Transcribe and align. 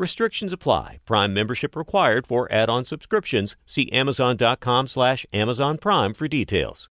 Restrictions 0.00 0.50
apply. 0.50 0.98
Prime 1.04 1.34
membership 1.34 1.76
required 1.76 2.26
for 2.26 2.50
add-on 2.50 2.86
subscriptions. 2.86 3.54
See 3.66 3.92
Amazon.com 3.92 4.86
slash 4.86 5.26
Amazon 5.30 5.76
Prime 5.76 6.14
for 6.14 6.26
details. 6.26 6.88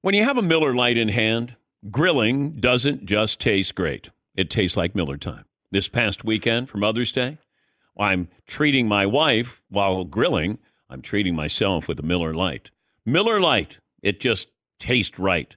When 0.00 0.14
you 0.14 0.22
have 0.22 0.38
a 0.38 0.42
Miller 0.42 0.72
Lite 0.72 0.96
in 0.96 1.08
hand, 1.08 1.56
grilling 1.90 2.60
doesn't 2.60 3.04
just 3.04 3.40
taste 3.40 3.74
great. 3.74 4.10
It 4.36 4.48
tastes 4.48 4.76
like 4.76 4.94
Miller 4.94 5.16
time. 5.16 5.44
This 5.72 5.88
past 5.88 6.24
weekend 6.24 6.70
for 6.70 6.78
Mother's 6.78 7.10
Day, 7.10 7.38
I'm 7.98 8.28
treating 8.46 8.86
my 8.86 9.06
wife 9.06 9.60
while 9.68 10.04
grilling. 10.04 10.58
I'm 10.88 11.02
treating 11.02 11.34
myself 11.34 11.88
with 11.88 11.98
a 11.98 12.04
Miller 12.04 12.32
Lite. 12.32 12.70
Miller 13.04 13.40
Lite, 13.40 13.80
it 14.04 14.20
just 14.20 14.46
tastes 14.78 15.18
right 15.18 15.56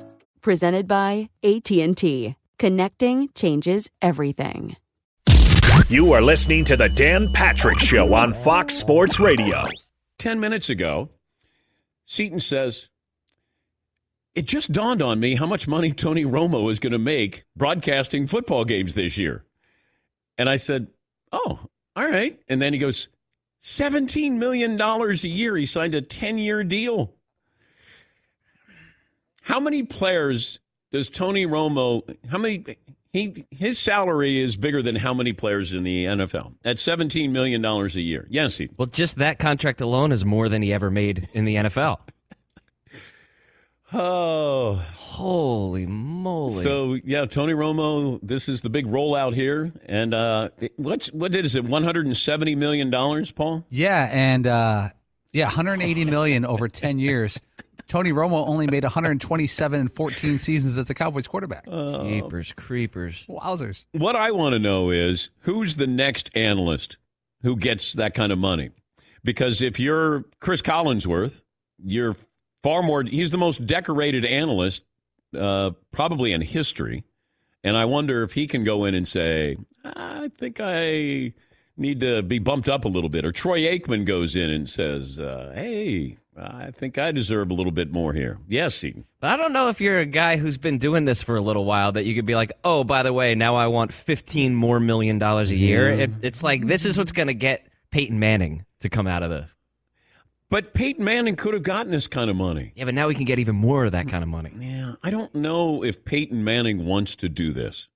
presented 0.41 0.87
by 0.87 1.29
AT&T. 1.43 2.35
Connecting 2.57 3.29
changes 3.33 3.89
everything. 4.01 4.75
You 5.87 6.13
are 6.13 6.21
listening 6.21 6.63
to 6.65 6.77
the 6.77 6.89
Dan 6.89 7.31
Patrick 7.33 7.79
Show 7.79 8.13
on 8.13 8.33
Fox 8.33 8.75
Sports 8.75 9.19
Radio. 9.19 9.65
10 10.19 10.39
minutes 10.39 10.69
ago, 10.69 11.09
Seton 12.05 12.39
says, 12.39 12.89
It 14.35 14.45
just 14.45 14.71
dawned 14.71 15.01
on 15.01 15.19
me 15.19 15.35
how 15.35 15.45
much 15.47 15.67
money 15.67 15.91
Tony 15.91 16.23
Romo 16.23 16.71
is 16.71 16.79
going 16.79 16.93
to 16.93 16.99
make 16.99 17.43
broadcasting 17.55 18.27
football 18.27 18.63
games 18.63 18.93
this 18.93 19.17
year. 19.17 19.43
And 20.37 20.49
I 20.49 20.57
said, 20.57 20.87
Oh, 21.31 21.59
all 21.95 22.07
right. 22.07 22.39
And 22.47 22.61
then 22.61 22.73
he 22.73 22.79
goes, 22.79 23.07
$17 23.61 24.33
million 24.33 24.79
a 24.79 25.13
year. 25.27 25.55
He 25.57 25.65
signed 25.65 25.95
a 25.95 26.01
10 26.01 26.37
year 26.37 26.63
deal. 26.63 27.13
How 29.41 29.59
many 29.59 29.83
players 29.83 30.59
does 30.91 31.09
Tony 31.09 31.45
Romo? 31.45 32.03
How 32.29 32.37
many? 32.37 32.63
He 33.13 33.45
his 33.51 33.77
salary 33.77 34.39
is 34.39 34.55
bigger 34.55 34.81
than 34.81 34.95
how 34.95 35.13
many 35.13 35.33
players 35.33 35.73
in 35.73 35.83
the 35.83 36.05
NFL 36.05 36.53
at 36.63 36.79
seventeen 36.79 37.33
million 37.33 37.61
dollars 37.61 37.95
a 37.97 38.01
year. 38.01 38.25
Yes, 38.29 38.57
he. 38.57 38.69
Well, 38.77 38.85
just 38.85 39.17
that 39.17 39.37
contract 39.37 39.81
alone 39.81 40.11
is 40.13 40.23
more 40.23 40.47
than 40.47 40.61
he 40.61 40.71
ever 40.71 40.89
made 40.89 41.27
in 41.33 41.43
the 41.43 41.55
NFL. 41.55 41.99
oh, 43.91 44.75
holy 44.95 45.85
moly! 45.85 46.63
So 46.63 46.93
yeah, 47.03 47.25
Tony 47.25 47.51
Romo. 47.53 48.19
This 48.23 48.47
is 48.47 48.61
the 48.61 48.69
big 48.69 48.85
rollout 48.85 49.33
here, 49.33 49.73
and 49.87 50.13
uh, 50.13 50.49
what's 50.77 51.11
what 51.11 51.35
is 51.35 51.55
it? 51.55 51.65
One 51.65 51.83
hundred 51.83 52.05
and 52.05 52.15
seventy 52.15 52.55
million 52.55 52.89
dollars, 52.89 53.29
Paul. 53.31 53.65
Yeah, 53.69 54.07
and 54.09 54.47
uh, 54.47 54.89
yeah, 55.33 55.45
one 55.45 55.53
hundred 55.53 55.81
eighty 55.81 56.05
million 56.05 56.45
over 56.45 56.69
ten 56.69 56.97
years. 56.97 57.37
Tony 57.91 58.13
Romo 58.13 58.47
only 58.47 58.67
made 58.67 58.83
127 58.83 59.81
and 59.81 59.93
14 59.93 60.39
seasons 60.39 60.77
as 60.77 60.89
a 60.89 60.93
Cowboys 60.93 61.27
quarterback. 61.27 61.65
Uh, 61.69 62.05
Jeepers, 62.05 62.53
creepers. 62.53 63.25
Wowzers. 63.27 63.83
What 63.91 64.15
I 64.15 64.31
want 64.31 64.53
to 64.53 64.59
know 64.59 64.91
is 64.91 65.29
who's 65.39 65.75
the 65.75 65.87
next 65.87 66.31
analyst 66.33 66.95
who 67.41 67.57
gets 67.57 67.91
that 67.93 68.13
kind 68.13 68.31
of 68.31 68.37
money? 68.37 68.69
Because 69.25 69.61
if 69.61 69.77
you're 69.77 70.23
Chris 70.39 70.61
Collinsworth, 70.61 71.41
you're 71.83 72.15
far 72.63 72.81
more, 72.81 73.03
he's 73.03 73.31
the 73.31 73.37
most 73.37 73.65
decorated 73.65 74.23
analyst 74.23 74.83
uh, 75.37 75.71
probably 75.91 76.31
in 76.31 76.39
history. 76.39 77.03
And 77.61 77.75
I 77.75 77.83
wonder 77.83 78.23
if 78.23 78.31
he 78.31 78.47
can 78.47 78.63
go 78.63 78.85
in 78.85 78.95
and 78.95 79.05
say, 79.05 79.57
I 79.83 80.29
think 80.37 80.61
I 80.61 81.33
need 81.75 81.99
to 81.99 82.21
be 82.21 82.39
bumped 82.39 82.69
up 82.69 82.85
a 82.85 82.89
little 82.89 83.09
bit. 83.09 83.25
Or 83.25 83.33
Troy 83.33 83.63
Aikman 83.63 84.05
goes 84.05 84.33
in 84.37 84.49
and 84.49 84.69
says, 84.69 85.19
uh, 85.19 85.51
hey, 85.53 86.19
I 86.37 86.71
think 86.71 86.97
I 86.97 87.11
deserve 87.11 87.51
a 87.51 87.53
little 87.53 87.71
bit 87.71 87.91
more 87.91 88.13
here. 88.13 88.39
Yes, 88.47 88.79
he. 88.79 89.03
But 89.19 89.31
I 89.31 89.35
don't 89.37 89.51
know 89.51 89.67
if 89.67 89.81
you're 89.81 89.99
a 89.99 90.05
guy 90.05 90.37
who's 90.37 90.57
been 90.57 90.77
doing 90.77 91.05
this 91.05 91.21
for 91.21 91.35
a 91.35 91.41
little 91.41 91.65
while 91.65 91.91
that 91.91 92.05
you 92.05 92.15
could 92.15 92.25
be 92.25 92.35
like, 92.35 92.53
oh, 92.63 92.83
by 92.83 93.03
the 93.03 93.11
way, 93.11 93.35
now 93.35 93.55
I 93.55 93.67
want 93.67 93.91
15 93.91 94.55
more 94.55 94.79
million 94.79 95.19
dollars 95.19 95.51
a 95.51 95.55
year. 95.57 95.93
Yeah. 95.93 96.03
It, 96.03 96.11
it's 96.21 96.43
like 96.43 96.67
this 96.67 96.85
is 96.85 96.97
what's 96.97 97.11
going 97.11 97.27
to 97.27 97.33
get 97.33 97.67
Peyton 97.91 98.17
Manning 98.17 98.65
to 98.79 98.89
come 98.89 99.07
out 99.07 99.23
of 99.23 99.29
the. 99.29 99.49
But 100.49 100.73
Peyton 100.73 101.03
Manning 101.03 101.35
could 101.35 101.53
have 101.53 101.63
gotten 101.63 101.91
this 101.91 102.07
kind 102.07 102.29
of 102.29 102.35
money. 102.35 102.73
Yeah, 102.75 102.85
but 102.85 102.93
now 102.93 103.07
we 103.07 103.15
can 103.15 103.23
get 103.25 103.39
even 103.39 103.55
more 103.55 103.85
of 103.85 103.93
that 103.93 104.09
kind 104.09 104.21
of 104.23 104.29
money. 104.29 104.51
Yeah, 104.59 104.95
I 105.01 105.09
don't 105.09 105.33
know 105.33 105.83
if 105.83 106.03
Peyton 106.03 106.43
Manning 106.43 106.85
wants 106.85 107.15
to 107.17 107.29
do 107.29 107.53
this. 107.53 107.87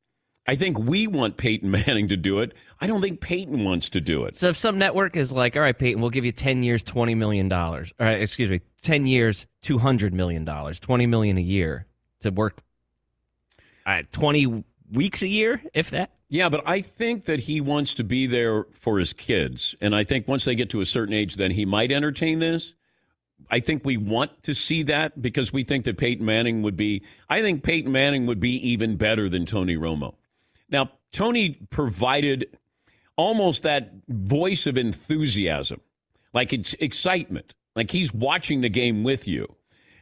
I 0.48 0.56
think 0.56 0.78
we 0.78 1.08
want 1.08 1.38
Peyton 1.38 1.72
Manning 1.88 2.08
to 2.10 2.18
do 2.18 2.40
it. 2.40 2.54
I 2.80 2.88
don't 2.88 3.02
think 3.02 3.22
Peyton 3.22 3.64
wants 3.64 3.90
to 3.90 4.02
do 4.02 4.26
it. 4.26 4.36
So 4.36 4.48
if 4.50 4.58
some 4.58 4.78
network 4.78 5.16
is 5.16 5.32
like, 5.32 5.56
all 5.56 5.62
right, 5.62 5.78
Peyton, 5.78 6.02
we'll 6.02 6.12
give 6.12 6.26
you 6.26 6.32
10 6.32 6.64
years, 6.64 6.84
$20 6.84 7.16
million. 7.18 7.52
All 7.52 7.82
right, 8.00 8.22
excuse 8.22 8.50
me, 8.50 8.62
10 8.84 9.06
years, 9.06 9.48
$200 9.64 10.12
million, 10.14 10.46
20 10.46 11.06
million 11.08 11.38
a 11.38 11.42
year 11.42 11.88
to 12.20 12.32
work 12.32 12.62
all 13.86 13.94
right, 13.94 14.12
20 14.12 14.64
weeks 14.92 15.22
a 15.22 15.28
year, 15.28 15.62
if 15.74 15.92
that. 15.92 16.12
Yeah, 16.28 16.50
but 16.50 16.64
I 16.66 16.82
think 16.82 17.26
that 17.26 17.42
he 17.42 17.62
wants 17.62 17.94
to 17.96 18.04
be 18.04 18.26
there 18.26 18.66
for 18.74 18.98
his 18.98 19.14
kids. 19.14 19.76
And 19.80 19.96
I 19.96 20.04
think 20.04 20.28
once 20.28 20.46
they 20.46 20.56
get 20.56 20.72
to 20.72 20.82
a 20.82 20.86
certain 20.86 21.14
age, 21.14 21.36
then 21.36 21.52
he 21.52 21.66
might 21.66 21.92
entertain 21.92 22.40
this. 22.40 22.74
I 23.52 23.60
think 23.60 23.86
we 23.86 23.96
want 23.98 24.42
to 24.44 24.56
see 24.56 24.82
that 24.84 25.22
because 25.22 25.54
we 25.54 25.64
think 25.64 25.86
that 25.86 25.98
Peyton 25.98 26.26
Manning 26.26 26.64
would 26.64 26.76
be, 26.76 27.04
I 27.30 27.42
think 27.42 27.64
Peyton 27.64 27.92
Manning 27.92 28.26
would 28.26 28.40
be 28.40 28.56
even 28.68 28.98
better 28.98 29.30
than 29.30 29.46
Tony 29.46 29.76
Romo. 29.76 30.16
Now, 30.70 30.92
Tony 31.12 31.58
provided 31.70 32.58
almost 33.16 33.64
that 33.64 33.92
voice 34.08 34.68
of 34.68 34.78
enthusiasm, 34.78 35.82
like 36.34 36.54
it's 36.54 36.74
excitement, 36.76 37.54
like 37.76 37.92
he's 37.92 38.14
watching 38.14 38.62
the 38.62 38.70
game 38.70 39.04
with 39.04 39.28
you. 39.28 39.56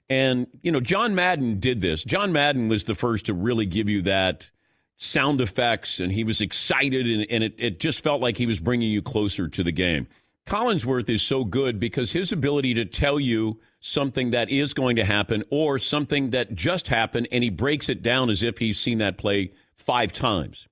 And, 0.10 0.48
you 0.62 0.72
know, 0.72 0.80
John 0.80 1.16
Madden 1.16 1.60
did 1.60 1.82
this. 1.82 2.04
John 2.04 2.32
Madden 2.32 2.68
was 2.68 2.84
the 2.84 2.96
first 2.96 3.26
to 3.28 3.34
really 3.34 3.66
give 3.66 3.88
you 3.88 4.02
that 4.04 4.50
sound 4.98 5.42
effects, 5.42 6.00
and 6.00 6.12
he 6.12 6.24
was 6.24 6.42
excited, 6.42 7.08
and, 7.08 7.26
and 7.30 7.44
it, 7.44 7.56
it 7.58 7.80
just 7.80 8.04
felt 8.04 8.22
like 8.22 8.38
he 8.38 8.46
was 8.46 8.60
bringing 8.60 8.92
you 8.92 9.02
closer 9.02 9.48
to 9.48 9.64
the 9.64 9.72
game. 9.72 10.08
Collinsworth 10.45 11.10
is 11.10 11.22
so 11.22 11.45
good 11.45 11.80
because 11.80 12.12
his 12.12 12.31
ability 12.31 12.74
to 12.74 12.86
tell 12.86 13.19
you 13.19 13.60
something 13.80 14.31
that 14.31 14.50
is 14.50 14.74
going 14.74 14.95
to 14.98 15.06
happen 15.06 15.44
or 15.50 15.80
something 15.80 16.31
that 16.31 16.54
just 16.54 16.90
happened, 16.90 17.28
and 17.31 17.44
he 17.44 17.50
breaks 17.50 17.90
it 17.90 18.04
down 18.04 18.30
as 18.30 18.44
if 18.44 18.57
he's 18.57 18.80
seen 18.80 18.98
that 18.98 19.18
play 19.18 19.51
five 19.75 20.12
times. 20.12 20.68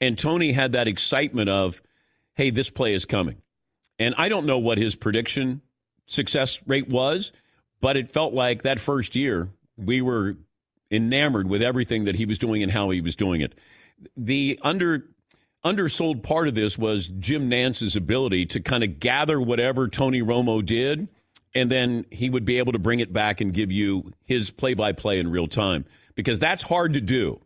And 0.00 0.18
Tony 0.18 0.52
had 0.52 0.72
that 0.72 0.88
excitement 0.88 1.48
of, 1.48 1.80
hey, 2.34 2.50
this 2.50 2.70
play 2.70 2.94
is 2.94 3.04
coming. 3.04 3.36
And 3.98 4.14
I 4.18 4.28
don't 4.28 4.46
know 4.46 4.58
what 4.58 4.78
his 4.78 4.96
prediction 4.96 5.62
success 6.06 6.58
rate 6.66 6.88
was, 6.88 7.30
but 7.80 7.96
it 7.96 8.10
felt 8.10 8.34
like 8.34 8.62
that 8.62 8.80
first 8.80 9.14
year 9.14 9.50
we 9.76 10.02
were 10.02 10.36
enamored 10.90 11.48
with 11.48 11.62
everything 11.62 12.04
that 12.04 12.16
he 12.16 12.26
was 12.26 12.38
doing 12.38 12.62
and 12.62 12.72
how 12.72 12.90
he 12.90 13.00
was 13.00 13.14
doing 13.16 13.40
it. 13.40 13.54
the 14.16 14.58
under 14.62 15.04
undersold 15.64 16.22
part 16.22 16.48
of 16.48 16.54
this 16.54 16.76
was 16.76 17.08
Jim 17.18 17.48
Nantz's 17.48 17.96
ability 17.96 18.46
to 18.46 18.60
kind 18.60 18.84
of 18.84 19.00
gather 19.00 19.40
whatever 19.40 19.88
Tony 19.88 20.22
Romo 20.22 20.64
did, 20.64 21.08
and 21.54 21.70
then 21.70 22.04
he 22.10 22.30
would 22.30 22.44
be 22.44 22.58
able 22.58 22.72
to 22.72 22.78
bring 22.78 23.00
it 23.00 23.12
back 23.12 23.40
and 23.40 23.52
give 23.52 23.70
you 23.70 24.12
his 24.24 24.50
play 24.50 24.74
by 24.74 24.92
play 24.92 25.18
in 25.18 25.30
real 25.30 25.46
time 25.46 25.84
because 26.14 26.38
that's 26.38 26.62
hard 26.62 26.94
to 26.94 27.00
do. 27.00 27.40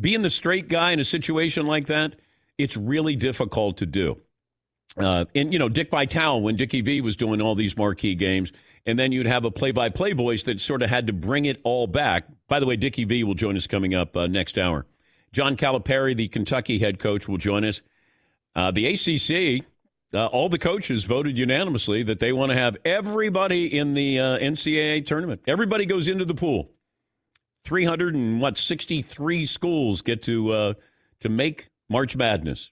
Being 0.00 0.22
the 0.22 0.30
straight 0.30 0.68
guy 0.68 0.92
in 0.92 1.00
a 1.00 1.04
situation 1.04 1.66
like 1.66 1.86
that, 1.86 2.16
it's 2.58 2.76
really 2.76 3.16
difficult 3.16 3.76
to 3.78 3.86
do. 3.86 4.20
Uh, 4.96 5.24
and, 5.34 5.52
you 5.52 5.58
know, 5.58 5.68
Dick 5.68 5.90
Vitale, 5.90 6.40
when 6.40 6.56
Dickie 6.56 6.80
V 6.80 7.00
was 7.00 7.16
doing 7.16 7.40
all 7.40 7.54
these 7.54 7.76
marquee 7.76 8.14
games, 8.14 8.52
and 8.84 8.98
then 8.98 9.12
you'd 9.12 9.26
have 9.26 9.44
a 9.44 9.50
play 9.50 9.70
by 9.70 9.88
play 9.88 10.12
voice 10.12 10.42
that 10.44 10.60
sort 10.60 10.82
of 10.82 10.90
had 10.90 11.06
to 11.06 11.12
bring 11.12 11.44
it 11.44 11.60
all 11.64 11.86
back. 11.86 12.26
By 12.48 12.60
the 12.60 12.66
way, 12.66 12.76
Dickie 12.76 13.04
V 13.04 13.24
will 13.24 13.34
join 13.34 13.56
us 13.56 13.66
coming 13.66 13.94
up 13.94 14.16
uh, 14.16 14.26
next 14.26 14.58
hour. 14.58 14.86
John 15.32 15.56
Calipari, 15.56 16.16
the 16.16 16.28
Kentucky 16.28 16.78
head 16.78 16.98
coach, 16.98 17.26
will 17.26 17.38
join 17.38 17.64
us. 17.64 17.80
Uh, 18.54 18.70
the 18.70 18.86
ACC, 18.86 19.64
uh, 20.14 20.26
all 20.26 20.48
the 20.48 20.58
coaches 20.58 21.04
voted 21.04 21.38
unanimously 21.38 22.02
that 22.02 22.20
they 22.20 22.32
want 22.32 22.50
to 22.50 22.56
have 22.56 22.76
everybody 22.84 23.78
in 23.78 23.94
the 23.94 24.20
uh, 24.20 24.38
NCAA 24.38 25.06
tournament. 25.06 25.40
Everybody 25.46 25.86
goes 25.86 26.06
into 26.06 26.24
the 26.24 26.34
pool. 26.34 26.70
300 27.64 28.14
and 28.14 28.40
what 28.40 28.58
63 28.58 29.46
schools 29.46 30.02
get 30.02 30.22
to 30.24 30.52
uh, 30.52 30.74
to 31.20 31.28
make 31.28 31.70
March 31.88 32.16
Madness. 32.16 32.70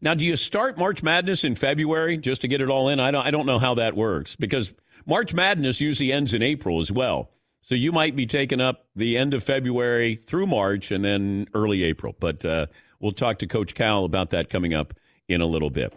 Now, 0.00 0.14
do 0.14 0.24
you 0.24 0.36
start 0.36 0.78
March 0.78 1.02
Madness 1.02 1.44
in 1.44 1.54
February 1.54 2.16
just 2.16 2.40
to 2.42 2.48
get 2.48 2.60
it 2.60 2.70
all 2.70 2.88
in? 2.88 3.00
I 3.00 3.10
don't 3.10 3.26
I 3.26 3.30
don't 3.30 3.46
know 3.46 3.58
how 3.58 3.74
that 3.74 3.96
works 3.96 4.36
because 4.36 4.72
March 5.04 5.34
Madness 5.34 5.80
usually 5.80 6.12
ends 6.12 6.32
in 6.32 6.42
April 6.42 6.80
as 6.80 6.90
well. 6.90 7.30
So 7.62 7.74
you 7.74 7.92
might 7.92 8.16
be 8.16 8.26
taking 8.26 8.60
up 8.60 8.86
the 8.96 9.16
end 9.18 9.34
of 9.34 9.42
February 9.42 10.16
through 10.16 10.46
March 10.46 10.90
and 10.90 11.04
then 11.04 11.46
early 11.54 11.82
April. 11.82 12.14
But 12.18 12.44
uh, 12.44 12.66
we'll 13.00 13.12
talk 13.12 13.38
to 13.40 13.46
Coach 13.46 13.74
Cal 13.74 14.04
about 14.04 14.30
that 14.30 14.48
coming 14.48 14.74
up 14.74 14.94
in 15.28 15.40
a 15.40 15.46
little 15.46 15.70
bit. 15.70 15.92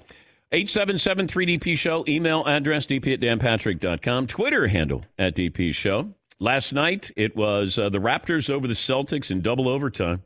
877 0.52 1.28
3DP 1.28 1.78
Show, 1.78 2.06
email 2.08 2.46
address 2.46 2.86
dp 2.86 3.14
at 3.14 3.20
danpatrick.com, 3.20 4.28
Twitter 4.28 4.68
handle 4.68 5.04
at 5.18 5.36
DP 5.36 5.74
Show. 5.74 6.14
Last 6.40 6.74
night, 6.74 7.10
it 7.16 7.36
was 7.36 7.80
uh, 7.80 7.90
the 7.90 7.98
Raptors 7.98 8.50
over 8.50 8.68
the 8.68 8.74
Celtics 8.74 9.32
in 9.32 9.42
double 9.42 9.68
overtime. 9.68 10.22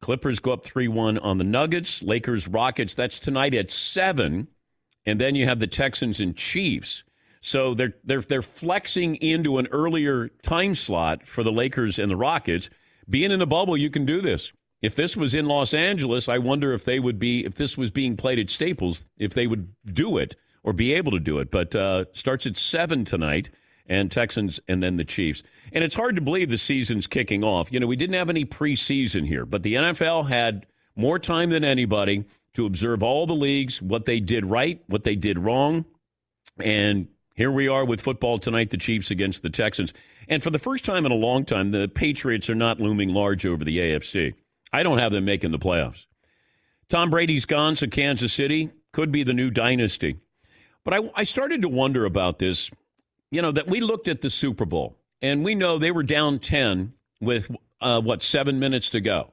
Clippers 0.00 0.38
go 0.38 0.52
up 0.52 0.64
3 0.64 0.88
1 0.88 1.18
on 1.18 1.38
the 1.38 1.44
Nuggets. 1.44 2.02
Lakers, 2.02 2.46
Rockets, 2.48 2.94
that's 2.94 3.18
tonight 3.18 3.54
at 3.54 3.70
7. 3.70 4.48
And 5.06 5.20
then 5.20 5.34
you 5.34 5.46
have 5.46 5.58
the 5.58 5.66
Texans 5.66 6.20
and 6.20 6.36
Chiefs. 6.36 7.04
So 7.44 7.74
they're, 7.74 7.92
they're, 8.02 8.22
they're 8.22 8.40
flexing 8.40 9.16
into 9.16 9.58
an 9.58 9.66
earlier 9.66 10.28
time 10.42 10.74
slot 10.74 11.26
for 11.26 11.44
the 11.44 11.52
Lakers 11.52 11.98
and 11.98 12.10
the 12.10 12.16
Rockets. 12.16 12.70
Being 13.08 13.30
in 13.30 13.42
a 13.42 13.46
bubble, 13.46 13.76
you 13.76 13.90
can 13.90 14.06
do 14.06 14.22
this. 14.22 14.50
If 14.80 14.96
this 14.96 15.14
was 15.14 15.34
in 15.34 15.44
Los 15.44 15.74
Angeles, 15.74 16.26
I 16.26 16.38
wonder 16.38 16.72
if 16.72 16.86
they 16.86 16.98
would 16.98 17.18
be, 17.18 17.44
if 17.44 17.54
this 17.54 17.76
was 17.76 17.90
being 17.90 18.16
played 18.16 18.38
at 18.38 18.48
Staples, 18.48 19.04
if 19.18 19.34
they 19.34 19.46
would 19.46 19.74
do 19.84 20.16
it 20.16 20.36
or 20.62 20.72
be 20.72 20.94
able 20.94 21.12
to 21.12 21.20
do 21.20 21.38
it. 21.38 21.50
But 21.50 21.74
uh, 21.74 22.06
starts 22.14 22.46
at 22.46 22.56
7 22.56 23.04
tonight 23.04 23.50
and 23.86 24.10
Texans 24.10 24.58
and 24.66 24.82
then 24.82 24.96
the 24.96 25.04
Chiefs. 25.04 25.42
And 25.70 25.84
it's 25.84 25.96
hard 25.96 26.14
to 26.14 26.22
believe 26.22 26.48
the 26.48 26.56
season's 26.56 27.06
kicking 27.06 27.44
off. 27.44 27.70
You 27.70 27.78
know, 27.78 27.86
we 27.86 27.96
didn't 27.96 28.14
have 28.14 28.30
any 28.30 28.46
preseason 28.46 29.26
here, 29.26 29.44
but 29.44 29.62
the 29.62 29.74
NFL 29.74 30.28
had 30.28 30.64
more 30.96 31.18
time 31.18 31.50
than 31.50 31.62
anybody 31.62 32.24
to 32.54 32.64
observe 32.64 33.02
all 33.02 33.26
the 33.26 33.34
leagues, 33.34 33.82
what 33.82 34.06
they 34.06 34.18
did 34.18 34.46
right, 34.46 34.82
what 34.86 35.04
they 35.04 35.14
did 35.14 35.38
wrong. 35.38 35.84
And 36.58 37.08
here 37.34 37.50
we 37.50 37.68
are 37.68 37.84
with 37.84 38.00
football 38.00 38.38
tonight, 38.38 38.70
the 38.70 38.76
Chiefs 38.76 39.10
against 39.10 39.42
the 39.42 39.50
Texans. 39.50 39.92
And 40.28 40.42
for 40.42 40.50
the 40.50 40.58
first 40.58 40.84
time 40.84 41.04
in 41.04 41.12
a 41.12 41.16
long 41.16 41.44
time, 41.44 41.70
the 41.70 41.88
Patriots 41.88 42.48
are 42.48 42.54
not 42.54 42.80
looming 42.80 43.10
large 43.10 43.44
over 43.44 43.64
the 43.64 43.78
AFC. 43.78 44.34
I 44.72 44.82
don't 44.82 44.98
have 44.98 45.12
them 45.12 45.24
making 45.24 45.50
the 45.50 45.58
playoffs. 45.58 46.06
Tom 46.88 47.10
Brady's 47.10 47.44
gone, 47.44 47.76
so 47.76 47.86
Kansas 47.86 48.32
City 48.32 48.70
could 48.92 49.12
be 49.12 49.22
the 49.22 49.32
new 49.32 49.50
dynasty. 49.50 50.18
But 50.84 50.94
I, 50.94 51.10
I 51.14 51.24
started 51.24 51.62
to 51.62 51.68
wonder 51.68 52.04
about 52.04 52.38
this 52.38 52.70
you 53.34 53.42
know, 53.42 53.50
that 53.50 53.66
we 53.66 53.80
looked 53.80 54.06
at 54.06 54.20
the 54.20 54.30
Super 54.30 54.64
Bowl 54.64 54.96
and 55.20 55.44
we 55.44 55.56
know 55.56 55.76
they 55.76 55.90
were 55.90 56.04
down 56.04 56.38
10 56.38 56.92
with, 57.20 57.50
uh, 57.80 58.00
what, 58.00 58.22
seven 58.22 58.60
minutes 58.60 58.88
to 58.90 59.00
go. 59.00 59.32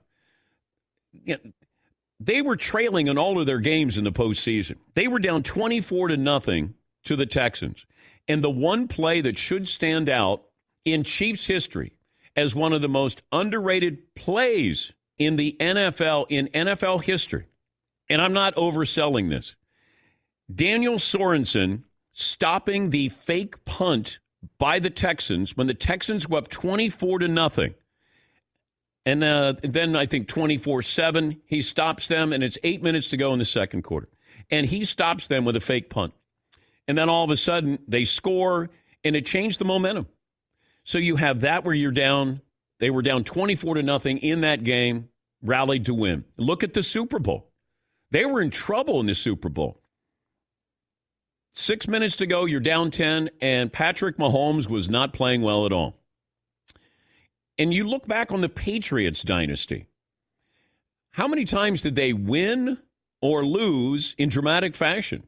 They 2.19 2.41
were 2.41 2.55
trailing 2.55 3.07
in 3.07 3.19
all 3.19 3.39
of 3.39 3.45
their 3.45 3.59
games 3.59 3.99
in 3.99 4.03
the 4.03 4.11
postseason. 4.11 4.77
They 4.95 5.07
were 5.07 5.19
down 5.19 5.43
24 5.43 6.07
to 6.07 6.17
nothing 6.17 6.73
to 7.03 7.15
the 7.15 7.27
Texans. 7.27 7.85
And 8.31 8.41
the 8.41 8.49
one 8.49 8.87
play 8.87 9.19
that 9.19 9.37
should 9.37 9.67
stand 9.67 10.07
out 10.07 10.43
in 10.85 11.03
Chiefs 11.03 11.47
history 11.47 11.91
as 12.33 12.55
one 12.55 12.71
of 12.71 12.81
the 12.81 12.87
most 12.87 13.21
underrated 13.33 14.15
plays 14.15 14.93
in 15.17 15.35
the 15.35 15.57
NFL, 15.59 16.27
in 16.29 16.47
NFL 16.47 17.03
history, 17.03 17.47
and 18.07 18.21
I'm 18.21 18.31
not 18.31 18.55
overselling 18.55 19.29
this, 19.29 19.57
Daniel 20.53 20.95
Sorensen 20.95 21.83
stopping 22.13 22.91
the 22.91 23.09
fake 23.09 23.65
punt 23.65 24.19
by 24.57 24.79
the 24.79 24.89
Texans 24.89 25.57
when 25.57 25.67
the 25.67 25.73
Texans 25.73 26.29
were 26.29 26.37
up 26.37 26.47
24 26.47 27.19
to 27.19 27.27
nothing. 27.27 27.73
And 29.05 29.25
uh, 29.25 29.55
then 29.61 29.93
I 29.97 30.05
think 30.05 30.29
24 30.29 30.83
7, 30.83 31.41
he 31.45 31.61
stops 31.61 32.07
them, 32.07 32.31
and 32.31 32.45
it's 32.45 32.57
eight 32.63 32.81
minutes 32.81 33.09
to 33.09 33.17
go 33.17 33.33
in 33.33 33.39
the 33.39 33.45
second 33.45 33.81
quarter. 33.81 34.07
And 34.49 34.67
he 34.67 34.85
stops 34.85 35.27
them 35.27 35.43
with 35.43 35.57
a 35.57 35.61
fake 35.61 35.89
punt. 35.89 36.13
And 36.91 36.97
then 36.97 37.07
all 37.07 37.23
of 37.23 37.29
a 37.29 37.37
sudden, 37.37 37.79
they 37.87 38.03
score, 38.03 38.69
and 39.05 39.15
it 39.15 39.25
changed 39.25 39.59
the 39.59 39.63
momentum. 39.63 40.07
So 40.83 40.97
you 40.97 41.15
have 41.15 41.39
that 41.39 41.63
where 41.63 41.73
you're 41.73 41.89
down. 41.89 42.41
They 42.79 42.89
were 42.89 43.01
down 43.01 43.23
24 43.23 43.75
to 43.75 43.81
nothing 43.81 44.17
in 44.17 44.41
that 44.41 44.65
game, 44.65 45.07
rallied 45.41 45.85
to 45.85 45.93
win. 45.93 46.25
Look 46.35 46.65
at 46.65 46.73
the 46.73 46.83
Super 46.83 47.17
Bowl. 47.17 47.49
They 48.11 48.25
were 48.25 48.41
in 48.41 48.49
trouble 48.49 48.99
in 48.99 49.05
the 49.05 49.15
Super 49.15 49.47
Bowl. 49.47 49.79
Six 51.53 51.87
minutes 51.87 52.17
to 52.17 52.27
go, 52.27 52.43
you're 52.43 52.59
down 52.59 52.91
10, 52.91 53.29
and 53.39 53.71
Patrick 53.71 54.17
Mahomes 54.17 54.67
was 54.67 54.89
not 54.89 55.13
playing 55.13 55.43
well 55.43 55.65
at 55.65 55.71
all. 55.71 55.95
And 57.57 57.73
you 57.73 57.87
look 57.87 58.05
back 58.05 58.33
on 58.33 58.41
the 58.41 58.49
Patriots 58.49 59.21
dynasty. 59.21 59.87
How 61.11 61.29
many 61.29 61.45
times 61.45 61.81
did 61.81 61.95
they 61.95 62.11
win 62.11 62.79
or 63.21 63.45
lose 63.45 64.13
in 64.17 64.27
dramatic 64.27 64.75
fashion? 64.75 65.23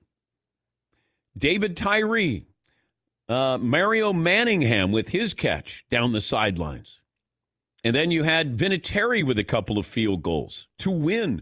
David 1.37 1.75
Tyree, 1.75 2.47
uh, 3.27 3.57
Mario 3.59 4.13
Manningham 4.13 4.91
with 4.91 5.09
his 5.09 5.33
catch 5.33 5.85
down 5.89 6.11
the 6.11 6.21
sidelines. 6.21 6.99
And 7.83 7.95
then 7.95 8.11
you 8.11 8.23
had 8.23 8.57
Vinatieri 8.57 9.25
with 9.25 9.37
a 9.37 9.43
couple 9.43 9.77
of 9.77 9.85
field 9.85 10.23
goals 10.23 10.67
to 10.79 10.91
win. 10.91 11.41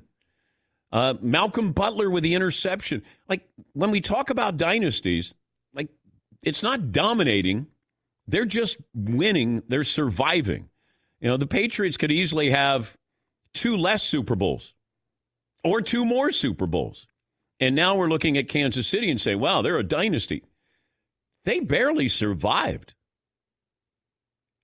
Uh, 0.91 1.13
Malcolm 1.21 1.71
Butler 1.71 2.09
with 2.09 2.23
the 2.23 2.33
interception. 2.33 3.03
Like 3.29 3.47
when 3.73 3.91
we 3.91 4.01
talk 4.01 4.29
about 4.29 4.57
dynasties, 4.57 5.33
like 5.73 5.89
it's 6.41 6.63
not 6.63 6.91
dominating. 6.91 7.67
They're 8.27 8.45
just 8.45 8.77
winning. 8.93 9.61
They're 9.67 9.83
surviving. 9.83 10.69
You 11.19 11.29
know, 11.29 11.37
the 11.37 11.47
Patriots 11.47 11.97
could 11.97 12.11
easily 12.11 12.49
have 12.49 12.97
two 13.53 13.77
less 13.77 14.03
Super 14.03 14.35
Bowls 14.35 14.73
or 15.63 15.81
two 15.81 16.03
more 16.03 16.31
Super 16.31 16.65
Bowls. 16.65 17.07
And 17.61 17.75
now 17.75 17.95
we're 17.95 18.09
looking 18.09 18.37
at 18.37 18.49
Kansas 18.49 18.87
City 18.87 19.11
and 19.11 19.21
say, 19.21 19.35
wow, 19.35 19.61
they're 19.61 19.77
a 19.77 19.83
dynasty. 19.83 20.43
They 21.45 21.59
barely 21.59 22.07
survived. 22.07 22.95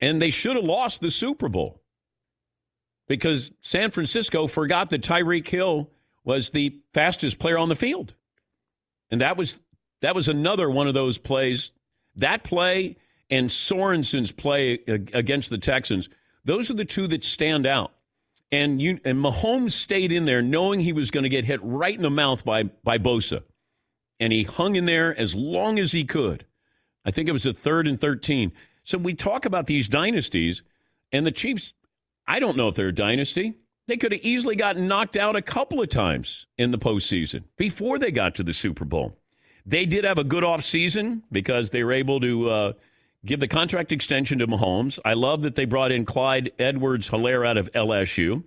And 0.02 0.20
they 0.20 0.32
should 0.32 0.56
have 0.56 0.66
lost 0.66 1.00
the 1.00 1.12
Super 1.12 1.48
Bowl 1.48 1.84
because 3.08 3.52
San 3.62 3.92
Francisco 3.92 4.48
forgot 4.48 4.90
that 4.90 5.04
Tyreek 5.04 5.48
Hill 5.48 5.92
was 6.24 6.50
the 6.50 6.82
fastest 6.94 7.40
player 7.40 7.58
on 7.58 7.70
the 7.70 7.76
field. 7.76 8.16
And 9.12 9.22
that 9.22 9.38
was 9.38 9.60
that 10.02 10.16
was 10.16 10.28
another 10.28 10.70
one 10.70 10.88
of 10.88 10.94
those 10.94 11.18
plays. 11.18 11.72
That 12.16 12.44
play 12.44 12.98
and 13.30 13.50
Sorensen's 13.50 14.32
play 14.32 14.80
against 14.88 15.50
the 15.50 15.58
Texans, 15.58 16.10
those 16.46 16.70
are 16.70 16.76
the 16.76 16.86
two 16.86 17.08
that 17.08 17.24
stand 17.24 17.66
out. 17.66 17.94
And 18.52 18.82
you 18.82 19.00
and 19.04 19.18
Mahomes 19.18 19.72
stayed 19.72 20.12
in 20.12 20.26
there 20.26 20.42
knowing 20.42 20.80
he 20.80 20.94
was 20.94 21.12
going 21.12 21.24
to 21.24 21.30
get 21.30 21.46
hit 21.46 21.60
right 21.64 21.96
in 21.96 22.02
the 22.02 22.10
mouth 22.10 22.46
by 22.46 22.64
by 22.64 22.98
Bosa. 22.98 23.44
And 24.20 24.34
he 24.34 24.44
hung 24.44 24.76
in 24.76 24.86
there 24.86 25.18
as 25.18 25.36
long 25.36 25.78
as 25.78 25.92
he 25.92 26.04
could. 26.04 26.46
I 27.06 27.12
think 27.12 27.30
it 27.30 27.34
was 27.34 27.46
a 27.46 27.54
third 27.54 27.88
and 27.88 28.00
13. 28.00 28.52
So 28.84 28.98
we 28.98 29.14
talk 29.14 29.46
about 29.46 29.68
these 29.68 29.88
dynasties, 29.88 30.64
and 31.12 31.26
the 31.26 31.32
Chiefs, 31.32 31.74
I 32.28 32.40
don't 32.40 32.58
know 32.58 32.68
if 32.68 32.76
they're 32.76 32.88
a 32.88 32.96
dynasty. 32.96 33.56
They 33.88 33.98
could 33.98 34.12
have 34.12 34.22
easily 34.22 34.56
gotten 34.56 34.88
knocked 34.88 35.16
out 35.16 35.36
a 35.36 35.42
couple 35.42 35.82
of 35.82 35.90
times 35.90 36.48
in 36.58 36.72
the 36.72 36.78
postseason 36.78 37.44
before 37.58 38.00
they 38.00 38.12
got 38.12 38.36
to 38.36 38.44
the 38.44 38.54
Super 38.54 38.86
Bowl. 38.86 39.18
They 39.66 39.86
did 39.86 40.04
have 40.04 40.18
a 40.18 40.24
good 40.24 40.44
offseason 40.44 41.22
because 41.32 41.70
they 41.70 41.84
were 41.84 41.94
able 41.94 42.20
to 42.22 42.50
uh, 42.50 42.74
give 43.26 43.40
the 43.40 43.48
contract 43.48 43.92
extension 43.92 44.40
to 44.40 44.48
Mahomes. 44.48 45.00
I 45.04 45.14
love 45.14 45.42
that 45.42 45.56
they 45.56 45.66
brought 45.66 45.92
in 45.92 46.06
Clyde 46.06 46.52
Edwards 46.60 47.10
Helaire 47.10 47.48
out 47.48 47.58
of 47.58 47.72
LSU. 47.74 48.44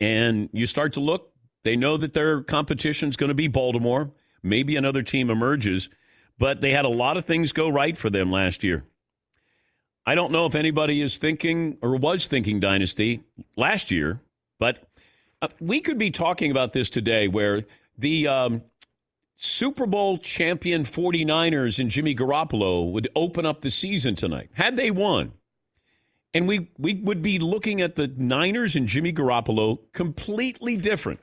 And 0.00 0.48
you 0.52 0.66
start 0.66 0.92
to 0.94 1.00
look, 1.00 1.32
they 1.62 1.76
know 1.76 1.96
that 1.96 2.12
their 2.12 2.42
competition 2.42 3.08
is 3.08 3.16
going 3.16 3.28
to 3.28 3.34
be 3.34 3.48
Baltimore. 3.48 4.10
Maybe 4.42 4.76
another 4.76 5.02
team 5.02 5.30
emerges, 5.30 5.88
but 6.38 6.60
they 6.60 6.72
had 6.72 6.84
a 6.84 6.90
lot 6.90 7.16
of 7.16 7.24
things 7.24 7.52
go 7.52 7.68
right 7.68 7.96
for 7.96 8.10
them 8.10 8.30
last 8.30 8.62
year. 8.62 8.84
I 10.06 10.14
don't 10.14 10.32
know 10.32 10.44
if 10.44 10.54
anybody 10.54 11.00
is 11.00 11.16
thinking 11.16 11.78
or 11.80 11.96
was 11.96 12.26
thinking 12.26 12.60
dynasty 12.60 13.22
last 13.56 13.90
year 13.90 14.20
but 14.58 14.88
Uh, 15.42 15.48
we 15.60 15.78
could 15.80 15.98
be 15.98 16.10
talking 16.10 16.50
about 16.50 16.72
this 16.72 16.88
today 16.88 17.28
where 17.28 17.64
the 17.98 18.26
um, 18.26 18.62
Super 19.44 19.84
Bowl 19.84 20.16
champion 20.16 20.84
49ers 20.84 21.78
and 21.78 21.90
Jimmy 21.90 22.14
Garoppolo 22.14 22.90
would 22.90 23.08
open 23.14 23.44
up 23.44 23.60
the 23.60 23.70
season 23.70 24.16
tonight. 24.16 24.48
Had 24.54 24.76
they 24.76 24.90
won, 24.90 25.34
and 26.32 26.48
we, 26.48 26.70
we 26.78 26.94
would 26.94 27.20
be 27.20 27.38
looking 27.38 27.82
at 27.82 27.94
the 27.94 28.06
Niners 28.06 28.74
and 28.74 28.88
Jimmy 28.88 29.12
Garoppolo 29.12 29.80
completely 29.92 30.78
different. 30.78 31.20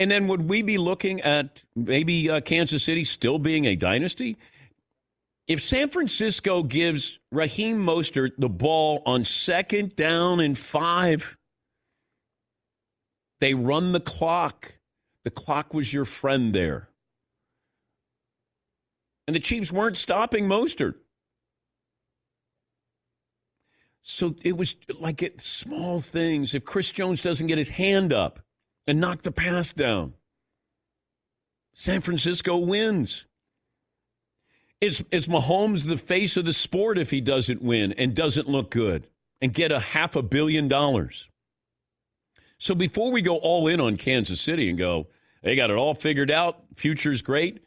And 0.00 0.10
then 0.10 0.28
would 0.28 0.48
we 0.48 0.62
be 0.62 0.78
looking 0.78 1.20
at 1.20 1.62
maybe 1.76 2.30
uh, 2.30 2.40
Kansas 2.40 2.82
City 2.82 3.04
still 3.04 3.38
being 3.38 3.66
a 3.66 3.76
dynasty? 3.76 4.38
If 5.46 5.62
San 5.62 5.90
Francisco 5.90 6.62
gives 6.62 7.18
Raheem 7.30 7.84
Mostert 7.84 8.32
the 8.38 8.48
ball 8.48 9.02
on 9.04 9.24
second 9.24 9.94
down 9.94 10.40
and 10.40 10.56
five, 10.56 11.36
they 13.40 13.52
run 13.52 13.92
the 13.92 14.00
clock. 14.00 14.78
The 15.22 15.30
clock 15.30 15.74
was 15.74 15.92
your 15.92 16.06
friend 16.06 16.54
there. 16.54 16.88
And 19.26 19.34
the 19.34 19.40
Chiefs 19.40 19.72
weren't 19.72 19.96
stopping 19.96 20.46
Mostert. 20.46 20.94
So 24.02 24.34
it 24.42 24.56
was 24.56 24.76
like 25.00 25.22
it, 25.22 25.40
small 25.40 25.98
things. 25.98 26.54
If 26.54 26.64
Chris 26.64 26.90
Jones 26.90 27.22
doesn't 27.22 27.46
get 27.46 27.56
his 27.56 27.70
hand 27.70 28.12
up 28.12 28.40
and 28.86 29.00
knock 29.00 29.22
the 29.22 29.32
pass 29.32 29.72
down, 29.72 30.12
San 31.72 32.02
Francisco 32.02 32.56
wins. 32.56 33.24
Is, 34.80 35.02
is 35.10 35.26
Mahomes 35.26 35.86
the 35.86 35.96
face 35.96 36.36
of 36.36 36.44
the 36.44 36.52
sport 36.52 36.98
if 36.98 37.10
he 37.10 37.22
doesn't 37.22 37.62
win 37.62 37.92
and 37.92 38.14
doesn't 38.14 38.48
look 38.48 38.70
good 38.70 39.08
and 39.40 39.54
get 39.54 39.72
a 39.72 39.80
half 39.80 40.14
a 40.14 40.22
billion 40.22 40.68
dollars? 40.68 41.28
So 42.58 42.74
before 42.74 43.10
we 43.10 43.22
go 43.22 43.36
all 43.36 43.66
in 43.66 43.80
on 43.80 43.96
Kansas 43.96 44.40
City 44.40 44.68
and 44.68 44.76
go, 44.76 45.06
they 45.42 45.56
got 45.56 45.70
it 45.70 45.76
all 45.76 45.94
figured 45.94 46.30
out, 46.30 46.62
future's 46.76 47.22
great, 47.22 47.64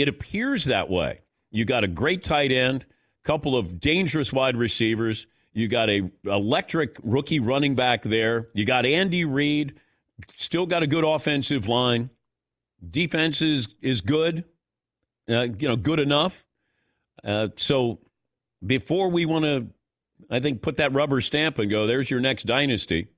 it 0.00 0.08
appears 0.08 0.64
that 0.64 0.88
way. 0.88 1.20
You 1.50 1.66
got 1.66 1.84
a 1.84 1.88
great 1.88 2.24
tight 2.24 2.50
end, 2.50 2.86
couple 3.22 3.54
of 3.54 3.80
dangerous 3.80 4.32
wide 4.32 4.56
receivers. 4.56 5.26
You 5.52 5.68
got 5.68 5.90
a 5.90 6.10
electric 6.24 6.96
rookie 7.02 7.38
running 7.38 7.74
back 7.74 8.02
there. 8.02 8.48
You 8.54 8.64
got 8.64 8.86
Andy 8.86 9.26
Reid, 9.26 9.74
still 10.36 10.64
got 10.64 10.82
a 10.82 10.86
good 10.86 11.04
offensive 11.04 11.68
line. 11.68 12.08
Defense 12.88 13.42
is 13.42 13.68
is 13.82 14.00
good, 14.00 14.44
uh, 15.28 15.48
you 15.58 15.68
know, 15.68 15.76
good 15.76 16.00
enough. 16.00 16.46
Uh, 17.22 17.48
so 17.56 17.98
before 18.64 19.10
we 19.10 19.26
want 19.26 19.44
to, 19.44 19.66
I 20.30 20.40
think, 20.40 20.62
put 20.62 20.78
that 20.78 20.94
rubber 20.94 21.20
stamp 21.20 21.58
and 21.58 21.70
go, 21.70 21.86
there's 21.86 22.10
your 22.10 22.20
next 22.20 22.44
dynasty. 22.44 23.08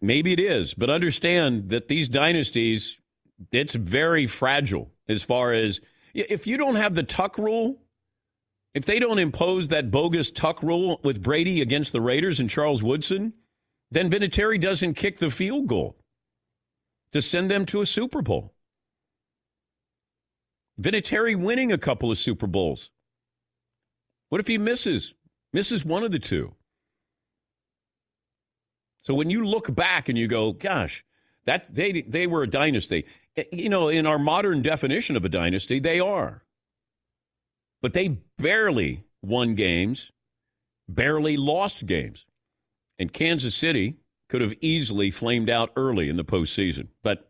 Maybe 0.00 0.32
it 0.32 0.40
is, 0.40 0.74
but 0.74 0.90
understand 0.90 1.70
that 1.70 1.86
these 1.86 2.08
dynasties, 2.08 2.98
it's 3.52 3.74
very 3.76 4.26
fragile 4.26 4.90
as 5.10 5.22
far 5.22 5.52
as 5.52 5.80
if 6.14 6.46
you 6.46 6.56
don't 6.56 6.76
have 6.76 6.94
the 6.94 7.02
tuck 7.02 7.38
rule, 7.38 7.82
if 8.74 8.84
they 8.84 8.98
don't 8.98 9.18
impose 9.18 9.68
that 9.68 9.90
bogus 9.90 10.30
tuck 10.30 10.62
rule 10.62 11.00
with 11.02 11.22
Brady 11.22 11.60
against 11.60 11.92
the 11.92 12.00
Raiders 12.00 12.38
and 12.38 12.48
Charles 12.48 12.82
Woodson, 12.82 13.32
then 13.90 14.10
Vinatieri 14.10 14.60
doesn't 14.60 14.94
kick 14.94 15.18
the 15.18 15.30
field 15.30 15.66
goal 15.66 15.96
to 17.12 17.20
send 17.20 17.50
them 17.50 17.66
to 17.66 17.80
a 17.80 17.86
Super 17.86 18.22
Bowl. 18.22 18.54
Vinatieri 20.80 21.36
winning 21.36 21.72
a 21.72 21.78
couple 21.78 22.10
of 22.10 22.18
Super 22.18 22.46
Bowls. 22.46 22.90
What 24.28 24.40
if 24.40 24.46
he 24.46 24.58
misses? 24.58 25.14
Misses 25.52 25.84
one 25.84 26.04
of 26.04 26.12
the 26.12 26.20
two. 26.20 26.54
So 29.00 29.14
when 29.14 29.30
you 29.30 29.44
look 29.44 29.74
back 29.74 30.08
and 30.08 30.16
you 30.16 30.28
go, 30.28 30.52
gosh, 30.52 31.04
that 31.46 31.74
they 31.74 32.02
they 32.02 32.26
were 32.26 32.42
a 32.42 32.50
dynasty. 32.50 33.06
Eh, 33.36 33.44
you 33.52 33.68
know, 33.68 33.88
in 33.88 34.06
our 34.06 34.18
modern 34.18 34.62
definition 34.62 35.16
of 35.16 35.24
a 35.24 35.28
dynasty, 35.28 35.78
they 35.78 36.00
are. 36.00 36.44
But 37.82 37.94
they 37.94 38.18
barely 38.38 39.04
won 39.22 39.54
games, 39.54 40.10
barely 40.88 41.36
lost 41.36 41.86
games. 41.86 42.26
And 42.98 43.12
Kansas 43.12 43.54
City 43.54 43.96
could 44.28 44.42
have 44.42 44.54
easily 44.60 45.10
flamed 45.10 45.50
out 45.50 45.70
early 45.76 46.08
in 46.08 46.16
the 46.16 46.24
postseason. 46.24 46.88
But 47.02 47.28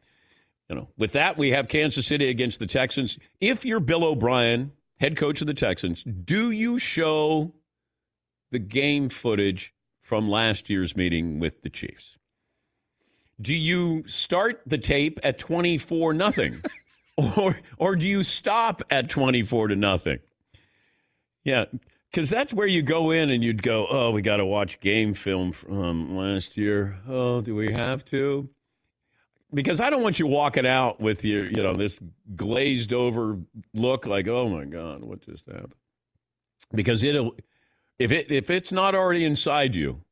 you 0.69 0.77
know, 0.77 0.89
with 0.97 1.13
that, 1.13 1.37
we 1.37 1.51
have 1.51 1.67
Kansas 1.69 2.07
City 2.07 2.29
against 2.29 2.59
the 2.59 2.67
Texans. 2.67 3.19
If 3.41 3.65
you're 3.65 3.81
Bill 3.81 4.05
O'Brien, 4.05 4.73
head 5.01 5.17
coach 5.17 5.41
of 5.41 5.47
the 5.47 5.55
Texans, 5.55 6.05
do 6.05 6.51
you 6.51 6.79
show 6.79 7.55
the 8.53 8.59
game 8.61 9.09
footage 9.09 9.75
from 10.01 10.29
last 10.29 10.71
year's 10.71 10.97
meeting 10.97 11.41
with 11.41 11.63
the 11.63 11.71
Chiefs? 11.71 12.19
Do 13.41 13.55
you 13.55 14.05
start 14.07 14.63
the 14.67 14.79
tape 14.79 15.19
at 15.23 15.39
24 15.39 16.15
nothing? 16.15 16.63
or 17.17 17.59
or 17.79 17.97
do 17.97 18.07
you 18.07 18.23
stop 18.23 18.83
at 18.91 19.09
24 19.09 19.69
to 19.69 19.77
nothing? 19.77 20.19
Yeah, 21.45 21.65
because 22.11 22.29
that's 22.29 22.53
where 22.53 22.67
you 22.67 22.83
go 22.83 23.11
in 23.11 23.31
and 23.31 23.43
you'd 23.43 23.63
go, 23.63 23.87
oh, 23.89 24.11
we 24.11 24.23
got 24.23 24.39
to 24.39 24.47
watch 24.47 24.81
game 24.81 25.15
film 25.15 25.53
from 25.53 26.17
last 26.17 26.57
year. 26.57 26.99
Oh, 27.09 27.41
do 27.41 27.55
we 27.55 27.73
have 27.73 28.05
to? 28.07 28.49
Because 29.53 29.81
I 29.81 29.91
don't 29.91 30.03
want 30.03 30.19
you 30.19 30.27
walking 30.27 30.67
out 30.67 31.01
with 31.01 31.25
your, 31.25 31.47
you 31.47 31.63
know, 31.63 31.73
this 31.75 31.99
glazed 32.37 32.93
over 32.93 33.39
look 33.75 34.07
like, 34.07 34.29
oh 34.29 34.49
my 34.49 34.65
God, 34.65 35.03
what 35.03 35.23
just 35.23 35.47
happened? 35.47 35.75
Because 36.73 37.03
it'll, 37.03 37.35
if 37.99 38.13
it 38.13 38.31
if 38.31 38.49
it's 38.49 38.71
not 38.71 38.95
already 38.95 39.25
inside 39.25 39.75
you, 39.75 40.03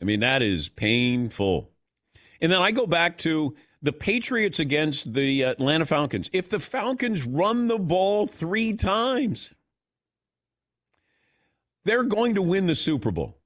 I 0.00 0.04
mean 0.04 0.20
that 0.20 0.42
is 0.42 0.68
painful. 0.68 1.70
And 2.40 2.52
then 2.52 2.60
I 2.60 2.70
go 2.70 2.86
back 2.86 3.18
to 3.18 3.54
the 3.82 3.92
Patriots 3.92 4.58
against 4.58 5.14
the 5.14 5.42
Atlanta 5.42 5.86
Falcons. 5.86 6.30
If 6.32 6.48
the 6.48 6.58
Falcons 6.58 7.24
run 7.24 7.68
the 7.68 7.78
ball 7.78 8.26
three 8.26 8.72
times, 8.74 9.54
they're 11.84 12.04
going 12.04 12.34
to 12.34 12.42
win 12.42 12.66
the 12.66 12.74
Super 12.74 13.10
Bowl. 13.10 13.38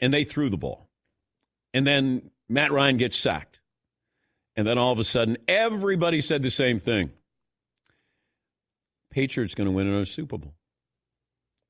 And 0.00 0.12
they 0.12 0.24
threw 0.24 0.50
the 0.50 0.56
ball. 0.56 0.88
And 1.72 1.86
then 1.86 2.30
Matt 2.48 2.72
Ryan 2.72 2.96
gets 2.96 3.18
sacked. 3.18 3.60
And 4.56 4.66
then 4.66 4.78
all 4.78 4.92
of 4.92 4.98
a 4.98 5.04
sudden, 5.04 5.36
everybody 5.48 6.20
said 6.20 6.42
the 6.42 6.50
same 6.50 6.78
thing. 6.78 7.10
Patriots 9.10 9.54
going 9.54 9.66
to 9.66 9.72
win 9.72 9.86
another 9.86 10.04
Super 10.04 10.38
Bowl. 10.38 10.54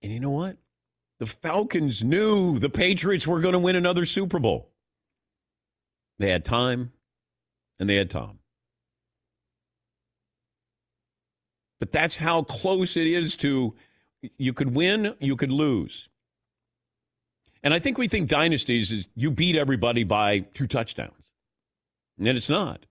And 0.03 0.13
you 0.13 0.21
know 0.21 0.31
what? 0.31 0.57
The 1.25 1.31
Falcons 1.31 2.05
knew 2.05 2.59
the 2.59 2.69
Patriots 2.69 3.27
were 3.27 3.41
going 3.41 3.55
to 3.55 3.59
win 3.59 3.77
another 3.77 4.05
Super 4.05 4.39
Bowl. 4.39 4.69
They 6.19 6.29
had 6.29 6.45
time 6.45 6.93
and 7.81 7.89
they 7.89 7.95
had 7.95 8.11
Tom. 8.11 8.41
But 11.81 11.93
that's 11.93 12.17
how 12.17 12.43
close 12.43 12.99
it 12.99 13.07
is 13.07 13.37
to 13.37 13.75
you 14.37 14.53
could 14.53 14.75
win, 14.75 15.15
you 15.19 15.35
could 15.35 15.51
lose. 15.51 16.11
And 17.63 17.73
I 17.73 17.79
think 17.79 17.97
we 17.97 18.07
think 18.07 18.29
dynasties 18.29 18.93
is 18.93 19.09
you 19.15 19.31
beat 19.31 19.57
everybody 19.57 20.05
by 20.05 20.41
two 20.41 20.67
touchdowns. 20.67 21.25
And 22.19 22.29
it's 22.29 22.51
not. 22.51 22.85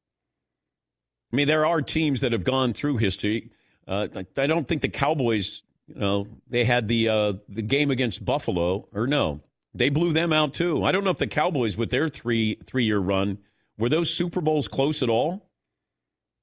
I 1.31 1.35
mean, 1.35 1.47
there 1.47 1.67
are 1.67 1.83
teams 1.83 2.21
that 2.21 2.31
have 2.31 2.45
gone 2.45 2.73
through 2.73 2.97
history. 2.97 3.51
Uh, 3.87 4.07
I 4.37 4.47
don't 4.47 4.67
think 4.67 4.81
the 4.81 4.89
Cowboys, 4.89 5.61
you 5.87 5.95
know, 5.95 6.27
they 6.49 6.65
had 6.65 6.87
the 6.87 7.09
uh, 7.09 7.33
the 7.49 7.61
game 7.61 7.91
against 7.91 8.25
Buffalo, 8.25 8.87
or 8.93 9.07
no, 9.07 9.41
they 9.73 9.89
blew 9.89 10.13
them 10.13 10.31
out 10.33 10.53
too. 10.53 10.83
I 10.83 10.91
don't 10.91 11.03
know 11.03 11.09
if 11.09 11.17
the 11.17 11.27
Cowboys, 11.27 11.77
with 11.77 11.89
their 11.89 12.09
three 12.09 12.55
three 12.65 12.85
year 12.85 12.99
run, 12.99 13.39
were 13.77 13.89
those 13.89 14.13
Super 14.13 14.41
Bowls 14.41 14.67
close 14.67 15.01
at 15.01 15.09
all? 15.09 15.49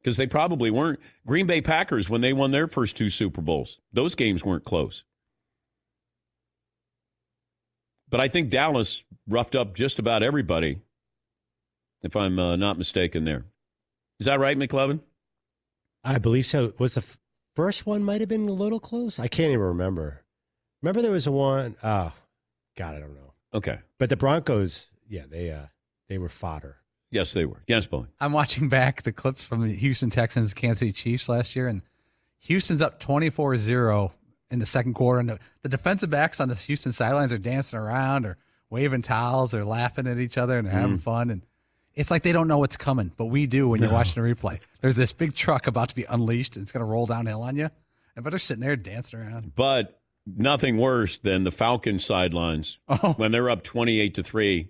because 0.01 0.17
they 0.17 0.27
probably 0.27 0.71
weren't. 0.71 0.99
Green 1.27 1.47
Bay 1.47 1.61
Packers, 1.61 2.09
when 2.09 2.21
they 2.21 2.33
won 2.33 2.51
their 2.51 2.67
first 2.67 2.97
two 2.97 3.11
Super 3.11 3.41
Bowls, 3.41 3.79
those 3.93 4.15
games 4.15 4.45
weren't 4.45 4.65
close. 4.65 5.05
But 8.09 8.21
I 8.21 8.29
think 8.29 8.51
Dallas 8.51 9.05
roughed 9.29 9.55
up 9.55 9.75
just 9.75 9.99
about 9.99 10.23
everybody, 10.23 10.81
if 12.03 12.17
I'm 12.17 12.39
uh, 12.39 12.57
not 12.57 12.79
mistaken 12.79 13.25
there. 13.25 13.45
Is 14.19 14.27
that 14.27 14.41
right, 14.41 14.59
McLovin? 14.59 15.01
I 16.03 16.19
believe 16.19 16.47
so. 16.47 16.73
Was 16.79 16.95
the 16.95 17.05
first 17.54 17.87
one 17.87 18.02
might 18.02 18.21
have 18.21 18.28
been 18.28 18.49
a 18.49 18.52
little 18.52 18.80
close? 18.80 19.19
I 19.19 19.28
can't 19.28 19.50
even 19.50 19.61
remember. 19.61 20.23
Remember 20.83 21.02
there 21.02 21.11
was 21.12 21.26
a 21.26 21.33
one 21.33 21.76
oh 21.83 22.12
God, 22.76 22.95
I 22.95 23.00
don't 23.00 23.14
know. 23.14 23.33
Okay. 23.54 23.78
But 23.99 24.09
the 24.09 24.16
Broncos, 24.16 24.88
yeah, 25.09 25.25
they 25.28 25.50
uh 25.50 25.66
they 26.09 26.19
were 26.19 26.28
fodder. 26.28 26.76
Yes, 27.11 27.33
they 27.33 27.45
were. 27.45 27.62
Yes, 27.66 27.87
Boy. 27.87 28.07
I'm 28.21 28.33
watching 28.33 28.69
back 28.69 29.02
the 29.02 29.12
clips 29.12 29.42
from 29.45 29.66
the 29.66 29.75
Houston 29.75 30.11
Texans, 30.11 30.54
Kansas 30.54 30.78
City 30.78 30.92
Chiefs 30.92 31.28
last 31.28 31.57
year, 31.57 31.66
and 31.66 31.83
Houston's 32.38 32.80
up 32.80 33.00
24 33.00 33.57
0 33.57 34.12
in 34.50 34.59
the 34.61 34.66
second 34.66 34.95
quarter. 34.95 35.19
And 35.21 35.28
the, 35.28 35.38
the 35.62 35.69
defensive 35.69 36.09
backs 36.11 36.40
on 36.40 36.49
the 36.49 36.54
Houston 36.54 36.92
sidelines 36.92 37.33
are 37.33 37.38
dancing 37.38 37.78
around 37.78 38.26
or 38.26 38.37
waving 38.71 39.02
towels 39.02 39.52
or 39.52 39.64
laughing 39.64 40.07
at 40.07 40.19
each 40.21 40.38
other 40.38 40.57
and 40.59 40.66
they're 40.66 40.73
having 40.75 40.99
Mm. 40.99 41.02
fun. 41.02 41.30
And 41.30 41.42
it's 41.95 42.11
like 42.11 42.23
they 42.23 42.33
don't 42.33 42.49
know 42.49 42.59
what's 42.59 42.77
coming, 42.77 43.13
but 43.17 43.27
we 43.27 43.47
do 43.47 43.69
when 43.69 43.81
you're 43.81 43.91
No. 43.91 43.95
watching 43.97 44.23
the 44.23 44.35
replay. 44.35 44.61
There's 44.81 44.97
this 44.97 45.13
big 45.13 45.35
truck 45.35 45.67
about 45.67 45.89
to 45.91 45.95
be 45.95 46.05
unleashed 46.05 46.57
and 46.57 46.63
it's 46.63 46.73
going 46.73 46.81
to 46.81 46.91
roll 46.91 47.07
downhill 47.07 47.43
on 47.43 47.57
you. 47.57 47.71
And 48.17 48.25
but 48.25 48.31
they're 48.31 48.39
sitting 48.39 48.61
there 48.63 48.77
dancing 48.77 49.21
around. 49.21 49.53
But 49.55 50.01
nothing 50.27 50.77
worse 50.79 51.19
than 51.19 51.45
the 51.45 51.51
Falcons 51.53 52.05
sidelines 52.05 52.79
Oh. 52.89 53.15
when 53.17 53.33
they're 53.33 53.51
up 53.51 53.63
28 53.63 54.15
to 54.15 54.23
3 54.23 54.69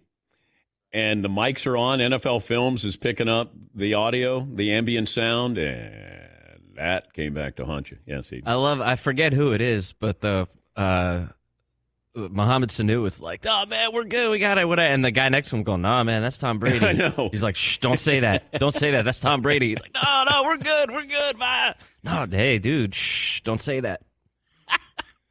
and 0.93 1.25
the 1.25 1.29
mics 1.29 1.67
are 1.67 1.77
on. 1.77 1.99
NFL 2.00 2.43
Films 2.43 2.85
is 2.85 2.97
picking 2.97 3.29
up 3.29 3.53
the 3.75 3.95
audio, 3.95 4.47
the 4.53 4.73
ambient 4.73 5.09
sound, 5.09 5.57
and 5.59 6.29
that 6.77 7.12
came 7.12 7.33
back 7.35 7.57
to 7.57 7.65
haunt 7.65 7.91
you. 7.91 7.99
Yes, 8.07 8.29
he. 8.29 8.43
I 8.45 8.55
love. 8.55 8.81
I 8.81 8.97
forget 8.97 9.33
who 9.33 9.53
it 9.53 9.61
is, 9.61 9.93
but 9.93 10.21
the 10.21 10.49
uh, 10.75 11.27
Mohamed 12.14 12.71
Sanu 12.71 13.02
was 13.02 13.21
like, 13.23 13.47
"Oh 13.47 13.67
man, 13.67 13.90
we're 13.93 14.05
good. 14.05 14.31
We 14.31 14.38
got 14.38 14.59
it." 14.59 14.67
What? 14.67 14.81
And 14.81 15.05
the 15.05 15.11
guy 15.11 15.29
next 15.29 15.50
to 15.50 15.57
him 15.57 15.62
going, 15.62 15.83
"Nah, 15.83 16.02
man, 16.02 16.23
that's 16.23 16.38
Tom 16.38 16.59
Brady." 16.59 16.85
I 16.87 16.93
know. 16.93 17.29
He's 17.31 17.43
like, 17.43 17.57
"Shh, 17.57 17.79
don't 17.79 18.00
say 18.00 18.21
that. 18.21 18.50
Don't 18.59 18.75
say 18.75 18.90
that. 18.93 19.05
That's 19.05 19.21
Tom 19.21 19.43
Brady." 19.43 19.71
He's 19.71 19.79
like, 19.81 19.95
"No, 19.95 20.25
no, 20.29 20.43
we're 20.45 20.59
good. 20.59 20.90
We're 20.90 21.07
good, 21.07 21.38
man." 21.38 21.75
No, 22.02 22.26
hey, 22.31 22.59
dude, 22.59 22.95
shh, 22.95 23.40
don't 23.43 23.61
say 23.61 23.81
that. 23.81 24.02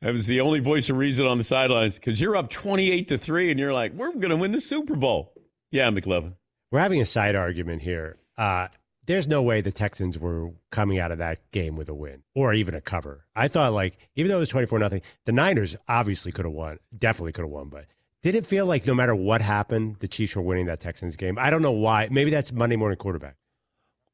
That 0.01 0.13
was 0.13 0.27
the 0.27 0.39
only 0.39 0.61
voice 0.61 0.89
of 0.89 0.95
reason 0.95 1.25
on 1.27 1.37
the 1.37 1.43
sidelines 1.43 1.95
because 1.95 2.21
you're 2.21 2.37
up 2.37 2.49
28 2.49 3.09
to 3.09 3.17
3 3.17 3.51
and 3.51 3.59
you're 3.59 3.73
like, 3.73 3.91
we're 3.91 4.13
going 4.13 4.29
to 4.29 4.37
win 4.37 4.53
the 4.53 4.61
Super 4.61 4.95
Bowl. 4.95 5.33
Yeah, 5.71 5.89
McLovin. 5.91 6.35
We're 6.71 6.79
having 6.79 7.01
a 7.01 7.05
side 7.05 7.35
argument 7.35 7.81
here. 7.81 8.17
Uh, 8.37 8.69
there's 9.09 9.27
no 9.27 9.41
way 9.41 9.59
the 9.59 9.71
Texans 9.71 10.19
were 10.19 10.51
coming 10.69 10.99
out 10.99 11.11
of 11.11 11.17
that 11.17 11.39
game 11.51 11.75
with 11.75 11.89
a 11.89 11.95
win 11.95 12.21
or 12.35 12.53
even 12.53 12.75
a 12.75 12.79
cover. 12.79 13.25
I 13.35 13.47
thought, 13.47 13.73
like, 13.73 13.97
even 14.15 14.29
though 14.29 14.37
it 14.37 14.41
was 14.41 14.49
24 14.49 14.77
nothing, 14.77 15.01
the 15.25 15.31
Niners 15.31 15.75
obviously 15.87 16.31
could 16.31 16.45
have 16.45 16.53
won, 16.53 16.77
definitely 16.95 17.31
could 17.31 17.41
have 17.41 17.49
won, 17.49 17.69
but 17.69 17.85
did 18.21 18.35
it 18.35 18.45
feel 18.45 18.67
like 18.67 18.85
no 18.85 18.93
matter 18.93 19.15
what 19.15 19.41
happened, 19.41 19.95
the 19.99 20.07
Chiefs 20.07 20.35
were 20.35 20.43
winning 20.43 20.67
that 20.67 20.79
Texans 20.79 21.15
game? 21.15 21.39
I 21.39 21.49
don't 21.49 21.63
know 21.63 21.71
why. 21.71 22.07
Maybe 22.11 22.29
that's 22.29 22.51
Monday 22.51 22.75
morning 22.75 22.97
quarterback. 22.97 23.35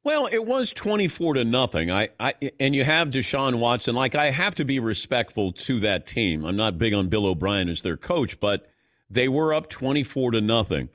Well, 0.05 0.27
it 0.31 0.45
was 0.45 0.71
24 0.71 1.33
to 1.33 1.43
nothing. 1.43 1.91
I, 1.91 2.07
I 2.17 2.35
and 2.57 2.73
you 2.73 2.85
have 2.85 3.09
Deshaun 3.09 3.59
Watson. 3.59 3.95
Like 3.95 4.15
I 4.15 4.31
have 4.31 4.55
to 4.55 4.63
be 4.63 4.79
respectful 4.79 5.51
to 5.51 5.81
that 5.81 6.07
team. 6.07 6.45
I'm 6.45 6.55
not 6.55 6.77
big 6.77 6.93
on 6.93 7.09
Bill 7.09 7.25
O'Brien 7.25 7.67
as 7.67 7.81
their 7.81 7.97
coach, 7.97 8.39
but 8.39 8.65
they 9.09 9.27
were 9.27 9.53
up 9.53 9.67
24 9.67 10.31
to 10.31 10.41
nothing. 10.41 10.87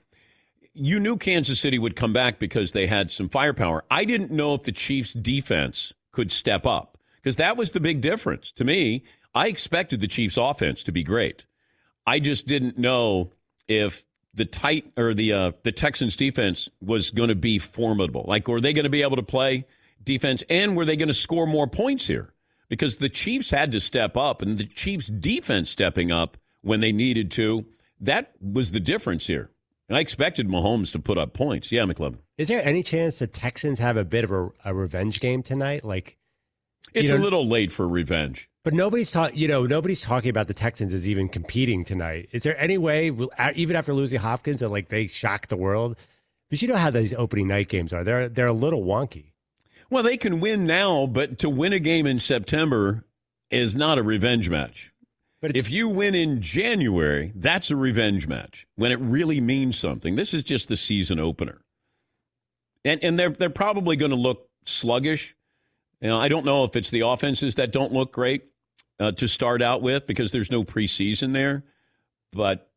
You 0.73 1.01
knew 1.01 1.17
Kansas 1.17 1.61
City 1.61 1.79
would 1.79 1.97
come 1.97 2.13
back 2.13 2.39
because 2.39 2.73
they 2.73 2.87
had 2.87 3.11
some 3.11 3.29
firepower. 3.29 3.85
I 3.91 4.05
didn't 4.05 4.31
know 4.31 4.55
if 4.55 4.63
the 4.63 4.73
Chiefs 4.73 5.13
defense 5.13 5.93
could 6.13 6.31
step 6.31 6.65
up 6.67 6.99
because 7.17 7.37
that 7.37 7.57
was 7.57 7.73
the 7.73 7.81
big 7.81 8.01
difference. 8.01 8.53
To 8.53 8.65
me, 8.65 9.05
I 9.35 9.49
expected 9.49 10.01
the 10.01 10.09
Chiefs 10.09 10.37
offense 10.37 10.83
to 10.85 10.93
be 10.93 11.03
great. 11.03 11.45
I 12.07 12.21
just 12.21 12.47
didn't 12.47 12.79
know 12.79 13.33
if 13.69 14.05
the 14.35 14.45
tight 14.45 14.93
or 14.97 15.15
the 15.15 15.33
uh, 15.33 15.53
the 15.65 15.73
Texans 15.73 16.17
defense 16.17 16.69
was 16.81 17.11
going 17.11 17.29
to 17.29 17.35
be 17.35 17.59
formidable. 17.59 18.25
Like, 18.27 18.49
were 18.49 18.61
they 18.61 18.73
going 18.73 18.85
to 18.85 18.91
be 18.91 19.03
able 19.03 19.17
to 19.17 19.23
play 19.23 19.67
defense, 20.03 20.43
and 20.49 20.77
were 20.77 20.85
they 20.85 20.97
going 20.97 21.09
to 21.09 21.15
score 21.15 21.47
more 21.47 21.67
points 21.67 22.07
here? 22.07 22.33
Because 22.69 22.99
the 22.99 23.09
Chiefs 23.09 23.51
had 23.51 23.73
to 23.73 23.81
step 23.81 24.17
up, 24.17 24.41
and 24.43 24.57
the 24.57 24.67
Chiefs 24.67 25.09
defense 25.09 25.71
stepping 25.71 26.13
up 26.13 26.37
when 26.63 26.81
they 26.81 26.93
needed 26.93 27.31
to. 27.33 27.67
That 28.01 28.33
was 28.41 28.73
the 28.73 28.81
difference 28.81 29.27
here. 29.27 29.51
And 29.91 29.97
I 29.97 30.01
expected 30.01 30.47
Mahomes 30.47 30.93
to 30.93 31.01
put 31.01 31.19
up 31.19 31.33
points. 31.33 31.73
Yeah, 31.73 31.83
McLovin. 31.83 32.19
Is 32.39 32.47
there 32.47 32.65
any 32.65 32.85
chance 32.85 33.19
the 33.19 33.27
Texans 33.27 33.81
have 33.81 33.97
a 33.97 34.05
bit 34.05 34.23
of 34.23 34.31
a, 34.31 34.51
a 34.65 34.73
revenge 34.73 35.19
game 35.19 35.43
tonight? 35.43 35.85
Like, 35.85 36.17
it's 36.95 37.11
a 37.11 37.19
little 37.19 37.45
late 37.45 37.73
for 37.73 37.89
revenge. 37.89 38.49
But 38.63 38.73
nobody's 38.73 39.11
talking. 39.11 39.37
You 39.37 39.49
know, 39.49 39.67
nobody's 39.67 40.01
talking 40.01 40.31
about 40.31 40.47
the 40.47 40.55
Texans 40.55 40.95
as 40.95 41.09
even 41.09 41.29
competing 41.29 41.85
tonight. 41.85 42.29
Is 42.31 42.45
there 42.45 42.57
any 42.57 42.79
way, 42.79 43.11
even 43.57 43.75
after 43.75 43.93
losing 43.93 44.21
Hopkins, 44.21 44.61
that 44.61 44.69
like 44.69 44.91
they 44.91 45.09
shock 45.09 45.49
the 45.49 45.57
world? 45.57 45.97
Because 46.49 46.63
you 46.63 46.69
know 46.69 46.77
how 46.77 46.91
these 46.91 47.13
opening 47.13 47.49
night 47.49 47.69
games 47.69 47.93
are. 47.93 48.05
They're 48.05 48.29
they're 48.29 48.47
a 48.47 48.53
little 48.53 48.85
wonky. 48.85 49.33
Well, 49.91 50.05
they 50.05 50.17
can 50.17 50.39
win 50.39 50.67
now, 50.67 51.07
but 51.07 51.39
to 51.39 51.51
win 51.51 51.73
a 51.73 51.81
game 51.81 52.07
in 52.07 52.21
September 52.21 53.05
is 53.51 53.75
not 53.75 53.99
a 53.99 54.05
revenge 54.05 54.49
match. 54.49 54.90
But 55.41 55.57
if 55.57 55.71
you 55.71 55.89
win 55.89 56.15
in 56.15 56.43
January, 56.43 57.33
that's 57.35 57.71
a 57.71 57.77
revenge 57.77 58.27
match 58.27 58.67
when 58.77 58.93
it 58.93 59.01
really 59.01 59.41
means 59.41 59.79
something. 59.79 60.15
This 60.15 60.35
is 60.35 60.43
just 60.43 60.69
the 60.69 60.77
season 60.77 61.19
opener, 61.19 61.63
and 62.85 63.03
and 63.03 63.19
they're 63.19 63.31
they're 63.31 63.49
probably 63.49 63.97
going 63.97 64.11
to 64.11 64.17
look 64.17 64.51
sluggish. 64.67 65.35
You 66.01 66.09
know, 66.09 66.19
I 66.19 66.29
don't 66.29 66.45
know 66.45 66.65
if 66.65 66.77
it's 66.77 66.91
the 66.91 67.01
offenses 67.01 67.55
that 67.55 67.73
don't 67.73 67.93
look 67.93 68.13
great 68.13 68.45
uh, 68.99 69.13
to 69.13 69.27
start 69.27 69.63
out 69.63 69.81
with 69.81 70.07
because 70.07 70.31
there's 70.33 70.51
no 70.51 70.63
preseason 70.63 71.33
there, 71.33 71.65
but 72.33 72.71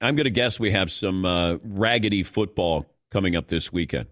I'm 0.00 0.16
going 0.16 0.24
to 0.24 0.30
guess 0.30 0.58
we 0.58 0.72
have 0.72 0.90
some 0.90 1.24
uh, 1.24 1.56
raggedy 1.62 2.22
football 2.22 2.86
coming 3.10 3.36
up 3.36 3.46
this 3.46 3.72
weekend. 3.72 4.06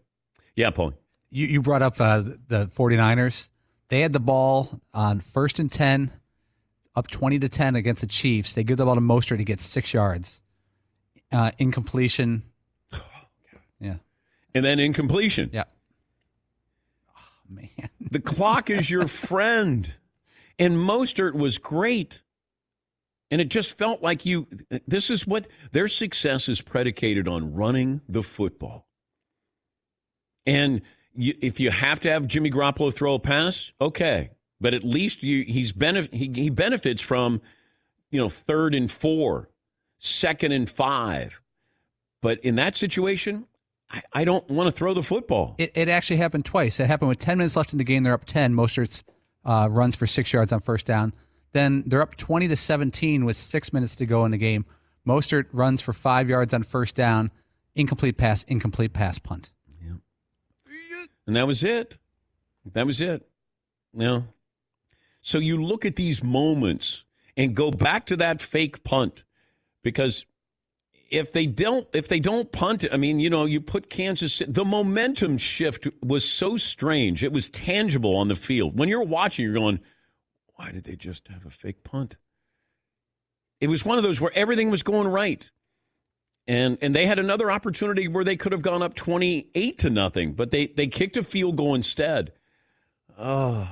Yeah, 0.55 0.71
Paul. 0.71 0.95
You, 1.31 1.47
you 1.47 1.63
brought 1.63 1.83
up 1.83 2.01
uh, 2.01 2.21
the 2.49 2.71
49ers. 2.77 3.49
They 3.89 4.01
had 4.01 4.13
the 4.13 4.21
ball 4.21 4.81
on 4.95 5.21
first 5.21 5.59
and 5.59 5.71
10, 5.71 6.13
up 6.95 7.09
20 7.09 7.39
to 7.41 7.49
10 7.49 7.77
against 7.77 8.01
the 8.01 8.07
Chiefs. 8.07 8.55
They 8.55 8.65
give 8.65 8.77
the 8.77 8.85
ball 8.85 8.95
to 8.95 9.01
Mostert 9.01 9.39
to 9.39 9.45
get 9.45 9.61
six 9.61 9.95
yards. 9.95 10.41
Uh, 11.33 11.53
incompletion. 11.59 12.45
Yeah. 13.83 13.95
And 14.55 14.63
then 14.63 14.79
incompletion. 14.79 15.49
Yeah. 15.55 15.65
Oh, 17.17 17.21
man. 17.49 17.89
The 18.11 18.21
clock 18.21 18.69
is 18.69 18.91
your 18.91 19.07
friend. 19.09 19.91
And 20.59 20.77
Mostert 20.77 21.33
was 21.33 21.57
great. 21.57 22.21
And 23.31 23.41
it 23.41 23.49
just 23.49 23.79
felt 23.79 24.03
like 24.03 24.27
you, 24.27 24.49
this 24.87 25.09
is 25.09 25.27
what 25.27 25.47
their 25.73 25.89
success 25.89 26.47
is 26.47 26.61
predicated 26.61 27.27
on 27.27 27.55
running 27.55 28.03
the 28.07 28.23
football. 28.23 28.87
And 30.45 30.83
you, 31.15 31.35
if 31.41 31.61
you 31.61 31.71
have 31.71 32.01
to 32.01 32.11
have 32.11 32.27
Jimmy 32.27 32.51
Garoppolo 32.51 32.93
throw 32.93 33.15
a 33.15 33.19
pass, 33.19 33.73
okay. 33.81 34.31
But 34.61 34.75
at 34.75 34.85
least 34.85 35.23
you, 35.23 35.45
he's 35.45 35.73
benef- 35.73 36.13
he, 36.13 36.31
he 36.35 36.51
benefits 36.51 37.01
from, 37.01 37.41
you 38.11 38.21
know, 38.21 38.29
third 38.29 38.75
and 38.75 38.91
four, 38.91 39.49
second 39.99 40.53
and 40.53 40.69
five. 40.69 41.41
But 42.21 42.41
in 42.41 42.57
that 42.57 42.75
situation, 42.75 43.47
I, 43.91 44.03
I 44.13 44.25
don't 44.25 44.49
want 44.51 44.69
to 44.69 44.73
throw 44.73 44.93
the 44.93 45.03
football. 45.03 45.55
It, 45.59 45.73
it 45.75 45.89
actually 45.89 46.19
happened 46.19 46.45
twice. 46.45 46.79
It 46.79 46.87
happened 46.87 47.09
with 47.09 47.19
10 47.19 47.39
minutes 47.39 47.57
left 47.57 47.73
in 47.73 47.79
the 47.79 47.85
game. 47.85 48.03
They're 48.03 48.13
up 48.13 48.27
10. 48.27 48.55
Mostert's 48.55 49.03
uh, 49.45 49.69
runs 49.71 49.97
for 49.97 50.07
six 50.07 50.33
yards 50.33 50.53
on 50.53 50.61
first 50.61 50.87
down. 50.87 51.15
Then 51.53 51.83
they're 51.87 52.03
up 52.03 52.17
20 52.17 52.49
to 52.49 52.57
17 52.57 53.25
with 53.25 53.37
six 53.37 53.73
minutes 53.73 53.97
to 53.97 54.07
go 54.07 54.25
in 54.25 54.31
the 54.31 54.39
game. 54.39 54.67
Mostert 55.07 55.47
runs 55.53 55.81
for 55.81 55.93
five 55.93 56.29
yards 56.29 56.55
on 56.55 56.63
first 56.63 56.95
down. 56.95 57.31
Incomplete 57.75 58.17
pass, 58.17 58.43
incomplete 58.45 58.93
pass, 58.93 59.19
punt. 59.19 59.53
Yeah. 59.83 59.95
And 61.27 61.37
that 61.37 61.47
was 61.47 61.65
it. 61.65 61.97
That 62.73 62.87
was 62.87 63.01
it. 63.01 63.27
Yeah. 63.95 64.23
So 65.23 65.39
you 65.39 65.63
look 65.63 65.85
at 65.85 65.97
these 65.97 66.23
moments 66.23 67.05
and 67.37 67.55
go 67.55 67.71
back 67.71 68.07
to 68.07 68.17
that 68.17 68.41
fake 68.41 68.83
punt 68.85 69.25
because 69.83 70.25
if 71.11 71.33
they 71.33 71.47
don't 71.47 71.87
if 71.93 72.09
they 72.09 72.21
don't 72.21 72.53
punt 72.53 72.85
it, 72.85 72.93
I 72.93 72.97
mean, 72.97 73.19
you 73.19 73.29
know, 73.29 73.45
you 73.45 73.61
put 73.61 73.91
Kansas 73.91 74.43
the 74.47 74.65
momentum 74.65 75.39
shift 75.39 75.87
was 76.03 76.29
so 76.29 76.57
strange. 76.57 77.25
It 77.25 77.33
was 77.33 77.49
tangible 77.49 78.17
on 78.17 78.29
the 78.29 78.37
field. 78.37 78.79
When 78.79 78.89
you're 78.89 79.03
watching, 79.03 79.45
you're 79.45 79.55
going, 79.55 79.81
why 80.55 80.73
did 80.73 80.85
they 80.85 80.97
just 80.97 81.29
have 81.29 81.45
a 81.45 81.51
fake 81.51 81.85
punt? 81.85 82.17
It 83.61 83.69
was 83.69 83.85
one 83.85 83.99
of 83.99 84.05
those 84.05 84.21
where 84.21 84.33
everything 84.35 84.71
was 84.71 84.83
going 84.83 85.09
right. 85.09 85.51
And 86.47 86.79
and 86.81 86.95
they 86.95 87.07
had 87.07 87.19
another 87.19 87.51
opportunity 87.51 88.09
where 88.09 88.25
they 88.25 88.37
could 88.37 88.53
have 88.53 88.63
gone 88.63 88.83
up 88.83 88.95
28 88.95 89.79
to 89.79 89.91
nothing, 89.91 90.33
but 90.33 90.51
they 90.51 90.69
they 90.69 90.87
kicked 90.87 91.17
a 91.17 91.23
field 91.23 91.57
goal 91.57 91.75
instead. 91.75 92.33
Oh, 93.19 93.69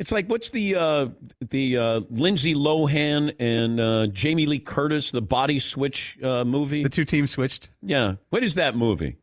it's 0.00 0.10
like 0.10 0.26
what's 0.28 0.48
the 0.48 0.74
uh, 0.74 1.06
the 1.50 1.76
uh, 1.76 2.00
Lindsay 2.10 2.54
Lohan 2.54 3.36
and 3.38 3.78
uh, 3.78 4.06
Jamie 4.06 4.46
Lee 4.46 4.58
Curtis 4.58 5.10
the 5.10 5.20
body 5.20 5.58
switch 5.58 6.18
uh, 6.22 6.42
movie? 6.42 6.82
The 6.82 6.88
two 6.88 7.04
teams 7.04 7.30
switched. 7.30 7.68
Yeah, 7.82 8.14
what 8.30 8.42
is 8.42 8.54
that 8.54 8.74
movie? 8.74 9.18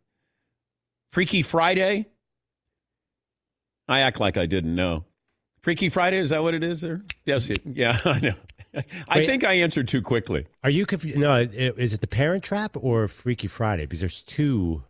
Freaky 1.12 1.42
Friday. 1.42 2.06
I 3.90 4.02
act 4.02 4.20
like 4.20 4.38
I 4.38 4.46
didn't 4.46 4.76
know. 4.76 5.06
Freaky 5.62 5.90
Friday 5.90 6.18
is 6.18 6.30
that 6.30 6.44
what 6.44 6.54
it 6.54 6.64
is? 6.64 6.82
There? 6.82 7.02
Yes. 7.26 7.50
It, 7.50 7.62
yeah, 7.66 7.98
I 8.06 8.20
know. 8.20 8.36
I 9.10 9.20
Wait. 9.20 9.26
think 9.26 9.44
I 9.44 9.54
answered 9.54 9.88
too 9.88 10.04
quickly. 10.04 10.46
Are 10.64 10.70
you 10.70 10.86
confused? 10.86 11.18
No, 11.18 11.40
is 11.40 11.94
it 11.94 12.02
the 12.02 12.08
Parent 12.08 12.44
Trap 12.44 12.78
or 12.80 13.08
Freaky 13.08 13.48
Friday? 13.48 13.86
Because 13.88 14.02
there's 14.02 14.22
two. 14.22 14.84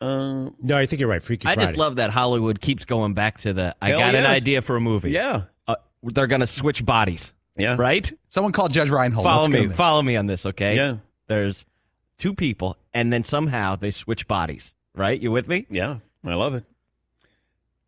Uh, 0.00 0.50
No, 0.62 0.76
I 0.76 0.86
think 0.86 1.00
you're 1.00 1.08
right. 1.08 1.22
Freaky 1.22 1.46
I 1.46 1.54
Friday. 1.54 1.66
just 1.66 1.76
love 1.78 1.96
that 1.96 2.10
Hollywood 2.10 2.60
keeps 2.60 2.84
going 2.84 3.14
back 3.14 3.40
to 3.40 3.52
the. 3.52 3.74
I 3.82 3.88
Hell 3.90 3.98
got 3.98 4.14
an 4.14 4.26
idea 4.26 4.62
for 4.62 4.76
a 4.76 4.80
movie. 4.80 5.10
yeah, 5.10 5.42
Uh, 5.66 5.76
they're 6.02 6.26
gonna 6.28 6.46
switch 6.46 6.84
bodies, 6.84 7.32
yeah, 7.56 7.74
right? 7.78 8.10
Someone 8.28 8.52
called 8.52 8.72
Judge 8.72 8.90
Reinhold. 8.90 9.24
follow 9.24 9.48
Let's 9.48 9.68
me. 9.68 9.74
Follow 9.74 10.02
me 10.02 10.16
on 10.16 10.26
this, 10.26 10.46
okay? 10.46 10.76
Yeah. 10.76 10.96
There's 11.26 11.64
two 12.16 12.32
people, 12.34 12.76
and 12.94 13.12
then 13.12 13.24
somehow 13.24 13.74
they 13.76 13.90
switch 13.90 14.28
bodies. 14.28 14.72
Right? 14.94 15.20
You 15.20 15.30
with 15.32 15.48
me? 15.48 15.66
yeah. 15.70 15.98
I 16.24 16.34
love 16.34 16.54
it. 16.54 16.64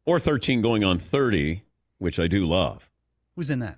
Or 0.05 0.19
thirteen 0.19 0.63
going 0.63 0.83
on 0.85 0.99
thirty, 0.99 1.63
which 1.99 2.19
I 2.19 2.27
do 2.27 2.45
love. 2.47 2.91
Who's 3.37 3.51
in 3.51 3.61
that? 3.61 3.77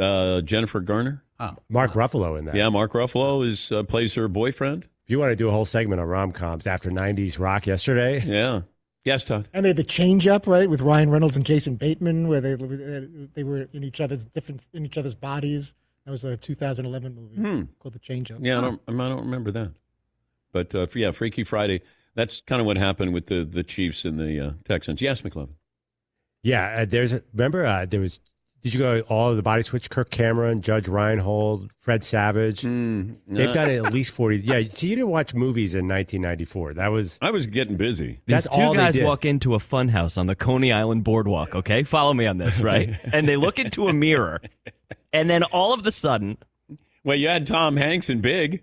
Uh, 0.00 0.40
Jennifer 0.40 0.80
Garner. 0.80 1.22
Oh, 1.38 1.56
Mark 1.68 1.92
Ruffalo 1.92 2.38
in 2.38 2.44
that. 2.46 2.54
Yeah, 2.54 2.68
Mark 2.68 2.92
Ruffalo 2.92 3.48
is 3.48 3.70
uh, 3.72 3.82
plays 3.82 4.14
her 4.14 4.28
boyfriend. 4.28 4.86
If 5.10 5.12
you 5.12 5.18
want 5.18 5.32
to 5.32 5.36
do 5.36 5.48
a 5.48 5.50
whole 5.50 5.64
segment 5.64 6.00
on 6.00 6.06
rom 6.06 6.30
coms 6.30 6.68
after 6.68 6.88
'90s 6.88 7.36
rock 7.40 7.66
yesterday, 7.66 8.22
Yeah. 8.24 8.60
Yes, 9.04 9.24
Todd. 9.24 9.48
And 9.52 9.64
they 9.64 9.70
had 9.70 9.76
the 9.76 9.82
change 9.82 10.28
up, 10.28 10.46
right, 10.46 10.70
with 10.70 10.80
Ryan 10.80 11.10
Reynolds 11.10 11.34
and 11.34 11.44
Jason 11.44 11.74
Bateman, 11.74 12.28
where 12.28 12.40
they 12.40 12.54
they 13.34 13.42
were 13.42 13.62
in 13.72 13.82
each 13.82 14.00
other's 14.00 14.24
different 14.26 14.64
in 14.72 14.86
each 14.86 14.96
other's 14.96 15.16
bodies. 15.16 15.74
That 16.04 16.12
was 16.12 16.22
a 16.22 16.36
2011 16.36 17.16
movie 17.16 17.34
Hmm. 17.34 17.62
called 17.80 17.94
The 17.94 17.98
Change 17.98 18.30
Up. 18.30 18.38
Yeah, 18.40 18.58
I 18.58 18.60
don't, 18.60 18.80
I 18.86 18.92
don't 18.92 19.18
remember 19.24 19.50
that. 19.50 19.72
But 20.52 20.72
uh, 20.76 20.86
yeah, 20.94 21.10
Freaky 21.10 21.42
Friday. 21.42 21.80
That's 22.14 22.40
kind 22.42 22.60
of 22.60 22.66
what 22.66 22.76
happened 22.76 23.12
with 23.12 23.26
the 23.26 23.42
the 23.44 23.64
Chiefs 23.64 24.04
and 24.04 24.16
the 24.16 24.38
uh, 24.38 24.50
Texans. 24.64 25.02
Yes, 25.02 25.22
McLovin. 25.22 25.54
Yeah, 26.44 26.82
uh, 26.82 26.84
there's 26.84 27.12
a, 27.14 27.24
remember 27.34 27.66
uh, 27.66 27.84
there 27.84 27.98
was. 27.98 28.20
Did 28.62 28.74
you 28.74 28.78
go 28.80 29.00
all 29.08 29.30
of 29.30 29.36
the 29.36 29.42
body 29.42 29.62
switch? 29.62 29.88
Kirk 29.88 30.10
Cameron, 30.10 30.60
Judge 30.60 30.86
Reinhold, 30.86 31.70
Fred 31.80 32.04
Savage. 32.04 32.60
Mm, 32.62 33.16
They've 33.26 33.52
done 33.54 33.70
it 33.70 33.82
at 33.84 33.92
least 33.94 34.10
forty. 34.10 34.36
Yeah, 34.38 34.62
see, 34.68 34.88
you 34.88 34.96
didn't 34.96 35.08
watch 35.10 35.32
movies 35.32 35.74
in 35.74 35.88
1994. 35.88 36.74
That 36.74 36.88
was 36.88 37.18
I 37.22 37.30
was 37.30 37.46
getting 37.46 37.76
busy. 37.76 38.20
These 38.26 38.44
two 38.52 38.60
all 38.60 38.74
guys 38.74 39.00
walk 39.00 39.24
into 39.24 39.54
a 39.54 39.58
funhouse 39.58 40.18
on 40.18 40.26
the 40.26 40.34
Coney 40.34 40.72
Island 40.72 41.04
boardwalk, 41.04 41.54
okay? 41.54 41.84
Follow 41.84 42.12
me 42.12 42.26
on 42.26 42.36
this, 42.36 42.60
right? 42.62 42.94
and 43.12 43.26
they 43.26 43.36
look 43.36 43.58
into 43.58 43.88
a 43.88 43.92
mirror, 43.94 44.42
and 45.12 45.30
then 45.30 45.42
all 45.44 45.72
of 45.72 45.86
a 45.86 45.92
sudden, 45.92 46.36
Well, 47.02 47.16
you 47.16 47.28
had 47.28 47.46
Tom 47.46 47.78
Hanks 47.78 48.10
in 48.10 48.20
Big, 48.20 48.62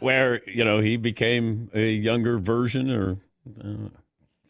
where 0.00 0.40
you 0.48 0.64
know 0.64 0.80
he 0.80 0.96
became 0.96 1.70
a 1.74 1.90
younger 1.90 2.38
version 2.38 2.90
or 2.90 3.18
uh, 3.62 3.88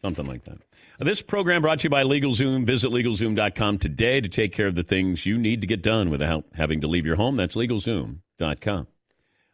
something 0.01 0.25
like 0.25 0.45
that. 0.45 0.59
This 0.99 1.21
program 1.21 1.61
brought 1.61 1.79
to 1.79 1.83
you 1.85 1.89
by 1.89 2.03
LegalZoom. 2.03 2.65
Visit 2.65 2.89
LegalZoom.com 2.89 3.79
today 3.79 4.21
to 4.21 4.29
take 4.29 4.53
care 4.53 4.67
of 4.67 4.75
the 4.75 4.83
things 4.83 5.25
you 5.25 5.37
need 5.37 5.59
to 5.61 5.67
get 5.67 5.81
done 5.81 6.09
without 6.09 6.45
having 6.53 6.79
to 6.81 6.87
leave 6.87 7.05
your 7.05 7.17
home. 7.17 7.35
That's 7.35 7.55
LegalZoom.com. 7.55 8.87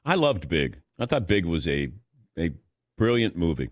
I 0.06 0.16
loved 0.16 0.48
Big. 0.48 0.78
I 1.00 1.06
thought 1.08 1.28
Big 1.28 1.46
was 1.46 1.68
a 1.68 1.90
a 2.38 2.52
brilliant 2.98 3.36
movie 3.36 3.70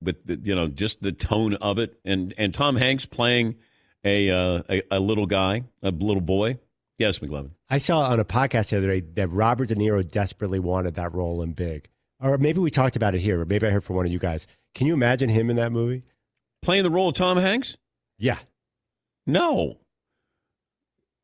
with 0.00 0.24
the, 0.26 0.36
you 0.36 0.54
know 0.54 0.68
just 0.68 1.02
the 1.02 1.10
tone 1.12 1.54
of 1.54 1.78
it, 1.78 1.98
and 2.04 2.32
and 2.38 2.54
Tom 2.54 2.76
Hanks 2.76 3.06
playing 3.06 3.56
a 4.04 4.30
uh, 4.30 4.62
a, 4.68 4.82
a 4.92 5.00
little 5.00 5.26
guy, 5.26 5.64
a 5.82 5.90
little 5.90 6.20
boy. 6.20 6.58
Yes, 6.98 7.18
McLovin. 7.18 7.50
I 7.68 7.78
saw 7.78 8.02
on 8.02 8.20
a 8.20 8.24
podcast 8.24 8.70
the 8.70 8.78
other 8.78 8.86
day 8.86 9.00
that 9.14 9.28
Robert 9.28 9.66
De 9.66 9.74
Niro 9.74 10.08
desperately 10.08 10.60
wanted 10.60 10.94
that 10.94 11.12
role 11.12 11.42
in 11.42 11.52
Big. 11.52 11.88
Or 12.20 12.38
maybe 12.38 12.60
we 12.60 12.70
talked 12.70 12.94
about 12.94 13.16
it 13.16 13.20
here, 13.20 13.40
or 13.40 13.44
maybe 13.44 13.66
I 13.66 13.70
heard 13.70 13.82
from 13.82 13.96
one 13.96 14.06
of 14.06 14.12
you 14.12 14.20
guys. 14.20 14.46
Can 14.76 14.86
you 14.86 14.94
imagine 14.94 15.28
him 15.28 15.50
in 15.50 15.56
that 15.56 15.72
movie? 15.72 16.04
Playing 16.64 16.82
the 16.82 16.90
role 16.90 17.10
of 17.10 17.14
Tom 17.14 17.36
Hanks? 17.36 17.76
Yeah. 18.18 18.38
No. 19.26 19.76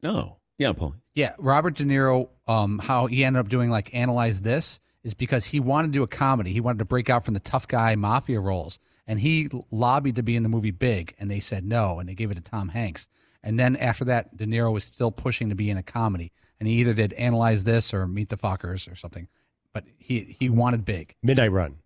No. 0.02 0.36
Yeah, 0.58 0.74
Paul. 0.74 0.94
Yeah, 1.14 1.32
Robert 1.38 1.76
De 1.76 1.84
Niro, 1.84 2.28
um, 2.46 2.78
how 2.78 3.06
he 3.06 3.24
ended 3.24 3.40
up 3.40 3.48
doing 3.48 3.70
like 3.70 3.94
Analyze 3.94 4.42
This 4.42 4.80
is 5.02 5.14
because 5.14 5.46
he 5.46 5.58
wanted 5.58 5.88
to 5.88 5.92
do 5.92 6.02
a 6.02 6.06
comedy. 6.06 6.52
He 6.52 6.60
wanted 6.60 6.80
to 6.80 6.84
break 6.84 7.08
out 7.08 7.24
from 7.24 7.32
the 7.32 7.40
tough 7.40 7.66
guy 7.66 7.94
mafia 7.94 8.38
roles. 8.38 8.78
And 9.06 9.18
he 9.18 9.48
lobbied 9.70 10.16
to 10.16 10.22
be 10.22 10.36
in 10.36 10.42
the 10.42 10.50
movie 10.50 10.70
Big, 10.72 11.14
and 11.18 11.30
they 11.30 11.40
said 11.40 11.64
no, 11.64 11.98
and 11.98 12.08
they 12.08 12.14
gave 12.14 12.30
it 12.30 12.34
to 12.34 12.42
Tom 12.42 12.68
Hanks. 12.68 13.08
And 13.42 13.58
then 13.58 13.76
after 13.76 14.04
that, 14.04 14.36
De 14.36 14.44
Niro 14.44 14.70
was 14.70 14.84
still 14.84 15.10
pushing 15.10 15.48
to 15.48 15.54
be 15.54 15.70
in 15.70 15.78
a 15.78 15.82
comedy. 15.82 16.32
And 16.60 16.68
he 16.68 16.74
either 16.74 16.92
did 16.92 17.14
Analyze 17.14 17.64
This 17.64 17.94
or 17.94 18.06
Meet 18.06 18.28
the 18.28 18.36
Fockers 18.36 18.92
or 18.92 18.94
something. 18.94 19.26
But 19.72 19.84
he, 19.96 20.36
he 20.38 20.50
wanted 20.50 20.84
Big. 20.84 21.14
Midnight 21.22 21.50
Run. 21.50 21.76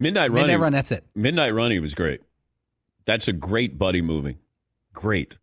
Midnight 0.00 0.32
Run. 0.32 0.42
Midnight 0.42 0.60
Run, 0.60 0.72
that's 0.72 0.90
it. 0.90 1.04
Midnight 1.14 1.54
Run, 1.54 1.70
he 1.70 1.78
was 1.78 1.94
great. 1.94 2.20
That's 3.04 3.28
a 3.28 3.32
great 3.32 3.78
buddy 3.78 4.02
movie. 4.02 4.38
Great. 4.92 5.36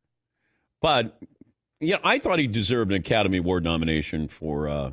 But, 0.82 1.20
yeah, 1.80 1.98
I 2.04 2.20
thought 2.20 2.40
he 2.40 2.48
deserved 2.48 2.92
an 2.92 2.98
Academy 2.98 3.38
Award 3.38 3.64
nomination 3.64 4.28
for 4.28 4.68
uh, 4.68 4.92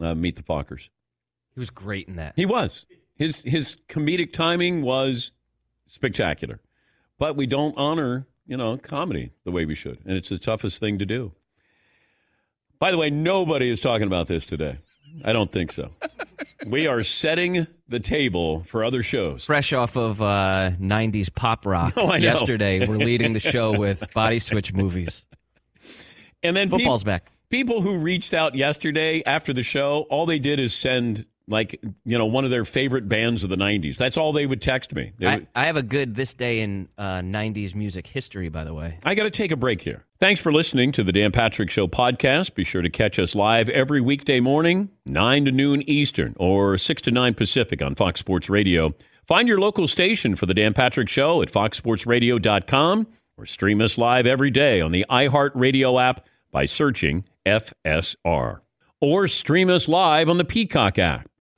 uh, 0.00 0.14
Meet 0.14 0.36
the 0.36 0.42
Fockers. 0.42 0.88
he 1.54 1.60
was 1.60 1.70
great 1.70 2.08
in 2.08 2.16
that. 2.16 2.34
He 2.36 2.46
was. 2.46 2.86
His 3.16 3.40
his 3.42 3.76
comedic 3.88 4.32
timing 4.32 4.82
was 4.82 5.32
spectacular. 5.86 6.60
But 7.18 7.34
we 7.34 7.46
don't 7.46 7.76
honor, 7.76 8.28
you 8.46 8.56
know, 8.56 8.76
comedy 8.76 9.32
the 9.44 9.50
way 9.50 9.66
we 9.66 9.74
should. 9.74 9.98
And 10.06 10.16
it's 10.16 10.28
the 10.28 10.38
toughest 10.38 10.78
thing 10.78 10.98
to 11.00 11.06
do. 11.06 11.32
By 12.78 12.92
the 12.92 12.96
way, 12.98 13.10
nobody 13.10 13.70
is 13.70 13.80
talking 13.80 14.06
about 14.06 14.28
this 14.28 14.46
today. 14.46 14.78
I 15.24 15.32
don't 15.32 15.50
think 15.50 15.72
so. 15.72 15.90
we 16.66 16.86
are 16.86 17.02
setting 17.02 17.66
the 17.88 18.00
table 18.00 18.62
for 18.64 18.84
other 18.84 19.02
shows. 19.02 19.44
Fresh 19.46 19.72
off 19.72 19.96
of 19.96 20.20
uh, 20.20 20.72
90s 20.80 21.34
pop 21.34 21.64
rock 21.66 21.94
Oh, 21.96 22.14
yesterday, 22.14 22.86
we're 22.86 22.96
leading 22.96 23.32
the 23.32 23.40
show 23.40 23.72
with 23.78 24.04
body 24.14 24.38
switch 24.38 24.72
movies. 24.72 25.24
And 26.42 26.56
then 26.56 26.68
Football's 26.68 27.02
peop- 27.02 27.06
back. 27.06 27.32
People 27.50 27.80
who 27.80 27.96
reached 27.96 28.34
out 28.34 28.54
yesterday 28.54 29.22
after 29.24 29.54
the 29.54 29.62
show, 29.62 30.06
all 30.10 30.26
they 30.26 30.38
did 30.38 30.60
is 30.60 30.74
send 30.74 31.24
like 31.48 31.80
you 32.04 32.18
know 32.18 32.26
one 32.26 32.44
of 32.44 32.50
their 32.50 32.64
favorite 32.64 33.08
bands 33.08 33.42
of 33.42 33.50
the 33.50 33.56
'90s. 33.56 33.96
That's 33.96 34.16
all 34.16 34.32
they 34.32 34.46
would 34.46 34.60
text 34.60 34.94
me. 34.94 35.12
I, 35.20 35.34
would- 35.36 35.46
I 35.54 35.64
have 35.66 35.76
a 35.76 35.82
good 35.82 36.14
this 36.14 36.34
day 36.34 36.60
in 36.60 36.88
uh, 36.98 37.18
90s 37.20 37.74
music 37.74 38.06
history, 38.06 38.48
by 38.48 38.64
the 38.64 38.74
way. 38.74 38.98
I 39.04 39.14
got 39.14 39.24
to 39.24 39.30
take 39.30 39.50
a 39.50 39.56
break 39.56 39.80
here. 39.82 40.04
Thanks 40.20 40.40
for 40.40 40.52
listening 40.52 40.92
to 40.92 41.02
the 41.04 41.12
Dan 41.12 41.32
Patrick 41.32 41.70
Show 41.70 41.86
podcast. 41.88 42.54
Be 42.54 42.64
sure 42.64 42.82
to 42.82 42.90
catch 42.90 43.18
us 43.18 43.34
live 43.34 43.68
every 43.68 44.00
weekday 44.00 44.40
morning, 44.40 44.90
9 45.06 45.44
to 45.46 45.52
noon 45.52 45.82
Eastern 45.88 46.34
or 46.38 46.76
6 46.76 47.02
to 47.02 47.10
9 47.10 47.34
Pacific 47.34 47.80
on 47.82 47.94
Fox 47.94 48.18
Sports 48.20 48.48
Radio. 48.50 48.94
Find 49.26 49.46
your 49.46 49.60
local 49.60 49.86
station 49.86 50.34
for 50.36 50.46
the 50.46 50.54
Dan 50.54 50.74
Patrick 50.74 51.08
Show 51.08 51.40
at 51.42 51.52
foxsportsradio.com 51.52 53.06
or 53.36 53.46
stream 53.46 53.80
us 53.80 53.96
live 53.98 54.26
every 54.26 54.50
day 54.50 54.80
on 54.80 54.90
the 54.90 55.06
iHeartRadio 55.08 56.02
app 56.02 56.24
by 56.50 56.66
searching 56.66 57.24
FSR. 57.46 58.60
Or 59.00 59.28
stream 59.28 59.70
us 59.70 59.86
live 59.86 60.28
on 60.28 60.38
the 60.38 60.44
Peacock 60.44 60.98
app. 60.98 61.28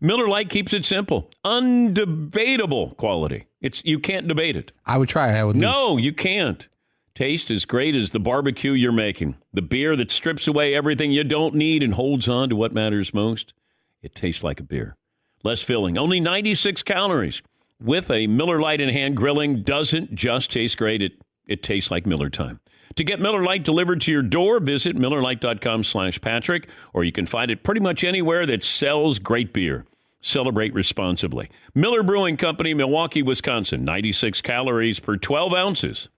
Miller 0.00 0.28
Lite 0.28 0.48
keeps 0.48 0.72
it 0.72 0.86
simple, 0.86 1.30
undebatable 1.44 2.96
quality. 2.96 3.46
It's 3.60 3.84
you 3.84 3.98
can't 3.98 4.26
debate 4.26 4.56
it. 4.56 4.72
I 4.86 4.96
would 4.96 5.08
try 5.08 5.30
it. 5.32 5.38
I 5.38 5.44
would 5.44 5.56
lose. 5.56 5.62
No, 5.62 5.96
you 5.98 6.12
can't. 6.12 6.66
Taste 7.14 7.50
as 7.50 7.66
great 7.66 7.94
as 7.94 8.12
the 8.12 8.20
barbecue 8.20 8.72
you're 8.72 8.92
making. 8.92 9.36
The 9.52 9.60
beer 9.62 9.96
that 9.96 10.10
strips 10.10 10.48
away 10.48 10.74
everything 10.74 11.12
you 11.12 11.24
don't 11.24 11.54
need 11.54 11.82
and 11.82 11.94
holds 11.94 12.28
on 12.28 12.48
to 12.48 12.56
what 12.56 12.72
matters 12.72 13.12
most. 13.12 13.52
It 14.00 14.14
tastes 14.14 14.42
like 14.42 14.60
a 14.60 14.62
beer. 14.64 14.96
Less 15.42 15.60
filling, 15.60 15.98
only 15.98 16.20
96 16.20 16.82
calories. 16.82 17.42
With 17.82 18.10
a 18.10 18.26
Miller 18.26 18.60
Lite 18.60 18.80
in 18.80 18.88
hand, 18.90 19.16
grilling 19.16 19.62
doesn't 19.62 20.14
just 20.14 20.50
taste 20.50 20.78
great, 20.78 21.02
it, 21.02 21.12
it 21.46 21.62
tastes 21.62 21.90
like 21.90 22.06
Miller 22.06 22.30
time. 22.30 22.60
To 22.96 23.04
get 23.04 23.20
Miller 23.20 23.42
Lite 23.42 23.64
delivered 23.64 24.00
to 24.02 24.12
your 24.12 24.22
door, 24.22 24.58
visit 24.60 24.96
MillerLite.com 24.96 25.84
slash 25.84 26.20
Patrick, 26.20 26.68
or 26.92 27.04
you 27.04 27.12
can 27.12 27.26
find 27.26 27.50
it 27.50 27.62
pretty 27.62 27.80
much 27.80 28.02
anywhere 28.04 28.46
that 28.46 28.64
sells 28.64 29.18
great 29.18 29.52
beer. 29.52 29.86
Celebrate 30.20 30.74
responsibly. 30.74 31.48
Miller 31.74 32.02
Brewing 32.02 32.36
Company, 32.36 32.74
Milwaukee, 32.74 33.22
Wisconsin. 33.22 33.84
96 33.84 34.42
calories 34.42 35.00
per 35.00 35.16
12 35.16 35.54
ounces. 35.54 36.08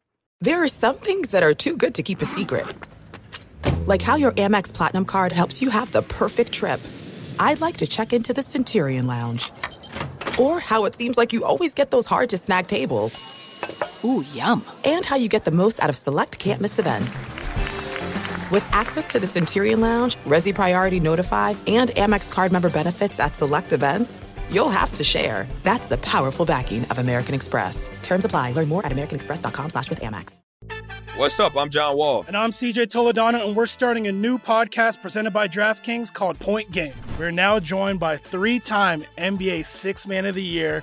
There 0.41 0.63
are 0.65 0.69
some 0.69 0.97
things 0.97 1.31
that 1.31 1.45
are 1.45 1.55
too 1.55 1.77
good 1.77 1.95
to 1.95 2.03
keep 2.03 2.21
a 2.21 2.25
secret. 2.25 2.67
Like 3.87 4.03
how 4.03 4.17
your 4.17 4.33
Amex 4.33 4.75
Platinum 4.75 5.05
card 5.05 5.31
helps 5.31 5.63
you 5.63 5.71
have 5.71 5.93
the 5.93 6.03
perfect 6.03 6.51
trip. 6.53 6.81
I'd 7.39 7.61
like 7.61 7.77
to 7.77 7.87
check 7.87 8.13
into 8.13 8.33
the 8.33 8.43
Centurion 8.43 9.07
Lounge. 9.07 9.53
Or 10.39 10.59
how 10.59 10.85
it 10.87 10.97
seems 10.97 11.17
like 11.17 11.33
you 11.33 11.45
always 11.45 11.75
get 11.75 11.91
those 11.93 12.07
hard 12.07 12.31
to 12.31 12.39
snag 12.39 12.67
tables. 12.67 13.13
Ooh, 14.05 14.25
yum. 14.33 14.65
And 14.85 15.05
how 15.05 15.17
you 15.17 15.29
get 15.29 15.45
the 15.45 15.51
most 15.51 15.83
out 15.83 15.91
of 15.91 15.97
select 15.97 16.39
can't 16.39 16.61
miss 16.61 16.79
events. 16.79 17.21
With 18.51 18.67
access 18.73 19.09
to 19.09 19.19
the 19.19 19.27
Centurion 19.27 19.81
Lounge, 19.81 20.17
Resy 20.27 20.55
Priority 20.55 21.01
Notify, 21.01 21.55
and 21.67 21.91
Amex 21.91 22.31
card 22.31 22.53
member 22.53 22.69
benefits 22.69 23.19
at 23.19 23.35
select 23.35 23.73
events, 23.73 24.19
you'll 24.51 24.69
have 24.69 24.93
to 24.95 25.05
share. 25.05 25.47
That's 25.63 25.87
the 25.87 25.99
powerful 25.99 26.45
backing 26.45 26.85
of 26.87 26.99
American 26.99 27.35
Express. 27.35 27.89
Terms 28.03 28.25
apply. 28.25 28.53
Learn 28.53 28.69
more 28.69 28.85
at 28.85 28.93
americanexpress.com 28.93 29.71
slash 29.71 29.89
with 29.89 30.01
Amex. 30.01 30.39
What's 31.17 31.39
up? 31.41 31.57
I'm 31.57 31.69
John 31.69 31.99
Wall. 31.99 32.25
And 32.27 32.35
I'm 32.35 32.51
CJ 32.51 32.87
Toledano, 32.87 33.47
and 33.47 33.55
we're 33.55 33.67
starting 33.67 34.07
a 34.07 34.13
new 34.13 34.39
podcast 34.39 35.03
presented 35.03 35.33
by 35.33 35.47
DraftKings 35.47 36.11
called 36.11 36.39
Point 36.41 36.71
Game. 36.73 36.95
We're 37.19 37.31
now 37.31 37.61
joined 37.61 38.01
by 38.01 38.17
three 38.17 38.59
time 38.59 39.05
NBA 39.19 39.67
Six 39.67 40.07
Man 40.07 40.25
of 40.25 40.35
the 40.35 40.43
Year, 40.43 40.83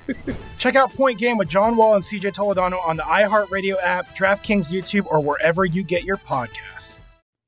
Check 0.61 0.75
out 0.75 0.93
Point 0.93 1.17
Game 1.17 1.39
with 1.39 1.49
John 1.49 1.75
Wall 1.75 1.95
and 1.95 2.03
CJ 2.03 2.35
Toledano 2.35 2.85
on 2.85 2.95
the 2.95 3.01
iHeartRadio 3.01 3.77
app, 3.81 4.15
DraftKings 4.15 4.71
YouTube, 4.71 5.07
or 5.07 5.19
wherever 5.19 5.65
you 5.65 5.81
get 5.81 6.03
your 6.03 6.17
podcasts. 6.17 6.99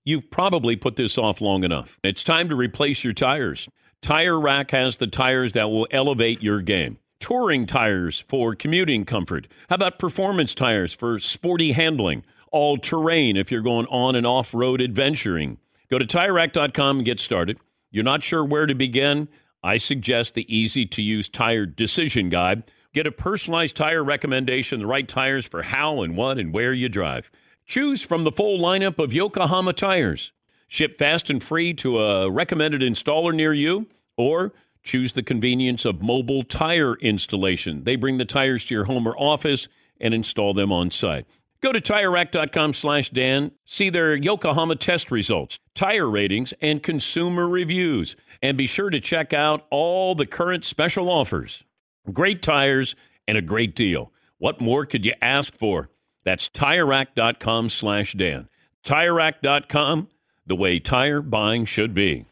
You've 0.04 0.32
probably 0.32 0.76
put 0.76 0.96
this 0.96 1.16
off 1.16 1.40
long 1.40 1.64
enough. 1.64 2.00
It's 2.02 2.24
time 2.24 2.50
to 2.50 2.56
replace 2.56 3.04
your 3.04 3.14
tires. 3.14 3.70
Tire 4.02 4.40
Rack 4.40 4.72
has 4.72 4.98
the 4.98 5.06
tires 5.06 5.52
that 5.52 5.70
will 5.70 5.88
elevate 5.92 6.42
your 6.42 6.62
game. 6.62 6.98
Touring 7.20 7.68
tires 7.68 8.26
for 8.28 8.56
commuting 8.56 9.06
comfort. 9.06 9.48
How 9.70 9.76
about 9.76 10.00
performance 10.00 10.56
tires 10.56 10.92
for 10.92 11.20
sporty 11.20 11.74
handling? 11.74 12.26
All 12.52 12.78
terrain 12.78 13.38
if 13.38 13.52
you're 13.52 13.62
going 13.62 13.86
on 13.92 14.16
and 14.16 14.26
off 14.26 14.56
road 14.56 14.82
adventuring. 14.82 15.60
Go 15.92 16.00
to 16.00 16.06
tirerack.com 16.08 16.98
and 16.98 17.06
get 17.06 17.20
started. 17.20 17.60
You're 17.92 18.04
not 18.04 18.24
sure 18.24 18.44
where 18.44 18.66
to 18.66 18.74
begin? 18.74 19.28
I 19.62 19.78
suggest 19.78 20.34
the 20.34 20.52
easy 20.54 20.88
to 20.88 21.04
use 21.04 21.30
tire 21.30 21.68
decision 21.68 22.30
guide. 22.30 22.64
Get 22.94 23.08
a 23.08 23.12
personalized 23.12 23.76
tire 23.76 24.04
recommendation, 24.04 24.80
the 24.80 24.86
right 24.86 25.08
tires 25.08 25.48
for 25.48 25.64
how 25.64 26.04
and 26.04 26.16
what 26.16 26.38
and 26.38 26.54
where 26.54 26.74
you 26.74 26.90
drive. 26.90 27.32
Choose 27.66 28.04
from 28.04 28.24
the 28.24 28.32
full 28.32 28.60
lineup 28.60 29.00
of 29.00 29.14
Yokohama 29.14 29.74
tires. 29.74 30.32
Ship 30.68 30.96
fast 30.96 31.30
and 31.32 31.42
free 31.42 31.74
to 31.76 32.00
a 32.00 32.30
recommended 32.30 32.82
installer 32.82 33.34
near 33.34 33.52
you, 33.52 33.88
or 34.16 34.54
choose 34.84 35.14
the 35.14 35.24
convenience 35.24 35.86
of 35.86 36.04
mobile 36.04 36.44
tire 36.44 36.96
installation. 36.98 37.84
They 37.84 37.96
bring 37.96 38.18
the 38.18 38.26
tires 38.26 38.66
to 38.66 38.76
your 38.76 38.86
home 38.86 39.08
or 39.08 39.18
office 39.18 39.68
and 40.00 40.14
install 40.14 40.54
them 40.54 40.72
on 40.72 40.92
site. 40.92 41.26
Go 41.62 41.72
to 41.72 41.82
TireRack.com 41.82 42.74
slash 42.74 43.10
Dan, 43.10 43.54
see 43.66 43.90
their 43.90 44.16
Yokohama 44.16 44.76
test 44.76 45.10
results, 45.10 45.58
tire 45.74 46.10
ratings, 46.10 46.54
and 46.62 46.84
consumer 46.84 47.48
reviews. 47.48 48.16
And 48.42 48.56
be 48.56 48.68
sure 48.68 48.92
to 48.92 49.00
check 49.00 49.34
out 49.34 49.66
all 49.72 50.14
the 50.14 50.26
current 50.26 50.66
special 50.66 51.10
offers. 51.10 51.64
Great 52.12 52.42
tires 52.42 52.96
and 53.28 53.38
a 53.38 53.42
great 53.42 53.76
deal. 53.76 54.12
What 54.38 54.60
more 54.60 54.86
could 54.86 55.06
you 55.06 55.14
ask 55.22 55.58
for? 55.58 55.90
That's 56.24 56.50
TireRack.com 56.50 57.70
slash 57.70 58.14
Dan. 58.14 58.50
TireRack.com, 58.86 60.10
the 60.46 60.56
way 60.56 60.80
tire 60.80 61.22
buying 61.22 61.66
should 61.66 61.94
be. 61.94 62.26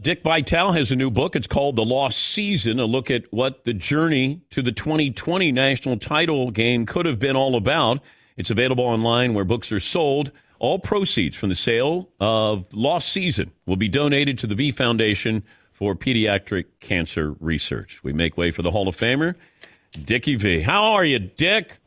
Dick 0.00 0.22
Vitale 0.22 0.72
has 0.72 0.90
a 0.90 0.96
new 0.96 1.10
book. 1.10 1.36
It's 1.36 1.46
called 1.46 1.76
The 1.76 1.84
Lost 1.84 2.18
Season, 2.18 2.80
a 2.80 2.86
look 2.86 3.10
at 3.10 3.32
what 3.32 3.64
the 3.64 3.74
journey 3.74 4.42
to 4.50 4.62
the 4.62 4.72
2020 4.72 5.52
national 5.52 5.98
title 5.98 6.50
game 6.50 6.86
could 6.86 7.06
have 7.06 7.18
been 7.18 7.36
all 7.36 7.56
about. 7.56 8.00
It's 8.36 8.50
available 8.50 8.84
online 8.84 9.34
where 9.34 9.44
books 9.44 9.70
are 9.70 9.80
sold. 9.80 10.32
All 10.58 10.78
proceeds 10.78 11.36
from 11.36 11.50
the 11.50 11.54
sale 11.54 12.08
of 12.20 12.66
Lost 12.72 13.10
Season 13.10 13.52
will 13.66 13.76
be 13.76 13.88
donated 13.88 14.38
to 14.38 14.46
the 14.46 14.54
V 14.54 14.70
Foundation 14.70 15.44
for 15.82 15.96
Pediatric 15.96 16.66
Cancer 16.78 17.34
Research. 17.40 18.04
We 18.04 18.12
make 18.12 18.36
way 18.36 18.52
for 18.52 18.62
the 18.62 18.70
Hall 18.70 18.86
of 18.86 18.96
Famer, 18.96 19.34
Dickie 20.04 20.36
V. 20.36 20.60
How 20.60 20.92
are 20.92 21.04
you, 21.04 21.18
Dick? 21.18 21.80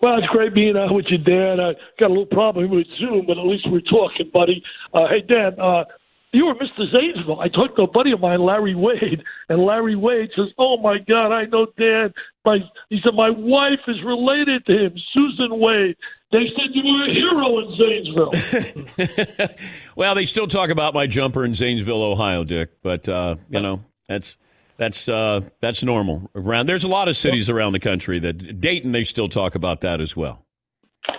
Well, 0.00 0.18
it's 0.18 0.28
great 0.28 0.54
being 0.54 0.76
out 0.76 0.94
with 0.94 1.06
you, 1.08 1.18
Dan. 1.18 1.58
I 1.58 1.72
got 1.98 2.10
a 2.10 2.14
little 2.14 2.26
problem 2.26 2.70
with 2.70 2.86
Zoom, 2.96 3.26
but 3.26 3.36
at 3.36 3.44
least 3.44 3.66
we're 3.68 3.80
talking, 3.80 4.30
buddy. 4.32 4.62
Uh, 4.94 5.08
hey, 5.08 5.22
Dan, 5.28 5.58
uh, 5.58 5.82
you 6.30 6.46
were 6.46 6.54
Mr. 6.54 6.84
Zanesville. 6.94 7.40
I 7.40 7.48
talked 7.48 7.74
to 7.78 7.82
a 7.82 7.90
buddy 7.90 8.12
of 8.12 8.20
mine, 8.20 8.40
Larry 8.40 8.76
Wade, 8.76 9.24
and 9.48 9.64
Larry 9.64 9.96
Wade 9.96 10.30
says, 10.36 10.54
"Oh 10.56 10.76
my 10.76 10.98
God, 10.98 11.32
I 11.32 11.46
know 11.46 11.66
Dan." 11.76 12.14
My 12.44 12.58
he 12.88 13.00
said 13.02 13.14
my 13.14 13.30
wife 13.30 13.80
is 13.88 13.96
related 14.04 14.64
to 14.66 14.78
him, 14.78 14.94
Susan 15.12 15.58
Wade. 15.58 15.96
They 16.30 16.44
said 16.54 16.74
you 16.74 16.82
were 16.84 17.04
a 17.04 17.12
hero 17.14 17.58
in 17.58 17.76
Zanesville. 17.76 19.48
Well, 19.96 20.14
they 20.14 20.26
still 20.26 20.46
talk 20.46 20.70
about 20.70 20.94
my 20.94 21.08
jumper 21.08 21.44
in 21.44 21.56
Zanesville, 21.56 22.02
Ohio, 22.02 22.44
Dick, 22.44 22.70
but 22.82 23.08
uh, 23.08 23.34
you 23.50 23.60
know 23.60 23.80
that's 24.08 24.36
that's 24.76 25.08
uh, 25.08 25.40
that's 25.60 25.82
normal 25.82 26.30
around. 26.36 26.66
There's 26.66 26.84
a 26.84 26.88
lot 26.88 27.08
of 27.08 27.16
cities 27.16 27.50
around 27.50 27.72
the 27.72 27.80
country 27.80 28.20
that 28.20 28.60
Dayton. 28.60 28.92
They 28.92 29.02
still 29.02 29.28
talk 29.28 29.56
about 29.56 29.80
that 29.80 30.00
as 30.00 30.14
well. 30.14 30.44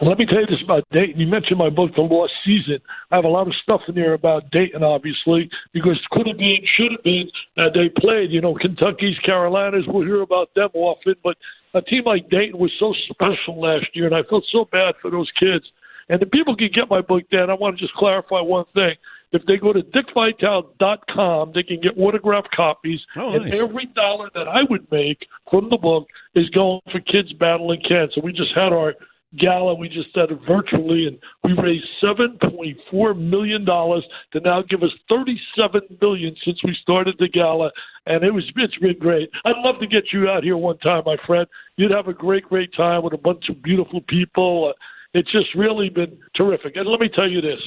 Let 0.02 0.18
me 0.18 0.26
tell 0.26 0.40
you 0.40 0.48
this 0.48 0.64
about 0.64 0.86
Dayton. 0.92 1.20
You 1.20 1.28
mentioned 1.28 1.58
my 1.58 1.70
book, 1.70 1.92
The 1.94 2.02
Lost 2.02 2.32
Season. 2.46 2.80
I 3.12 3.18
have 3.18 3.26
a 3.26 3.30
lot 3.30 3.48
of 3.48 3.54
stuff 3.62 3.82
in 3.90 3.96
there 3.96 4.14
about 4.14 4.50
Dayton, 4.52 4.82
obviously, 4.82 5.50
because 5.74 6.00
could 6.12 6.28
have 6.28 6.38
been, 6.38 6.60
should 6.78 6.92
have 6.94 7.04
been 7.04 7.30
that 7.58 7.72
they 7.74 7.90
played. 8.00 8.32
You 8.32 8.40
know, 8.40 8.54
Kentucky's, 8.54 9.18
Carolinas. 9.26 9.84
We'll 9.88 10.06
hear 10.06 10.22
about 10.22 10.54
them 10.56 10.70
often, 10.74 11.16
but 11.22 11.36
a 11.74 11.82
team 11.82 12.04
like 12.06 12.30
Dayton 12.30 12.60
was 12.60 12.72
so 12.80 12.94
special 13.12 13.60
last 13.62 13.88
year, 13.94 14.06
and 14.08 14.16
I 14.16 14.24
felt 14.30 14.44
so 14.52 14.66
bad 14.72 14.96
for 15.02 15.12
those 15.12 15.30
kids. 15.42 15.66
And 16.10 16.22
if 16.22 16.32
people 16.32 16.56
can 16.56 16.70
get 16.74 16.90
my 16.90 17.02
book, 17.02 17.24
Dan, 17.32 17.50
I 17.50 17.54
want 17.54 17.78
to 17.78 17.84
just 17.84 17.94
clarify 17.94 18.42
one 18.42 18.66
thing. 18.76 18.96
If 19.32 19.46
they 19.46 19.58
go 19.58 19.72
to 19.72 19.82
dickvitale.com, 19.84 21.52
they 21.54 21.62
can 21.64 21.80
get 21.82 21.92
autographed 21.98 22.50
copies, 22.56 23.00
Oh, 23.16 23.34
and 23.36 23.54
every 23.54 23.86
dollar 23.96 24.30
that 24.34 24.48
I 24.48 24.62
would 24.70 24.92
make 24.92 25.28
from 25.52 25.70
the 25.70 25.78
book 25.78 26.08
is 26.34 26.50
going 26.50 26.82
for 26.92 27.00
kids 27.00 27.32
battling 27.34 27.82
cancer. 27.88 28.22
We 28.24 28.32
just 28.34 28.52
had 28.56 28.74
our 28.74 28.96
gala. 29.38 29.76
We 29.76 29.90
just 29.90 30.14
did 30.14 30.30
virtually, 30.50 31.08
and 31.08 31.18
we 31.44 31.54
raised 31.62 31.86
seven 32.02 32.38
point 32.50 32.78
four 32.90 33.14
million 33.14 33.66
dollars 33.66 34.04
to 34.34 34.40
now 34.40 34.64
give 34.68 34.84
us 34.84 34.92
thirty-seven 35.12 35.98
million 36.02 36.36
since 36.44 36.64
we 36.64 36.76
started 36.82 37.16
the 37.20 37.30
gala, 37.30 37.72
and 38.06 38.24
it 38.24 38.34
was 38.34 38.44
it's 38.56 38.78
been 38.78 38.98
great. 39.00 39.30
I'd 39.46 39.56
love 39.66 39.80
to 39.80 39.88
get 39.88 40.06
you 40.12 40.30
out 40.30 40.44
here 40.44 40.58
one 40.58 40.78
time, 40.80 41.04
my 41.06 41.18
friend. 41.28 41.48
You'd 41.78 41.92
have 41.92 42.08
a 42.08 42.14
great, 42.14 42.44
great 42.44 42.74
time 42.76 43.04
with 43.04 43.14
a 43.14 43.18
bunch 43.18 43.50
of 43.50 43.62
beautiful 43.62 44.02
people. 44.08 44.70
Uh, 44.70 44.74
it's 45.14 45.32
just 45.32 45.48
really 45.56 45.90
been 45.90 46.18
terrific. 46.40 46.76
And 46.76 46.88
let 46.88 47.00
me 47.00 47.10
tell 47.18 47.30
you 47.30 47.42
this. 47.42 47.60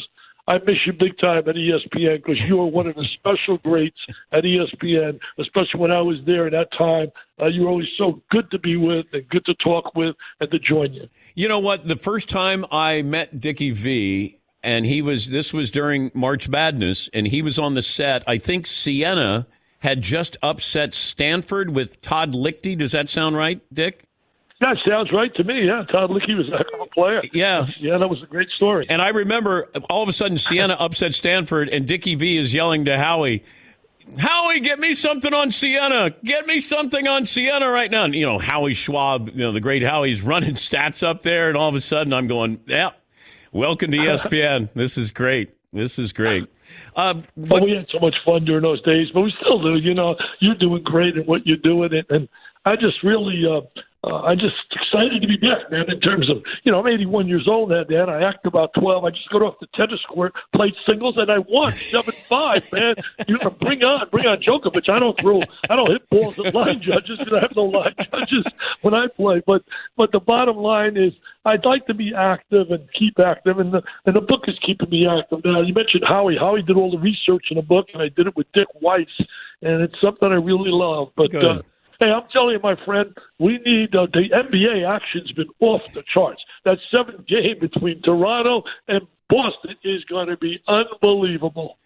I 0.48 0.59
miss 0.59 0.76
you 0.87 0.92
big 0.92 1.16
time 1.18 1.48
at 1.48 1.55
ESPN 1.55 2.24
because 2.24 2.42
you 2.42 2.57
were 2.57 2.66
one 2.66 2.88
of 2.88 2.96
the 2.96 3.07
special 3.14 3.59
greats 3.59 3.98
at 4.33 4.42
ESPN, 4.42 5.20
especially 5.38 5.78
when 5.78 5.92
I 5.92 6.00
was 6.00 6.16
there 6.26 6.46
at 6.46 6.52
that 6.52 6.76
time. 6.76 7.12
Uh, 7.40 7.46
you 7.46 7.62
were 7.62 7.68
always 7.68 7.88
so 7.96 8.20
good 8.31 8.50
to 8.50 8.59
be 8.59 8.76
with 8.76 9.07
and 9.12 9.28
good 9.28 9.44
to 9.44 9.55
talk 9.55 9.94
with 9.94 10.16
and 10.40 10.50
to 10.50 10.59
join 10.59 10.92
you. 10.92 11.09
You 11.35 11.46
know 11.46 11.61
what? 11.61 11.87
The 11.87 11.96
first 11.96 12.28
time 12.28 12.66
I 12.72 13.02
met 13.02 13.40
Dickie 13.40 13.70
V, 13.70 14.40
and 14.64 14.85
he 14.85 15.00
was 15.00 15.31
this 15.31 15.52
was 15.52 15.70
during 15.70 16.11
March 16.12 16.48
Madness, 16.48 17.09
and 17.12 17.28
he 17.28 17.40
was 17.40 17.59
on 17.59 17.74
the 17.74 17.83
set. 17.83 18.24
I 18.26 18.38
think 18.38 18.66
Siena 18.66 19.46
had 19.81 20.02
just 20.02 20.37
upset 20.42 20.94
Stanford 20.94 21.70
with 21.70 22.00
Todd 22.00 22.33
Lichti. 22.33 22.76
Does 22.76 22.92
that 22.92 23.09
sound 23.09 23.37
right, 23.37 23.61
Dick? 23.72 24.05
That 24.62 24.77
sounds 24.88 25.11
right 25.12 25.35
to 25.35 25.42
me. 25.42 25.66
Yeah, 25.66 25.85
Todd 25.92 26.11
Lichti 26.11 26.37
was 26.37 26.48
a 26.48 26.57
heck 26.57 26.72
of 26.72 26.81
a 26.81 26.87
player. 26.87 27.20
Yeah. 27.33 27.66
Yeah, 27.81 27.98
that 27.98 28.09
was 28.09 28.22
a 28.22 28.27
great 28.27 28.48
story. 28.51 28.87
And 28.88 29.03
I 29.03 29.09
remember 29.09 29.68
all 29.90 30.05
of 30.05 30.09
a 30.09 30.12
sudden 30.12 30.38
Siena 30.38 30.75
upset 30.75 31.14
Stanford, 31.14 31.68
and 31.68 31.87
Dickie 31.87 32.14
V 32.14 32.38
is 32.38 32.55
yelling 32.55 32.85
to 32.85 32.96
Howie, 32.96 33.42
Howie, 34.18 34.61
get 34.61 34.79
me 34.79 34.94
something 34.94 35.35
on 35.35 35.51
Siena. 35.51 36.11
Get 36.22 36.46
me 36.46 36.61
something 36.61 37.09
on 37.09 37.27
Siena 37.27 37.68
right 37.70 37.90
now. 37.90 38.05
And, 38.05 38.14
you 38.14 38.25
know, 38.25 38.38
Howie 38.38 38.75
Schwab, 38.75 39.31
you 39.31 39.38
know, 39.38 39.53
the 39.53 39.61
great 39.61 39.83
Howie's 39.83 40.22
running 40.22 40.55
stats 40.55 41.07
up 41.07 41.22
there. 41.22 41.48
And 41.48 41.57
all 41.57 41.68
of 41.68 41.75
a 41.75 41.81
sudden 41.81 42.12
I'm 42.12 42.29
going, 42.29 42.61
yeah, 42.66 42.90
welcome 43.51 43.90
to 43.90 43.98
ESPN. 43.98 44.68
this 44.75 44.96
is 44.96 45.11
great. 45.11 45.51
This 45.72 45.98
is 45.98 46.12
great. 46.12 46.48
Uh, 46.94 47.14
but 47.37 47.62
we 47.62 47.72
had 47.72 47.87
so 47.90 47.98
much 47.98 48.14
fun 48.25 48.44
during 48.44 48.62
those 48.62 48.83
days, 48.83 49.09
but 49.12 49.22
we 49.22 49.35
still 49.44 49.61
do. 49.61 49.77
You 49.77 49.94
know, 49.94 50.16
you're 50.40 50.55
doing 50.55 50.83
great 50.83 51.16
at 51.16 51.27
what 51.27 51.46
you're 51.46 51.59
doing, 51.59 51.90
and, 51.92 52.05
and 52.11 52.29
I 52.64 52.77
just 52.77 53.03
really, 53.03 53.42
uh, 53.46 53.61
uh, 54.04 54.20
I'm 54.22 54.38
just 54.38 54.56
excited 54.72 55.22
to 55.22 55.28
be 55.28 55.36
back, 55.36 55.70
man. 55.70 55.84
In 55.88 56.00
terms 56.00 56.28
of, 56.28 56.42
you 56.64 56.72
know, 56.72 56.80
I'm 56.80 56.86
81 56.88 57.28
years 57.28 57.46
old 57.48 57.70
now, 57.70 57.84
Dan. 57.84 58.10
I 58.10 58.28
act 58.28 58.44
about 58.46 58.74
12. 58.74 59.04
I 59.04 59.10
just 59.10 59.30
got 59.30 59.42
off 59.42 59.54
the 59.60 59.68
tennis 59.74 60.00
court, 60.08 60.34
played 60.54 60.74
singles, 60.88 61.14
and 61.18 61.30
I 61.30 61.38
won 61.38 61.72
seven 61.72 62.14
five, 62.28 62.64
man. 62.72 62.96
You 63.28 63.38
know, 63.38 63.50
bring 63.50 63.82
on, 63.82 64.08
bring 64.10 64.26
on 64.26 64.42
Djokovic. 64.42 64.90
I 64.90 64.98
don't 64.98 65.18
throw, 65.20 65.42
I 65.70 65.76
don't 65.76 65.90
hit 65.90 66.08
balls 66.10 66.36
at 66.44 66.52
line 66.52 66.82
judges 66.86 67.18
because 67.18 67.32
I 67.32 67.40
have 67.42 67.54
no 67.54 67.64
line 67.64 67.94
judges 68.10 68.44
when 68.80 68.94
I 68.94 69.06
play. 69.06 69.40
But, 69.46 69.62
but 69.96 70.10
the 70.10 70.20
bottom 70.20 70.56
line 70.56 70.96
is, 70.96 71.12
I'd 71.44 71.64
like 71.64 71.86
to 71.86 71.94
be 71.94 72.12
active 72.16 72.70
and 72.70 72.88
keep 72.98 73.18
active, 73.18 73.58
and 73.58 73.72
the 73.72 73.82
and 74.06 74.14
the 74.14 74.20
book 74.20 74.42
is 74.46 74.56
keeping 74.64 74.90
me 74.90 75.08
active. 75.08 75.40
Now 75.44 75.60
you 75.60 75.74
mentioned 75.74 76.04
Howie. 76.06 76.36
Howie 76.38 76.62
did 76.62 76.76
all 76.76 76.90
the 76.90 76.98
research 76.98 77.46
in 77.50 77.56
the 77.56 77.62
book, 77.62 77.86
and 77.92 78.02
I 78.02 78.08
did 78.08 78.28
it 78.28 78.36
with 78.36 78.46
Dick 78.54 78.68
Weiss, 78.80 79.08
and 79.60 79.82
it's 79.82 79.94
something 80.00 80.30
I 80.30 80.36
really 80.36 80.70
love. 80.70 81.08
But 81.16 81.34
uh, 81.34 81.62
hey, 82.02 82.10
I'm 82.10 82.28
telling 82.36 82.54
you, 82.54 82.60
my 82.62 82.76
friend, 82.84 83.16
we 83.38 83.58
need 83.58 83.94
uh, 83.94 84.06
the 84.12 84.28
NBA 84.28 84.88
action's 84.88 85.32
been 85.32 85.48
off 85.60 85.82
the 85.94 86.02
charts. 86.12 86.42
That 86.64 86.78
seventh 86.94 87.26
game 87.26 87.58
between 87.60 88.02
Toronto 88.02 88.62
and 88.88 89.06
Boston 89.28 89.76
is 89.84 90.04
going 90.04 90.28
to 90.28 90.36
be 90.36 90.60
unbelievable. 90.66 91.78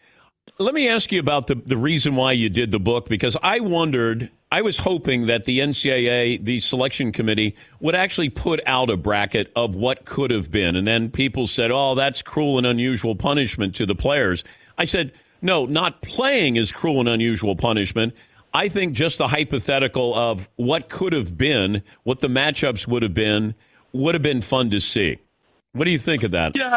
Let 0.58 0.72
me 0.72 0.88
ask 0.88 1.12
you 1.12 1.20
about 1.20 1.48
the, 1.48 1.56
the 1.56 1.76
reason 1.76 2.16
why 2.16 2.32
you 2.32 2.48
did 2.48 2.70
the 2.70 2.78
book 2.78 3.08
because 3.08 3.36
I 3.42 3.60
wondered, 3.60 4.30
I 4.50 4.62
was 4.62 4.78
hoping 4.78 5.26
that 5.26 5.44
the 5.44 5.58
NCAA, 5.58 6.42
the 6.42 6.60
selection 6.60 7.12
committee, 7.12 7.56
would 7.80 7.94
actually 7.94 8.30
put 8.30 8.60
out 8.64 8.88
a 8.88 8.96
bracket 8.96 9.52
of 9.54 9.74
what 9.74 10.06
could 10.06 10.30
have 10.30 10.50
been. 10.50 10.74
And 10.76 10.86
then 10.86 11.10
people 11.10 11.46
said, 11.46 11.70
oh, 11.70 11.94
that's 11.94 12.22
cruel 12.22 12.56
and 12.56 12.66
unusual 12.66 13.16
punishment 13.16 13.74
to 13.74 13.86
the 13.86 13.94
players. 13.94 14.44
I 14.78 14.86
said, 14.86 15.12
no, 15.42 15.66
not 15.66 16.00
playing 16.00 16.56
is 16.56 16.72
cruel 16.72 17.00
and 17.00 17.08
unusual 17.08 17.54
punishment. 17.54 18.14
I 18.56 18.70
think 18.70 18.94
just 18.94 19.18
the 19.18 19.28
hypothetical 19.28 20.14
of 20.14 20.48
what 20.56 20.88
could 20.88 21.12
have 21.12 21.36
been, 21.36 21.82
what 22.04 22.20
the 22.20 22.28
matchups 22.28 22.88
would 22.88 23.02
have 23.02 23.12
been, 23.12 23.54
would 23.92 24.14
have 24.14 24.22
been 24.22 24.40
fun 24.40 24.70
to 24.70 24.80
see. 24.80 25.18
What 25.72 25.84
do 25.84 25.90
you 25.90 25.98
think 25.98 26.22
of 26.22 26.30
that? 26.30 26.52
Yeah, 26.54 26.72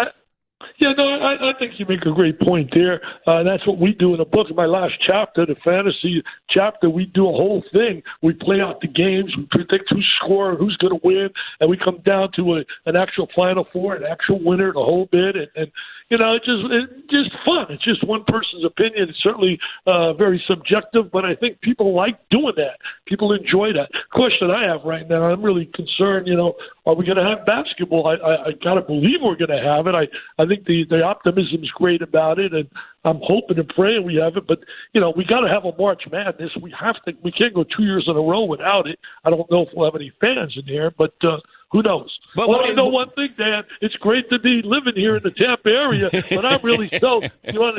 yeah, 0.81 0.91
no, 0.97 1.05
I, 1.05 1.51
I 1.51 1.53
think 1.57 1.79
you 1.79 1.85
make 1.87 2.01
a 2.01 2.11
great 2.11 2.37
point 2.41 2.69
there. 2.73 3.01
Uh, 3.25 3.43
that's 3.43 3.65
what 3.65 3.79
we 3.79 3.93
do 3.93 4.11
in 4.11 4.17
the 4.17 4.25
book. 4.25 4.47
In 4.49 4.57
my 4.57 4.65
last 4.65 4.93
chapter, 5.07 5.45
the 5.45 5.55
fantasy 5.63 6.21
chapter, 6.49 6.89
we 6.89 7.05
do 7.05 7.23
a 7.29 7.31
whole 7.31 7.63
thing. 7.73 8.03
We 8.21 8.33
play 8.33 8.59
out 8.59 8.81
the 8.81 8.87
games, 8.87 9.33
we 9.37 9.47
predict 9.49 9.85
who's 9.89 10.07
scoring, 10.21 10.57
who's 10.57 10.75
going 10.77 10.99
to 10.99 11.01
win, 11.01 11.29
and 11.61 11.69
we 11.69 11.77
come 11.77 12.01
down 12.05 12.33
to 12.35 12.55
a, 12.55 12.63
an 12.87 12.97
actual 12.97 13.29
Final 13.37 13.65
Four, 13.71 13.95
an 13.95 14.03
actual 14.03 14.43
winner, 14.43 14.73
the 14.73 14.83
whole 14.83 15.07
bit. 15.09 15.37
And, 15.37 15.47
and 15.55 15.71
you 16.09 16.17
know, 16.17 16.33
it's 16.35 16.45
just 16.45 16.63
it's 16.71 17.13
just 17.13 17.31
fun. 17.45 17.67
It's 17.69 17.83
just 17.83 18.03
one 18.03 18.23
person's 18.27 18.65
opinion. 18.65 19.09
It's 19.09 19.19
certainly 19.23 19.59
uh, 19.85 20.13
very 20.13 20.43
subjective, 20.47 21.11
but 21.11 21.23
I 21.23 21.35
think 21.35 21.61
people 21.61 21.95
like 21.95 22.17
doing 22.31 22.53
that. 22.57 22.79
People 23.07 23.31
enjoy 23.33 23.73
that. 23.73 23.89
Question 24.11 24.49
I 24.49 24.67
have 24.67 24.81
right 24.85 25.07
now, 25.07 25.25
I'm 25.25 25.43
really 25.43 25.69
concerned. 25.75 26.27
You 26.27 26.35
know, 26.35 26.53
are 26.87 26.95
we 26.95 27.05
going 27.05 27.17
to 27.17 27.23
have 27.23 27.45
basketball? 27.45 28.07
I, 28.07 28.15
I, 28.15 28.45
I 28.47 28.51
got 28.63 28.75
to 28.75 28.81
believe 28.81 29.21
we're 29.21 29.35
going 29.37 29.53
to 29.53 29.61
have 29.61 29.85
it. 29.85 29.93
I 29.93 30.07
I 30.41 30.47
think 30.47 30.65
the 30.65 30.85
the 30.89 31.03
optimism 31.03 31.63
is 31.63 31.69
great 31.75 32.01
about 32.01 32.39
it, 32.39 32.53
and 32.53 32.67
I'm 33.05 33.19
hoping 33.21 33.59
and 33.59 33.69
praying 33.69 34.03
we 34.03 34.15
have 34.15 34.35
it. 34.35 34.47
But 34.47 34.59
you 34.93 35.01
know, 35.01 35.13
we 35.15 35.25
got 35.25 35.41
to 35.41 35.49
have 35.49 35.65
a 35.65 35.77
March 35.77 36.03
Madness. 36.11 36.51
We 36.59 36.73
have 36.79 36.95
to. 37.05 37.13
We 37.23 37.31
can't 37.31 37.53
go 37.53 37.63
two 37.63 37.83
years 37.83 38.05
in 38.07 38.15
a 38.17 38.21
row 38.21 38.45
without 38.45 38.87
it. 38.87 38.97
I 39.25 39.29
don't 39.29 39.49
know 39.51 39.61
if 39.61 39.69
we'll 39.75 39.85
have 39.85 39.95
any 39.99 40.11
fans 40.19 40.57
in 40.57 40.65
here, 40.65 40.91
but. 40.97 41.13
uh 41.23 41.37
who 41.71 41.83
knows? 41.83 42.17
But 42.35 42.49
well, 42.49 42.65
I 42.65 42.71
know 42.71 42.85
one 42.85 43.09
thing, 43.11 43.29
Dan. 43.37 43.63
It's 43.81 43.95
great 43.95 44.29
to 44.31 44.39
be 44.39 44.61
living 44.63 44.93
here 44.95 45.17
in 45.17 45.23
the 45.23 45.31
Tampa 45.31 45.69
area, 45.69 46.09
but 46.11 46.45
I'm 46.45 46.61
really 46.63 46.89
so. 46.99 47.21
You 47.43 47.53
know, 47.53 47.73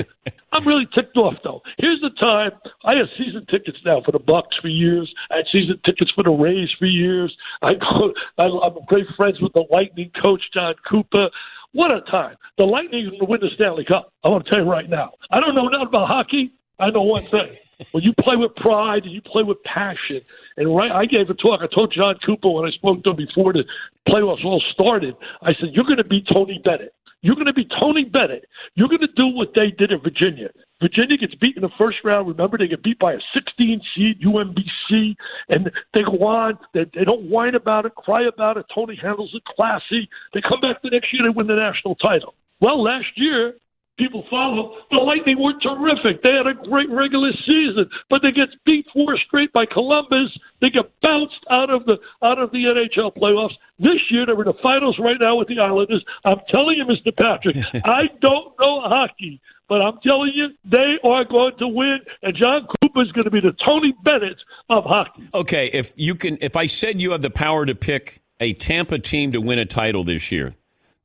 I'm 0.53 0.67
really 0.67 0.87
ticked 0.95 1.17
off 1.17 1.35
though. 1.43 1.61
Here's 1.79 2.01
the 2.01 2.11
time. 2.21 2.53
I 2.85 2.97
have 2.99 3.07
season 3.19 3.47
tickets 3.51 3.79
now 3.85 4.01
for 4.05 4.13
the 4.13 4.21
Bucs 4.21 4.61
for 4.61 4.69
years. 4.69 5.13
I 5.31 5.39
had 5.39 5.47
season 5.53 5.81
tickets 5.87 6.11
for 6.15 6.23
the 6.25 6.33
Rays 6.33 6.69
for 6.79 6.87
years. 6.87 7.35
I 7.63 7.75
go. 7.75 8.13
I, 8.39 8.47
I'm 8.47 8.79
great 8.87 9.07
friends 9.17 9.41
with 9.41 9.53
the 9.55 9.65
Lightning 9.71 10.11
coach 10.23 10.43
Jon 10.55 10.75
Cooper. 10.89 11.29
What 11.73 11.93
a 11.93 12.01
time! 12.11 12.37
The 12.59 12.65
Lightning 12.65 13.07
are 13.07 13.11
going 13.11 13.21
to 13.21 13.27
win 13.27 13.41
the 13.41 13.51
Stanley 13.55 13.85
Cup. 13.85 14.13
I 14.25 14.29
want 14.29 14.45
to 14.45 14.51
tell 14.51 14.65
you 14.65 14.71
right 14.71 14.89
now. 14.89 15.13
I 15.31 15.39
don't 15.39 15.55
know 15.55 15.69
nothing 15.69 15.89
about 15.89 16.09
hockey. 16.09 16.53
I 16.81 16.91
know 16.91 17.03
one 17.03 17.25
thing. 17.25 17.57
When 17.93 18.03
you 18.03 18.13
play 18.13 18.37
with 18.37 18.55
pride 18.57 19.05
and 19.05 19.13
you 19.13 19.23
play 19.23 19.43
with 19.43 19.63
passion, 19.65 20.21
and 20.57 20.75
right, 20.75 20.91
I 20.91 21.07
gave 21.07 21.31
a 21.31 21.35
talk. 21.35 21.61
I 21.63 21.67
told 21.75 21.93
Jon 21.93 22.15
Cooper 22.25 22.51
when 22.51 22.67
I 22.67 22.71
spoke 22.73 23.03
to 23.05 23.11
him 23.11 23.17
before 23.17 23.53
the 23.53 23.65
playoffs 24.09 24.45
all 24.45 24.63
started. 24.73 25.17
I 25.43 25.55
said, 25.55 25.71
"You're 25.73 25.87
going 25.87 25.97
to 25.97 26.05
be 26.05 26.23
Tony 26.33 26.61
Bennett. 26.63 26.95
You're 27.23 27.35
going 27.35 27.47
to 27.47 27.53
be 27.53 27.69
Tony 27.81 28.05
Bennett. 28.05 28.47
You're 28.75 28.89
going 28.89 29.01
to 29.01 29.13
do 29.15 29.29
what 29.29 29.53
they 29.55 29.71
did 29.71 29.93
in 29.93 30.01
Virginia. 30.01 30.49
Virginia 30.81 31.19
gets 31.19 31.35
beat 31.35 31.57
in 31.57 31.63
the 31.63 31.71
first 31.77 31.99
round. 32.03 32.27
Remember, 32.29 32.57
they 32.57 32.67
get 32.67 32.83
beat 32.83 32.99
by 32.99 33.13
a 33.13 33.19
16 33.35 33.81
seed 33.95 34.23
UMBC, 34.23 35.17
and 35.51 35.71
they 35.95 36.03
go 36.03 36.17
on. 36.27 36.59
They, 36.73 36.87
they 36.95 37.05
don't 37.05 37.29
whine 37.29 37.55
about 37.55 37.85
it, 37.85 37.95
cry 37.95 38.23
about 38.23 38.57
it. 38.57 38.65
Tony 38.75 38.97
handles 38.97 39.35
it 39.35 39.45
classy. 39.45 40.09
They 40.33 40.41
come 40.41 40.61
back 40.63 40.81
the 40.83 40.91
next 40.91 41.13
year, 41.13 41.23
they 41.25 41.37
win 41.37 41.47
the 41.47 41.57
national 41.57 41.97
title. 41.97 42.35
Well, 42.61 42.83
last 42.83 43.09
year 43.17 43.55
people 44.01 44.25
follow. 44.31 44.81
The 44.91 45.01
Lightning 45.01 45.37
were 45.39 45.53
terrific. 45.61 46.23
They 46.25 46.33
had 46.33 46.49
a 46.49 46.55
great 46.55 46.89
regular 46.89 47.31
season, 47.45 47.85
but 48.09 48.23
they 48.23 48.33
get 48.33 48.49
beat 48.65 48.87
four 48.93 49.17
straight 49.29 49.53
by 49.53 49.67
Columbus. 49.67 50.33
They 50.61 50.71
get 50.71 50.89
bounced 51.03 51.45
out 51.51 51.69
of 51.69 51.85
the 51.85 51.99
out 52.25 52.39
of 52.39 52.51
the 52.51 52.65
NHL 52.65 53.15
playoffs. 53.15 53.55
This 53.79 54.01
year 54.11 54.25
they're 54.25 54.41
in 54.41 54.49
the 54.49 54.59
finals 54.63 54.99
right 54.99 55.17
now 55.21 55.37
with 55.37 55.49
the 55.49 55.61
Islanders. 55.61 56.05
I'm 56.25 56.41
telling 56.53 56.77
you, 56.77 56.85
Mr. 56.85 57.15
Patrick, 57.17 57.57
I 57.85 58.09
don't 58.21 58.55
know 58.59 58.81
hockey, 58.89 59.41
but 59.69 59.83
I'm 59.83 59.99
telling 60.07 60.33
you, 60.35 60.49
they 60.65 60.99
are 61.09 61.25
going 61.25 61.53
to 61.59 61.69
win, 61.69 61.99
and 62.23 62.37
Jon 62.37 62.67
Cooper 62.83 63.03
is 63.03 63.13
going 63.13 63.27
to 63.27 63.31
be 63.31 63.41
the 63.41 63.55
Tony 63.65 63.95
Bennett 64.03 64.39
of 64.71 64.85
hockey. 64.85 65.29
Okay, 65.35 65.71
if 65.73 65.93
you 65.97 66.15
can, 66.15 66.39
if 66.41 66.57
I 66.57 66.67
said 66.67 67.01
you 67.01 67.13
have 67.13 67.23
the 67.23 67.31
power 67.31 67.67
to 67.67 67.75
pick 67.75 68.23
a 68.41 68.55
Tampa 68.55 68.99
team 68.99 69.33
to 69.33 69.41
win 69.41 69.59
a 69.59 69.67
title 69.67 70.03
this 70.03 70.33
year, 70.33 70.55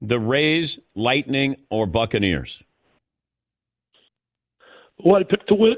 the 0.02 0.20
Rays, 0.20 0.80
Lightning, 0.96 1.58
or 1.70 1.86
Buccaneers? 1.86 2.64
Who 5.04 5.16
I 5.16 5.24
picked 5.24 5.48
to 5.50 5.56
win? 5.56 5.76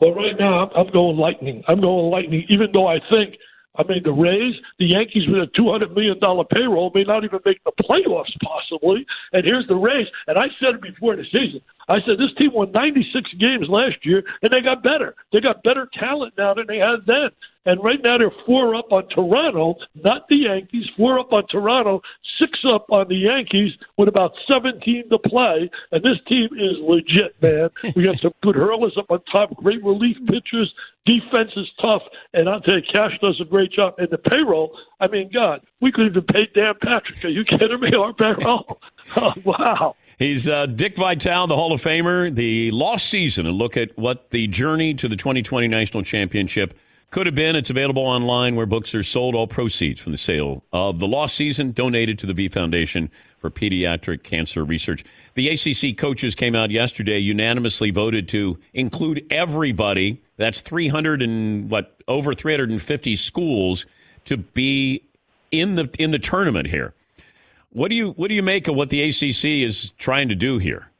Well, 0.00 0.14
right 0.14 0.38
now 0.38 0.64
I'm, 0.66 0.86
I'm 0.86 0.92
going 0.92 1.16
Lightning. 1.16 1.62
I'm 1.68 1.80
going 1.80 2.10
Lightning, 2.10 2.44
even 2.48 2.68
though 2.74 2.86
I 2.86 2.98
think. 3.12 3.36
I 3.78 3.82
mean, 3.84 4.00
the 4.04 4.12
Rays, 4.12 4.54
the 4.78 4.86
Yankees 4.86 5.24
with 5.28 5.42
a 5.42 5.46
two 5.54 5.70
hundred 5.70 5.92
million 5.92 6.18
dollar 6.18 6.44
payroll 6.44 6.90
may 6.94 7.04
not 7.04 7.24
even 7.24 7.40
make 7.44 7.62
the 7.64 7.72
playoffs 7.82 8.32
possibly. 8.42 9.04
And 9.32 9.44
here's 9.44 9.66
the 9.68 9.74
Rays, 9.74 10.06
and 10.26 10.38
I 10.38 10.46
said 10.60 10.76
it 10.76 10.82
before 10.82 11.14
the 11.14 11.24
season. 11.24 11.60
I 11.88 12.00
said 12.00 12.18
this 12.18 12.34
team 12.38 12.52
won 12.52 12.72
96 12.72 13.32
games 13.34 13.68
last 13.68 14.04
year, 14.04 14.24
and 14.42 14.50
they 14.50 14.60
got 14.60 14.82
better. 14.82 15.14
They 15.32 15.40
got 15.40 15.62
better 15.62 15.88
talent 15.98 16.34
now 16.36 16.54
than 16.54 16.66
they 16.66 16.78
had 16.78 17.04
then. 17.06 17.30
And 17.64 17.82
right 17.82 18.00
now 18.02 18.16
they're 18.16 18.30
four 18.46 18.76
up 18.76 18.92
on 18.92 19.08
Toronto, 19.08 19.74
not 19.94 20.28
the 20.28 20.38
Yankees. 20.38 20.86
Four 20.96 21.18
up 21.18 21.32
on 21.32 21.46
Toronto, 21.48 22.00
six 22.40 22.58
up 22.68 22.86
on 22.90 23.08
the 23.08 23.16
Yankees 23.16 23.72
with 23.98 24.08
about 24.08 24.32
17 24.52 25.10
to 25.10 25.18
play. 25.18 25.68
And 25.90 26.02
this 26.02 26.18
team 26.28 26.48
is 26.52 26.78
legit, 26.80 27.40
man. 27.42 27.70
We 27.96 28.04
got 28.04 28.20
some 28.20 28.34
good 28.42 28.54
hurlers 28.54 28.96
up 28.98 29.10
on 29.10 29.20
top, 29.32 29.56
great 29.56 29.82
relief 29.82 30.16
pitchers. 30.28 30.72
Defense 31.06 31.52
is 31.56 31.66
tough, 31.80 32.02
and 32.34 32.48
I'll 32.48 32.60
tell 32.60 32.76
you, 32.76 32.82
Cash 32.92 33.18
does 33.20 33.40
a 33.40 33.44
great 33.44 33.72
job. 33.72 33.94
And 33.98 34.10
the 34.10 34.18
payroll, 34.18 34.76
I 35.00 35.06
mean, 35.08 35.30
God, 35.32 35.60
we 35.80 35.90
could 35.92 36.06
even 36.06 36.22
pay 36.22 36.48
Dan 36.54 36.74
Patrick. 36.80 37.24
Are 37.24 37.28
you 37.28 37.44
kidding 37.44 37.80
me? 37.80 37.94
Our 37.94 38.12
payroll? 38.12 38.80
Oh, 39.14 39.32
wow. 39.44 39.94
He's 40.18 40.48
uh, 40.48 40.64
Dick 40.64 40.96
Vitale, 40.96 41.46
the 41.46 41.56
Hall 41.56 41.72
of 41.72 41.82
Famer. 41.82 42.34
The 42.34 42.70
lost 42.70 43.10
season, 43.10 43.44
a 43.44 43.50
look 43.50 43.76
at 43.76 43.96
what 43.98 44.30
the 44.30 44.46
journey 44.46 44.94
to 44.94 45.08
the 45.08 45.16
2020 45.16 45.68
National 45.68 46.02
Championship 46.02 46.74
could 47.10 47.26
have 47.26 47.34
been. 47.34 47.54
It's 47.54 47.68
available 47.68 48.02
online 48.02 48.56
where 48.56 48.64
books 48.64 48.94
are 48.94 49.02
sold. 49.02 49.34
All 49.34 49.46
proceeds 49.46 50.00
from 50.00 50.12
the 50.12 50.18
sale 50.18 50.64
of 50.72 51.00
the 51.00 51.06
lost 51.06 51.34
season 51.34 51.72
donated 51.72 52.18
to 52.20 52.26
the 52.26 52.32
V 52.32 52.48
Foundation 52.48 53.10
for 53.40 53.50
Pediatric 53.50 54.22
Cancer 54.22 54.64
Research. 54.64 55.04
The 55.34 55.50
ACC 55.50 55.98
coaches 55.98 56.34
came 56.34 56.54
out 56.54 56.70
yesterday, 56.70 57.18
unanimously 57.18 57.90
voted 57.90 58.26
to 58.28 58.58
include 58.72 59.26
everybody. 59.30 60.22
That's 60.38 60.62
300 60.62 61.20
and 61.20 61.68
what 61.70 62.00
over 62.08 62.32
350 62.32 63.16
schools 63.16 63.84
to 64.24 64.38
be 64.38 65.02
in 65.52 65.74
the 65.74 65.90
in 65.98 66.10
the 66.10 66.18
tournament 66.18 66.68
here. 66.68 66.94
What 67.70 67.88
do 67.88 67.94
you 67.94 68.10
what 68.12 68.28
do 68.28 68.34
you 68.34 68.42
make 68.42 68.68
of 68.68 68.74
what 68.74 68.90
the 68.90 69.02
ACC 69.02 69.44
is 69.66 69.90
trying 69.98 70.28
to 70.28 70.34
do 70.34 70.58
here? 70.58 70.90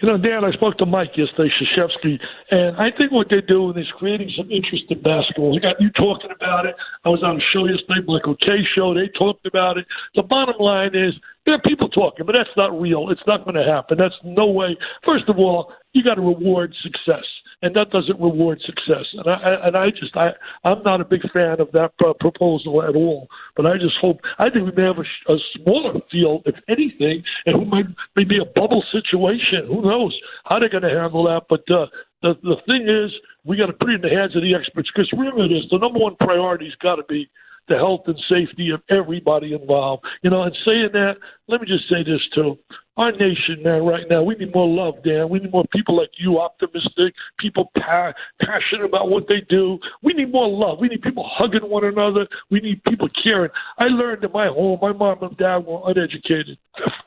You 0.00 0.08
know, 0.08 0.18
Dan, 0.18 0.44
I 0.44 0.50
spoke 0.52 0.76
to 0.78 0.86
Mike 0.86 1.16
yesterday, 1.16 1.50
Krzyzewski, 1.54 2.18
and 2.50 2.76
I 2.76 2.90
think 2.98 3.12
what 3.12 3.28
they're 3.30 3.40
doing 3.40 3.78
is 3.78 3.86
creating 3.96 4.30
some 4.36 4.50
interest 4.50 4.84
in 4.90 5.00
basketball. 5.00 5.52
We 5.52 5.60
got 5.60 5.80
you 5.80 5.88
talking 5.90 6.30
about 6.34 6.66
it. 6.66 6.74
I 7.04 7.08
was 7.08 7.22
on 7.22 7.36
a 7.36 7.44
show 7.52 7.64
yesterday, 7.64 8.04
Michael 8.06 8.36
Kay 8.36 8.66
show. 8.74 8.92
They 8.92 9.08
talked 9.18 9.46
about 9.46 9.78
it. 9.78 9.86
The 10.14 10.24
bottom 10.24 10.56
line 10.58 10.94
is 10.94 11.14
there 11.46 11.54
are 11.54 11.62
people 11.62 11.88
talking, 11.88 12.26
but 12.26 12.34
that's 12.34 12.50
not 12.56 12.78
real. 12.78 13.08
It's 13.10 13.22
not 13.26 13.44
going 13.44 13.54
to 13.54 13.64
happen. 13.64 13.96
That's 13.96 14.14
no 14.24 14.46
way. 14.46 14.76
First 15.06 15.28
of 15.28 15.38
all, 15.38 15.72
you 15.92 16.02
got 16.02 16.14
to 16.14 16.22
reward 16.22 16.74
success 16.82 17.24
and 17.64 17.74
that 17.76 17.88
doesn't 17.90 18.20
reward 18.20 18.60
success. 18.60 19.06
And 19.14 19.26
I 19.26 19.66
and 19.66 19.76
I 19.76 19.88
just 19.88 20.14
I 20.14 20.32
I'm 20.64 20.82
not 20.84 21.00
a 21.00 21.04
big 21.04 21.22
fan 21.32 21.60
of 21.60 21.72
that 21.72 21.92
uh, 22.04 22.12
proposal 22.20 22.82
at 22.82 22.94
all. 22.94 23.26
But 23.56 23.64
I 23.64 23.78
just 23.78 23.96
hope 24.02 24.20
I 24.38 24.50
think 24.50 24.66
we 24.66 24.72
may 24.76 24.84
have 24.84 24.98
a, 24.98 25.32
a 25.32 25.38
smaller 25.56 26.00
field, 26.12 26.42
if 26.44 26.56
anything, 26.68 27.24
and 27.46 27.56
who 27.56 27.64
might 27.64 27.86
maybe 28.16 28.36
a 28.36 28.44
bubble 28.44 28.84
situation. 28.92 29.66
Who 29.66 29.80
knows 29.80 30.14
how 30.44 30.58
they're 30.58 30.68
going 30.68 30.84
to 30.84 31.00
handle 31.00 31.24
that? 31.24 31.48
But 31.48 31.64
uh, 31.72 31.86
the 32.20 32.34
the 32.42 32.56
thing 32.70 32.84
is, 32.84 33.10
we 33.44 33.56
got 33.56 33.66
to 33.66 33.72
put 33.72 33.90
it 33.90 33.96
in 33.96 34.02
the 34.02 34.14
hands 34.14 34.36
of 34.36 34.42
the 34.42 34.54
experts 34.54 34.90
because 34.94 35.10
remember 35.12 35.48
this: 35.48 35.64
the 35.70 35.78
number 35.78 35.98
one 35.98 36.16
priority's 36.20 36.76
got 36.84 36.96
to 36.96 37.04
be 37.08 37.30
the 37.68 37.76
health 37.76 38.02
and 38.06 38.18
safety 38.30 38.70
of 38.70 38.82
everybody 38.94 39.54
involved. 39.54 40.04
You 40.22 40.30
know, 40.30 40.42
and 40.42 40.56
saying 40.66 40.90
that, 40.92 41.14
let 41.48 41.60
me 41.60 41.66
just 41.66 41.88
say 41.88 42.02
this 42.04 42.20
too. 42.34 42.58
Our 42.96 43.10
nation, 43.10 43.62
man, 43.64 43.84
right 43.84 44.04
now, 44.08 44.22
we 44.22 44.36
need 44.36 44.54
more 44.54 44.68
love, 44.68 45.02
Dan. 45.02 45.28
We 45.28 45.40
need 45.40 45.50
more 45.50 45.64
people 45.72 45.96
like 45.96 46.10
you, 46.16 46.38
optimistic, 46.38 47.14
people 47.40 47.72
pa- 47.76 48.12
passionate 48.40 48.84
about 48.84 49.10
what 49.10 49.24
they 49.28 49.42
do. 49.48 49.78
We 50.02 50.12
need 50.12 50.30
more 50.30 50.48
love. 50.48 50.78
We 50.80 50.88
need 50.88 51.02
people 51.02 51.28
hugging 51.28 51.68
one 51.68 51.84
another. 51.84 52.28
We 52.50 52.60
need 52.60 52.84
people 52.84 53.08
caring. 53.22 53.50
I 53.78 53.86
learned 53.86 54.22
in 54.22 54.30
my 54.30 54.46
home, 54.46 54.78
my 54.80 54.92
mom 54.92 55.22
and 55.22 55.36
dad 55.36 55.58
were 55.66 55.82
uneducated, 55.86 56.56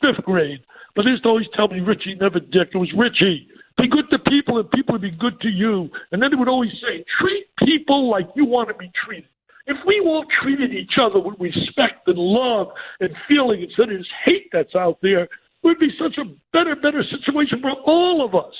fifth 0.03 0.25
grade. 0.25 0.59
But 0.95 1.05
they 1.05 1.11
used 1.11 1.23
to 1.23 1.29
always 1.29 1.47
tell 1.55 1.69
me, 1.69 1.79
Richie, 1.79 2.15
never 2.15 2.39
dick. 2.39 2.69
It 2.73 2.77
was 2.77 2.91
Richie. 2.97 3.47
Be 3.77 3.87
good 3.87 4.09
to 4.11 4.19
people 4.19 4.57
and 4.57 4.69
people 4.71 4.93
would 4.93 5.01
be 5.01 5.11
good 5.11 5.39
to 5.41 5.47
you. 5.47 5.89
And 6.11 6.21
then 6.21 6.31
they 6.31 6.35
would 6.35 6.49
always 6.49 6.71
say, 6.81 7.05
treat 7.21 7.45
people 7.63 8.09
like 8.09 8.27
you 8.35 8.43
want 8.43 8.69
to 8.69 8.73
be 8.73 8.91
treated. 9.05 9.29
If 9.67 9.77
we 9.85 10.01
all 10.05 10.25
treated 10.41 10.73
each 10.73 10.93
other 10.99 11.19
with 11.19 11.39
respect 11.39 12.07
and 12.07 12.17
love 12.17 12.69
and 12.99 13.09
feeling 13.29 13.63
instead 13.63 13.91
of 13.91 13.97
this 13.97 14.07
hate 14.25 14.47
that's 14.51 14.75
out 14.75 14.99
there, 15.01 15.23
it 15.23 15.29
would 15.63 15.79
be 15.79 15.91
such 15.99 16.17
a 16.17 16.23
better, 16.53 16.75
better 16.75 17.03
situation 17.03 17.59
for 17.61 17.71
all 17.71 18.25
of 18.25 18.33
us. 18.33 18.53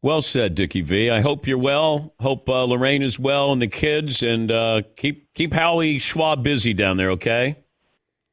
Well 0.00 0.22
said, 0.22 0.56
Dickie 0.56 0.80
V. 0.80 1.10
I 1.10 1.20
hope 1.20 1.46
you're 1.46 1.58
well. 1.58 2.14
Hope 2.18 2.48
uh, 2.48 2.64
Lorraine 2.64 3.02
is 3.02 3.20
well 3.20 3.52
and 3.52 3.62
the 3.62 3.68
kids, 3.68 4.20
and 4.22 4.50
uh, 4.50 4.82
keep 4.96 5.32
keep 5.32 5.52
Howie 5.52 5.98
Schwab 5.98 6.42
busy 6.42 6.74
down 6.74 6.96
there. 6.96 7.10
Okay. 7.12 7.56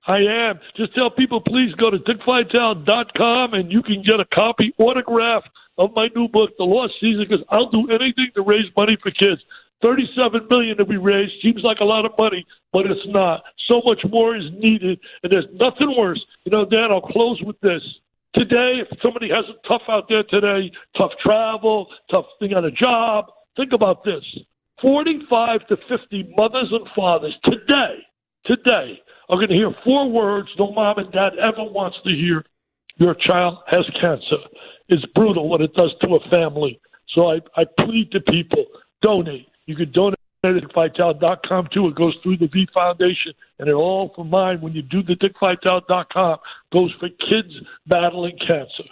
I 0.08 0.18
am. 0.18 0.60
Just 0.76 0.96
tell 0.96 1.12
people, 1.12 1.40
please 1.42 1.76
go 1.76 1.92
to 1.92 2.00
dickvitale.com 2.00 3.54
and 3.54 3.72
you 3.72 3.84
can 3.84 4.02
get 4.02 4.20
a 4.20 4.26
copy 4.34 4.74
autograph 4.80 5.44
of 5.78 5.92
my 5.96 6.08
new 6.16 6.28
book, 6.28 6.50
The 6.58 6.64
Lost 6.64 6.94
Season, 7.00 7.26
because 7.30 7.46
I'll 7.50 7.70
do 7.70 7.88
anything 7.92 8.32
to 8.36 8.42
raise 8.42 8.66
money 8.76 8.98
for 9.04 9.12
kids. 9.12 9.40
37 9.84 10.48
million 10.50 10.78
to 10.78 10.86
be 10.86 10.98
raised 10.98 11.34
seems 11.42 11.62
like 11.64 11.80
a 11.80 11.86
lot 11.86 12.06
of 12.06 12.12
money, 12.20 12.46
but 12.74 12.86
it's 12.86 13.06
not. 13.08 13.44
So 13.70 13.82
much 13.86 14.02
more 14.10 14.36
is 14.36 14.46
needed, 14.54 15.00
and 15.24 15.32
there's 15.32 15.48
nothing 15.54 15.96
worse. 15.98 16.24
You 16.44 16.52
know, 16.52 16.66
Dan, 16.66 16.92
I'll 16.92 17.02
close 17.02 17.42
with 17.46 17.60
this. 17.62 17.82
Today, 18.36 18.82
if 18.82 18.88
somebody 19.04 19.30
has 19.30 19.46
it 19.50 19.56
tough 19.68 19.82
out 19.88 20.06
there 20.10 20.24
today, 20.24 20.72
tough 20.98 21.12
travel, 21.24 21.88
tough 22.12 22.26
thing 22.40 22.54
on 22.54 22.66
a 22.66 22.72
job, 22.72 23.26
think 23.56 23.74
about 23.74 24.04
this. 24.04 24.24
45 24.82 25.68
to 25.68 25.78
50 25.90 26.34
mothers 26.38 26.72
and 26.72 26.88
fathers 26.96 27.36
today, 27.46 28.06
today, 28.46 29.02
are 29.30 29.36
going 29.36 29.50
to 29.50 29.56
hear 29.56 29.72
four 29.84 30.10
words 30.10 30.50
no 30.58 30.72
mom 30.72 30.98
and 31.00 31.12
dad 31.12 31.34
ever 31.42 31.64
wants 31.64 31.98
to 32.04 32.10
hear. 32.10 32.44
Your 32.98 33.16
child 33.16 33.60
has 33.68 33.86
cancer. 34.02 34.44
It's 34.90 35.06
brutal 35.16 35.48
what 35.48 35.62
it 35.62 35.74
does 35.74 35.94
to 36.04 36.16
a 36.16 36.30
family. 36.30 36.82
So 37.16 37.32
I, 37.32 37.40
I 37.56 37.64
plead 37.80 38.12
to 38.12 38.20
people, 38.22 38.66
donate. 39.02 39.48
You 39.70 39.76
can 39.76 39.92
donate 39.92 40.18
at 40.44 40.56
dickvitale.com 40.56 41.70
too. 41.72 41.90
It 41.90 41.96
goes 41.96 42.18
through 42.24 42.38
the 42.38 42.48
V 42.48 42.68
Foundation, 42.76 43.34
and 43.60 43.70
it 43.70 43.74
all 43.74 44.12
for 44.16 44.26
mine 44.26 44.62
when 44.62 44.74
you 44.74 44.82
do 44.82 45.04
the 45.04 45.14
dickvitale.com 45.14 46.40
goes 46.74 46.92
for 47.00 47.08
kids 47.30 47.54
battling 47.86 48.36
cancer. 48.40 48.86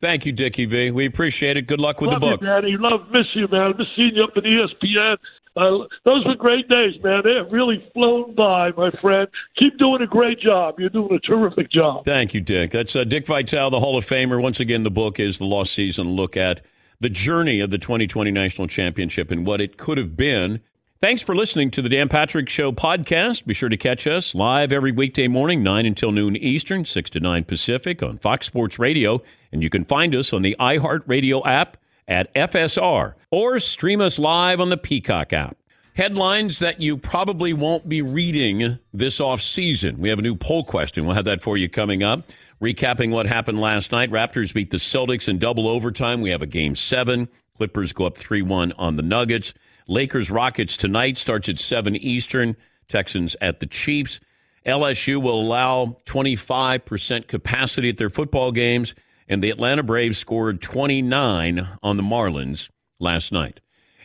Thank 0.00 0.24
you, 0.24 0.30
Dickie 0.30 0.66
V. 0.66 0.92
We 0.92 1.06
appreciate 1.06 1.56
it. 1.56 1.62
Good 1.62 1.80
luck 1.80 2.00
with 2.00 2.12
love 2.12 2.20
the 2.20 2.26
book. 2.28 2.40
you, 2.40 2.46
Daddy. 2.46 2.76
Love, 2.78 3.08
miss 3.10 3.26
you, 3.34 3.48
man. 3.50 3.74
Miss 3.76 3.88
seeing 3.96 4.14
you 4.14 4.22
up 4.22 4.30
at 4.36 4.44
ESPN. 4.44 5.16
Uh, 5.56 5.86
those 6.04 6.24
were 6.24 6.36
great 6.36 6.68
days, 6.68 6.94
man. 7.02 7.22
They 7.24 7.34
have 7.34 7.50
really 7.50 7.84
flown 7.92 8.36
by, 8.36 8.70
my 8.76 8.92
friend. 9.02 9.26
Keep 9.58 9.78
doing 9.78 10.02
a 10.02 10.06
great 10.06 10.38
job. 10.38 10.78
You're 10.78 10.88
doing 10.88 11.12
a 11.12 11.18
terrific 11.18 11.68
job. 11.72 12.04
Thank 12.04 12.32
you, 12.32 12.40
Dick. 12.40 12.70
That's 12.70 12.94
uh, 12.94 13.02
Dick 13.02 13.26
Vitale, 13.26 13.70
the 13.70 13.80
Hall 13.80 13.98
of 13.98 14.06
Famer. 14.06 14.40
Once 14.40 14.60
again, 14.60 14.84
the 14.84 14.90
book 14.90 15.18
is 15.18 15.38
The 15.38 15.46
Lost 15.46 15.72
Season. 15.72 16.10
Look 16.10 16.36
at 16.36 16.60
the 17.02 17.10
journey 17.10 17.58
of 17.58 17.70
the 17.70 17.78
2020 17.78 18.30
National 18.30 18.68
Championship 18.68 19.32
and 19.32 19.44
what 19.44 19.60
it 19.60 19.76
could 19.76 19.98
have 19.98 20.16
been. 20.16 20.60
Thanks 21.00 21.20
for 21.20 21.34
listening 21.34 21.72
to 21.72 21.82
the 21.82 21.88
Dan 21.88 22.08
Patrick 22.08 22.48
Show 22.48 22.70
podcast. 22.70 23.44
Be 23.44 23.54
sure 23.54 23.68
to 23.68 23.76
catch 23.76 24.06
us 24.06 24.36
live 24.36 24.70
every 24.70 24.92
weekday 24.92 25.26
morning, 25.26 25.64
9 25.64 25.84
until 25.84 26.12
noon 26.12 26.36
Eastern, 26.36 26.84
6 26.84 27.10
to 27.10 27.18
9 27.18 27.42
Pacific 27.42 28.04
on 28.04 28.18
Fox 28.18 28.46
Sports 28.46 28.78
Radio. 28.78 29.20
And 29.50 29.64
you 29.64 29.68
can 29.68 29.84
find 29.84 30.14
us 30.14 30.32
on 30.32 30.42
the 30.42 30.54
iHeartRadio 30.60 31.44
app 31.44 31.76
at 32.06 32.32
FSR 32.34 33.14
or 33.32 33.58
stream 33.58 34.00
us 34.00 34.20
live 34.20 34.60
on 34.60 34.70
the 34.70 34.76
Peacock 34.76 35.32
app. 35.32 35.56
Headlines 35.94 36.60
that 36.60 36.80
you 36.80 36.96
probably 36.96 37.52
won't 37.52 37.88
be 37.88 38.00
reading 38.00 38.78
this 38.94 39.20
off 39.20 39.42
season. 39.42 39.98
We 39.98 40.08
have 40.08 40.20
a 40.20 40.22
new 40.22 40.36
poll 40.36 40.62
question. 40.62 41.04
We'll 41.04 41.16
have 41.16 41.24
that 41.24 41.42
for 41.42 41.56
you 41.56 41.68
coming 41.68 42.04
up. 42.04 42.22
Recapping 42.62 43.10
what 43.10 43.26
happened 43.26 43.60
last 43.60 43.90
night. 43.90 44.12
Raptors 44.12 44.54
beat 44.54 44.70
the 44.70 44.76
Celtics 44.76 45.26
in 45.26 45.40
double 45.40 45.66
overtime. 45.66 46.20
We 46.20 46.30
have 46.30 46.42
a 46.42 46.46
game 46.46 46.76
seven. 46.76 47.28
Clippers 47.56 47.92
go 47.92 48.06
up 48.06 48.16
3 48.16 48.40
1 48.40 48.70
on 48.72 48.94
the 48.94 49.02
Nuggets. 49.02 49.52
Lakers 49.88 50.30
Rockets 50.30 50.76
tonight 50.76 51.18
starts 51.18 51.48
at 51.48 51.58
7 51.58 51.96
Eastern. 51.96 52.56
Texans 52.88 53.34
at 53.40 53.58
the 53.58 53.66
Chiefs. 53.66 54.20
LSU 54.64 55.20
will 55.20 55.40
allow 55.40 55.96
25% 56.06 57.26
capacity 57.26 57.88
at 57.88 57.96
their 57.96 58.10
football 58.10 58.52
games, 58.52 58.94
and 59.28 59.42
the 59.42 59.50
Atlanta 59.50 59.82
Braves 59.82 60.18
scored 60.18 60.62
29 60.62 61.68
on 61.82 61.96
the 61.96 62.02
Marlins 62.02 62.68
last 63.00 63.32
night. 63.32 63.58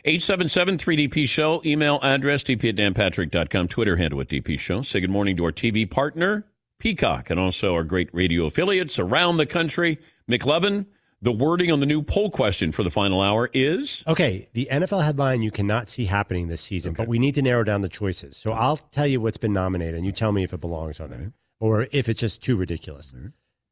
877 0.04 0.78
3DP 0.78 1.28
Show, 1.28 1.62
email 1.64 2.00
address 2.02 2.42
dp 2.42 2.70
at 2.70 2.76
danpatrick.com, 2.76 3.68
Twitter 3.68 3.96
handle 3.96 4.20
at 4.20 4.28
DP 4.28 4.58
Show. 4.58 4.82
Say 4.82 5.00
good 5.00 5.10
morning 5.10 5.36
to 5.36 5.44
our 5.44 5.52
TV 5.52 5.88
partner, 5.88 6.44
Peacock, 6.78 7.30
and 7.30 7.40
also 7.40 7.74
our 7.74 7.84
great 7.84 8.08
radio 8.12 8.46
affiliates 8.46 8.98
around 8.98 9.36
the 9.36 9.46
country. 9.46 9.98
McLovin, 10.30 10.86
the 11.20 11.32
wording 11.32 11.72
on 11.72 11.80
the 11.80 11.86
new 11.86 12.02
poll 12.02 12.30
question 12.30 12.70
for 12.70 12.82
the 12.82 12.90
final 12.90 13.20
hour 13.20 13.50
is 13.52 14.04
Okay, 14.06 14.48
the 14.52 14.68
NFL 14.70 15.04
headline 15.04 15.42
you 15.42 15.50
cannot 15.50 15.90
see 15.90 16.04
happening 16.04 16.48
this 16.48 16.60
season, 16.60 16.92
but 16.92 17.08
we 17.08 17.18
need 17.18 17.34
to 17.34 17.42
narrow 17.42 17.64
down 17.64 17.80
the 17.80 17.88
choices. 17.88 18.36
So 18.36 18.52
I'll 18.52 18.76
tell 18.76 19.06
you 19.06 19.20
what's 19.20 19.36
been 19.36 19.52
nominated, 19.52 19.96
and 19.96 20.06
you 20.06 20.12
tell 20.12 20.32
me 20.32 20.44
if 20.44 20.52
it 20.52 20.60
belongs 20.60 21.00
on 21.00 21.10
there 21.10 21.32
or 21.60 21.88
if 21.92 22.08
it's 22.08 22.20
just 22.20 22.42
too 22.42 22.56
ridiculous. 22.56 23.12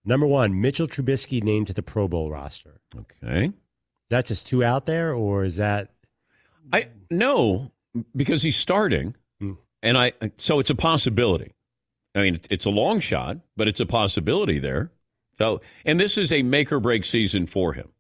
Number 0.05 0.27
one, 0.27 0.61
Mitchell 0.61 0.87
Trubisky 0.87 1.43
named 1.43 1.69
to 1.69 1.73
the 1.73 1.83
Pro 1.83 2.09
Bowl 2.09 2.31
roster. 2.31 2.81
Okay. 2.97 3.47
Is 3.47 4.11
that 4.11 4.27
just 4.27 4.47
too 4.47 4.63
out 4.63 4.87
there, 4.87 5.13
or 5.13 5.45
is 5.45 5.57
that 5.57 5.91
I 6.73 6.89
no, 7.11 7.73
because 8.15 8.43
he's 8.43 8.57
starting, 8.57 9.17
hmm. 9.41 9.55
and 9.83 9.99
I 9.99 10.13
so 10.39 10.61
it's 10.61 10.71
a 10.71 10.75
possibility. 10.75 11.53
I 12.17 12.23
mean, 12.23 12.41
it's 12.51 12.67
a 12.67 12.71
long 12.71 13.01
shot, 13.01 13.39
but 13.57 13.69
it's 13.69 13.81
a 13.81 13.87
possibility 13.87 14.59
there. 14.59 14.91
So, 15.39 15.61
and 15.85 16.01
this 16.01 16.17
is 16.17 16.33
a 16.33 16.43
make 16.43 16.73
or 16.73 16.81
break 16.81 17.05
season 17.05 17.47
for 17.47 17.75
him 17.75 17.91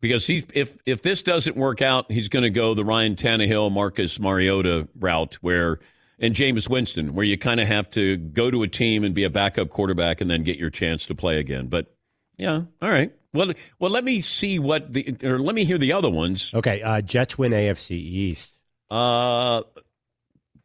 because 0.00 0.26
he 0.26 0.44
if 0.54 0.76
if 0.86 1.02
this 1.02 1.22
doesn't 1.22 1.56
work 1.56 1.82
out, 1.82 2.10
he's 2.10 2.28
going 2.28 2.44
to 2.44 2.50
go 2.50 2.74
the 2.74 2.84
Ryan 2.84 3.16
Tannehill, 3.16 3.72
Marcus 3.72 4.20
Mariota 4.20 4.88
route 4.98 5.34
where 5.40 5.80
and 6.18 6.34
Jameis 6.34 6.68
Winston, 6.68 7.14
where 7.14 7.24
you 7.24 7.36
kind 7.36 7.58
of 7.58 7.66
have 7.66 7.90
to 7.92 8.16
go 8.18 8.50
to 8.50 8.62
a 8.62 8.68
team 8.68 9.02
and 9.02 9.14
be 9.14 9.24
a 9.24 9.30
backup 9.30 9.70
quarterback 9.70 10.20
and 10.20 10.30
then 10.30 10.44
get 10.44 10.56
your 10.56 10.70
chance 10.70 11.06
to 11.06 11.14
play 11.14 11.38
again. 11.38 11.66
But 11.66 11.92
yeah, 12.36 12.62
all 12.80 12.90
right. 12.90 13.12
Well, 13.32 13.52
well, 13.80 13.90
let 13.90 14.04
me 14.04 14.20
see 14.20 14.60
what 14.60 14.92
the 14.92 15.16
or 15.24 15.40
let 15.40 15.54
me 15.54 15.64
hear 15.64 15.78
the 15.78 15.92
other 15.92 16.10
ones. 16.10 16.52
okay? 16.54 16.82
Uh, 16.82 17.00
Jets 17.00 17.36
win 17.36 17.52
AFC 17.52 17.90
East. 17.92 18.58
Uh, 18.90 19.62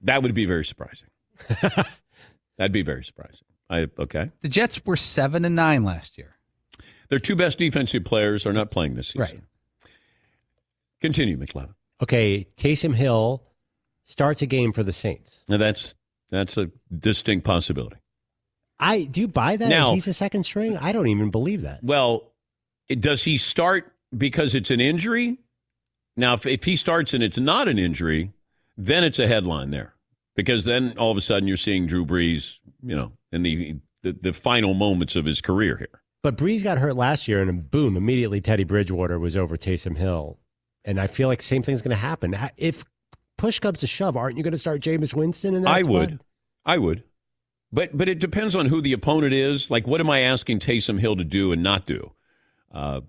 that 0.01 0.21
would 0.21 0.33
be 0.35 0.45
very 0.45 0.65
surprising. 0.65 1.07
That'd 2.59 2.73
be 2.73 2.81
very 2.81 3.05
surprising. 3.05 3.45
I 3.69 3.87
okay. 3.97 4.31
The 4.41 4.49
Jets 4.49 4.85
were 4.85 4.97
seven 4.97 5.45
and 5.45 5.55
nine 5.55 5.85
last 5.85 6.17
year. 6.17 6.35
Their 7.07 7.17
two 7.19 7.37
best 7.37 7.57
defensive 7.57 8.03
players 8.03 8.45
are 8.45 8.51
not 8.51 8.69
playing 8.69 8.95
this 8.95 9.07
season. 9.07 9.21
Right. 9.21 9.89
Continue, 11.01 11.37
McLovin. 11.37 11.73
Okay, 12.03 12.47
Taysom 12.57 12.93
Hill 12.93 13.43
starts 14.03 14.41
a 14.41 14.45
game 14.45 14.73
for 14.73 14.83
the 14.83 14.91
Saints. 14.91 15.45
Now 15.47 15.55
that's 15.57 15.95
that's 16.29 16.57
a 16.57 16.69
distinct 16.95 17.45
possibility. 17.45 17.95
I 18.77 19.03
do 19.03 19.21
you 19.21 19.27
buy 19.29 19.55
that? 19.55 19.69
Now- 19.69 19.93
he's 19.93 20.07
a 20.07 20.13
second 20.13 20.43
string. 20.43 20.77
I 20.77 20.91
don't 20.91 21.07
even 21.07 21.31
believe 21.31 21.61
that. 21.61 21.81
Well, 21.81 22.33
it- 22.89 22.99
does 22.99 23.23
he 23.23 23.37
start 23.37 23.93
because 24.15 24.53
it's 24.53 24.69
an 24.69 24.81
injury? 24.81 25.37
Now, 26.17 26.33
if, 26.33 26.45
if 26.45 26.65
he 26.65 26.75
starts 26.75 27.13
and 27.13 27.23
it's 27.23 27.37
not 27.37 27.69
an 27.69 27.79
injury, 27.79 28.33
then 28.75 29.05
it's 29.05 29.19
a 29.19 29.27
headline 29.27 29.71
there 29.71 29.93
because 30.39 30.63
then 30.63 30.97
all 30.97 31.11
of 31.11 31.17
a 31.17 31.21
sudden 31.21 31.49
you're 31.49 31.57
seeing 31.57 31.85
Drew 31.85 32.05
Brees, 32.05 32.59
you 32.81 32.95
know, 32.95 33.11
in 33.33 33.43
the 33.43 33.75
the, 34.03 34.13
the 34.13 34.31
final 34.31 34.73
moments 34.73 35.17
of 35.17 35.25
his 35.25 35.41
career 35.41 35.75
here. 35.75 36.01
But 36.23 36.37
Brees 36.37 36.63
got 36.63 36.77
hurt 36.77 36.95
last 36.95 37.27
year, 37.27 37.41
and 37.41 37.69
boom, 37.69 37.97
immediately 37.97 38.39
Teddy 38.39 38.63
Bridgewater 38.63 39.19
was 39.19 39.35
over 39.35 39.57
Taysom 39.57 39.97
Hill, 39.97 40.39
and 40.85 40.99
I 40.99 41.07
feel 41.07 41.27
like 41.27 41.41
same 41.41 41.61
thing's 41.61 41.81
going 41.81 41.91
to 41.91 41.97
happen. 41.97 42.37
If 42.55 42.85
push 43.37 43.59
comes 43.59 43.81
to 43.81 43.87
shove, 43.87 44.15
aren't 44.15 44.37
you 44.37 44.43
going 44.43 44.53
to 44.53 44.57
start 44.57 44.81
Jameis 44.81 45.13
Winston? 45.13 45.55
In 45.55 45.63
that 45.63 45.69
I 45.69 45.81
spot? 45.81 45.91
would, 45.91 46.19
I 46.65 46.77
would, 46.77 47.03
but 47.73 47.97
but 47.97 48.07
it 48.07 48.19
depends 48.19 48.55
on 48.55 48.67
who 48.67 48.79
the 48.79 48.93
opponent 48.93 49.33
is. 49.33 49.69
Like, 49.69 49.87
what 49.87 49.99
am 49.99 50.09
I 50.09 50.21
asking 50.21 50.59
Taysom 50.59 50.99
Hill 50.99 51.17
to 51.17 51.25
do 51.25 51.51
and 51.51 51.61
not 51.61 51.85
do? 51.85 52.13
Uh, 52.73 53.01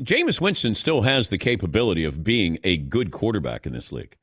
Jameis 0.00 0.40
Winston 0.40 0.74
still 0.74 1.02
has 1.02 1.28
the 1.28 1.36
capability 1.36 2.04
of 2.04 2.24
being 2.24 2.58
a 2.64 2.78
good 2.78 3.10
quarterback 3.10 3.66
in 3.66 3.74
this 3.74 3.92
league. 3.92 4.16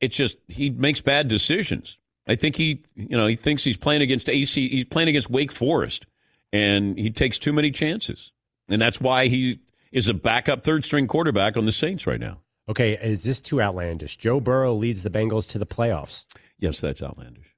It's 0.00 0.16
just 0.16 0.36
he 0.48 0.70
makes 0.70 1.00
bad 1.00 1.28
decisions. 1.28 1.98
I 2.26 2.36
think 2.36 2.56
he, 2.56 2.84
you 2.94 3.16
know, 3.16 3.26
he 3.26 3.36
thinks 3.36 3.64
he's 3.64 3.76
playing 3.76 4.02
against 4.02 4.28
AC. 4.28 4.68
He's 4.68 4.84
playing 4.84 5.08
against 5.08 5.30
Wake 5.30 5.50
Forest, 5.50 6.06
and 6.52 6.98
he 6.98 7.10
takes 7.10 7.38
too 7.38 7.52
many 7.52 7.70
chances, 7.70 8.32
and 8.68 8.80
that's 8.80 9.00
why 9.00 9.28
he 9.28 9.60
is 9.92 10.08
a 10.08 10.14
backup 10.14 10.64
third 10.64 10.84
string 10.84 11.06
quarterback 11.06 11.56
on 11.56 11.64
the 11.64 11.72
Saints 11.72 12.06
right 12.06 12.20
now. 12.20 12.38
Okay, 12.68 12.98
is 12.98 13.24
this 13.24 13.40
too 13.40 13.62
outlandish? 13.62 14.18
Joe 14.18 14.40
Burrow 14.40 14.74
leads 14.74 15.02
the 15.02 15.10
Bengals 15.10 15.48
to 15.50 15.58
the 15.58 15.66
playoffs. 15.66 16.24
Yes, 16.58 16.80
that's 16.80 17.02
outlandish. 17.02 17.54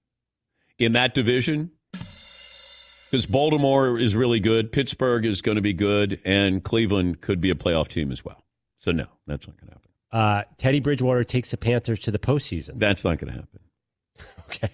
In 0.78 0.92
that 0.92 1.14
division, 1.14 1.72
because 3.10 3.26
Baltimore 3.26 3.98
is 3.98 4.14
really 4.14 4.38
good, 4.38 4.70
Pittsburgh 4.70 5.26
is 5.26 5.42
going 5.42 5.56
to 5.56 5.62
be 5.62 5.72
good, 5.72 6.20
and 6.24 6.62
Cleveland 6.62 7.20
could 7.20 7.40
be 7.40 7.50
a 7.50 7.56
playoff 7.56 7.88
team 7.88 8.12
as 8.12 8.24
well. 8.24 8.44
So 8.78 8.92
no, 8.92 9.06
that's 9.26 9.48
not 9.48 9.56
going 9.56 9.68
to 9.68 9.74
happen. 9.74 9.89
Uh, 10.12 10.42
Teddy 10.58 10.80
Bridgewater 10.80 11.24
takes 11.24 11.50
the 11.50 11.56
Panthers 11.56 12.00
to 12.00 12.10
the 12.10 12.18
postseason. 12.18 12.78
That's 12.78 13.04
not 13.04 13.18
going 13.18 13.32
to 13.32 13.38
happen. 13.40 13.60
Okay. 14.50 14.70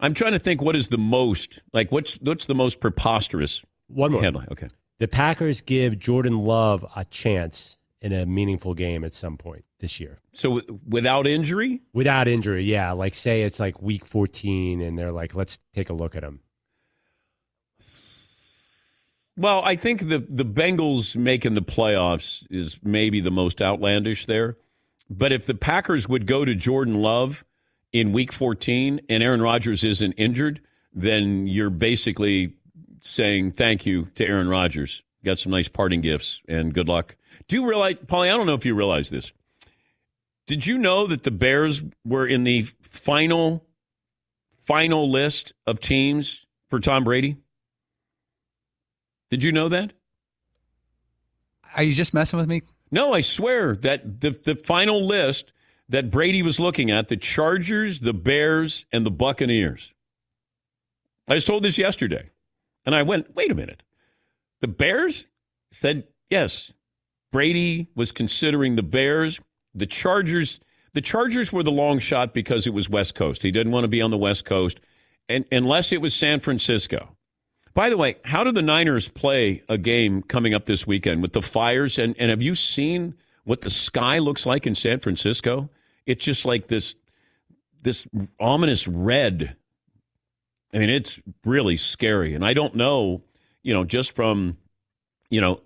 I'm 0.00 0.14
trying 0.14 0.32
to 0.32 0.38
think 0.38 0.62
what 0.62 0.74
is 0.76 0.88
the 0.88 0.96
most 0.96 1.58
like 1.74 1.92
what's 1.92 2.14
what's 2.14 2.46
the 2.46 2.54
most 2.54 2.80
preposterous 2.80 3.62
One 3.88 4.12
more 4.12 4.22
headline. 4.22 4.48
Okay. 4.50 4.68
The 4.98 5.08
Packers 5.08 5.60
give 5.60 5.98
Jordan 5.98 6.38
Love 6.38 6.86
a 6.96 7.04
chance 7.04 7.76
in 8.00 8.12
a 8.12 8.24
meaningful 8.24 8.74
game 8.74 9.04
at 9.04 9.12
some 9.12 9.36
point 9.36 9.64
this 9.80 10.00
year. 10.00 10.20
So 10.32 10.60
w- 10.60 10.80
without 10.88 11.26
injury? 11.26 11.82
Without 11.92 12.28
injury, 12.28 12.64
yeah. 12.64 12.92
Like 12.92 13.14
say 13.14 13.42
it's 13.42 13.60
like 13.60 13.82
week 13.82 14.04
14 14.06 14.80
and 14.80 14.96
they're 14.98 15.12
like, 15.12 15.34
let's 15.34 15.58
take 15.74 15.90
a 15.90 15.94
look 15.94 16.14
at 16.16 16.22
him. 16.24 16.40
Well, 19.38 19.62
I 19.64 19.76
think 19.76 20.08
the 20.08 20.18
the 20.18 20.44
Bengals 20.44 21.16
making 21.16 21.54
the 21.54 21.62
playoffs 21.62 22.44
is 22.50 22.78
maybe 22.82 23.20
the 23.20 23.30
most 23.30 23.62
outlandish 23.62 24.26
there. 24.26 24.56
But 25.08 25.32
if 25.32 25.46
the 25.46 25.54
Packers 25.54 26.08
would 26.08 26.26
go 26.26 26.44
to 26.44 26.54
Jordan 26.54 26.96
Love 26.96 27.44
in 27.92 28.12
week 28.12 28.32
14 28.32 29.00
and 29.08 29.22
Aaron 29.22 29.40
Rodgers 29.40 29.82
isn't 29.82 30.12
injured, 30.12 30.60
then 30.92 31.46
you're 31.46 31.70
basically 31.70 32.52
saying 33.00 33.52
thank 33.52 33.86
you 33.86 34.08
to 34.16 34.26
Aaron 34.26 34.48
Rodgers 34.48 35.02
got 35.24 35.38
some 35.38 35.52
nice 35.52 35.68
parting 35.68 36.00
gifts, 36.00 36.40
and 36.48 36.72
good 36.72 36.88
luck. 36.88 37.16
Do 37.46 37.56
you 37.56 37.68
realize, 37.68 37.96
Paulie? 38.06 38.32
I 38.32 38.36
don't 38.36 38.46
know 38.46 38.54
if 38.54 38.66
you 38.66 38.74
realize 38.74 39.10
this. 39.10 39.32
Did 40.46 40.66
you 40.66 40.78
know 40.78 41.06
that 41.06 41.24
the 41.24 41.30
Bears 41.30 41.82
were 42.04 42.26
in 42.26 42.44
the 42.44 42.62
final 42.80 43.64
final 44.64 45.10
list 45.10 45.52
of 45.66 45.80
teams 45.80 46.46
for 46.68 46.80
Tom 46.80 47.04
Brady? 47.04 47.36
Did 49.30 49.42
you 49.42 49.52
know 49.52 49.68
that? 49.68 49.92
Are 51.76 51.82
you 51.82 51.94
just 51.94 52.14
messing 52.14 52.38
with 52.38 52.48
me? 52.48 52.62
No, 52.90 53.12
I 53.12 53.20
swear 53.20 53.76
that 53.76 54.20
the 54.20 54.30
the 54.30 54.54
final 54.54 55.06
list 55.06 55.52
that 55.88 56.10
Brady 56.10 56.42
was 56.42 56.60
looking 56.60 56.90
at, 56.90 57.08
the 57.08 57.16
Chargers, 57.16 58.00
the 58.00 58.12
Bears, 58.12 58.86
and 58.92 59.06
the 59.06 59.10
Buccaneers. 59.10 59.92
I 61.28 61.34
was 61.34 61.44
told 61.44 61.62
this 61.62 61.78
yesterday. 61.78 62.30
And 62.84 62.94
I 62.94 63.02
went, 63.02 63.34
wait 63.34 63.50
a 63.50 63.54
minute. 63.54 63.82
The 64.60 64.68
Bears 64.68 65.26
said 65.70 66.04
yes. 66.30 66.72
Brady 67.30 67.88
was 67.94 68.12
considering 68.12 68.76
the 68.76 68.82
Bears. 68.82 69.40
The 69.74 69.86
Chargers, 69.86 70.58
the 70.94 71.02
Chargers 71.02 71.52
were 71.52 71.62
the 71.62 71.70
long 71.70 71.98
shot 71.98 72.32
because 72.32 72.66
it 72.66 72.72
was 72.72 72.88
West 72.88 73.14
Coast. 73.14 73.42
He 73.42 73.50
didn't 73.50 73.72
want 73.72 73.84
to 73.84 73.88
be 73.88 74.00
on 74.00 74.10
the 74.10 74.16
West 74.16 74.46
Coast, 74.46 74.80
and 75.28 75.44
unless 75.52 75.92
it 75.92 76.00
was 76.00 76.14
San 76.14 76.40
Francisco. 76.40 77.17
By 77.78 77.90
the 77.90 77.96
way, 77.96 78.16
how 78.24 78.42
do 78.42 78.50
the 78.50 78.60
Niners 78.60 79.08
play 79.08 79.62
a 79.68 79.78
game 79.78 80.22
coming 80.22 80.52
up 80.52 80.64
this 80.64 80.84
weekend 80.84 81.22
with 81.22 81.32
the 81.32 81.40
fires? 81.40 81.96
And, 81.96 82.16
and 82.18 82.28
have 82.28 82.42
you 82.42 82.56
seen 82.56 83.14
what 83.44 83.60
the 83.60 83.70
sky 83.70 84.18
looks 84.18 84.44
like 84.44 84.66
in 84.66 84.74
San 84.74 84.98
Francisco? 84.98 85.70
It's 86.04 86.24
just 86.24 86.44
like 86.44 86.66
this 86.66 86.96
this 87.80 88.04
ominous 88.40 88.88
red. 88.88 89.54
I 90.74 90.78
mean, 90.78 90.90
it's 90.90 91.20
really 91.44 91.76
scary. 91.76 92.34
And 92.34 92.44
I 92.44 92.52
don't 92.52 92.74
know, 92.74 93.22
you 93.62 93.72
know, 93.74 93.84
just 93.84 94.10
from, 94.10 94.56
you 95.30 95.40
know, 95.40 95.60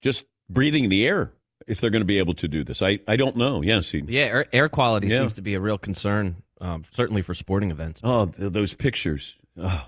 just 0.00 0.24
breathing 0.50 0.88
the 0.88 1.06
air 1.06 1.30
if 1.68 1.80
they're 1.80 1.90
going 1.90 2.00
to 2.00 2.04
be 2.04 2.18
able 2.18 2.34
to 2.34 2.48
do 2.48 2.64
this. 2.64 2.82
I, 2.82 2.98
I 3.06 3.14
don't 3.14 3.36
know. 3.36 3.62
Yes. 3.62 3.92
He, 3.92 4.02
Yeah, 4.08 4.22
air, 4.22 4.46
air 4.52 4.68
quality 4.68 5.06
Yeah. 5.06 5.18
seems 5.18 5.34
to 5.34 5.40
be 5.42 5.54
a 5.54 5.60
real 5.60 5.78
concern, 5.78 6.42
um, 6.60 6.82
certainly 6.90 7.22
for 7.22 7.32
sporting 7.32 7.70
events. 7.70 8.00
Oh, 8.02 8.26
th- 8.26 8.52
those 8.52 8.74
pictures. 8.74 9.36
Oh. 9.56 9.86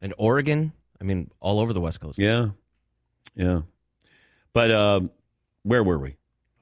And 0.00 0.12
Oregon, 0.18 0.72
I 1.00 1.04
mean, 1.04 1.30
all 1.40 1.58
over 1.60 1.72
the 1.72 1.80
West 1.80 2.00
Coast. 2.00 2.18
Yeah. 2.18 2.48
Yeah. 3.34 3.62
But 4.52 4.70
um, 4.70 5.10
where 5.62 5.82
were 5.84 5.98
we? 5.98 6.16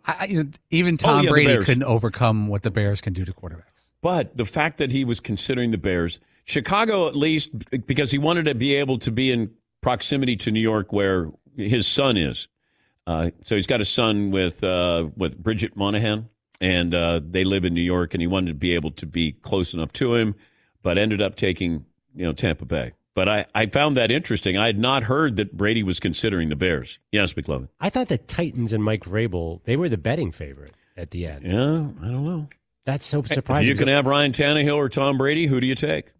I, 0.06 0.16
I- 0.20 0.24
you 0.26 0.42
know, 0.44 0.50
even 0.70 0.94
Oh, 0.94 0.96
Tom 0.98 1.24
yeah, 1.24 1.30
Brady 1.30 1.64
couldn't 1.64 1.84
overcome 1.84 2.48
what 2.48 2.62
the 2.62 2.70
Bears 2.70 3.00
can 3.00 3.12
do 3.12 3.24
to 3.24 3.32
quarterbacks. 3.32 3.88
But 4.02 4.36
the 4.36 4.44
fact 4.44 4.78
that 4.78 4.90
he 4.92 5.04
was 5.04 5.18
considering 5.20 5.70
the 5.70 5.78
Bears, 5.78 6.18
Chicago 6.44 7.08
at 7.08 7.16
least, 7.16 7.50
because 7.86 8.10
he 8.10 8.18
wanted 8.18 8.44
to 8.46 8.54
be 8.54 8.74
able 8.74 8.98
to 8.98 9.10
be 9.10 9.30
in 9.30 9.50
proximity 9.80 10.36
to 10.36 10.50
New 10.50 10.60
York 10.60 10.92
where 10.92 11.30
his 11.56 11.86
son 11.86 12.16
is. 12.16 12.48
Uh, 13.06 13.30
so 13.42 13.54
he's 13.54 13.66
got 13.66 13.80
a 13.80 13.84
son 13.84 14.30
with 14.30 14.62
uh, 14.64 15.08
with 15.16 15.36
Bridget 15.42 15.76
Moynahan, 15.76 16.26
and 16.60 16.94
uh, 16.94 17.20
they 17.22 17.44
live 17.44 17.64
in 17.64 17.74
New 17.74 17.82
York, 17.82 18.14
and 18.14 18.20
he 18.20 18.26
wanted 18.26 18.48
to 18.48 18.54
be 18.54 18.74
able 18.74 18.90
to 18.92 19.06
be 19.06 19.32
close 19.32 19.74
enough 19.74 19.92
to 19.94 20.14
him, 20.14 20.34
but 20.82 20.96
ended 20.98 21.20
up 21.22 21.36
taking 21.36 21.84
you 22.14 22.24
know 22.24 22.32
Tampa 22.32 22.64
Bay. 22.64 22.92
But 23.14 23.28
I, 23.28 23.46
I 23.54 23.66
found 23.66 23.96
that 23.96 24.10
interesting. 24.10 24.56
I 24.56 24.66
had 24.66 24.78
not 24.78 25.04
heard 25.04 25.36
that 25.36 25.56
Brady 25.56 25.82
was 25.84 26.00
considering 26.00 26.48
the 26.48 26.56
Bears. 26.56 26.98
Yes, 27.12 27.32
McLovin. 27.34 27.68
I 27.80 27.88
thought 27.88 28.08
the 28.08 28.18
Titans 28.18 28.72
and 28.72 28.82
Mike 28.82 29.04
Vrabel, 29.04 29.62
they 29.64 29.76
were 29.76 29.88
the 29.88 29.96
betting 29.96 30.32
favorite 30.32 30.72
at 30.96 31.12
the 31.12 31.26
end. 31.26 31.44
Yeah, 31.44 31.52
I 32.06 32.10
don't 32.10 32.24
know. 32.24 32.48
That's 32.84 33.06
so 33.06 33.20
If 33.20 33.28
surprising. 33.28 33.68
you 33.68 33.76
can 33.76 33.88
have 33.88 34.06
Ryan 34.06 34.32
Tannehill 34.32 34.76
or 34.76 34.88
Tom 34.88 35.16
Brady, 35.16 35.46
who 35.46 35.60
do 35.60 35.66
you 35.66 35.76
take? 35.76 36.12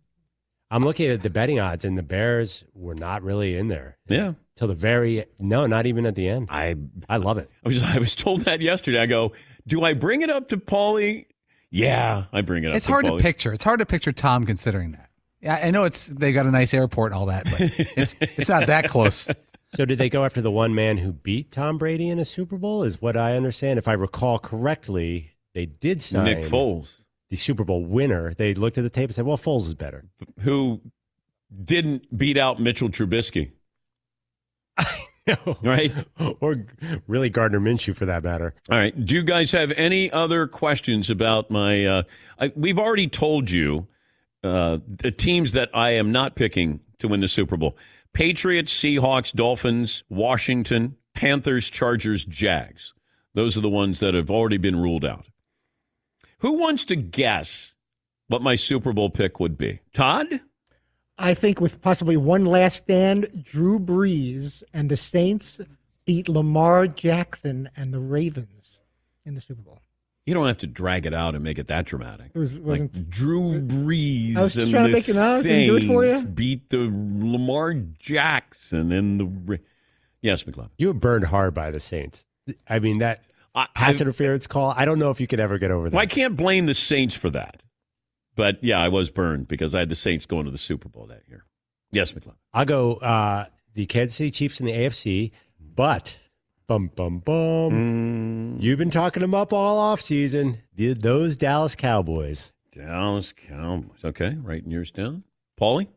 I'm 0.70 0.84
looking 0.84 1.10
at 1.10 1.22
the 1.22 1.30
betting 1.30 1.60
odds, 1.60 1.84
and 1.84 1.98
the 1.98 2.02
Bears 2.02 2.64
were 2.74 2.94
not 2.94 3.22
really 3.22 3.56
in 3.56 3.68
there. 3.68 3.98
Yeah. 4.08 4.32
Till 4.56 4.68
the 4.68 4.74
very 4.74 5.26
no, 5.38 5.66
not 5.66 5.86
even 5.86 6.06
at 6.06 6.14
the 6.14 6.28
end. 6.28 6.46
I 6.50 6.76
I 7.08 7.16
love 7.18 7.38
it. 7.38 7.50
I 7.64 7.68
was 7.68 7.82
I 7.82 7.98
was 7.98 8.14
told 8.14 8.42
that 8.42 8.60
yesterday. 8.60 9.00
I 9.00 9.06
go, 9.06 9.32
do 9.66 9.82
I 9.82 9.94
bring 9.94 10.22
it 10.22 10.30
up 10.30 10.48
to 10.50 10.56
Paulie? 10.56 11.26
Yeah, 11.70 12.26
I 12.32 12.40
bring 12.40 12.62
it 12.64 12.68
up. 12.70 12.76
It's 12.76 12.86
to 12.86 12.92
hard 12.92 13.04
Paulie. 13.04 13.18
to 13.18 13.22
picture. 13.22 13.52
It's 13.52 13.64
hard 13.64 13.80
to 13.80 13.86
picture 13.86 14.12
Tom 14.12 14.46
considering 14.46 14.92
that. 14.92 15.03
Yeah, 15.44 15.60
I 15.62 15.70
know 15.70 15.84
it's 15.84 16.06
they 16.06 16.32
got 16.32 16.46
a 16.46 16.50
nice 16.50 16.72
airport 16.72 17.12
and 17.12 17.20
all 17.20 17.26
that, 17.26 17.44
but 17.44 17.60
it's 17.98 18.16
it's 18.20 18.48
not 18.48 18.66
that 18.68 18.88
close. 18.88 19.28
So 19.66 19.84
did 19.84 19.98
they 19.98 20.08
go 20.08 20.24
after 20.24 20.40
the 20.40 20.50
one 20.50 20.74
man 20.74 20.96
who 20.96 21.12
beat 21.12 21.52
Tom 21.52 21.76
Brady 21.76 22.08
in 22.08 22.18
a 22.18 22.24
Super 22.24 22.56
Bowl? 22.56 22.82
Is 22.82 23.02
what 23.02 23.14
I 23.14 23.36
understand. 23.36 23.78
If 23.78 23.86
I 23.86 23.92
recall 23.92 24.38
correctly, 24.38 25.32
they 25.52 25.66
did 25.66 26.00
sign 26.00 26.24
Nick 26.24 26.44
Foles, 26.44 27.00
the 27.28 27.36
Super 27.36 27.62
Bowl 27.62 27.84
winner. 27.84 28.32
They 28.32 28.54
looked 28.54 28.78
at 28.78 28.84
the 28.84 28.90
tape 28.90 29.10
and 29.10 29.14
said, 29.14 29.26
"Well, 29.26 29.36
Foles 29.36 29.66
is 29.66 29.74
better." 29.74 30.06
who 30.40 30.80
didn't 31.62 32.16
beat 32.16 32.38
out 32.38 32.58
Mitchell 32.60 32.88
Trubisky. 32.88 33.52
No. 35.26 35.56
Right? 35.62 35.90
or 36.40 36.66
really 37.06 37.30
Gardner 37.30 37.58
Minshew 37.58 37.96
for 37.96 38.04
that 38.04 38.22
matter. 38.22 38.54
All 38.70 38.76
right. 38.76 39.06
Do 39.06 39.14
you 39.14 39.22
guys 39.22 39.52
have 39.52 39.72
any 39.72 40.10
other 40.10 40.46
questions 40.46 41.08
about 41.08 41.50
my? 41.50 41.86
Uh, 41.86 42.02
I, 42.38 42.52
we've 42.54 42.78
already 42.78 43.08
told 43.08 43.50
you 43.50 43.86
uh, 44.44 44.78
the 44.86 45.10
teams 45.10 45.52
that 45.52 45.70
I 45.74 45.90
am 45.90 46.12
not 46.12 46.36
picking 46.36 46.80
to 46.98 47.08
win 47.08 47.20
the 47.20 47.28
Super 47.28 47.56
Bowl: 47.56 47.76
Patriots, 48.12 48.72
Seahawks, 48.72 49.32
Dolphins, 49.32 50.04
Washington, 50.08 50.96
Panthers, 51.14 51.70
Chargers, 51.70 52.24
Jags. 52.24 52.92
Those 53.34 53.56
are 53.58 53.62
the 53.62 53.70
ones 53.70 54.00
that 54.00 54.14
have 54.14 54.30
already 54.30 54.58
been 54.58 54.80
ruled 54.80 55.04
out. 55.04 55.26
Who 56.38 56.52
wants 56.52 56.84
to 56.86 56.96
guess 56.96 57.74
what 58.28 58.42
my 58.42 58.54
Super 58.54 58.92
Bowl 58.92 59.10
pick 59.10 59.40
would 59.40 59.56
be? 59.56 59.80
Todd? 59.92 60.40
I 61.16 61.34
think 61.34 61.60
with 61.60 61.80
possibly 61.80 62.16
one 62.16 62.44
last 62.44 62.76
stand, 62.78 63.44
Drew 63.44 63.78
Brees 63.78 64.62
and 64.72 64.90
the 64.90 64.96
Saints 64.96 65.60
beat 66.04 66.28
Lamar 66.28 66.86
Jackson 66.86 67.70
and 67.76 67.94
the 67.94 68.00
Ravens 68.00 68.78
in 69.24 69.34
the 69.34 69.40
Super 69.40 69.62
Bowl. 69.62 69.80
You 70.26 70.32
don't 70.32 70.46
have 70.46 70.58
to 70.58 70.66
drag 70.66 71.04
it 71.04 71.12
out 71.12 71.34
and 71.34 71.44
make 71.44 71.58
it 71.58 71.68
that 71.68 71.84
dramatic. 71.84 72.30
It 72.34 72.38
was- 72.38 72.56
like 72.58 72.66
wasn't- 72.82 73.10
Drew 73.10 73.60
Brees 73.60 74.36
I 74.36 74.40
was 74.42 74.54
just 74.54 74.64
and 74.64 74.70
trying 74.72 74.84
to 74.84 74.90
the 74.92 74.96
make 74.96 75.08
it 75.08 75.16
out. 75.16 75.42
Didn't 75.42 75.64
do 75.66 75.76
it 75.76 75.84
for 75.84 76.02
Saints 76.08 76.22
you? 76.22 76.28
Beat 76.28 76.70
the 76.70 76.78
Lamar 76.78 77.74
Jackson 77.98 78.90
and 78.92 79.20
the 79.20 79.24
Ra- 79.26 79.56
yes, 80.22 80.42
McLovin. 80.44 80.70
You 80.78 80.86
were 80.88 80.94
burned 80.94 81.24
hard 81.26 81.52
by 81.52 81.70
the 81.70 81.80
Saints. 81.80 82.24
I 82.68 82.78
mean 82.78 82.98
that 82.98 83.24
I, 83.54 83.66
pass 83.74 83.98
I- 83.98 84.00
interference 84.02 84.46
call. 84.46 84.70
I 84.76 84.84
don't 84.86 84.98
know 84.98 85.10
if 85.10 85.20
you 85.20 85.26
could 85.26 85.40
ever 85.40 85.58
get 85.58 85.70
over 85.70 85.90
that. 85.90 85.94
well, 85.94 86.02
I 86.02 86.06
can't 86.06 86.36
blame 86.36 86.66
the 86.66 86.74
Saints 86.74 87.14
for 87.14 87.28
that, 87.30 87.62
but 88.34 88.62
yeah, 88.64 88.78
I 88.80 88.88
was 88.88 89.10
burned 89.10 89.46
because 89.48 89.74
I 89.74 89.80
had 89.80 89.88
the 89.90 89.94
Saints 89.94 90.24
going 90.26 90.46
to 90.46 90.50
the 90.50 90.58
Super 90.58 90.88
Bowl 90.88 91.06
that 91.06 91.22
year. 91.28 91.44
Yes, 91.92 92.12
McLovin. 92.12 92.34
I'll 92.54 92.64
go 92.64 92.94
uh, 92.96 93.46
the 93.74 93.84
Kansas 93.86 94.16
City 94.16 94.30
Chiefs 94.30 94.58
in 94.58 94.66
the 94.66 94.72
AFC, 94.72 95.32
but 95.60 96.16
bum 96.66 96.90
bum 96.94 97.18
bum. 97.18 98.56
Mm. 98.58 98.62
You've 98.62 98.78
been 98.78 98.90
talking 98.90 99.20
them 99.20 99.34
up 99.34 99.52
all 99.52 99.78
off 99.78 100.00
season. 100.00 100.58
The, 100.74 100.94
those 100.94 101.36
Dallas 101.36 101.74
Cowboys. 101.74 102.52
Dallas 102.74 103.32
Cowboys. 103.32 104.04
Okay, 104.04 104.36
writing 104.42 104.70
yours 104.70 104.90
down. 104.90 105.24
Paulie. 105.60 105.88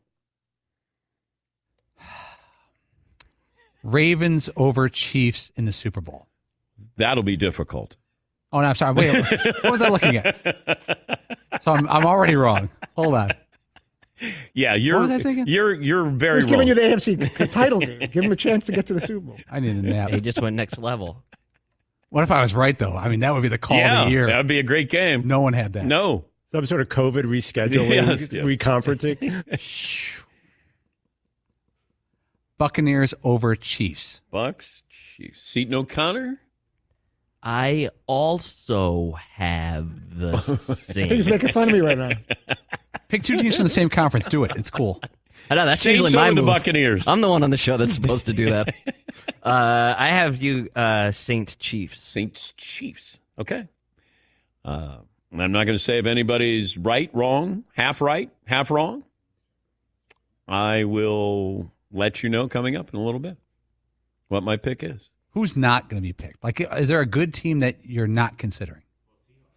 Ravens 3.84 4.50
over 4.56 4.90
Chiefs 4.90 5.52
in 5.56 5.66
the 5.66 5.74
Super 5.74 6.02
Bowl. 6.02 6.28
That'll 6.98 7.24
be 7.24 7.38
difficult. 7.38 7.96
Oh, 8.52 8.62
no, 8.62 8.68
I'm 8.68 8.76
sorry. 8.76 8.94
Wait, 8.94 9.14
what 9.62 9.72
was 9.72 9.82
I 9.82 9.90
looking 9.90 10.18
at? 10.18 10.38
So 11.64 11.72
I'm, 11.72 11.88
I'm 11.90 12.06
already 12.06 12.36
wrong. 12.36 12.70
Hold 12.96 13.16
on. 13.16 13.32
Yeah, 14.54 14.74
you're 14.74 15.00
was 15.00 15.12
I 15.12 15.20
thinking? 15.20 15.48
you're 15.48 15.74
you're 15.74 16.10
very 16.10 16.38
He's 16.38 16.46
giving 16.46 16.68
you 16.68 16.74
the 16.74 16.82
AFC 16.82 17.52
title 17.52 17.80
game. 17.80 18.00
Give 18.12 18.24
him 18.24 18.32
a 18.32 18.36
chance 18.36 18.66
to 18.66 18.72
get 18.72 18.88
to 18.88 18.94
the 18.94 19.02
Super 19.02 19.20
Bowl. 19.20 19.38
I 19.52 19.60
need 19.60 19.76
a 19.76 19.82
nap. 19.82 20.10
He 20.10 20.22
just 20.22 20.42
went 20.42 20.56
next 20.56 20.78
level. 20.80 21.24
What 22.10 22.24
if 22.24 22.32
I 22.32 22.42
was 22.42 22.54
right 22.56 22.78
though? 22.78 22.94
I 22.96 23.10
mean, 23.10 23.20
that 23.20 23.34
would 23.34 23.44
be 23.44 23.50
the 23.50 23.58
call 23.58 23.78
yeah, 23.78 24.02
of 24.02 24.06
the 24.08 24.12
year. 24.12 24.28
that 24.28 24.38
would 24.38 24.48
be 24.48 24.60
a 24.60 24.64
great 24.64 24.90
game. 24.90 25.28
No 25.28 25.42
one 25.42 25.54
had 25.54 25.74
that. 25.74 25.86
No, 25.86 26.26
Some 26.52 26.66
sort 26.66 26.82
of 26.82 26.90
COVID 26.90 27.24
rescheduling, 27.26 27.90
Yes, 28.08 28.22
yeah. 28.34 28.44
reconferencing. 28.44 29.44
Buccaneers 32.58 33.14
over 33.24 33.56
Chiefs. 33.56 34.22
Bucs, 34.34 34.82
Chiefs. 34.90 35.42
Seton 35.44 35.76
O'Connor. 35.76 36.40
I 37.42 37.90
also 38.08 39.14
have 39.14 40.18
the 40.18 40.34
I 40.36 40.94
think 40.94 41.12
he's 41.12 41.28
making 41.28 41.50
fun 41.50 41.70
of 41.70 41.74
me 41.74 41.82
right 41.82 41.98
now. 41.98 42.56
Pick 43.08 43.24
two 43.24 43.38
teams 43.38 43.56
from 43.56 43.64
the 43.64 43.70
same 43.70 43.90
conference. 43.90 44.28
Do 44.28 44.44
it. 44.44 44.52
It's 44.56 44.70
cool. 44.70 45.02
I 45.50 45.56
know 45.56 45.66
that's 45.66 45.80
Saints 45.80 46.02
usually 46.02 46.16
my 46.18 46.28
over 46.28 46.36
the 46.36 46.42
move. 46.42 46.54
Buccaneers. 46.54 47.08
I'm 47.08 47.22
the 47.22 47.30
one 47.30 47.44
on 47.44 47.52
the 47.52 47.58
show 47.58 47.78
that's 47.78 47.94
supposed 47.94 48.26
to 48.26 48.34
do 48.34 48.50
that. 48.50 48.76
uh, 49.44 49.96
I 49.98 50.10
have 50.10 50.42
you 50.42 50.70
uh, 50.76 51.12
Saints 51.12 51.56
Chiefs. 51.56 52.02
Saints 52.02 52.54
Chiefs. 52.58 53.18
Okay. 53.40 53.68
Uh, 54.66 54.98
I'm 55.32 55.52
not 55.52 55.66
going 55.66 55.78
to 55.78 55.80
say 55.80 56.00
if 56.00 56.06
anybody's 56.06 56.78
right, 56.78 57.10
wrong, 57.14 57.64
half 57.74 58.02
right, 58.02 58.30
half 58.46 58.72
wrong. 58.72 59.04
I 60.48 60.84
will 60.84 61.72
let 61.92 62.24
you 62.24 62.30
know 62.30 62.48
coming 62.48 62.76
up 62.76 62.94
in 62.94 63.00
a 63.00 63.04
little 63.04 63.20
bit 63.20 63.38
what 64.28 64.44
my 64.44 64.58
pick 64.58 64.84
is. 64.84 65.10
Who's 65.32 65.56
not 65.56 65.90
going 65.90 66.02
to 66.02 66.08
be 66.08 66.14
picked? 66.14 66.44
Like, 66.44 66.60
is 66.62 66.88
there 66.88 67.02
a 67.02 67.06
good 67.06 67.34
team 67.34 67.60
that 67.60 67.78
you're 67.84 68.08
not 68.08 68.38
considering? 68.38 68.82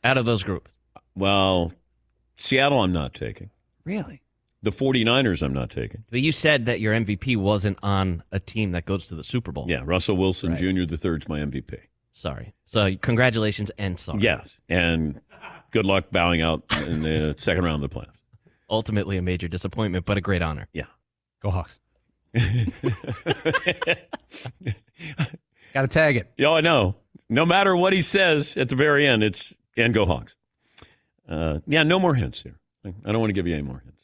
Out 0.04 0.16
of 0.16 0.24
those 0.26 0.42
groups, 0.42 0.70
Well, 1.14 1.72
Seattle, 2.38 2.82
I'm 2.82 2.92
not 2.92 3.14
taking. 3.14 3.50
Really? 3.84 4.22
The 4.62 4.70
49ers, 4.70 5.42
I'm 5.42 5.52
not 5.54 5.70
taking. 5.70 6.04
But 6.10 6.20
you 6.20 6.32
said 6.32 6.66
that 6.66 6.80
your 6.80 6.94
MVP 6.94 7.36
wasn't 7.36 7.78
on 7.82 8.22
a 8.30 8.38
team 8.40 8.72
that 8.72 8.84
goes 8.84 9.06
to 9.06 9.14
the 9.14 9.24
Super 9.24 9.52
Bowl. 9.52 9.66
Yeah, 9.68 9.82
Russell 9.84 10.16
Wilson 10.16 10.50
Right. 10.52 10.58
Jr. 10.58 10.84
the 10.86 10.96
third's 10.98 11.28
my 11.28 11.40
MVP. 11.40 11.78
Sorry. 12.12 12.52
So 12.66 12.94
congratulations 12.96 13.70
and 13.78 13.98
sorry. 13.98 14.20
Yes, 14.22 14.50
and 14.68 15.20
good 15.70 15.86
luck 15.86 16.06
bowing 16.12 16.42
out 16.42 16.62
in 16.86 17.00
the 17.02 17.34
second 17.38 17.64
round 17.64 17.82
of 17.82 17.90
the 17.90 17.96
playoffs. 17.96 18.12
Ultimately 18.68 19.16
a 19.16 19.22
major 19.22 19.48
disappointment, 19.48 20.04
but 20.04 20.18
a 20.18 20.20
great 20.20 20.42
honor. 20.42 20.68
Yeah. 20.74 20.84
Go 21.42 21.50
Hawks. 21.50 21.80
Got 25.74 25.82
to 25.82 25.88
tag 25.88 26.16
it. 26.16 26.30
Yeah, 26.36 26.50
I 26.50 26.60
know. 26.60 26.96
No 27.28 27.46
matter 27.46 27.76
what 27.76 27.92
he 27.92 28.02
says 28.02 28.56
at 28.56 28.68
the 28.68 28.76
very 28.76 29.06
end, 29.06 29.22
it's 29.22 29.54
and 29.76 29.94
go 29.94 30.04
Hawks. 30.04 30.34
Uh, 31.28 31.60
yeah, 31.66 31.82
no 31.84 31.98
more 31.98 32.14
hints 32.14 32.42
here. 32.42 32.58
I 32.84 32.90
don't 33.12 33.20
want 33.20 33.30
to 33.30 33.34
give 33.34 33.46
you 33.46 33.54
any 33.54 33.62
more 33.62 33.80
hints. 33.84 34.02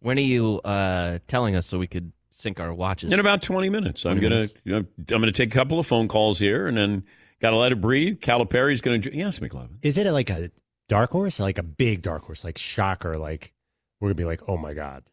When 0.00 0.18
are 0.18 0.22
you 0.22 0.60
uh, 0.64 1.18
telling 1.28 1.54
us 1.54 1.66
so 1.66 1.78
we 1.78 1.86
could 1.86 2.12
sync 2.30 2.58
our 2.58 2.74
watches? 2.74 3.12
In 3.12 3.20
about 3.20 3.42
20 3.42 3.68
minutes. 3.70 4.04
I'm 4.04 4.18
gonna 4.18 4.34
minutes. 4.36 4.54
you 4.64 4.72
know, 4.72 4.78
I'm 4.98 5.20
gonna 5.20 5.32
take 5.32 5.50
a 5.50 5.56
couple 5.56 5.78
of 5.78 5.86
phone 5.86 6.08
calls 6.08 6.38
here, 6.38 6.66
and 6.66 6.76
then 6.76 7.04
got 7.40 7.50
to 7.50 7.56
let 7.56 7.72
it 7.72 7.80
breathe. 7.80 8.20
Calipari's 8.20 8.80
going 8.80 9.02
to 9.02 9.16
yes, 9.16 9.38
McLovin. 9.38 9.78
Is 9.82 9.96
it 9.96 10.10
like 10.10 10.30
a 10.30 10.50
dark 10.88 11.10
horse, 11.10 11.38
like 11.38 11.58
a 11.58 11.62
big 11.62 12.02
dark 12.02 12.22
horse, 12.22 12.42
like 12.42 12.58
shocker? 12.58 13.14
Like 13.14 13.52
we're 14.00 14.08
gonna 14.08 14.16
be 14.16 14.24
like, 14.24 14.40
oh 14.48 14.56
my 14.56 14.74
god. 14.74 15.04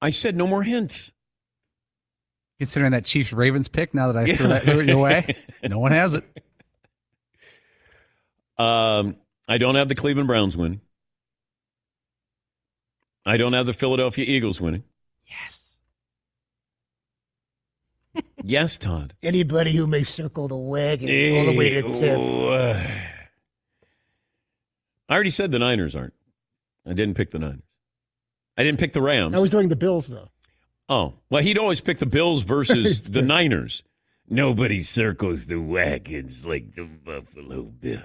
I 0.00 0.10
said 0.10 0.36
no 0.36 0.46
more 0.46 0.62
hints. 0.62 1.12
Considering 2.58 2.92
that 2.92 3.04
Chiefs 3.04 3.32
Ravens 3.32 3.68
pick, 3.68 3.94
now 3.94 4.12
that 4.12 4.16
I 4.16 4.32
threw 4.32 4.46
that 4.46 4.62
threw 4.62 4.80
it 4.80 4.86
your 4.86 4.98
way, 4.98 5.36
no 5.68 5.78
one 5.78 5.92
has 5.92 6.14
it. 6.14 6.24
Um, 8.56 9.16
I 9.48 9.58
don't 9.58 9.74
have 9.74 9.88
the 9.88 9.96
Cleveland 9.96 10.28
Browns 10.28 10.56
winning. 10.56 10.80
I 13.26 13.36
don't 13.36 13.54
have 13.54 13.66
the 13.66 13.72
Philadelphia 13.72 14.24
Eagles 14.26 14.60
winning. 14.60 14.84
Yes. 15.26 15.76
yes, 18.44 18.78
Todd. 18.78 19.14
Anybody 19.22 19.72
who 19.72 19.86
may 19.86 20.04
circle 20.04 20.46
the 20.46 20.56
wagon 20.56 21.08
all 21.08 21.46
the 21.46 21.56
way 21.56 21.70
to 21.70 21.92
tip. 21.92 22.18
Uh, 22.18 22.80
I 25.08 25.14
already 25.14 25.30
said 25.30 25.50
the 25.50 25.58
Niners 25.58 25.96
aren't. 25.96 26.14
I 26.86 26.92
didn't 26.92 27.14
pick 27.14 27.30
the 27.30 27.38
Niners. 27.38 27.62
I 28.56 28.62
didn't 28.62 28.78
pick 28.78 28.92
the 28.92 29.02
Rams. 29.02 29.34
I 29.34 29.38
was 29.38 29.50
doing 29.50 29.68
the 29.68 29.76
Bills 29.76 30.06
though. 30.06 30.30
Oh, 30.88 31.14
well, 31.30 31.42
he'd 31.42 31.58
always 31.58 31.80
pick 31.80 31.98
the 31.98 32.06
Bills 32.06 32.42
versus 32.42 33.02
the 33.10 33.22
Niners. 33.22 33.82
Nobody 34.28 34.80
circles 34.80 35.46
the 35.46 35.60
wagons 35.60 36.44
like 36.44 36.74
the 36.74 36.84
Buffalo 36.84 37.62
Bills. 37.62 38.02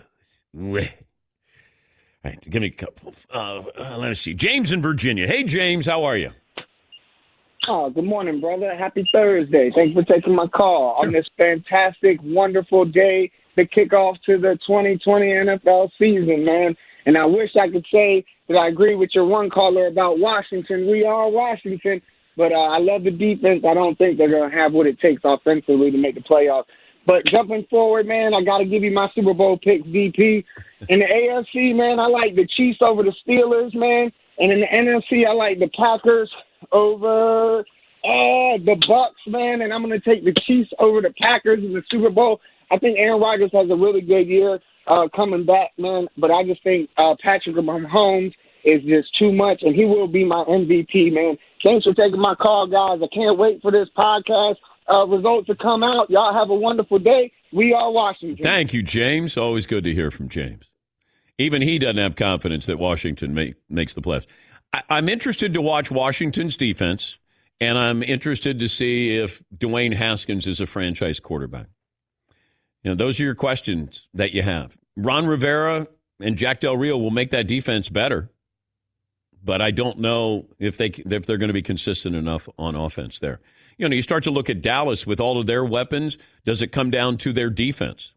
Wah. 0.54 0.80
All 2.26 2.32
right, 2.32 2.50
give 2.50 2.62
me 2.62 2.68
a 2.68 2.72
couple. 2.72 3.14
Uh, 3.34 3.64
uh, 3.78 3.98
let 3.98 4.12
us 4.12 4.20
see. 4.20 4.34
James 4.34 4.74
in 4.74 4.82
Virginia. 4.82 5.26
Hey, 5.26 5.44
James, 5.44 5.86
how 5.86 6.04
are 6.04 6.18
you? 6.18 6.32
Oh, 7.68 7.90
good 7.90 8.04
morning, 8.04 8.42
brother. 8.42 8.76
Happy 8.76 9.08
Thursday. 9.12 9.72
Thanks 9.74 9.94
for 9.94 10.04
taking 10.04 10.36
my 10.36 10.48
call 10.48 10.98
on 11.02 11.14
this 11.14 11.28
fantastic, 11.38 12.20
wonderful 12.24 12.84
day, 12.84 13.32
the 13.56 13.64
kickoff 13.64 14.16
to 14.26 14.38
the 14.38 14.58
2020 14.68 15.26
NFL 15.28 15.90
season, 15.98 16.44
man. 16.44 16.76
And 17.06 17.18
I 17.18 17.26
wish 17.26 17.52
I 17.60 17.70
could 17.70 17.86
say 17.92 18.26
that 18.48 18.58
I 18.58 18.68
agree 18.68 18.96
with 18.96 19.12
your 19.14 19.26
one 19.26 19.50
caller 19.50 19.88
about 19.88 20.20
Washington. 20.20 20.90
We 20.90 21.06
are 21.06 21.30
Washington, 21.30 22.02
but 22.40 22.54
uh, 22.54 22.72
I 22.72 22.80
love 22.80 23.04
the 23.04 23.12
defense. 23.12 23.66
I 23.68 23.74
don't 23.74 23.98
think 23.98 24.18
they're 24.18 24.32
going 24.32 24.50
to 24.50 24.58
have 24.58 24.72
what 24.72 24.88
it 24.88 24.98
takes 25.02 25.22
offensively 25.26 25.92
to 25.92 25.98
make 25.98 26.16
the 26.16 26.22
playoffs. 26.22 26.72
But 27.06 27.26
jumping 27.26 27.68
forward, 27.70 28.08
man, 28.08 28.34
I 28.34 28.42
got 28.46 28.60
to 28.60 28.66
give 28.66 28.82
you 28.82 28.92
my 28.92 29.10
Super 29.14 29.34
Bowl 29.34 29.60
picks, 29.62 29.86
VP. 29.86 30.46
In 30.88 31.00
the 31.00 31.06
AFC, 31.06 31.76
man, 31.76 32.00
I 32.00 32.08
like 32.08 32.36
the 32.36 32.48
Chiefs 32.56 32.80
over 32.82 33.04
the 33.04 33.14
Steelers, 33.28 33.76
man. 33.76 34.10
And 34.38 34.54
in 34.54 34.62
the 34.62 34.68
NFC, 34.68 35.28
I 35.28 35.34
like 35.34 35.60
the 35.60 35.68
Packers 35.78 36.32
over 36.72 37.60
uh, 37.60 38.56
the 38.64 38.78
Bucs, 38.88 39.30
man. 39.30 39.62
And 39.62 39.74
I'm 39.74 39.84
going 39.84 40.00
to 40.00 40.10
take 40.10 40.24
the 40.24 40.34
Chiefs 40.48 40.70
over 40.80 41.02
the 41.02 41.14
Packers 41.22 41.60
in 41.60 41.74
the 41.74 41.84
Super 41.92 42.10
Bowl. 42.10 42.40
I 42.72 42.78
think 42.78 42.98
Aaron 42.98 43.20
Rodgers 43.20 43.52
has 43.52 43.70
a 43.70 43.76
really 43.76 44.00
good 44.00 44.30
year 44.30 44.60
uh, 44.88 45.10
coming 45.14 45.46
back, 45.46 45.72
man. 45.78 46.08
But 46.18 46.32
I 46.32 46.46
just 46.46 46.64
think 46.64 46.90
uh, 46.98 47.16
Patrick 47.22 47.58
Mahomes 47.58 48.34
is 48.64 48.82
just 48.84 49.18
too 49.18 49.34
much, 49.34 49.62
and 49.62 49.76
he 49.76 49.84
will 49.84 50.08
be 50.08 50.24
my 50.24 50.46
MVP, 50.46 51.12
man. 51.12 51.38
Thanks 51.64 51.86
for 51.86 51.93
taking 51.93 52.20
my 52.20 52.36
call, 52.36 52.68
guys. 52.68 53.01
I 53.03 53.14
can't 53.14 53.38
wait 53.38 53.62
for 53.62 53.72
this 53.72 53.88
podcast 53.97 54.55
uh, 54.89 55.05
results 55.07 55.47
to 55.47 55.55
come 55.55 55.84
out. 55.84 56.10
Y'all 56.10 56.34
have 56.34 56.49
a 56.49 56.55
wonderful 56.55 56.99
day. 56.99 57.32
We 57.51 57.74
are 57.74 57.91
Washington. 57.91 58.41
Thank 58.41 58.74
you, 58.74 58.82
James. 58.82 59.38
Always 59.38 59.66
good 59.66 59.84
to 59.84 59.93
hear 59.93 60.12
from 60.12 60.30
James. 60.30 60.70
Even 61.38 61.62
he 61.62 61.80
doesn't 61.80 61.97
have 61.97 62.16
confidence 62.16 62.66
that 62.66 62.78
Washington 62.80 63.34
make, 63.34 63.55
makes 63.70 63.93
the 63.93 64.01
playoffs. 64.01 64.28
I, 64.74 64.84
I'm 64.89 65.10
interested 65.10 65.53
to 65.53 65.62
watch 65.62 65.89
Washington's 65.89 66.55
defense, 66.57 67.18
and 67.60 67.78
I'm 67.78 68.03
interested 68.03 68.60
to 68.60 68.68
see 68.68 69.18
if 69.18 69.41
Dwayne 69.55 69.95
Haskins 69.95 70.47
is 70.47 70.60
a 70.60 70.66
franchise 70.66 71.20
quarterback. 71.20 71.68
You 72.84 72.91
know, 72.91 72.95
those 72.95 73.20
are 73.20 73.24
your 73.24 73.36
questions 73.36 74.07
that 74.14 74.34
you 74.34 74.41
have. 74.41 74.78
Ron 74.95 75.28
Rivera 75.28 75.88
and 76.20 76.38
Jack 76.38 76.62
Del 76.62 76.78
Rio 76.78 76.97
will 76.97 77.12
make 77.12 77.32
that 77.32 77.47
defense 77.47 77.89
better, 77.89 78.32
but 79.44 79.62
I 79.62 79.72
don't 79.72 80.00
know 80.00 80.48
if 80.60 80.78
they 80.78 80.88
if 80.88 81.26
they're 81.26 81.38
going 81.38 81.50
to 81.50 81.54
be 81.54 81.62
consistent 81.62 82.16
enough 82.16 82.48
on 82.58 82.76
offense 82.76 83.20
there. 83.20 83.40
You 83.78 83.88
know, 83.88 83.96
you 83.96 84.02
start 84.02 84.24
to 84.26 84.32
look 84.32 84.50
at 84.50 84.62
Dallas 84.62 85.08
with 85.08 85.20
all 85.20 85.40
of 85.40 85.48
their 85.48 85.64
weapons. 85.64 86.18
Does 86.46 86.62
it 86.62 86.72
come 86.72 86.92
down 86.92 87.18
to 87.18 87.32
their 87.32 87.50
defense? 87.50 88.14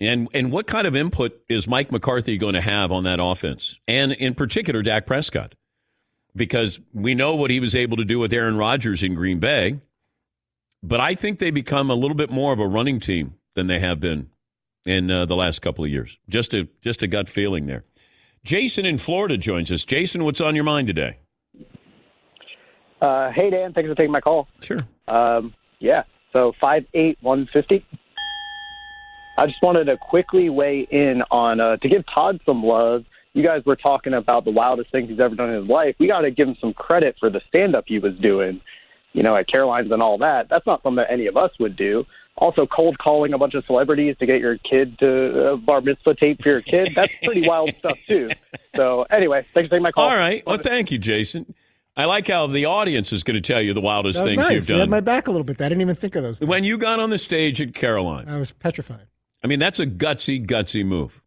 And 0.00 0.28
and 0.32 0.50
what 0.50 0.66
kind 0.66 0.86
of 0.86 0.96
input 0.96 1.40
is 1.48 1.66
Mike 1.66 1.92
McCarthy 1.92 2.38
going 2.38 2.54
to 2.54 2.60
have 2.60 2.90
on 2.90 3.04
that 3.04 3.18
offense? 3.20 3.78
And 3.86 4.12
in 4.12 4.34
particular, 4.34 4.82
Dak 4.82 5.06
Prescott, 5.06 5.54
because 6.34 6.80
we 6.92 7.14
know 7.14 7.34
what 7.34 7.50
he 7.50 7.60
was 7.60 7.74
able 7.74 7.96
to 7.96 8.04
do 8.04 8.18
with 8.18 8.32
Aaron 8.32 8.56
Rodgers 8.56 9.02
in 9.02 9.14
Green 9.14 9.40
Bay, 9.40 9.80
but 10.82 11.00
I 11.00 11.14
think 11.14 11.38
they 11.38 11.50
become 11.50 11.90
a 11.90 11.94
little 11.94 12.16
bit 12.16 12.30
more 12.30 12.52
of 12.52 12.58
a 12.58 12.66
running 12.66 13.00
team 13.00 13.34
than 13.54 13.66
they 13.66 13.80
have 13.80 14.00
been 14.00 14.30
in 14.86 15.10
uh, 15.10 15.26
the 15.26 15.36
last 15.36 15.60
couple 15.60 15.84
of 15.84 15.90
years. 15.90 16.18
Just 16.28 16.54
a 16.54 16.68
just 16.80 17.02
a 17.02 17.06
gut 17.06 17.28
feeling 17.28 17.66
there. 17.66 17.84
Jason 18.44 18.86
in 18.86 18.98
Florida 18.98 19.36
joins 19.36 19.70
us. 19.70 19.84
Jason, 19.84 20.24
what's 20.24 20.40
on 20.40 20.54
your 20.54 20.64
mind 20.64 20.86
today? 20.86 21.18
Uh, 23.00 23.30
hey 23.32 23.50
Dan, 23.50 23.72
thanks 23.72 23.88
for 23.88 23.94
taking 23.94 24.12
my 24.12 24.20
call. 24.20 24.48
Sure. 24.60 24.86
Um, 25.08 25.54
yeah. 25.78 26.02
So 26.32 26.52
five 26.60 26.84
eight 26.94 27.18
one 27.20 27.48
fifty. 27.52 27.84
I 29.38 29.46
just 29.46 29.58
wanted 29.62 29.84
to 29.84 29.96
quickly 29.96 30.50
weigh 30.50 30.86
in 30.90 31.22
on 31.30 31.60
uh, 31.60 31.76
to 31.78 31.88
give 31.88 32.02
Todd 32.14 32.40
some 32.46 32.62
love. 32.62 33.04
You 33.32 33.42
guys 33.44 33.62
were 33.64 33.76
talking 33.76 34.12
about 34.12 34.44
the 34.44 34.50
wildest 34.50 34.90
things 34.92 35.08
he's 35.08 35.20
ever 35.20 35.34
done 35.34 35.50
in 35.50 35.62
his 35.62 35.70
life. 35.70 35.94
We 35.98 36.08
got 36.08 36.22
to 36.22 36.30
give 36.30 36.48
him 36.48 36.56
some 36.60 36.72
credit 36.74 37.16
for 37.18 37.30
the 37.30 37.40
stand 37.48 37.74
up 37.74 37.84
he 37.86 37.98
was 37.98 38.12
doing, 38.20 38.60
you 39.12 39.22
know, 39.22 39.36
at 39.36 39.48
Caroline's 39.48 39.90
and 39.90 40.02
all 40.02 40.18
that. 40.18 40.48
That's 40.48 40.66
not 40.66 40.82
something 40.82 40.96
that 40.96 41.10
any 41.10 41.26
of 41.26 41.36
us 41.36 41.50
would 41.58 41.76
do. 41.76 42.04
Also, 42.36 42.66
cold 42.66 42.96
calling 42.98 43.34
a 43.34 43.38
bunch 43.38 43.54
of 43.54 43.64
celebrities 43.66 44.16
to 44.18 44.26
get 44.26 44.40
your 44.40 44.56
kid 44.58 44.98
to 45.00 45.52
uh, 45.52 45.56
bar 45.56 45.80
mitzvah 45.80 46.14
tape 46.14 46.42
for 46.42 46.48
your 46.48 46.60
kid. 46.62 46.92
That's 46.94 47.12
pretty 47.22 47.46
wild 47.46 47.74
stuff 47.78 47.98
too. 48.06 48.30
So 48.76 49.02
anyway, 49.10 49.44
thanks 49.52 49.68
for 49.68 49.74
taking 49.74 49.82
my 49.82 49.92
call. 49.92 50.08
All 50.08 50.16
right. 50.16 50.42
Well, 50.46 50.58
thank 50.58 50.90
you, 50.90 50.98
Jason. 50.98 51.54
I 51.96 52.04
like 52.06 52.28
how 52.28 52.46
the 52.46 52.64
audience 52.64 53.12
is 53.12 53.24
going 53.24 53.34
to 53.34 53.40
tell 53.46 53.60
you 53.60 53.74
the 53.74 53.80
wildest 53.80 54.18
That 54.18 54.24
was 54.24 54.30
things 54.34 54.42
nice. 54.42 54.52
you've 54.52 54.68
You 54.70 54.76
had 54.76 54.88
my 54.88 55.00
back 55.00 55.26
a 55.26 55.30
little 55.30 55.44
bit. 55.44 55.60
I 55.60 55.68
didn't 55.68 55.82
even 55.82 55.96
think 55.96 56.14
of 56.14 56.22
those. 56.22 56.38
Things. 56.38 56.48
When 56.48 56.64
you 56.64 56.78
got 56.78 56.98
on 57.00 57.10
the 57.10 57.18
stage 57.18 57.60
at 57.60 57.74
Caroline, 57.74 58.26
I 58.28 58.38
was 58.38 58.52
petrified. 58.52 59.06
I 59.42 59.48
mean, 59.48 59.58
that's 59.58 59.80
a 59.80 59.86
gutsy, 59.86 60.46
gutsy 60.46 60.84
move. 60.84 61.20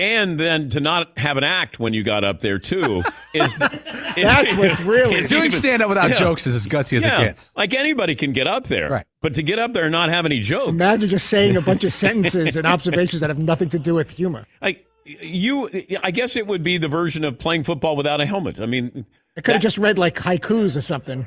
And 0.00 0.38
then 0.40 0.68
to 0.70 0.80
not 0.80 1.16
have 1.18 1.36
an 1.36 1.44
act 1.44 1.78
when 1.78 1.92
you 1.94 2.02
got 2.02 2.24
up 2.24 2.40
there 2.40 2.58
too 2.58 3.02
is 3.34 3.58
That's 4.16 4.54
what's 4.54 4.80
really- 4.80 5.16
is 5.16 5.28
Doing 5.28 5.50
stand-up 5.50 5.88
without 5.88 6.12
jokes 6.14 6.46
is 6.46 6.54
as 6.54 6.66
gutsy 6.66 6.98
as 6.98 7.04
it 7.04 7.24
gets. 7.24 7.50
Like 7.56 7.74
anybody 7.74 8.14
can 8.14 8.32
get 8.32 8.46
up 8.46 8.64
there, 8.66 8.90
right? 8.90 9.06
But 9.20 9.34
to 9.34 9.42
get 9.42 9.58
up 9.58 9.72
there 9.74 9.84
and 9.84 9.92
not 9.92 10.08
have 10.08 10.24
any 10.26 10.40
jokes, 10.40 10.70
Imagine 10.70 11.08
just 11.08 11.28
saying 11.28 11.56
a 11.56 11.60
bunch 11.60 11.84
of 11.84 11.92
sentences 12.04 12.56
and 12.56 12.66
observations 12.66 13.20
that 13.20 13.30
have 13.30 13.38
nothing 13.38 13.68
to 13.70 13.78
do 13.78 13.94
with 13.94 14.10
humor. 14.10 14.46
like 14.62 14.86
you, 15.04 15.68
I 16.04 16.10
guess 16.12 16.36
it 16.36 16.46
would 16.46 16.62
be 16.62 16.78
the 16.78 16.86
version 16.88 17.24
of 17.24 17.38
playing 17.38 17.64
football 17.64 17.96
without 17.96 18.20
a 18.20 18.26
helmet. 18.26 18.60
I 18.60 18.66
mean, 18.66 19.06
I 19.36 19.40
could 19.40 19.54
have 19.54 19.62
just 19.62 19.78
read 19.78 19.98
like 19.98 20.14
haikus 20.14 20.76
or 20.76 20.80
something. 20.82 21.26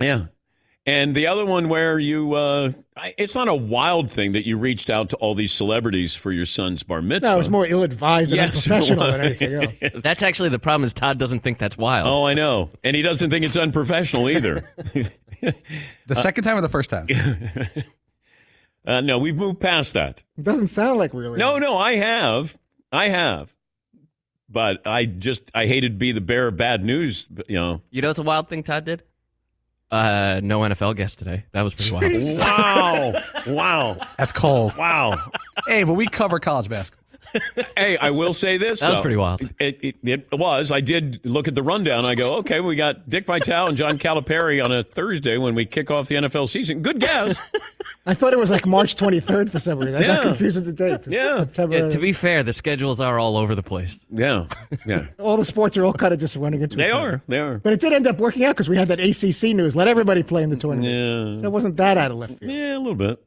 Yeah. 0.00 0.26
And 0.86 1.14
the 1.14 1.26
other 1.28 1.46
one 1.46 1.70
where 1.70 1.98
you, 1.98 2.34
uh, 2.34 2.72
it's 3.16 3.34
not 3.34 3.48
a 3.48 3.54
wild 3.54 4.10
thing 4.10 4.32
that 4.32 4.46
you 4.46 4.58
reached 4.58 4.90
out 4.90 5.08
to 5.10 5.16
all 5.16 5.34
these 5.34 5.50
celebrities 5.52 6.14
for 6.14 6.30
your 6.30 6.44
son's 6.44 6.82
bar 6.82 7.00
mitzvah. 7.00 7.26
No, 7.28 7.34
it 7.36 7.38
was 7.38 7.48
more 7.48 7.66
ill-advised 7.66 8.32
and 8.32 8.36
Yes, 8.36 8.70
unprofessional 8.70 9.10
than 9.10 9.20
anything 9.22 9.54
else. 9.92 10.02
That's 10.02 10.22
actually 10.22 10.50
the 10.50 10.58
problem. 10.58 10.84
Is 10.84 10.92
Todd 10.92 11.18
doesn't 11.18 11.40
think 11.40 11.58
that's 11.58 11.78
wild. 11.78 12.08
Oh, 12.14 12.26
I 12.26 12.34
know. 12.34 12.68
And 12.82 12.94
he 12.94 13.00
doesn't 13.00 13.30
think 13.30 13.44
it's 13.46 13.56
unprofessional 13.56 14.28
either. 14.28 14.70
The 16.06 16.14
second 16.14 16.44
time 16.44 16.56
or 16.56 16.62
the 16.62 16.68
first 16.70 16.88
time? 16.90 17.06
Uh, 18.86 19.00
no, 19.00 19.18
we've 19.18 19.36
moved 19.36 19.60
past 19.60 19.94
that. 19.94 20.22
It 20.36 20.44
doesn't 20.44 20.66
sound 20.66 20.98
like 20.98 21.14
really. 21.14 21.38
No, 21.38 21.58
no, 21.58 21.78
I 21.78 21.94
have. 21.94 22.54
I 22.92 23.08
have. 23.08 23.50
But 24.48 24.86
I 24.86 25.06
just, 25.06 25.40
I 25.54 25.66
hated 25.66 25.92
to 25.92 25.98
be 25.98 26.12
the 26.12 26.20
bearer 26.20 26.48
of 26.48 26.58
bad 26.58 26.84
news, 26.84 27.26
you 27.48 27.56
know. 27.56 27.80
You 27.90 28.02
know 28.02 28.08
what's 28.08 28.18
a 28.18 28.22
wild 28.22 28.50
thing 28.50 28.62
Todd 28.62 28.84
did? 28.84 29.02
Uh, 29.94 30.40
no 30.42 30.58
NFL 30.60 30.96
guest 30.96 31.20
today. 31.20 31.44
That 31.52 31.62
was 31.62 31.72
pretty 31.74 31.92
wild. 31.92 32.04
Wow. 32.38 33.22
wow. 33.46 34.06
That's 34.18 34.32
cold. 34.32 34.76
Wow. 34.76 35.14
Hey, 35.68 35.84
but 35.84 35.92
we 35.92 36.06
cover 36.08 36.40
college 36.40 36.68
basketball. 36.68 37.03
Hey, 37.76 37.96
I 37.98 38.10
will 38.10 38.32
say 38.32 38.56
this. 38.58 38.80
That 38.80 38.90
was 38.90 39.00
pretty 39.00 39.16
wild. 39.16 39.42
It, 39.58 39.80
it, 39.82 39.96
it 40.02 40.26
was. 40.32 40.70
I 40.72 40.80
did 40.80 41.20
look 41.24 41.48
at 41.48 41.54
the 41.54 41.62
rundown. 41.62 42.04
I 42.04 42.14
go, 42.14 42.34
okay, 42.36 42.60
we 42.60 42.76
got 42.76 43.08
Dick 43.08 43.26
Vitale 43.26 43.68
and 43.68 43.76
John 43.76 43.98
Calipari 43.98 44.64
on 44.64 44.72
a 44.72 44.82
Thursday 44.82 45.36
when 45.38 45.54
we 45.54 45.64
kick 45.66 45.90
off 45.90 46.08
the 46.08 46.16
NFL 46.16 46.48
season. 46.48 46.82
Good 46.82 47.00
guess. 47.00 47.40
I 48.06 48.14
thought 48.14 48.32
it 48.32 48.38
was 48.38 48.50
like 48.50 48.66
March 48.66 48.96
23rd 48.96 49.50
for 49.50 49.58
some 49.58 49.78
reason. 49.78 50.02
I 50.02 50.06
got 50.06 50.22
confused 50.22 50.56
with 50.56 50.66
the 50.66 50.72
dates. 50.72 51.06
It's 51.06 51.14
Yeah. 51.14 51.38
September. 51.40 51.76
Yeah, 51.78 51.88
to 51.88 51.98
be 51.98 52.12
fair, 52.12 52.42
the 52.42 52.52
schedules 52.52 53.00
are 53.00 53.18
all 53.18 53.36
over 53.36 53.54
the 53.54 53.62
place. 53.62 54.04
Yeah, 54.10 54.46
yeah. 54.86 55.06
all 55.18 55.36
the 55.36 55.44
sports 55.44 55.76
are 55.76 55.84
all 55.84 55.92
kind 55.94 56.12
of 56.12 56.20
just 56.20 56.36
running 56.36 56.60
into 56.62 56.76
They 56.76 56.86
each 56.88 56.92
other. 56.92 57.22
They 57.28 57.38
are. 57.38 57.46
They 57.46 57.54
are. 57.54 57.58
But 57.58 57.72
it 57.72 57.80
did 57.80 57.92
end 57.92 58.06
up 58.06 58.18
working 58.18 58.44
out 58.44 58.54
because 58.56 58.68
we 58.68 58.76
had 58.76 58.88
that 58.88 59.00
ACC 59.00 59.54
news. 59.56 59.74
Let 59.74 59.88
everybody 59.88 60.22
play 60.22 60.42
in 60.42 60.50
the 60.50 60.56
tournament. 60.56 60.92
Yeah. 60.92 61.40
So 61.42 61.46
it 61.46 61.52
wasn't 61.52 61.76
that 61.78 61.96
out 61.96 62.10
of 62.10 62.18
left 62.18 62.38
field. 62.38 62.50
Yeah, 62.52 62.76
a 62.76 62.78
little 62.78 62.94
bit. 62.94 63.22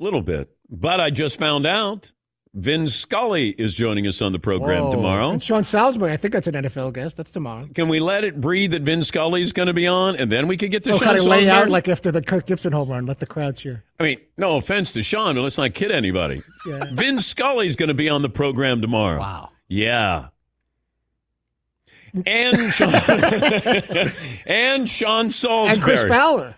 A 0.00 0.04
little 0.04 0.22
bit. 0.22 0.50
But 0.68 1.00
I 1.00 1.10
just 1.10 1.38
found 1.38 1.64
out 1.64 2.12
Vin 2.56 2.88
Scully 2.88 3.50
is 3.50 3.74
joining 3.74 4.06
us 4.06 4.22
on 4.22 4.32
the 4.32 4.38
program 4.38 4.84
Whoa. 4.84 4.90
tomorrow. 4.92 5.30
And 5.30 5.42
Sean 5.42 5.62
Salisbury, 5.62 6.10
I 6.12 6.16
think 6.16 6.32
that's 6.32 6.46
an 6.46 6.54
NFL 6.54 6.94
guest. 6.94 7.18
That's 7.18 7.30
tomorrow. 7.30 7.66
Can 7.74 7.86
we 7.90 8.00
let 8.00 8.24
it 8.24 8.40
breathe 8.40 8.70
that 8.70 8.80
Vin 8.80 9.02
Scully's 9.02 9.52
going 9.52 9.66
to 9.66 9.74
be 9.74 9.86
on, 9.86 10.16
and 10.16 10.32
then 10.32 10.48
we 10.48 10.56
could 10.56 10.70
get 10.70 10.82
to 10.84 10.92
Oh, 10.92 10.96
Sean 10.96 11.06
kind 11.06 11.18
of 11.18 11.24
lay 11.24 11.50
out 11.50 11.68
like 11.68 11.86
after 11.86 12.10
the 12.10 12.22
Kirk 12.22 12.46
Gibson 12.46 12.72
home 12.72 12.88
run. 12.88 13.04
Let 13.04 13.18
the 13.20 13.26
crowd 13.26 13.58
cheer. 13.58 13.84
I 14.00 14.04
mean, 14.04 14.20
no 14.38 14.56
offense 14.56 14.90
to 14.92 15.02
Sean, 15.02 15.34
but 15.34 15.42
let's 15.42 15.58
not 15.58 15.74
kid 15.74 15.90
anybody. 15.90 16.42
Yeah. 16.66 16.84
Vin 16.94 17.20
Scully's 17.20 17.76
going 17.76 17.88
to 17.88 17.94
be 17.94 18.08
on 18.08 18.22
the 18.22 18.30
program 18.30 18.80
tomorrow. 18.80 19.20
Wow. 19.20 19.50
Yeah. 19.68 20.28
And 22.24 22.72
Sean, 22.72 22.94
and 24.46 24.88
Sean 24.88 25.28
Salisbury. 25.28 25.74
And 25.74 25.82
Chris 25.82 26.04
Fowler. 26.08 26.56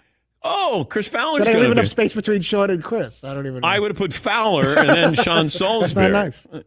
Oh, 0.50 0.86
Chris 0.88 1.06
Fowler's 1.08 1.44
Did 1.44 1.50
I 1.50 1.52
going 1.52 1.62
leave 1.64 1.72
enough 1.72 1.84
be. 1.84 1.88
space 1.88 2.14
between 2.14 2.42
Sean 2.42 2.70
and 2.70 2.82
Chris? 2.82 3.22
I 3.22 3.34
don't 3.34 3.46
even 3.46 3.60
know. 3.60 3.68
I 3.68 3.78
would 3.78 3.90
have 3.90 3.98
put 3.98 4.12
Fowler 4.12 4.76
and 4.78 4.88
then 4.88 5.14
Sean 5.24 5.50
Salisbury. 5.50 6.10
That's 6.10 6.44
not 6.50 6.64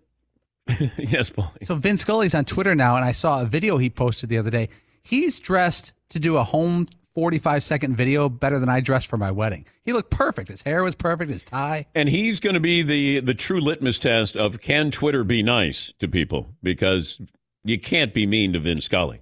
nice. 0.67 0.91
yes, 0.97 1.29
Paul. 1.29 1.51
So 1.63 1.75
Vin 1.75 1.97
Scully's 1.97 2.35
on 2.35 2.45
Twitter 2.45 2.75
now, 2.75 2.95
and 2.95 3.03
I 3.03 3.11
saw 3.11 3.41
a 3.41 3.45
video 3.45 3.77
he 3.77 3.89
posted 3.89 4.29
the 4.29 4.37
other 4.37 4.49
day. 4.51 4.69
He's 5.03 5.39
dressed 5.39 5.93
to 6.09 6.19
do 6.19 6.37
a 6.37 6.43
home 6.43 6.87
45 7.15 7.63
second 7.63 7.95
video 7.95 8.29
better 8.29 8.59
than 8.59 8.69
I 8.69 8.79
dressed 8.79 9.07
for 9.07 9.17
my 9.17 9.31
wedding. 9.31 9.65
He 9.83 9.91
looked 9.93 10.11
perfect. 10.11 10.47
His 10.49 10.61
hair 10.61 10.83
was 10.83 10.95
perfect. 10.95 11.31
His 11.31 11.43
tie. 11.43 11.87
And 11.93 12.07
he's 12.07 12.39
going 12.39 12.53
to 12.53 12.59
be 12.59 12.83
the 12.83 13.19
the 13.19 13.33
true 13.33 13.59
litmus 13.59 13.99
test 13.99 14.37
of 14.37 14.61
can 14.61 14.91
Twitter 14.91 15.23
be 15.23 15.43
nice 15.43 15.91
to 15.99 16.07
people 16.07 16.49
because 16.63 17.19
you 17.63 17.79
can't 17.79 18.13
be 18.13 18.25
mean 18.25 18.53
to 18.53 18.59
Vin 18.59 18.79
Scully. 18.79 19.21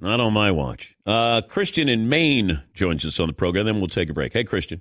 Not 0.00 0.20
on 0.20 0.32
my 0.32 0.50
watch. 0.52 0.94
Uh, 1.04 1.40
Christian 1.42 1.88
in 1.88 2.08
Maine 2.08 2.62
joins 2.74 3.04
us 3.04 3.18
on 3.18 3.26
the 3.26 3.32
program. 3.32 3.66
Then 3.66 3.78
we'll 3.80 3.88
take 3.88 4.08
a 4.10 4.12
break. 4.12 4.32
Hey, 4.32 4.44
Christian. 4.44 4.80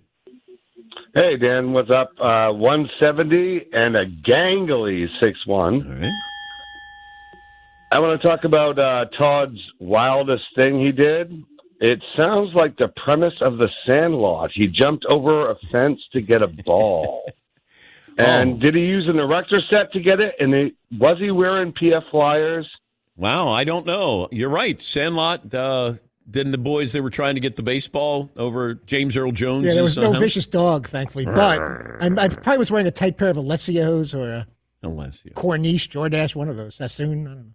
Hey, 1.16 1.38
Dan, 1.38 1.74
what's 1.74 1.90
up? 1.90 2.12
Uh, 2.20 2.52
170 2.54 3.70
and 3.74 3.96
a 3.96 4.06
gangly 4.06 5.08
6'1. 5.22 5.48
All 5.48 5.80
right. 5.82 6.12
I 7.92 8.00
want 8.00 8.22
to 8.22 8.28
talk 8.28 8.44
about 8.44 8.78
uh, 8.78 9.06
Todd's 9.18 9.60
wildest 9.80 10.44
thing 10.56 10.80
he 10.86 10.92
did. 10.92 11.42
It 11.80 12.04
sounds 12.20 12.54
like 12.54 12.76
the 12.78 12.90
premise 12.90 13.34
of 13.42 13.58
The 13.58 13.70
Sandlot. 13.88 14.52
He 14.54 14.68
jumped 14.68 15.06
over 15.10 15.50
a 15.50 15.56
fence 15.72 16.00
to 16.14 16.22
get 16.22 16.42
a 16.44 16.48
ball. 16.48 17.24
and 18.20 18.56
Oh. 18.56 18.58
did 18.58 18.76
he 18.76 18.82
use 18.82 19.08
an 19.08 19.18
erector 19.20 19.62
set 19.70 19.94
to 19.94 20.00
get 20.00 20.20
it? 20.20 20.36
And 20.40 20.54
he, 20.54 20.74
was 20.98 21.18
he 21.20 21.32
wearing 21.32 21.72
PF 21.74 22.10
Flyers? 22.12 22.68
Wow, 23.18 23.50
I 23.50 23.64
don't 23.64 23.86
know. 23.86 24.30
You're 24.32 24.50
right. 24.50 24.82
Sandlot. 24.82 25.54
Uh, 25.54 25.96
didn't 26.30 26.52
the 26.52 26.58
boys 26.58 26.92
they 26.92 27.02
were 27.02 27.10
trying 27.10 27.36
to 27.36 27.42
get 27.42 27.56
the 27.56 27.64
baseball 27.64 28.30
over 28.38 28.76
James 28.76 29.18
Earl 29.18 29.32
Jones? 29.32 29.66
Yeah, 29.66 29.74
there 29.74 29.84
was 29.84 29.98
no 29.98 30.18
vicious 30.20 30.46
dog, 30.46 30.88
thankfully. 30.88 31.26
But 31.26 31.62
I'm, 32.02 32.20
I 32.20 32.28
probably 32.28 32.58
was 32.58 32.70
wearing 32.70 32.88
a 32.88 32.92
tight 32.92 33.18
pair 33.18 33.30
of 33.30 33.38
Alessios 33.38 34.14
or 34.14 34.32
a 34.32 34.48
Alessio. 34.84 35.34
Corniche, 35.34 35.90
Jordache, 35.90 36.36
one 36.36 36.50
of 36.50 36.58
those. 36.58 36.76
Sassoon. 36.76 37.28
I 37.28 37.30
don't 37.30 37.38
know. 37.38 37.52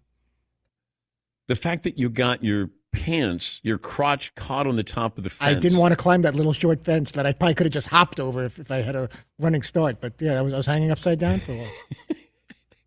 The 1.49 1.55
fact 1.55 1.85
that 1.85 1.99
you 1.99 2.09
got 2.09 2.43
your 2.43 2.71
pants, 2.93 3.61
your 3.63 3.79
crotch 3.79 4.35
caught 4.35 4.67
on 4.67 4.77
the 4.77 4.83
top 4.83 5.19
of 5.19 5.25
the 5.25 5.31
fence. 5.31 5.57
I 5.57 5.59
didn't 5.59 5.79
want 5.79 5.93
to 5.93 5.97
climb 5.97 6.23
that 6.23 6.35
little 6.35 6.53
short 6.53 6.85
fence 6.85 7.13
that 7.13 7.27
I 7.27 7.33
probably 7.33 7.55
could 7.55 7.67
have 7.67 7.73
just 7.73 7.89
hopped 7.89 8.21
over 8.21 8.45
if, 8.45 8.59
if 8.59 8.71
I 8.71 8.79
had 8.79 8.97
a 8.97 9.09
running 9.39 9.63
start. 9.63 10.01
But 10.01 10.15
yeah, 10.19 10.39
I 10.39 10.43
was, 10.43 10.55
I 10.55 10.57
was 10.57 10.67
hanging 10.67 10.91
upside 10.91 11.19
down 11.19 11.41
for 11.41 11.53
a 11.53 11.59
while. 11.59 11.73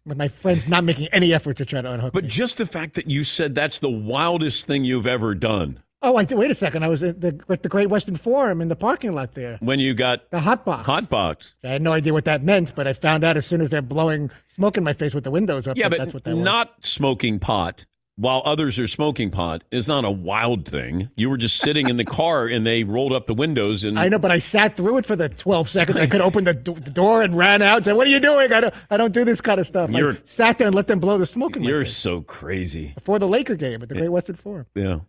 With 0.06 0.18
my 0.18 0.28
friends 0.28 0.68
not 0.68 0.84
making 0.84 1.08
any 1.12 1.34
effort 1.34 1.58
to 1.58 1.66
try 1.66 1.82
to 1.82 1.92
unhook 1.92 2.14
But 2.14 2.26
me. 2.26 2.30
just 2.30 2.58
the 2.58 2.66
fact 2.68 2.94
that 2.94 3.10
you 3.10 3.24
said 3.24 3.56
that's 3.56 3.80
the 3.80 3.90
wildest 3.90 4.66
thing 4.68 4.86
you've 4.86 5.08
ever 5.08 5.34
done 5.34 5.80
Oh, 6.02 6.18
I 6.18 6.24
did. 6.26 6.38
Wait 6.38 6.52
a 6.52 6.56
second. 6.56 6.84
I 6.84 6.88
was 6.88 7.02
at 7.02 7.20
the, 7.22 7.40
at 7.50 7.64
the 7.64 7.70
Great 7.70 7.90
Western 7.90 8.16
Forum 8.16 8.62
in 8.62 8.68
the 8.68 8.76
parking 8.76 9.14
lot 9.14 9.34
there. 9.34 9.58
when 9.60 9.80
you 9.80 9.96
got 9.96 10.30
The 10.30 10.40
hot 10.40 10.64
box. 10.64 10.86
hot 10.86 11.10
box. 11.10 11.56
I 11.64 11.70
had 11.70 11.82
no 11.82 11.94
idea 11.94 12.14
what 12.14 12.26
that 12.26 12.44
meant, 12.44 12.76
but 12.76 12.86
I 12.86 12.94
found 12.94 13.24
out 13.24 13.38
as 13.38 13.48
soon 13.48 13.60
as 13.60 13.72
they're 13.72 13.82
blowing 13.82 14.30
smoke 14.54 14.78
in 14.78 14.84
my 14.84 14.94
face 14.94 15.16
with 15.16 15.24
the 15.24 15.32
windows 15.32 15.68
up. 15.68 15.78
Yeah, 15.78 15.90
but 15.90 15.98
that's 15.98 16.14
what 16.14 16.24
that 16.26 16.36
was. 16.36 16.44
not 16.46 16.86
smoking 16.86 17.40
pot 17.40 17.86
while 18.18 18.42
others 18.46 18.80
are 18.80 18.88
smoking 18.88 19.30
pot 19.30 19.64
is 19.72 19.88
not 19.88 20.06
a 20.06 20.12
wild 20.12 20.66
thing. 20.68 21.10
You 21.16 21.30
were 21.30 21.38
just 21.38 21.58
sitting 21.58 21.90
in 21.90 21.98
the 21.98 22.06
car 22.06 22.48
and 22.48 22.66
they 22.66 22.84
rolled 22.84 23.12
up 23.12 23.28
the 23.28 23.34
windows 23.34 23.84
and 23.84 24.00
I 24.00 24.08
know, 24.08 24.20
but 24.20 24.32
I 24.32 24.40
sat 24.40 24.78
through 24.78 25.00
it 25.00 25.06
for 25.06 25.16
the 25.18 25.28
12 25.30 25.68
seconds. 25.68 26.00
I 26.00 26.08
could 26.08 26.22
open 26.22 26.46
the, 26.46 26.54
do- 26.54 26.76
the 26.76 26.92
door 26.92 27.22
and 27.22 27.38
ran 27.38 27.62
out 27.62 27.78
and 27.78 27.86
said, 27.86 27.94
What 27.98 28.08
are 28.08 28.12
you 28.12 28.20
doing? 28.22 28.54
I 28.54 28.62
don't, 28.62 28.74
I 28.90 28.98
don't 28.98 29.14
do 29.14 29.26
this 29.26 29.42
kind 29.42 29.60
of 29.60 29.68
stuff. 29.68 29.90
You're- 29.90 30.14
I 30.16 30.22
sat 30.24 30.58
there 30.58 30.68
and 30.68 30.76
let 30.76 30.88
them 30.88 31.00
blow 31.00 31.18
the 31.18 31.26
smoke 31.26 31.56
in 31.58 31.64
my 31.64 31.70
you're 31.70 31.84
face 31.84 31.96
so 31.98 32.22
crazy. 32.22 32.94
before 32.96 33.20
the 33.20 33.28
Laker 33.28 33.56
game 33.56 33.82
at 33.84 33.90
the 33.90 33.96
Great 33.96 34.10
Western 34.12 34.36
Forum. 34.38 34.66
Yeah. 34.76 35.00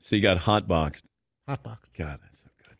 So 0.00 0.16
you 0.16 0.22
got 0.22 0.38
hot 0.38 0.66
box. 0.66 1.00
Hot 1.46 1.62
box. 1.62 1.88
God, 1.96 2.18
that's 2.22 2.38
so 2.40 2.50
good. 2.64 2.76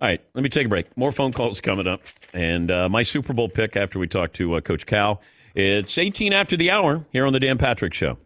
All 0.00 0.08
right, 0.08 0.20
let 0.34 0.42
me 0.44 0.50
take 0.50 0.66
a 0.66 0.68
break. 0.68 0.94
More 0.96 1.10
phone 1.12 1.32
calls 1.32 1.60
coming 1.62 1.86
up, 1.86 2.02
and 2.34 2.70
uh, 2.70 2.88
my 2.90 3.02
Super 3.02 3.32
Bowl 3.32 3.48
pick 3.48 3.76
after 3.76 3.98
we 3.98 4.06
talk 4.08 4.32
to 4.34 4.54
uh, 4.54 4.60
Coach 4.60 4.84
Cal. 4.86 5.20
It's 5.54 5.96
18 5.96 6.32
after 6.34 6.56
the 6.56 6.70
hour 6.70 7.04
here 7.12 7.24
on 7.26 7.32
the 7.32 7.40
Dan 7.40 7.56
Patrick 7.58 7.94
Show. 7.94 8.18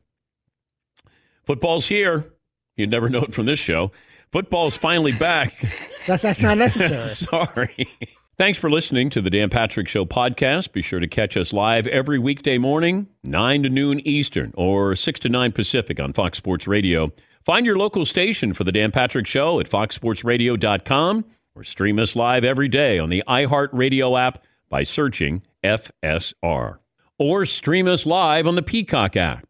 Football's 1.50 1.88
here. 1.88 2.32
You'd 2.76 2.90
never 2.90 3.08
know 3.08 3.22
it 3.22 3.34
from 3.34 3.46
this 3.46 3.58
show. 3.58 3.90
Football's 4.30 4.76
finally 4.76 5.10
back. 5.10 5.66
That's, 6.06 6.22
that's 6.22 6.40
not 6.40 6.58
necessary. 6.58 7.00
Sorry. 7.00 7.88
Thanks 8.38 8.56
for 8.56 8.70
listening 8.70 9.10
to 9.10 9.20
the 9.20 9.30
Dan 9.30 9.50
Patrick 9.50 9.88
Show 9.88 10.04
podcast. 10.04 10.70
Be 10.70 10.80
sure 10.80 11.00
to 11.00 11.08
catch 11.08 11.36
us 11.36 11.52
live 11.52 11.88
every 11.88 12.20
weekday 12.20 12.56
morning, 12.56 13.08
9 13.24 13.64
to 13.64 13.68
noon 13.68 13.98
Eastern 14.06 14.52
or 14.56 14.94
6 14.94 15.20
to 15.20 15.28
9 15.28 15.50
Pacific 15.50 15.98
on 15.98 16.12
Fox 16.12 16.38
Sports 16.38 16.68
Radio. 16.68 17.10
Find 17.44 17.66
your 17.66 17.76
local 17.76 18.06
station 18.06 18.52
for 18.52 18.62
the 18.62 18.70
Dan 18.70 18.92
Patrick 18.92 19.26
Show 19.26 19.58
at 19.58 19.68
foxsportsradio.com 19.68 21.24
or 21.56 21.64
stream 21.64 21.98
us 21.98 22.14
live 22.14 22.44
every 22.44 22.68
day 22.68 23.00
on 23.00 23.08
the 23.08 23.24
iHeartRadio 23.26 24.16
app 24.18 24.40
by 24.68 24.84
searching 24.84 25.42
FSR. 25.64 26.78
Or 27.18 27.44
stream 27.44 27.88
us 27.88 28.06
live 28.06 28.46
on 28.46 28.54
the 28.54 28.62
Peacock 28.62 29.16
app. 29.16 29.49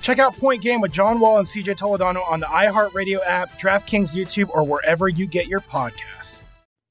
Check 0.00 0.18
out 0.18 0.36
Point 0.36 0.62
Game 0.62 0.80
with 0.80 0.92
John 0.92 1.20
Wall 1.20 1.38
and 1.38 1.46
CJ 1.46 1.76
Toledano 1.78 2.26
on 2.28 2.40
the 2.40 2.46
iHeartRadio 2.46 3.20
app, 3.24 3.58
DraftKings 3.60 4.14
YouTube, 4.14 4.50
or 4.50 4.64
wherever 4.66 5.08
you 5.08 5.26
get 5.26 5.46
your 5.46 5.60
podcasts. 5.60 6.42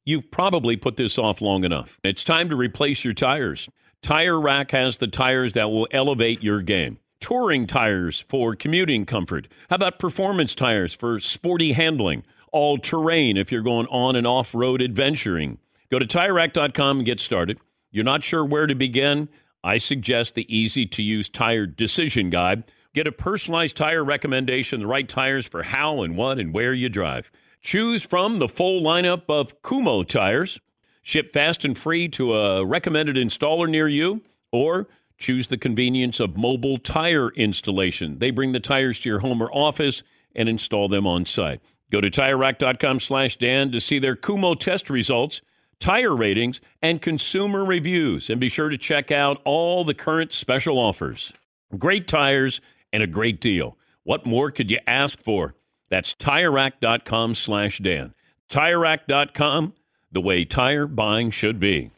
You've 0.06 0.32
probably 0.32 0.78
put 0.78 0.98
this 0.98 1.18
off 1.18 1.42
long 1.42 1.64
enough. 1.64 2.00
It's 2.04 2.24
time 2.24 2.50
to 2.50 2.56
replace 2.56 3.04
your 3.04 3.14
tires. 3.14 3.70
Tire 4.02 4.40
Rack 4.40 4.72
has 4.72 4.98
the 4.98 5.08
tires 5.08 5.54
that 5.54 5.70
will 5.70 5.88
elevate 5.92 6.42
your 6.42 6.62
game. 6.62 6.98
Touring 7.20 7.68
tires 7.68 8.20
for 8.28 8.56
commuting 8.56 9.06
comfort. 9.06 9.48
How 9.70 9.76
about 9.76 10.00
performance 10.00 10.56
tires 10.56 10.94
for 10.94 11.20
sporty 11.20 11.74
handling? 11.74 12.24
All 12.52 12.80
terrain 12.80 13.38
if 13.38 13.52
you're 13.52 13.62
going 13.62 13.86
on 13.88 14.16
and 14.16 14.26
off 14.26 14.56
road 14.56 14.82
adventuring. 14.82 15.60
Go 15.92 16.00
to 16.00 16.08
tirerack.com 16.08 16.98
and 16.98 17.06
get 17.06 17.20
started. 17.20 17.60
You're 17.92 18.04
not 18.04 18.24
sure 18.24 18.44
where 18.44 18.66
to 18.66 18.74
begin? 18.74 19.30
I 19.64 19.78
suggest 19.78 20.36
the 20.36 20.56
easy 20.56 20.86
to 20.88 21.04
use 21.04 21.30
tire 21.30 21.66
decision 21.66 22.30
guide. 22.30 22.64
Get 22.94 23.08
a 23.08 23.12
personalized 23.12 23.78
tire 23.78 24.04
recommendation, 24.04 24.82
the 24.82 24.88
right 24.88 25.08
tires 25.08 25.46
for 25.46 25.64
how 25.64 26.02
and 26.02 26.18
what 26.18 26.40
and 26.40 26.54
where 26.54 26.74
you 26.74 26.90
drive. 26.90 27.32
Choose 27.62 28.04
from 28.04 28.40
the 28.40 28.50
full 28.50 28.82
lineup 28.82 29.24
of 29.30 29.62
Kumho 29.62 30.06
tires. 30.06 30.60
Ship 31.04 31.32
fast 31.32 31.64
and 31.64 31.78
free 31.78 32.10
to 32.10 32.36
a 32.36 32.66
recommended 32.66 33.16
installer 33.16 33.70
near 33.70 33.88
you, 33.88 34.22
or 34.52 34.88
choose 35.18 35.48
the 35.48 35.58
convenience 35.58 36.20
of 36.20 36.36
mobile 36.36 36.78
tire 36.78 37.30
installation. 37.30 38.20
They 38.20 38.32
bring 38.32 38.52
the 38.52 38.60
tires 38.60 39.00
to 39.02 39.10
your 39.10 39.20
home 39.20 39.42
or 39.42 39.52
office 39.52 40.04
and 40.36 40.50
install 40.50 40.90
them 40.90 41.08
on 41.08 41.26
site. 41.26 41.62
Go 41.92 42.02
to 42.02 42.10
TireRack.com 42.10 43.00
slash 43.00 43.38
Dan 43.38 43.72
to 43.72 43.82
see 43.82 44.00
their 44.00 44.16
Kumho 44.16 44.60
test 44.60 44.90
results, 44.90 45.42
tire 45.82 46.16
ratings, 46.16 46.62
and 46.82 47.02
consumer 47.02 47.66
reviews. 47.66 48.30
And 48.30 48.40
be 48.40 48.48
sure 48.48 48.70
to 48.70 48.78
check 48.78 49.12
out 49.12 49.42
all 49.44 49.84
the 49.84 49.94
current 49.94 50.32
special 50.32 50.78
offers. 50.78 51.34
Great 51.78 52.08
tires 52.08 52.62
and 52.94 53.04
a 53.04 53.08
great 53.08 53.42
deal. 53.42 53.78
What 54.04 54.26
more 54.26 54.52
could 54.52 54.72
you 54.72 54.80
ask 54.88 55.22
for? 55.22 55.56
That's 55.90 56.14
TireRack.com 56.16 57.36
slash 57.36 57.80
Dan. 57.80 58.14
TireRack.com, 58.50 59.74
the 60.12 60.22
way 60.22 60.46
tire 60.46 60.88
buying 60.88 61.32
should 61.32 61.60
be. 61.60 61.92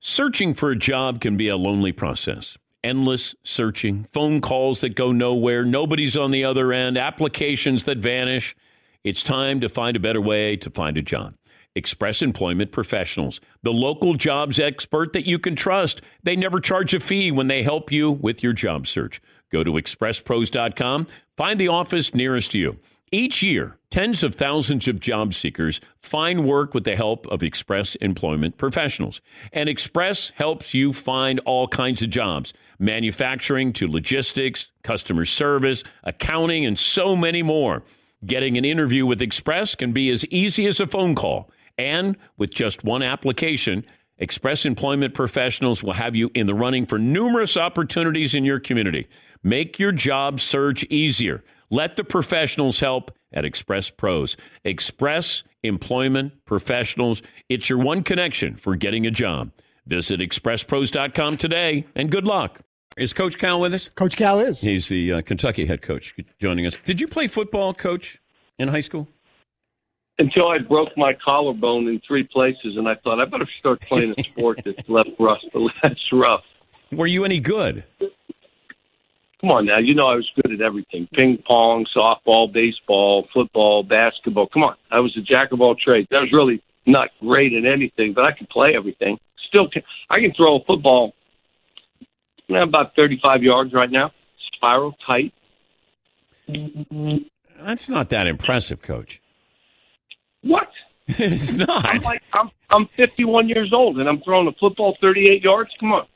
Searching 0.00 0.52
for 0.54 0.70
a 0.70 0.76
job 0.76 1.20
can 1.20 1.36
be 1.36 1.48
a 1.48 1.56
lonely 1.56 1.92
process. 1.92 2.58
Endless 2.82 3.34
searching, 3.42 4.06
phone 4.12 4.42
calls 4.42 4.82
that 4.82 4.94
go 4.94 5.12
nowhere, 5.12 5.64
nobody's 5.64 6.16
on 6.16 6.30
the 6.30 6.44
other 6.44 6.72
end, 6.72 6.98
applications 6.98 7.84
that 7.84 7.98
vanish. 7.98 8.54
It's 9.02 9.22
time 9.22 9.60
to 9.60 9.68
find 9.70 9.96
a 9.96 10.00
better 10.00 10.20
way 10.20 10.56
to 10.56 10.68
find 10.70 10.98
a 10.98 11.02
job. 11.02 11.34
Express 11.74 12.22
Employment 12.22 12.72
Professionals, 12.72 13.40
the 13.62 13.72
local 13.72 14.14
jobs 14.14 14.58
expert 14.58 15.12
that 15.12 15.26
you 15.26 15.38
can 15.38 15.56
trust. 15.56 16.02
They 16.22 16.36
never 16.36 16.60
charge 16.60 16.94
a 16.94 17.00
fee 17.00 17.30
when 17.30 17.48
they 17.48 17.62
help 17.62 17.90
you 17.90 18.10
with 18.10 18.42
your 18.42 18.52
job 18.52 18.86
search. 18.86 19.20
Go 19.50 19.64
to 19.64 19.72
expresspros.com, 19.72 21.06
find 21.36 21.60
the 21.60 21.68
office 21.68 22.14
nearest 22.14 22.52
to 22.52 22.58
you. 22.58 22.78
Each 23.12 23.44
year, 23.44 23.76
tens 23.90 24.24
of 24.24 24.34
thousands 24.34 24.88
of 24.88 24.98
job 24.98 25.34
seekers 25.34 25.80
find 26.00 26.44
work 26.44 26.74
with 26.74 26.82
the 26.82 26.96
help 26.96 27.28
of 27.28 27.44
Express 27.44 27.94
Employment 27.96 28.58
Professionals. 28.58 29.20
And 29.52 29.68
Express 29.68 30.32
helps 30.34 30.74
you 30.74 30.92
find 30.92 31.38
all 31.46 31.68
kinds 31.68 32.02
of 32.02 32.10
jobs 32.10 32.52
manufacturing 32.80 33.72
to 33.74 33.86
logistics, 33.86 34.68
customer 34.82 35.24
service, 35.24 35.84
accounting, 36.02 36.66
and 36.66 36.76
so 36.76 37.14
many 37.14 37.42
more. 37.42 37.84
Getting 38.26 38.58
an 38.58 38.64
interview 38.64 39.06
with 39.06 39.22
Express 39.22 39.76
can 39.76 39.92
be 39.92 40.10
as 40.10 40.24
easy 40.26 40.66
as 40.66 40.80
a 40.80 40.86
phone 40.86 41.14
call. 41.14 41.50
And 41.78 42.16
with 42.36 42.50
just 42.50 42.84
one 42.84 43.02
application, 43.02 43.84
Express 44.18 44.64
Employment 44.64 45.12
Professionals 45.14 45.82
will 45.82 45.94
have 45.94 46.14
you 46.14 46.30
in 46.34 46.46
the 46.46 46.54
running 46.54 46.86
for 46.86 46.98
numerous 46.98 47.56
opportunities 47.56 48.34
in 48.34 48.44
your 48.44 48.60
community. 48.60 49.08
Make 49.42 49.78
your 49.78 49.92
job 49.92 50.40
search 50.40 50.84
easier. 50.84 51.42
Let 51.70 51.96
the 51.96 52.04
professionals 52.04 52.78
help 52.80 53.10
at 53.32 53.44
Express 53.44 53.90
Pros. 53.90 54.36
Express 54.64 55.42
Employment 55.64 56.44
Professionals. 56.44 57.22
It's 57.48 57.68
your 57.68 57.78
one 57.78 58.04
connection 58.04 58.54
for 58.56 58.76
getting 58.76 59.06
a 59.06 59.10
job. 59.10 59.50
Visit 59.86 60.20
expresspros.com 60.20 61.36
today 61.36 61.86
and 61.94 62.10
good 62.10 62.24
luck. 62.24 62.60
Is 62.96 63.12
Coach 63.12 63.38
Cal 63.38 63.60
with 63.60 63.74
us? 63.74 63.90
Coach 63.96 64.16
Cal 64.16 64.38
is. 64.38 64.60
He's 64.60 64.86
the 64.86 65.14
uh, 65.14 65.22
Kentucky 65.22 65.66
head 65.66 65.82
coach 65.82 66.14
joining 66.40 66.64
us. 66.64 66.76
Did 66.84 67.00
you 67.00 67.08
play 67.08 67.26
football, 67.26 67.74
coach, 67.74 68.20
in 68.56 68.68
high 68.68 68.82
school? 68.82 69.08
Until 70.18 70.48
I 70.48 70.58
broke 70.58 70.96
my 70.96 71.12
collarbone 71.26 71.88
in 71.88 72.00
three 72.06 72.22
places, 72.22 72.76
and 72.76 72.88
I 72.88 72.94
thought 72.94 73.20
I 73.20 73.24
better 73.24 73.48
start 73.58 73.80
playing 73.80 74.14
a 74.16 74.22
sport 74.22 74.60
that's 74.64 74.88
less 74.88 75.08
rough. 75.18 75.40
That's 75.82 76.12
rough. 76.12 76.44
Were 76.92 77.08
you 77.08 77.24
any 77.24 77.40
good? 77.40 77.84
Come 79.44 79.50
on 79.50 79.66
now, 79.66 79.78
you 79.78 79.94
know 79.94 80.06
I 80.06 80.14
was 80.14 80.30
good 80.36 80.52
at 80.52 80.60
everything: 80.62 81.06
ping 81.12 81.42
pong, 81.46 81.84
softball, 81.94 82.50
baseball, 82.50 83.28
football, 83.34 83.82
basketball. 83.82 84.46
Come 84.46 84.62
on, 84.62 84.76
I 84.90 85.00
was 85.00 85.14
a 85.18 85.20
jack 85.20 85.52
of 85.52 85.60
all 85.60 85.74
trades. 85.74 86.08
I 86.12 86.20
was 86.20 86.32
really 86.32 86.62
not 86.86 87.10
great 87.20 87.52
at 87.52 87.66
anything, 87.66 88.14
but 88.14 88.24
I 88.24 88.32
could 88.32 88.48
play 88.48 88.74
everything. 88.74 89.18
Still, 89.48 89.68
can, 89.68 89.82
I 90.08 90.20
can 90.20 90.32
throw 90.34 90.56
a 90.56 90.64
football 90.64 91.12
about 92.48 92.96
thirty-five 92.96 93.42
yards 93.42 93.74
right 93.74 93.90
now, 93.90 94.12
spiral 94.54 94.96
tight. 95.06 95.34
That's 97.60 97.88
not 97.88 98.08
that 98.10 98.26
impressive, 98.26 98.80
coach. 98.80 99.20
What? 100.44 100.68
it's 101.08 101.54
not. 101.54 101.84
I'm 101.86 102.00
like 102.02 102.22
I'm 102.32 102.50
I'm 102.70 102.88
51 102.96 103.48
years 103.48 103.72
old 103.72 103.98
and 103.98 104.08
I'm 104.08 104.20
throwing 104.22 104.48
a 104.48 104.52
football 104.52 104.96
38 105.00 105.42
yards. 105.42 105.70
Come 105.80 105.92
on. 105.92 106.06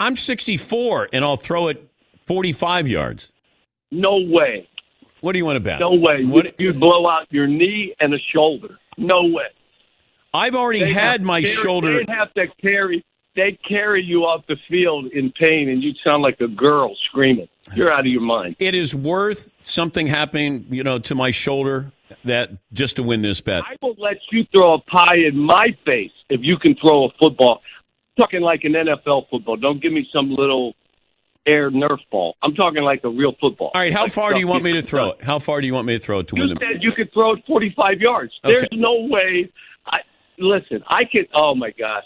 I'm 0.00 0.16
64 0.16 1.08
and 1.12 1.24
I'll 1.24 1.36
throw 1.36 1.68
it 1.68 1.88
45 2.26 2.86
yards. 2.88 3.30
No 3.90 4.18
way. 4.18 4.68
What 5.20 5.32
do 5.32 5.38
you 5.38 5.44
want 5.44 5.56
to 5.56 5.60
bet? 5.60 5.80
No 5.80 5.94
way. 5.94 6.24
What- 6.24 6.58
You, 6.60 6.72
blow 6.74 7.08
out 7.08 7.26
your 7.30 7.46
knee 7.48 7.94
and 7.98 8.14
a 8.14 8.18
shoulder. 8.32 8.78
No 8.96 9.22
way. 9.24 9.46
I've 10.32 10.54
already 10.54 10.80
They 10.80 10.92
had 10.92 11.10
have- 11.12 11.20
my 11.22 11.40
they- 11.40 11.46
shoulder. 11.48 11.98
They'd 11.98 12.08
have 12.08 12.32
to 12.34 12.46
carry. 12.62 13.04
They 13.34 13.56
carry 13.68 14.02
you 14.02 14.24
off 14.24 14.44
the 14.48 14.56
field 14.68 15.06
in 15.12 15.30
pain, 15.32 15.68
and 15.68 15.80
you'd 15.82 15.96
sound 16.08 16.22
like 16.22 16.40
a 16.40 16.48
girl 16.48 16.94
screaming. 17.06 17.48
You're 17.74 17.92
out 17.92 18.00
of 18.00 18.06
your 18.06 18.20
mind. 18.20 18.56
It 18.58 18.74
is 18.74 18.94
worth 18.96 19.50
something 19.62 20.08
happening, 20.08 20.66
you 20.70 20.82
know, 20.82 20.98
to 20.98 21.14
my 21.14 21.30
shoulder 21.30 21.92
that 22.24 22.50
just 22.72 22.96
to 22.96 23.02
win 23.02 23.22
this 23.22 23.40
bet. 23.40 23.64
I 23.64 23.76
will 23.82 23.96
let 23.98 24.18
you 24.30 24.44
throw 24.54 24.74
a 24.74 24.80
pie 24.80 25.16
in 25.16 25.38
my 25.38 25.76
face 25.84 26.12
if 26.28 26.40
you 26.42 26.56
can 26.58 26.74
throw 26.76 27.06
a 27.06 27.08
football. 27.20 27.60
I'm 28.16 28.22
talking 28.22 28.40
like 28.40 28.64
an 28.64 28.72
NFL 28.72 29.28
football. 29.30 29.56
Don't 29.56 29.80
give 29.80 29.92
me 29.92 30.08
some 30.12 30.30
little 30.30 30.74
air 31.46 31.70
Nerf 31.70 31.98
ball. 32.10 32.36
I'm 32.42 32.54
talking 32.54 32.82
like 32.82 33.00
a 33.04 33.08
real 33.08 33.34
football. 33.40 33.70
All 33.74 33.80
right, 33.80 33.92
how 33.92 34.02
Like 34.02 34.12
far 34.12 34.34
do 34.34 34.38
you 34.38 34.46
want 34.46 34.62
me 34.62 34.72
to 34.72 34.82
throw 34.82 35.10
it? 35.10 35.24
How 35.24 35.38
far 35.38 35.60
do 35.60 35.66
you 35.66 35.74
want 35.74 35.86
me 35.86 35.94
to 35.94 35.98
throw 35.98 36.20
it 36.20 36.28
to 36.28 36.36
You 36.36 36.42
win 36.42 36.50
the 36.50 36.60
said 36.60 36.82
you 36.82 36.92
could 36.92 37.12
throw 37.12 37.32
it 37.32 37.44
45 37.46 38.00
yards. 38.00 38.32
Okay. 38.44 38.54
There's 38.54 38.68
no 38.72 39.06
way. 39.06 39.50
I 39.86 40.00
listen. 40.38 40.82
I 40.88 41.04
can. 41.04 41.26
Oh 41.34 41.54
my 41.54 41.70
gosh, 41.70 42.04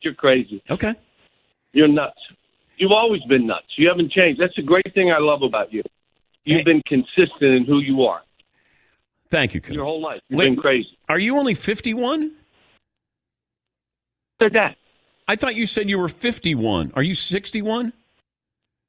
you're 0.00 0.14
crazy. 0.14 0.62
Okay, 0.70 0.94
you're 1.72 1.88
nuts. 1.88 2.20
You've 2.76 2.92
always 2.92 3.22
been 3.22 3.46
nuts. 3.46 3.66
You 3.76 3.88
haven't 3.88 4.10
changed. 4.10 4.40
That's 4.40 4.54
the 4.56 4.62
great 4.62 4.92
thing 4.94 5.12
I 5.12 5.18
love 5.18 5.42
about 5.42 5.72
you. 5.72 5.82
You've 6.44 6.64
been 6.64 6.82
consistent 6.86 7.40
in 7.40 7.64
who 7.64 7.78
you 7.78 8.02
are 8.02 8.20
Thank 9.34 9.52
you, 9.52 9.60
coach. 9.60 9.74
your 9.74 9.84
whole 9.84 10.00
life. 10.00 10.20
You've 10.28 10.38
Wait, 10.38 10.50
been 10.50 10.56
crazy. 10.56 10.96
Are 11.08 11.18
you 11.18 11.36
only 11.36 11.54
51? 11.54 12.30
Said 14.40 14.52
that. 14.52 14.76
I 15.26 15.34
thought 15.34 15.56
you 15.56 15.66
said 15.66 15.90
you 15.90 15.98
were 15.98 16.08
51. 16.08 16.92
Are 16.94 17.02
you 17.02 17.16
61? 17.16 17.92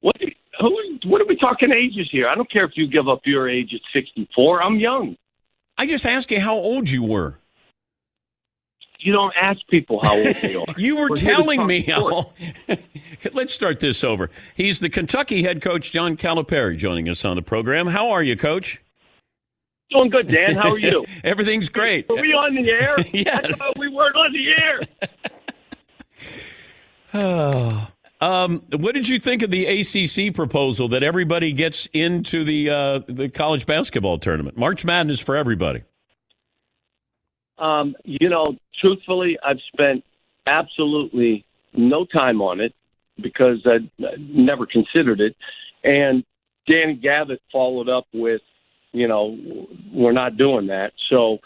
What? 0.02 0.14
Who? 0.60 0.98
What 1.06 1.20
are 1.20 1.26
we 1.26 1.34
talking 1.34 1.74
ages 1.74 2.08
here? 2.12 2.28
I 2.28 2.36
don't 2.36 2.48
care 2.48 2.64
if 2.64 2.72
you 2.76 2.86
give 2.86 3.08
up 3.08 3.22
your 3.24 3.50
age 3.50 3.74
at 3.74 3.80
64. 3.92 4.62
I'm 4.62 4.78
young. 4.78 5.16
I 5.78 5.84
just 5.84 6.06
asked 6.06 6.30
you 6.30 6.38
how 6.38 6.54
old 6.54 6.88
you 6.88 7.02
were. 7.02 7.38
You 9.00 9.12
don't 9.12 9.34
ask 9.40 9.58
people 9.68 10.00
how 10.00 10.16
old 10.16 10.36
they 10.42 10.54
are. 10.68 10.74
You 10.76 10.94
were 10.94 11.08
We're 11.10 11.16
telling 11.16 11.66
me 11.66 11.80
how. 11.82 12.30
Let's 13.32 13.52
start 13.52 13.80
this 13.80 14.04
over. 14.04 14.30
He's 14.54 14.78
the 14.78 14.90
Kentucky 14.90 15.42
head 15.42 15.60
coach, 15.60 15.90
John 15.90 16.16
Calipari, 16.16 16.76
joining 16.78 17.08
us 17.08 17.24
on 17.24 17.34
the 17.34 17.42
program. 17.42 17.88
How 17.88 18.10
are 18.10 18.22
you, 18.22 18.36
coach? 18.36 18.80
Doing 19.90 20.10
good, 20.10 20.28
Dan. 20.28 20.54
How 20.56 20.72
are 20.72 20.78
you? 20.78 21.04
Everything's 21.24 21.68
great. 21.68 22.10
Are 22.10 22.16
we 22.16 22.32
on 22.32 22.54
the 22.54 22.70
air? 22.70 22.96
Yes. 23.12 23.58
We 23.78 23.88
weren't 23.88 24.16
on 24.16 24.32
the 24.32 24.54
air. 24.56 24.80
Oh. 27.14 27.88
Um, 28.18 28.62
what 28.74 28.94
did 28.94 29.10
you 29.10 29.20
think 29.20 29.42
of 29.42 29.50
the 29.50 29.66
ACC 29.66 30.34
proposal 30.34 30.88
that 30.88 31.02
everybody 31.02 31.52
gets 31.52 31.86
into 31.92 32.44
the 32.44 32.70
uh, 32.70 33.00
the 33.06 33.28
college 33.28 33.66
basketball 33.66 34.18
tournament? 34.18 34.56
March 34.56 34.86
Madness 34.86 35.20
for 35.20 35.36
everybody. 35.36 35.82
Um, 37.58 37.94
you 38.04 38.30
know, 38.30 38.56
truthfully, 38.82 39.38
I've 39.44 39.60
spent 39.70 40.02
absolutely 40.46 41.44
no 41.74 42.06
time 42.06 42.40
on 42.40 42.60
it 42.60 42.74
because 43.20 43.58
I 43.66 43.78
never 44.18 44.66
considered 44.66 45.20
it. 45.20 45.36
And 45.84 46.24
Danny 46.68 46.94
Gavitt 46.94 47.40
followed 47.52 47.88
up 47.88 48.06
with, 48.12 48.40
you 48.96 49.08
know, 49.08 49.36
we're 49.92 50.12
not 50.12 50.36
doing 50.36 50.68
that. 50.68 50.92
So, 51.10 51.38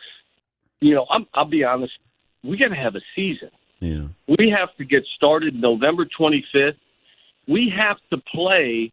you 0.80 0.94
know, 0.94 1.06
I'm, 1.10 1.26
I'll 1.34 1.48
be 1.48 1.64
honest, 1.64 1.92
we 2.44 2.56
got 2.56 2.68
to 2.68 2.74
have 2.74 2.94
a 2.94 3.00
season. 3.14 3.50
Yeah. 3.80 4.08
We 4.38 4.54
have 4.56 4.74
to 4.76 4.84
get 4.84 5.04
started 5.16 5.54
November 5.54 6.06
25th 6.06 6.76
we 7.50 7.72
have 7.76 7.96
to 8.10 8.18
play 8.32 8.92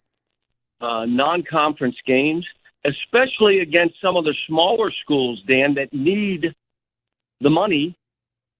uh, 0.82 1.06
non-conference 1.06 1.96
games, 2.06 2.46
especially 2.86 3.60
against 3.60 3.96
some 4.02 4.18
of 4.18 4.26
the 4.26 4.34
smaller 4.48 4.92
schools, 5.04 5.42
Dan, 5.48 5.76
that 5.76 5.94
need 5.94 6.56
the 7.42 7.50
money, 7.50 7.96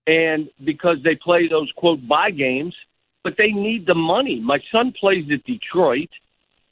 and 0.06 0.50
because 0.64 0.98
they 1.04 1.16
play 1.16 1.48
those 1.48 1.72
quote 1.76 2.00
buy 2.08 2.30
games, 2.32 2.76
but 3.24 3.34
they 3.38 3.52
need 3.52 3.88
the 3.88 3.96
money. 3.96 4.40
My 4.40 4.60
son 4.76 4.94
plays 4.98 5.26
at 5.34 5.44
Detroit. 5.46 6.10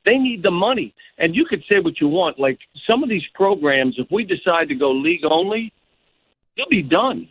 They 0.05 0.17
need 0.17 0.43
the 0.43 0.51
money, 0.51 0.93
and 1.17 1.35
you 1.35 1.45
could 1.45 1.63
say 1.71 1.79
what 1.79 1.99
you 1.99 2.07
want. 2.07 2.39
Like 2.39 2.59
some 2.89 3.03
of 3.03 3.09
these 3.09 3.25
programs, 3.33 3.95
if 3.97 4.07
we 4.11 4.23
decide 4.23 4.69
to 4.69 4.75
go 4.75 4.91
league 4.91 5.25
only, 5.29 5.73
they'll 6.55 6.69
be 6.69 6.83
done. 6.83 7.27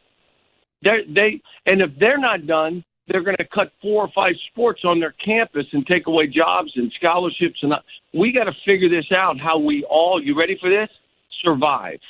They're, 0.82 1.02
they 1.08 1.40
and 1.66 1.80
if 1.80 1.90
they're 1.98 2.18
not 2.18 2.46
done, 2.46 2.84
they're 3.08 3.22
going 3.22 3.36
to 3.36 3.46
cut 3.46 3.72
four 3.82 4.04
or 4.04 4.10
five 4.14 4.34
sports 4.50 4.82
on 4.84 4.98
their 4.98 5.14
campus 5.24 5.66
and 5.72 5.86
take 5.86 6.06
away 6.06 6.26
jobs 6.26 6.72
and 6.76 6.92
scholarships. 6.98 7.58
And 7.62 7.72
uh, 7.72 7.78
we 8.12 8.32
got 8.32 8.44
to 8.44 8.52
figure 8.66 8.88
this 8.88 9.06
out. 9.16 9.38
How 9.38 9.58
we 9.58 9.84
all, 9.88 10.22
you 10.22 10.38
ready 10.38 10.56
for 10.60 10.70
this? 10.70 10.88
Survive. 11.42 12.00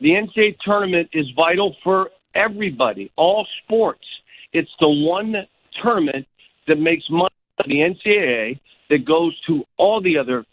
The 0.00 0.10
NCAA 0.10 0.56
tournament 0.64 1.10
is 1.12 1.26
vital 1.36 1.76
for 1.82 2.10
everybody, 2.34 3.10
all 3.16 3.46
sports. 3.64 4.04
It's 4.52 4.70
the 4.80 4.88
one 4.88 5.34
tournament 5.82 6.26
that 6.68 6.78
makes 6.78 7.04
money 7.08 7.34
for 7.56 7.68
the 7.68 7.76
NCAA 7.76 8.60
that 8.92 9.06
goes 9.06 9.34
to 9.46 9.64
all 9.78 10.02
the 10.02 10.18
other 10.18 10.44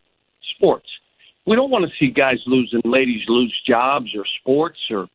sports. 0.56 0.88
We 1.46 1.58
don't 1.58 1.70
want 1.70 1.86
to 1.86 1.92
see 2.00 2.10
guys 2.10 2.38
lose 2.48 2.70
and 2.72 2.82
ladies 2.90 3.22
lose 3.28 3.54
jobs 3.68 4.08
or 4.16 4.24
sports 4.42 4.80
or. 4.90 5.08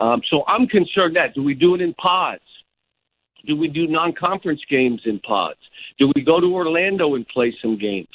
Um, 0.00 0.22
so 0.30 0.42
I'm 0.46 0.66
concerned 0.66 1.16
that 1.16 1.34
do 1.34 1.42
we 1.42 1.54
do 1.54 1.74
it 1.74 1.80
in 1.80 1.92
pods? 1.94 2.42
Do 3.46 3.56
we 3.56 3.68
do 3.68 3.86
non-conference 3.88 4.62
games 4.70 5.02
in 5.04 5.18
pods? 5.20 5.58
Do 5.98 6.10
we 6.14 6.22
go 6.22 6.40
to 6.40 6.46
Orlando 6.46 7.14
and 7.14 7.26
play 7.28 7.52
some 7.60 7.76
games? 7.76 8.08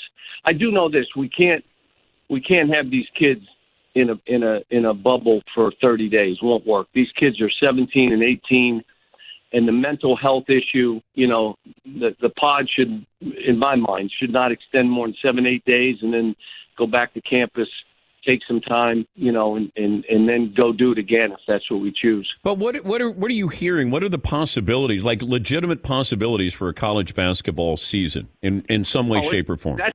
I 0.45 0.53
do 0.53 0.71
know 0.71 0.89
this: 0.89 1.05
we 1.15 1.29
can't 1.29 1.63
we 2.29 2.41
can't 2.41 2.75
have 2.75 2.89
these 2.89 3.05
kids 3.17 3.41
in 3.95 4.09
a 4.09 4.15
in 4.25 4.43
a 4.43 4.61
in 4.69 4.85
a 4.85 4.93
bubble 4.93 5.41
for 5.53 5.71
30 5.83 6.09
days. 6.09 6.37
Won't 6.41 6.65
work. 6.65 6.87
These 6.93 7.11
kids 7.19 7.41
are 7.41 7.51
17 7.63 8.13
and 8.13 8.23
18, 8.23 8.83
and 9.57 9.67
the 9.67 9.71
mental 9.71 10.15
health 10.15 10.45
issue. 10.49 11.01
You 11.15 11.27
know, 11.27 11.55
the 11.83 12.15
the 12.21 12.29
pod 12.29 12.69
should, 12.73 13.05
in 13.21 13.59
my 13.59 13.75
mind, 13.75 14.11
should 14.19 14.31
not 14.31 14.51
extend 14.51 14.89
more 14.89 15.07
than 15.07 15.15
seven 15.25 15.45
eight 15.45 15.65
days, 15.65 15.97
and 16.01 16.13
then 16.13 16.35
go 16.77 16.85
back 16.87 17.13
to 17.15 17.21
campus 17.21 17.67
take 18.27 18.41
some 18.47 18.59
time, 18.61 19.07
you 19.15 19.31
know, 19.31 19.55
and, 19.55 19.71
and, 19.75 20.03
and 20.05 20.27
then 20.27 20.53
go 20.55 20.73
do 20.73 20.91
it 20.91 20.97
again 20.97 21.31
if 21.31 21.39
that's 21.47 21.69
what 21.71 21.81
we 21.81 21.93
choose. 21.93 22.29
But 22.43 22.57
what 22.57 22.83
what 22.83 23.01
are 23.01 23.09
what 23.09 23.31
are 23.31 23.35
you 23.35 23.47
hearing? 23.47 23.89
What 23.89 24.03
are 24.03 24.09
the 24.09 24.19
possibilities, 24.19 25.03
like 25.03 25.21
legitimate 25.21 25.83
possibilities 25.83 26.53
for 26.53 26.67
a 26.67 26.73
college 26.73 27.15
basketball 27.15 27.77
season 27.77 28.29
in 28.41 28.65
in 28.69 28.83
some 28.83 29.07
way, 29.07 29.21
Oh, 29.23 29.29
shape, 29.29 29.49
or 29.49 29.57
form? 29.57 29.77
That, 29.77 29.93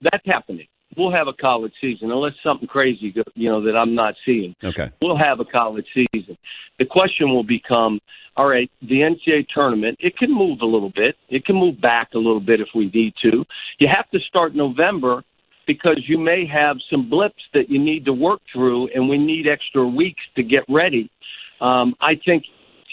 that's 0.00 0.24
happening. 0.26 0.66
We'll 0.98 1.12
have 1.12 1.28
a 1.28 1.32
college 1.32 1.72
season 1.80 2.10
unless 2.10 2.32
something 2.42 2.68
crazy, 2.68 3.14
you 3.34 3.48
know, 3.48 3.62
that 3.62 3.76
I'm 3.76 3.94
not 3.94 4.14
seeing. 4.26 4.54
Okay. 4.62 4.90
We'll 5.00 5.16
have 5.16 5.40
a 5.40 5.44
college 5.44 5.86
season. 5.94 6.36
The 6.78 6.84
question 6.84 7.30
will 7.30 7.44
become, 7.44 8.00
all 8.36 8.48
right, 8.48 8.70
the 8.82 9.00
NCAA 9.00 9.46
tournament, 9.54 9.98
it 10.00 10.16
can 10.16 10.32
move 10.32 10.60
a 10.60 10.66
little 10.66 10.90
bit. 10.94 11.16
It 11.28 11.44
can 11.44 11.56
move 11.56 11.80
back 11.80 12.10
a 12.14 12.18
little 12.18 12.40
bit 12.40 12.60
if 12.60 12.68
we 12.74 12.90
need 12.92 13.14
to. 13.22 13.44
You 13.78 13.88
have 13.88 14.10
to 14.10 14.18
start 14.20 14.54
November 14.54 15.22
because 15.66 16.02
you 16.08 16.18
may 16.18 16.46
have 16.46 16.76
some 16.90 17.08
blips 17.08 17.42
that 17.54 17.68
you 17.68 17.78
need 17.78 18.04
to 18.06 18.12
work 18.12 18.40
through, 18.52 18.88
and 18.94 19.08
we 19.08 19.18
need 19.18 19.46
extra 19.46 19.86
weeks 19.86 20.22
to 20.34 20.42
get 20.42 20.64
ready. 20.68 21.10
Um, 21.60 21.94
I 22.00 22.14
think 22.24 22.44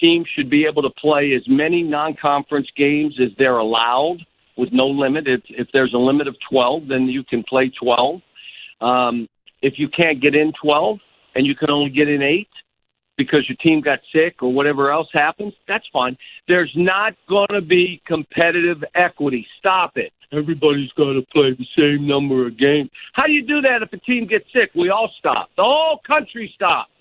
teams 0.03 0.27
should 0.35 0.49
be 0.49 0.65
able 0.65 0.81
to 0.83 0.89
play 0.89 1.33
as 1.35 1.43
many 1.47 1.81
non-conference 1.81 2.67
games 2.75 3.15
as 3.19 3.29
they're 3.39 3.57
allowed 3.57 4.17
with 4.57 4.69
no 4.71 4.87
limit. 4.87 5.27
If, 5.27 5.41
if 5.49 5.67
there's 5.73 5.93
a 5.93 5.97
limit 5.97 6.27
of 6.27 6.35
12, 6.49 6.87
then 6.87 7.07
you 7.07 7.23
can 7.23 7.43
play 7.43 7.71
12. 7.81 8.21
Um, 8.81 9.27
if 9.61 9.73
you 9.77 9.87
can't 9.89 10.21
get 10.21 10.35
in 10.35 10.53
12 10.61 10.99
and 11.35 11.45
you 11.45 11.55
can 11.55 11.71
only 11.71 11.89
get 11.89 12.07
in 12.07 12.21
eight 12.21 12.49
because 13.17 13.47
your 13.47 13.57
team 13.57 13.81
got 13.81 13.99
sick 14.13 14.41
or 14.41 14.51
whatever 14.51 14.91
else 14.91 15.07
happens, 15.13 15.53
that's 15.67 15.85
fine. 15.91 16.17
There's 16.47 16.71
not 16.75 17.13
going 17.29 17.47
to 17.53 17.61
be 17.61 18.01
competitive 18.05 18.83
equity. 18.93 19.47
Stop 19.59 19.93
it. 19.95 20.11
Everybody's 20.31 20.91
got 20.97 21.13
to 21.13 21.21
play 21.33 21.51
the 21.57 21.65
same 21.77 22.07
number 22.07 22.45
of 22.47 22.57
games. 22.57 22.89
How 23.13 23.25
do 23.25 23.31
you 23.31 23.45
do 23.45 23.61
that 23.61 23.81
if 23.81 23.93
a 23.93 23.97
team 23.97 24.27
gets 24.27 24.45
sick? 24.53 24.71
We 24.75 24.89
all 24.89 25.11
stop. 25.17 25.49
The 25.55 25.63
whole 25.63 25.99
country 26.05 26.51
stops 26.55 26.91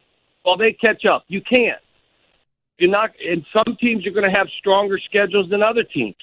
while 0.43 0.57
they 0.57 0.73
catch 0.73 1.05
up. 1.05 1.25
You 1.29 1.41
can't. 1.41 1.81
You're 2.79 2.91
not, 2.91 3.11
and 3.25 3.45
some 3.57 3.77
teams 3.81 4.07
are 4.07 4.11
going 4.11 4.31
to 4.31 4.37
have 4.37 4.49
stronger 4.59 4.99
schedules 4.99 5.49
than 5.51 5.63
other 5.63 5.85
teams. 5.85 6.17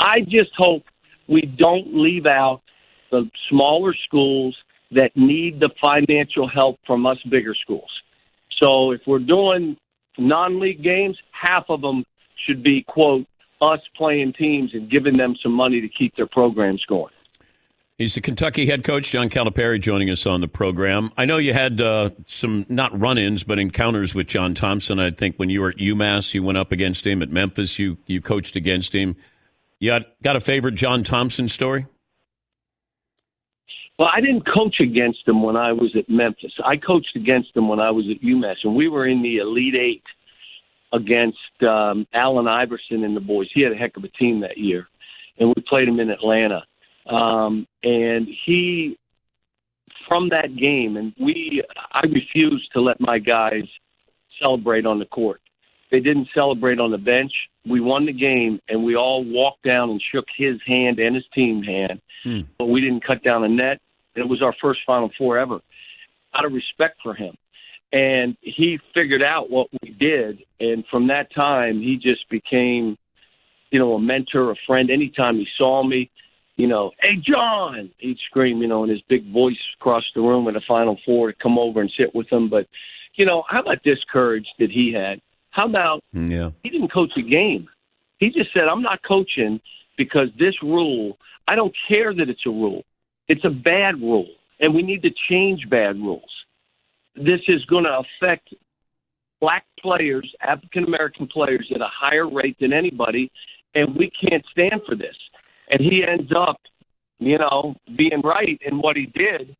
I 0.00 0.20
just 0.20 0.52
hope 0.56 0.84
we 1.28 1.42
don't 1.42 1.94
leave 1.94 2.26
out 2.26 2.62
the 3.10 3.28
smaller 3.50 3.94
schools 4.06 4.56
that 4.92 5.10
need 5.16 5.58
the 5.60 5.70
financial 5.80 6.48
help 6.48 6.78
from 6.86 7.06
us 7.06 7.18
bigger 7.28 7.54
schools. 7.54 7.90
So 8.62 8.92
if 8.92 9.00
we're 9.06 9.18
doing 9.18 9.76
non-league 10.16 10.82
games, 10.82 11.18
half 11.32 11.64
of 11.68 11.80
them 11.80 12.04
should 12.46 12.62
be 12.62 12.84
quote 12.86 13.26
us 13.60 13.80
playing 13.96 14.34
teams 14.34 14.70
and 14.74 14.90
giving 14.90 15.16
them 15.16 15.34
some 15.42 15.52
money 15.52 15.80
to 15.80 15.88
keep 15.88 16.14
their 16.16 16.26
programs 16.26 16.84
going. 16.88 17.12
He's 17.98 18.14
the 18.14 18.20
Kentucky 18.20 18.66
head 18.66 18.84
coach, 18.84 19.10
John 19.10 19.30
Calipari, 19.30 19.80
joining 19.80 20.10
us 20.10 20.26
on 20.26 20.42
the 20.42 20.48
program. 20.48 21.12
I 21.16 21.24
know 21.24 21.38
you 21.38 21.54
had 21.54 21.80
uh, 21.80 22.10
some, 22.26 22.66
not 22.68 22.98
run 22.98 23.16
ins, 23.16 23.42
but 23.42 23.58
encounters 23.58 24.14
with 24.14 24.26
John 24.26 24.54
Thompson. 24.54 25.00
I 25.00 25.10
think 25.10 25.36
when 25.36 25.48
you 25.48 25.62
were 25.62 25.70
at 25.70 25.78
UMass, 25.78 26.34
you 26.34 26.42
went 26.42 26.58
up 26.58 26.72
against 26.72 27.06
him. 27.06 27.22
At 27.22 27.30
Memphis, 27.30 27.78
you, 27.78 27.96
you 28.06 28.20
coached 28.20 28.54
against 28.54 28.94
him. 28.94 29.16
You 29.78 29.92
got, 29.92 30.02
got 30.22 30.36
a 30.36 30.40
favorite 30.40 30.74
John 30.74 31.04
Thompson 31.04 31.48
story? 31.48 31.86
Well, 33.98 34.10
I 34.12 34.20
didn't 34.20 34.42
coach 34.46 34.76
against 34.80 35.26
him 35.26 35.42
when 35.42 35.56
I 35.56 35.72
was 35.72 35.96
at 35.96 36.10
Memphis. 36.10 36.52
I 36.62 36.76
coached 36.76 37.16
against 37.16 37.56
him 37.56 37.66
when 37.66 37.80
I 37.80 37.90
was 37.90 38.04
at 38.10 38.22
UMass, 38.22 38.56
and 38.64 38.76
we 38.76 38.88
were 38.88 39.06
in 39.06 39.22
the 39.22 39.38
Elite 39.38 39.74
Eight 39.74 40.04
against 40.92 41.38
um, 41.66 42.06
Allen 42.12 42.46
Iverson 42.46 43.04
and 43.04 43.16
the 43.16 43.20
boys. 43.20 43.48
He 43.54 43.62
had 43.62 43.72
a 43.72 43.76
heck 43.76 43.96
of 43.96 44.04
a 44.04 44.08
team 44.08 44.40
that 44.40 44.58
year, 44.58 44.86
and 45.38 45.48
we 45.48 45.62
played 45.66 45.88
him 45.88 45.98
in 45.98 46.10
Atlanta. 46.10 46.62
Um, 47.06 47.66
and 47.82 48.28
he, 48.44 48.98
from 50.08 50.28
that 50.30 50.56
game, 50.56 50.96
and 50.96 51.14
we, 51.20 51.62
I 51.92 52.06
refused 52.06 52.72
to 52.72 52.80
let 52.80 53.00
my 53.00 53.18
guys 53.18 53.64
celebrate 54.42 54.86
on 54.86 54.98
the 54.98 55.06
court. 55.06 55.40
They 55.90 56.00
didn't 56.00 56.28
celebrate 56.34 56.80
on 56.80 56.90
the 56.90 56.98
bench. 56.98 57.32
We 57.64 57.80
won 57.80 58.06
the 58.06 58.12
game, 58.12 58.60
and 58.68 58.84
we 58.84 58.96
all 58.96 59.24
walked 59.24 59.62
down 59.62 59.90
and 59.90 60.02
shook 60.12 60.26
his 60.36 60.56
hand 60.66 60.98
and 60.98 61.14
his 61.14 61.24
team 61.32 61.62
hand. 61.62 62.00
But 62.58 62.66
we 62.66 62.80
didn't 62.80 63.06
cut 63.06 63.22
down 63.22 63.44
a 63.44 63.48
net. 63.48 63.80
And 64.14 64.24
it 64.24 64.28
was 64.28 64.42
our 64.42 64.54
first 64.62 64.80
Final 64.86 65.10
Four 65.18 65.38
ever, 65.38 65.60
out 66.34 66.44
of 66.44 66.52
respect 66.52 66.96
for 67.02 67.14
him. 67.14 67.36
And 67.92 68.36
he 68.40 68.80
figured 68.94 69.22
out 69.22 69.50
what 69.50 69.68
we 69.80 69.90
did, 69.90 70.42
and 70.58 70.84
from 70.90 71.06
that 71.08 71.32
time, 71.34 71.80
he 71.80 71.96
just 71.96 72.28
became, 72.30 72.98
you 73.70 73.78
know, 73.78 73.94
a 73.94 74.00
mentor, 74.00 74.50
a 74.50 74.56
friend. 74.66 74.90
Anytime 74.90 75.36
he 75.36 75.46
saw 75.56 75.84
me, 75.84 76.10
you 76.56 76.66
know, 76.66 76.90
hey 77.02 77.16
John, 77.16 77.90
he'd 77.98 78.18
scream, 78.28 78.60
you 78.62 78.68
know, 78.68 78.84
in 78.84 78.90
his 78.90 79.02
big 79.08 79.30
voice 79.32 79.56
across 79.78 80.04
the 80.14 80.22
room 80.22 80.48
in 80.48 80.54
the 80.54 80.62
Final 80.66 80.98
Four 81.04 81.32
to 81.32 81.38
come 81.42 81.58
over 81.58 81.80
and 81.80 81.92
sit 81.96 82.14
with 82.14 82.30
him. 82.32 82.48
But, 82.48 82.66
you 83.14 83.26
know, 83.26 83.44
how 83.48 83.60
about 83.60 83.78
this 83.84 83.98
courage 84.10 84.46
that 84.58 84.70
he 84.70 84.92
had? 84.92 85.20
How 85.50 85.66
about 85.66 86.02
mm, 86.14 86.30
Yeah. 86.30 86.50
he 86.62 86.70
didn't 86.70 86.92
coach 86.92 87.12
a 87.16 87.22
game. 87.22 87.68
He 88.18 88.30
just 88.30 88.52
said, 88.52 88.64
I'm 88.64 88.82
not 88.82 89.00
coaching 89.06 89.60
because 89.98 90.28
this 90.38 90.54
rule, 90.62 91.18
I 91.48 91.54
don't 91.54 91.74
care 91.88 92.14
that 92.14 92.28
it's 92.28 92.46
a 92.46 92.50
rule. 92.50 92.84
It's 93.28 93.44
a 93.44 93.50
bad 93.50 94.00
rule, 94.00 94.28
and 94.60 94.74
we 94.74 94.82
need 94.82 95.02
to 95.02 95.10
change 95.28 95.68
bad 95.68 95.96
rules. 95.96 96.30
This 97.16 97.40
is 97.48 97.64
going 97.66 97.84
to 97.84 98.02
affect 98.22 98.54
black 99.40 99.64
players, 99.80 100.32
African 100.40 100.84
American 100.84 101.26
players, 101.26 101.70
at 101.74 101.80
a 101.80 101.88
higher 101.92 102.28
rate 102.28 102.56
than 102.60 102.72
anybody, 102.72 103.30
and 103.74 103.94
we 103.96 104.10
can't 104.10 104.44
stand 104.52 104.80
for 104.86 104.94
this. 104.94 105.16
And 105.70 105.80
he 105.80 106.04
ends 106.06 106.30
up, 106.34 106.60
you 107.18 107.38
know, 107.38 107.74
being 107.96 108.20
right 108.22 108.60
in 108.64 108.78
what 108.78 108.96
he 108.96 109.06
did, 109.06 109.56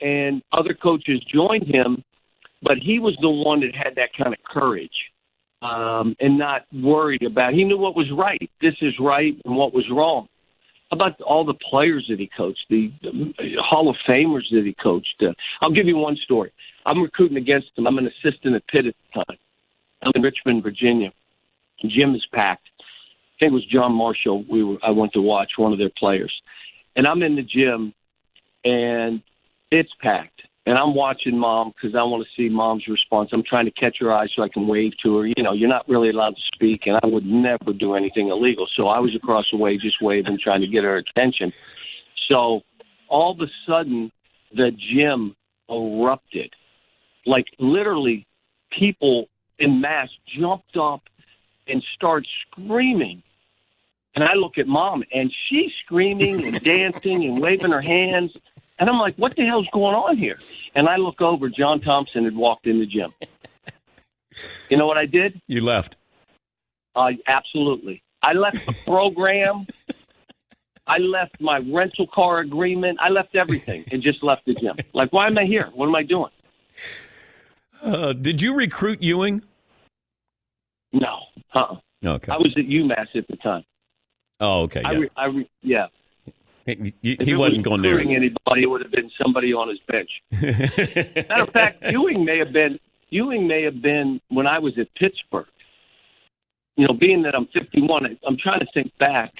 and 0.00 0.42
other 0.52 0.74
coaches 0.74 1.20
joined 1.32 1.66
him, 1.66 2.04
but 2.62 2.78
he 2.78 2.98
was 2.98 3.16
the 3.20 3.30
one 3.30 3.60
that 3.60 3.74
had 3.74 3.94
that 3.96 4.10
kind 4.16 4.34
of 4.34 4.42
courage 4.44 4.90
um, 5.62 6.16
and 6.20 6.38
not 6.38 6.66
worried 6.72 7.22
about. 7.22 7.54
He 7.54 7.64
knew 7.64 7.78
what 7.78 7.96
was 7.96 8.10
right. 8.10 8.50
This 8.60 8.74
is 8.80 8.94
right, 9.00 9.34
and 9.44 9.56
what 9.56 9.72
was 9.72 9.84
wrong. 9.90 10.28
About 10.92 11.20
all 11.20 11.44
the 11.44 11.54
players 11.54 12.06
that 12.08 12.20
he 12.20 12.30
coached, 12.36 12.64
the, 12.70 12.92
the 13.02 13.56
Hall 13.58 13.88
of 13.88 13.96
Famers 14.08 14.44
that 14.52 14.62
he 14.64 14.74
coached? 14.80 15.20
Uh, 15.20 15.32
I'll 15.60 15.70
give 15.70 15.86
you 15.86 15.96
one 15.96 16.16
story. 16.16 16.52
I'm 16.84 17.02
recruiting 17.02 17.38
against 17.38 17.68
him. 17.76 17.88
I'm 17.88 17.98
an 17.98 18.06
assistant 18.06 18.54
at 18.54 18.66
Pitt 18.68 18.86
at 18.86 18.94
the 18.94 19.24
time. 19.24 19.38
I'm 20.02 20.12
in 20.14 20.22
Richmond, 20.22 20.62
Virginia. 20.62 21.12
Gym 21.84 22.14
is 22.14 22.24
packed. 22.32 22.68
I 23.36 23.44
think 23.44 23.52
it 23.52 23.54
was 23.54 23.66
John 23.66 23.92
Marshall. 23.92 24.44
We 24.48 24.64
were. 24.64 24.78
I 24.82 24.92
went 24.92 25.12
to 25.12 25.20
watch 25.20 25.52
one 25.56 25.72
of 25.72 25.78
their 25.78 25.90
players, 25.96 26.32
and 26.96 27.06
I'm 27.06 27.22
in 27.22 27.36
the 27.36 27.42
gym, 27.42 27.92
and 28.64 29.22
it's 29.70 29.92
packed. 30.00 30.42
and 30.66 30.76
I'm 30.76 30.94
watching 30.94 31.38
mom 31.38 31.72
because 31.74 31.94
I 31.94 32.02
want 32.02 32.26
to 32.26 32.30
see 32.36 32.48
mom's 32.52 32.88
response. 32.88 33.30
I'm 33.32 33.44
trying 33.44 33.66
to 33.66 33.70
catch 33.70 33.98
her 34.00 34.12
eye 34.12 34.26
so 34.34 34.42
I 34.42 34.48
can 34.48 34.66
wave 34.66 34.92
to 35.04 35.18
her. 35.18 35.26
You 35.26 35.42
know, 35.42 35.52
you're 35.52 35.68
not 35.68 35.88
really 35.88 36.10
allowed 36.10 36.34
to 36.34 36.42
speak, 36.54 36.86
and 36.86 36.98
I 37.02 37.06
would 37.06 37.24
never 37.24 37.72
do 37.72 37.94
anything 37.94 38.28
illegal. 38.28 38.66
So 38.74 38.88
I 38.88 38.98
was 38.98 39.14
across 39.14 39.50
the 39.52 39.58
way 39.58 39.76
just 39.76 40.02
waving, 40.02 40.38
trying 40.38 40.62
to 40.62 40.66
get 40.66 40.82
her 40.82 40.96
attention. 40.96 41.52
So 42.28 42.62
all 43.08 43.30
of 43.32 43.40
a 43.40 43.50
sudden, 43.64 44.10
the 44.52 44.72
gym 44.72 45.36
erupted. 45.70 46.52
Like 47.24 47.46
literally, 47.60 48.26
people 48.76 49.28
in 49.60 49.80
mass 49.80 50.08
jumped 50.36 50.76
up 50.76 51.02
and 51.68 51.82
started 51.94 52.28
screaming. 52.50 53.22
And 54.16 54.24
I 54.24 54.32
look 54.32 54.56
at 54.56 54.66
mom, 54.66 55.04
and 55.12 55.32
she's 55.48 55.70
screaming 55.84 56.46
and 56.46 56.60
dancing 56.64 57.24
and 57.24 57.40
waving 57.40 57.70
her 57.70 57.82
hands. 57.82 58.32
And 58.78 58.90
I'm 58.90 58.98
like, 58.98 59.14
what 59.16 59.36
the 59.36 59.44
hell's 59.44 59.68
going 59.72 59.94
on 59.94 60.16
here? 60.16 60.38
And 60.74 60.88
I 60.88 60.96
look 60.96 61.20
over, 61.20 61.48
John 61.50 61.80
Thompson 61.80 62.24
had 62.24 62.34
walked 62.34 62.66
in 62.66 62.80
the 62.80 62.86
gym. 62.86 63.12
You 64.68 64.76
know 64.76 64.86
what 64.86 64.98
I 64.98 65.06
did? 65.06 65.40
You 65.46 65.62
left. 65.62 65.96
Uh, 66.94 67.12
absolutely. 67.26 68.02
I 68.22 68.34
left 68.34 68.66
the 68.66 68.72
program. 68.84 69.66
I 70.86 70.98
left 70.98 71.40
my 71.40 71.58
rental 71.58 72.06
car 72.06 72.40
agreement. 72.40 72.98
I 73.00 73.08
left 73.08 73.34
everything 73.34 73.86
and 73.90 74.02
just 74.02 74.22
left 74.22 74.44
the 74.44 74.52
gym. 74.52 74.76
Like, 74.92 75.10
why 75.10 75.26
am 75.26 75.38
I 75.38 75.44
here? 75.44 75.70
What 75.72 75.88
am 75.88 75.94
I 75.94 76.02
doing? 76.02 76.30
Uh, 77.80 78.12
did 78.12 78.42
you 78.42 78.52
recruit 78.52 79.02
Ewing? 79.02 79.40
No. 80.92 81.16
Uh-uh. 81.54 81.76
Okay. 82.04 82.30
I 82.30 82.36
was 82.36 82.52
at 82.58 82.66
UMass 82.66 83.06
at 83.14 83.26
the 83.28 83.36
time. 83.36 83.64
Oh, 84.40 84.62
okay. 84.62 84.82
I, 84.84 84.92
Yeah. 84.92 84.98
re- 84.98 85.10
I 85.16 85.26
re- 85.26 85.50
yeah. 85.62 85.86
He, 86.66 86.94
he- 87.02 87.12
If 87.12 87.26
he 87.26 87.34
wasn't 87.34 87.58
was 87.58 87.64
going 87.64 87.82
there. 87.82 87.98
anybody, 88.00 88.62
it 88.62 88.66
would 88.66 88.82
have 88.82 88.90
been 88.90 89.10
somebody 89.22 89.52
on 89.52 89.68
his 89.68 89.78
bench. 89.86 90.10
Matter 91.28 91.42
of 91.44 91.50
fact, 91.50 91.82
Ewing 91.90 92.24
may 92.24 92.38
have 92.38 92.52
been 92.52 92.78
Ewing 93.10 93.46
may 93.46 93.62
have 93.62 93.80
been 93.80 94.20
when 94.28 94.46
I 94.48 94.58
was 94.58 94.76
at 94.78 94.92
Pittsburgh. 94.96 95.46
You 96.76 96.86
know, 96.88 96.92
being 96.94 97.22
that 97.22 97.34
I'm 97.34 97.46
51, 97.54 98.04
I- 98.06 98.18
I'm 98.26 98.36
trying 98.36 98.60
to 98.60 98.66
think 98.74 98.92
back. 98.98 99.32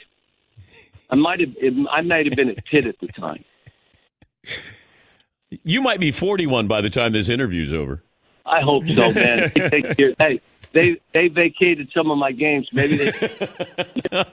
I 1.10 1.16
might 1.16 1.40
have 1.40 1.50
I 1.90 2.00
might 2.02 2.26
have 2.26 2.34
been 2.36 2.48
at 2.50 2.64
Pitt 2.64 2.86
at 2.86 2.94
the 3.00 3.08
time. 3.08 3.44
You 5.64 5.80
might 5.80 6.00
be 6.00 6.10
41 6.10 6.66
by 6.66 6.80
the 6.80 6.90
time 6.90 7.12
this 7.12 7.28
interview's 7.28 7.72
over. 7.72 8.02
I 8.44 8.60
hope 8.60 8.84
so, 8.88 9.12
man. 9.12 9.52
Take 9.70 9.96
care- 9.96 10.14
hey, 10.18 10.40
they 10.76 11.00
they 11.14 11.28
vacated 11.28 11.90
some 11.94 12.10
of 12.10 12.18
my 12.18 12.32
games. 12.32 12.68
Maybe 12.72 12.96
they 12.96 13.12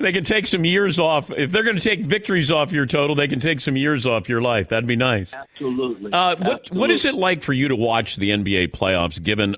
They 0.00 0.12
can 0.12 0.24
take 0.24 0.46
some 0.46 0.64
years 0.64 0.98
off. 0.98 1.30
If 1.30 1.50
they're 1.52 1.62
going 1.64 1.76
to 1.76 1.82
take 1.82 2.00
victories 2.00 2.50
off 2.50 2.72
your 2.72 2.86
total, 2.86 3.14
they 3.14 3.28
can 3.28 3.38
take 3.40 3.60
some 3.60 3.76
years 3.76 4.06
off 4.06 4.26
your 4.28 4.40
life. 4.40 4.68
That'd 4.70 4.86
be 4.86 4.96
nice. 4.96 5.34
absolutely. 5.34 6.10
Uh, 6.12 6.36
what 6.36 6.70
what 6.72 6.90
is 6.90 7.04
it 7.04 7.14
like 7.14 7.42
for 7.42 7.52
you 7.52 7.68
to 7.68 7.76
watch 7.76 8.16
the 8.16 8.30
NBA 8.30 8.68
playoffs? 8.68 9.22
Given 9.22 9.56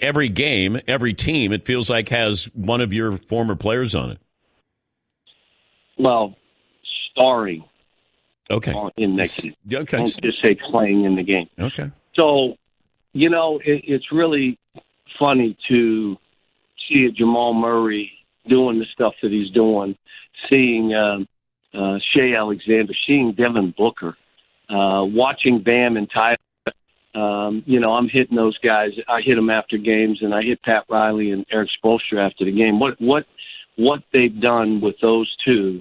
every 0.00 0.28
game, 0.28 0.80
every 0.86 1.14
team, 1.14 1.52
it 1.52 1.64
feels 1.64 1.88
like 1.88 2.10
has 2.10 2.44
one 2.52 2.82
of 2.82 2.92
your 2.92 3.16
former 3.16 3.54
players 3.54 3.94
on 3.94 4.10
it. 4.10 4.18
well, 5.96 6.36
starring 7.12 7.64
Okay. 8.50 8.74
in 8.98 9.16
the 9.16 9.28
game. 9.28 9.54
Okay. 9.72 9.96
Don't 9.96 10.22
just 10.22 10.42
say 10.44 10.56
playing 10.70 11.04
in 11.04 11.16
the 11.16 11.22
game. 11.22 11.48
Okay. 11.58 11.90
So, 12.18 12.56
you 13.18 13.30
know, 13.30 13.58
it, 13.64 13.82
it's 13.84 14.12
really 14.12 14.56
funny 15.18 15.56
to 15.68 16.16
see 16.86 17.06
a 17.06 17.10
Jamal 17.10 17.52
Murray 17.52 18.12
doing 18.48 18.78
the 18.78 18.86
stuff 18.92 19.14
that 19.22 19.32
he's 19.32 19.50
doing, 19.50 19.96
seeing 20.50 20.94
um, 20.94 21.26
uh, 21.74 21.98
Shai 22.14 22.34
Alexander, 22.36 22.92
seeing 23.08 23.32
Devin 23.32 23.74
Booker, 23.76 24.16
uh, 24.70 25.02
watching 25.04 25.60
Bam 25.60 25.96
and 25.96 26.08
Tyler. 26.16 26.36
Um, 27.12 27.64
you 27.66 27.80
know, 27.80 27.94
I'm 27.94 28.08
hitting 28.08 28.36
those 28.36 28.56
guys. 28.58 28.90
I 29.08 29.20
hit 29.20 29.34
them 29.34 29.50
after 29.50 29.78
games, 29.78 30.20
and 30.22 30.32
I 30.32 30.42
hit 30.42 30.62
Pat 30.62 30.84
Riley 30.88 31.32
and 31.32 31.44
Erik 31.50 31.70
Spoelstra 31.82 32.24
after 32.24 32.44
the 32.44 32.52
game. 32.52 32.78
What 32.78 33.00
what 33.00 33.26
what 33.76 34.04
they've 34.12 34.40
done 34.40 34.80
with 34.80 34.94
those 35.02 35.34
two, 35.44 35.80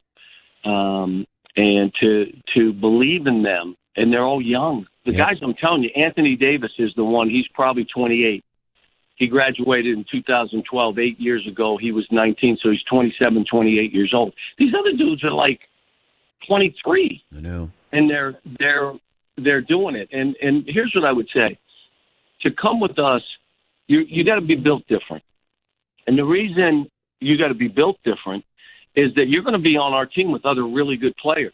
um, 0.66 1.28
and 1.56 1.94
to 2.02 2.34
to 2.56 2.74
believe 2.74 3.28
in 3.28 3.44
them, 3.44 3.76
and 3.96 4.12
they're 4.12 4.26
all 4.26 4.42
young. 4.42 4.88
The 5.08 5.14
Yeah. 5.14 5.30
guys 5.30 5.39
I'm 5.41 5.53
telling 5.53 5.84
you, 5.84 5.89
Anthony 5.95 6.36
Davis 6.36 6.74
is 6.78 6.93
the 6.95 7.03
one. 7.05 7.30
He's 7.30 7.47
probably 7.53 7.86
28. 7.86 8.43
He 9.16 9.28
graduated 9.28 9.97
in 9.97 10.03
2012, 10.12 10.99
eight 10.99 11.18
years 11.20 11.47
ago. 11.47 11.78
He 11.78 11.93
was 11.93 12.05
19, 12.12 12.58
so 12.62 12.70
he's 12.70 12.84
27, 12.84 13.45
28 13.45 13.93
years 13.93 14.14
old. 14.14 14.34
These 14.58 14.74
other 14.78 14.91
dudes 14.91 15.24
are 15.24 15.32
like 15.32 15.62
23 16.45 17.24
I 17.36 17.39
know. 17.39 17.72
and 17.93 18.10
they're 18.10 18.38
they're 18.60 18.93
they're 19.38 19.62
doing 19.62 19.95
it. 19.95 20.10
And 20.12 20.36
and 20.41 20.66
here's 20.68 20.93
what 20.93 21.05
I 21.05 21.14
would 21.14 21.30
say: 21.34 21.58
to 22.41 22.51
come 22.51 22.80
with 22.82 22.99
us, 22.99 23.22
you 23.88 24.01
you 24.01 24.26
got 24.26 24.36
to 24.36 24.41
be 24.41 24.55
built 24.55 24.86
different. 24.88 25.24
And 26.05 26.18
the 26.18 26.26
reason 26.26 26.91
you 27.22 27.38
got 27.38 27.47
to 27.47 27.53
be 27.53 27.70
built 27.70 27.97
different 28.03 28.43
is 28.95 29.14
that 29.16 29.30
you're 29.30 29.41
going 29.43 29.53
to 29.53 29.60
be 29.60 29.78
on 29.78 29.93
our 29.93 30.05
team 30.05 30.32
with 30.32 30.45
other 30.45 30.66
really 30.68 30.97
good 30.97 31.16
players, 31.16 31.53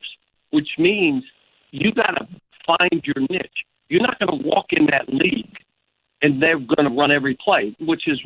which 0.49 0.69
means 0.79 1.23
you 1.71 1.91
got 1.93 2.11
to 2.17 2.27
find 2.65 3.03
your 3.03 3.25
niche. 3.29 3.65
You're 3.89 4.01
not 4.01 4.17
going 4.19 4.41
to 4.41 4.47
walk 4.47 4.67
in 4.71 4.87
that 4.87 5.07
league 5.09 5.57
and 6.23 6.41
they're 6.41 6.57
going 6.57 6.89
to 6.89 6.95
run 6.95 7.11
every 7.11 7.37
play, 7.43 7.75
which 7.81 8.03
is 8.07 8.17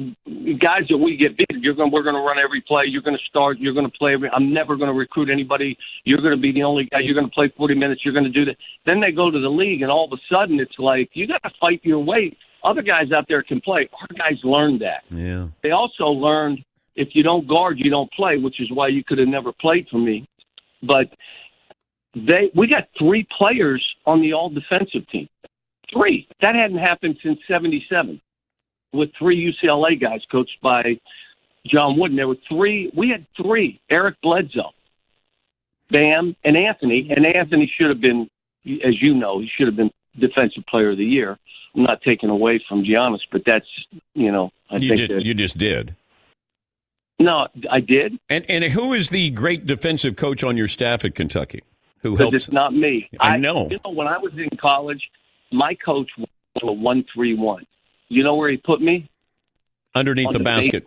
guys 0.62 0.84
that 0.90 0.98
we 0.98 1.18
get 1.18 1.36
beat. 1.36 1.64
You're 1.64 1.74
going, 1.74 1.92
we're 1.92 2.04
going 2.04 2.16
to 2.16 2.22
run 2.22 2.38
every 2.38 2.62
play. 2.62 2.84
You're 2.88 3.02
going 3.02 3.18
to 3.18 3.24
start. 3.28 3.58
You're 3.58 3.74
going 3.74 3.90
to 3.90 3.98
play. 3.98 4.14
Every, 4.14 4.30
I'm 4.30 4.54
never 4.54 4.76
going 4.76 4.88
to 4.88 4.94
recruit 4.94 5.32
anybody. 5.32 5.76
You're 6.06 6.22
going 6.22 6.36
to 6.36 6.40
be 6.40 6.52
the 6.52 6.62
only 6.62 6.86
guy. 6.86 7.00
You're 7.00 7.16
going 7.16 7.26
to 7.26 7.32
play 7.32 7.52
40 7.58 7.74
minutes. 7.74 8.02
You're 8.06 8.14
going 8.14 8.24
to 8.24 8.30
do 8.30 8.46
that. 8.46 8.56
Then 8.86 9.02
they 9.02 9.12
go 9.12 9.32
to 9.32 9.40
the 9.40 9.50
league, 9.50 9.82
and 9.82 9.90
all 9.90 10.06
of 10.06 10.18
a 10.18 10.22
sudden, 10.34 10.60
it's 10.60 10.78
like 10.78 11.10
you 11.14 11.28
got 11.28 11.42
to 11.42 11.50
fight 11.60 11.82
your 11.84 12.00
way. 12.00 12.38
Other 12.64 12.84
guys 12.84 13.12
out 13.12 13.26
there 13.28 13.42
can 13.42 13.60
play. 13.62 13.90
Our 14.00 14.08
guys 14.16 14.38
learned 14.44 14.82
that. 14.82 15.04
Yeah. 15.10 15.48
They 15.64 15.72
also 15.72 16.06
learned 16.06 16.64
if 16.96 17.10
you 17.14 17.24
don't 17.24 17.48
guard, 17.48 17.78
you 17.80 17.90
don't 17.90 18.12
play, 18.12 18.38
which 18.38 18.62
is 18.62 18.70
why 18.72 18.90
you 18.90 19.04
could 19.04 19.18
have 19.18 19.28
never 19.28 19.52
played 19.54 19.88
for 19.90 19.98
me. 19.98 20.28
But 20.84 21.08
they, 22.16 22.52
we 22.56 22.68
got 22.68 22.88
three 22.98 23.28
players 23.38 23.84
on 24.06 24.22
the 24.22 24.34
all 24.34 24.50
defensive 24.50 25.08
team. 25.10 25.28
Three. 25.92 26.28
That 26.42 26.56
hadn't 26.56 26.80
happened 26.80 27.18
since 27.24 27.40
'77 27.48 28.20
with 28.94 29.10
three 29.18 29.54
UCLA 29.54 30.00
guys 30.00 30.22
coached 30.32 30.58
by 30.62 31.00
John 31.66 32.00
Wooden. 32.00 32.18
There 32.18 32.28
were 32.28 32.38
three. 32.50 32.92
We 32.96 33.10
had 33.10 33.26
three. 33.42 33.80
Eric 33.90 34.16
Bledsoe, 34.22 34.74
Bam, 35.92 36.36
and 36.44 36.58
Anthony. 36.58 37.12
And 37.16 37.26
Anthony 37.26 37.72
should 37.78 37.90
have 37.90 38.02
been, 38.02 38.30
as 38.66 39.02
you 39.02 39.14
know, 39.14 39.40
he 39.40 39.50
should 39.58 39.68
have 39.68 39.76
been 39.76 39.92
Defensive 40.20 40.66
Player 40.68 40.92
of 40.92 40.98
the 40.98 41.06
Year. 41.06 41.38
I'm 41.76 41.84
not 41.84 42.02
taking 42.02 42.30
away 42.30 42.64
from 42.68 42.84
Giannis, 42.84 43.20
but 43.32 43.44
that's 43.46 43.68
you 44.14 44.32
know 44.32 44.52
I 44.70 44.76
you 44.78 44.90
think 44.90 45.00
just 45.00 45.12
that, 45.12 45.26
you 45.26 45.34
just 45.34 45.58
did. 45.58 45.96
no, 47.20 47.48
I 47.70 47.80
did. 47.80 48.18
And 48.30 48.46
and 48.50 48.64
who 48.66 48.94
is 48.94 49.10
the 49.10 49.30
great 49.30 49.68
defensive 49.68 50.16
coach 50.16 50.44
on 50.44 50.58
your 50.58 50.68
staff 50.68 51.06
at 51.06 51.14
Kentucky? 51.14 51.64
Who 52.02 52.12
Because 52.12 52.24
helps? 52.32 52.36
it's 52.36 52.52
not 52.52 52.74
me. 52.74 53.10
I 53.20 53.38
know. 53.38 53.68
You 53.70 53.80
know, 53.84 53.92
when 53.92 54.08
I 54.08 54.18
was 54.18 54.32
in 54.38 54.50
college, 54.60 55.02
my 55.52 55.74
coach 55.76 56.10
was 56.18 56.28
a 56.62 56.72
one 56.72 57.04
three 57.14 57.36
one. 57.36 57.66
You 58.10 58.24
know 58.24 58.36
where 58.36 58.50
he 58.50 58.58
put 58.58 58.82
me? 58.82 59.10
underneath 59.96 60.28
On 60.28 60.34
the, 60.34 60.40
basket. 60.40 60.84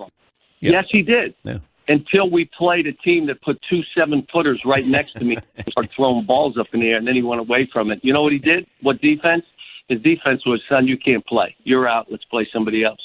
Yeah. 0.60 0.72
Yes, 0.72 0.84
he 0.90 1.02
did. 1.02 1.34
Yeah. 1.42 1.58
Until 1.88 2.30
we 2.30 2.48
played 2.56 2.86
a 2.86 2.92
team 2.92 3.26
that 3.26 3.42
put 3.42 3.58
two 3.68 3.80
seven 3.98 4.24
footers 4.32 4.60
right 4.64 4.86
next 4.86 5.14
to 5.14 5.24
me 5.24 5.36
and 5.56 5.66
started 5.70 5.90
throwing 5.96 6.24
balls 6.24 6.56
up 6.58 6.66
in 6.72 6.80
the 6.80 6.86
air, 6.86 6.98
and 6.98 7.06
then 7.06 7.16
he 7.16 7.22
went 7.22 7.40
away 7.40 7.68
from 7.72 7.90
it. 7.90 7.98
You 8.02 8.12
know 8.12 8.22
what 8.22 8.32
he 8.32 8.38
did? 8.38 8.66
What 8.82 9.00
defense? 9.00 9.42
His 9.88 10.00
defense 10.02 10.46
was, 10.46 10.62
son, 10.68 10.86
you 10.86 10.96
can't 10.96 11.26
play. 11.26 11.56
You're 11.64 11.88
out. 11.88 12.06
Let's 12.08 12.24
play 12.26 12.48
somebody 12.52 12.84
else. 12.84 13.00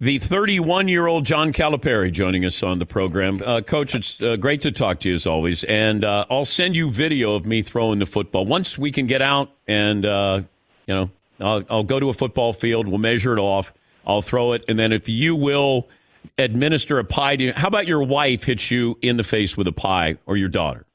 The 0.00 0.20
31 0.20 0.86
year 0.86 1.08
old 1.08 1.26
John 1.26 1.52
Calipari 1.52 2.12
joining 2.12 2.44
us 2.44 2.62
on 2.62 2.78
the 2.78 2.86
program. 2.86 3.42
Uh, 3.44 3.62
Coach, 3.62 3.96
it's 3.96 4.22
uh, 4.22 4.36
great 4.36 4.62
to 4.62 4.70
talk 4.70 5.00
to 5.00 5.08
you 5.08 5.16
as 5.16 5.26
always. 5.26 5.64
And 5.64 6.04
uh, 6.04 6.24
I'll 6.30 6.44
send 6.44 6.76
you 6.76 6.88
video 6.88 7.34
of 7.34 7.44
me 7.44 7.62
throwing 7.62 7.98
the 7.98 8.06
football. 8.06 8.46
Once 8.46 8.78
we 8.78 8.92
can 8.92 9.08
get 9.08 9.22
out 9.22 9.50
and, 9.66 10.06
uh, 10.06 10.42
you 10.86 10.94
know, 10.94 11.10
I'll, 11.40 11.64
I'll 11.68 11.82
go 11.82 11.98
to 11.98 12.10
a 12.10 12.12
football 12.12 12.52
field, 12.52 12.86
we'll 12.86 12.98
measure 12.98 13.36
it 13.36 13.40
off, 13.40 13.72
I'll 14.06 14.22
throw 14.22 14.52
it. 14.52 14.64
And 14.68 14.78
then 14.78 14.92
if 14.92 15.08
you 15.08 15.34
will 15.34 15.88
administer 16.36 17.00
a 17.00 17.04
pie 17.04 17.34
to 17.34 17.50
how 17.52 17.66
about 17.66 17.88
your 17.88 18.04
wife 18.04 18.44
hits 18.44 18.70
you 18.70 18.96
in 19.02 19.16
the 19.16 19.24
face 19.24 19.56
with 19.56 19.66
a 19.66 19.72
pie 19.72 20.18
or 20.26 20.36
your 20.36 20.48
daughter? 20.48 20.86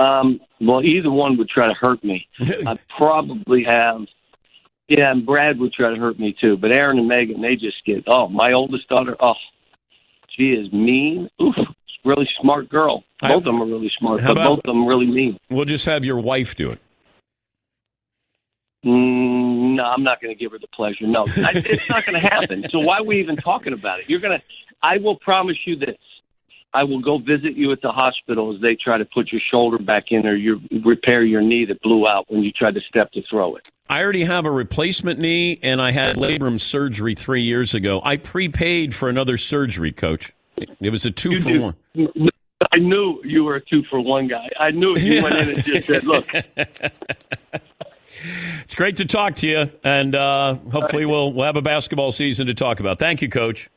Um, 0.00 0.40
well, 0.60 0.82
either 0.82 1.12
one 1.12 1.36
would 1.38 1.48
try 1.48 1.68
to 1.68 1.74
hurt 1.74 2.02
me. 2.02 2.26
I 2.66 2.76
probably 2.98 3.64
have. 3.68 4.00
Yeah, 4.88 5.10
and 5.10 5.24
Brad 5.24 5.58
would 5.58 5.72
try 5.72 5.90
to 5.90 5.96
hurt 5.96 6.18
me 6.18 6.34
too. 6.40 6.56
But 6.56 6.72
Erin 6.72 6.98
and 6.98 7.08
Megan, 7.08 7.40
they 7.40 7.56
just 7.56 7.84
get. 7.86 8.04
Oh, 8.06 8.28
my 8.28 8.52
oldest 8.52 8.88
daughter. 8.88 9.16
Oh, 9.20 9.34
she 10.36 10.50
is 10.50 10.70
mean. 10.72 11.30
Oof, 11.40 11.54
really 12.04 12.28
smart 12.40 12.68
girl. 12.68 13.02
Both 13.20 13.32
of 13.38 13.44
them 13.44 13.62
are 13.62 13.66
really 13.66 13.90
smart, 13.98 14.20
but 14.22 14.32
about- 14.32 14.46
both 14.46 14.58
of 14.58 14.64
them 14.64 14.86
really 14.86 15.06
mean. 15.06 15.38
We'll 15.48 15.64
just 15.64 15.86
have 15.86 16.04
your 16.04 16.18
wife 16.20 16.54
do 16.54 16.70
it. 16.70 16.80
Mm, 18.84 19.76
no, 19.76 19.82
I'm 19.84 20.02
not 20.02 20.20
going 20.20 20.34
to 20.34 20.38
give 20.38 20.52
her 20.52 20.58
the 20.58 20.66
pleasure. 20.68 21.06
No, 21.06 21.24
I, 21.36 21.52
it's 21.54 21.88
not 21.88 22.04
going 22.04 22.20
to 22.20 22.26
happen. 22.28 22.66
So 22.70 22.80
why 22.80 22.98
are 22.98 23.04
we 23.04 23.18
even 23.20 23.36
talking 23.36 23.72
about 23.72 24.00
it? 24.00 24.10
You're 24.10 24.20
going 24.20 24.38
to. 24.38 24.44
I 24.82 24.98
will 24.98 25.16
promise 25.16 25.56
you 25.64 25.76
this. 25.76 25.96
I 26.74 26.82
will 26.82 27.00
go 27.00 27.18
visit 27.18 27.54
you 27.56 27.70
at 27.72 27.80
the 27.80 27.92
hospital 27.92 28.54
as 28.54 28.60
they 28.60 28.74
try 28.74 28.98
to 28.98 29.04
put 29.04 29.30
your 29.30 29.40
shoulder 29.52 29.78
back 29.78 30.06
in 30.10 30.26
or 30.26 30.34
your 30.34 30.56
repair 30.84 31.22
your 31.22 31.40
knee 31.40 31.64
that 31.66 31.80
blew 31.82 32.04
out 32.08 32.24
when 32.28 32.42
you 32.42 32.50
tried 32.50 32.74
to 32.74 32.80
step 32.88 33.12
to 33.12 33.22
throw 33.30 33.54
it. 33.56 33.68
I 33.88 34.02
already 34.02 34.24
have 34.24 34.44
a 34.44 34.50
replacement 34.50 35.20
knee, 35.20 35.60
and 35.62 35.80
I 35.80 35.92
had 35.92 36.16
labrum 36.16 36.58
surgery 36.58 37.14
three 37.14 37.42
years 37.42 37.74
ago. 37.74 38.00
I 38.04 38.16
prepaid 38.16 38.94
for 38.94 39.08
another 39.08 39.36
surgery, 39.36 39.92
Coach. 39.92 40.32
It 40.56 40.90
was 40.90 41.06
a 41.06 41.10
two 41.10 41.32
You 41.32 41.40
for 41.40 41.48
do. 41.50 41.60
one. 41.60 41.76
I 42.72 42.78
knew 42.78 43.20
you 43.24 43.44
were 43.44 43.56
a 43.56 43.64
two 43.64 43.84
for 43.88 44.00
one 44.00 44.26
guy. 44.26 44.48
I 44.58 44.70
knew 44.72 44.96
you 44.96 45.22
went 45.22 45.36
in 45.36 45.50
and 45.50 45.64
just 45.64 45.86
said, 45.86 46.04
"Look, 46.04 46.26
It's 48.64 48.74
great 48.74 48.96
to 48.96 49.04
talk 49.04 49.36
to 49.36 49.48
you, 49.48 49.70
and 49.82 50.14
uh, 50.14 50.54
hopefully 50.72 51.04
we'll 51.04 51.32
we'll 51.32 51.44
have 51.46 51.56
a 51.56 51.62
basketball 51.62 52.10
season 52.10 52.46
to 52.46 52.54
talk 52.54 52.80
about. 52.80 52.98
Thank 52.98 53.22
you, 53.22 53.28
Coach. 53.28 53.68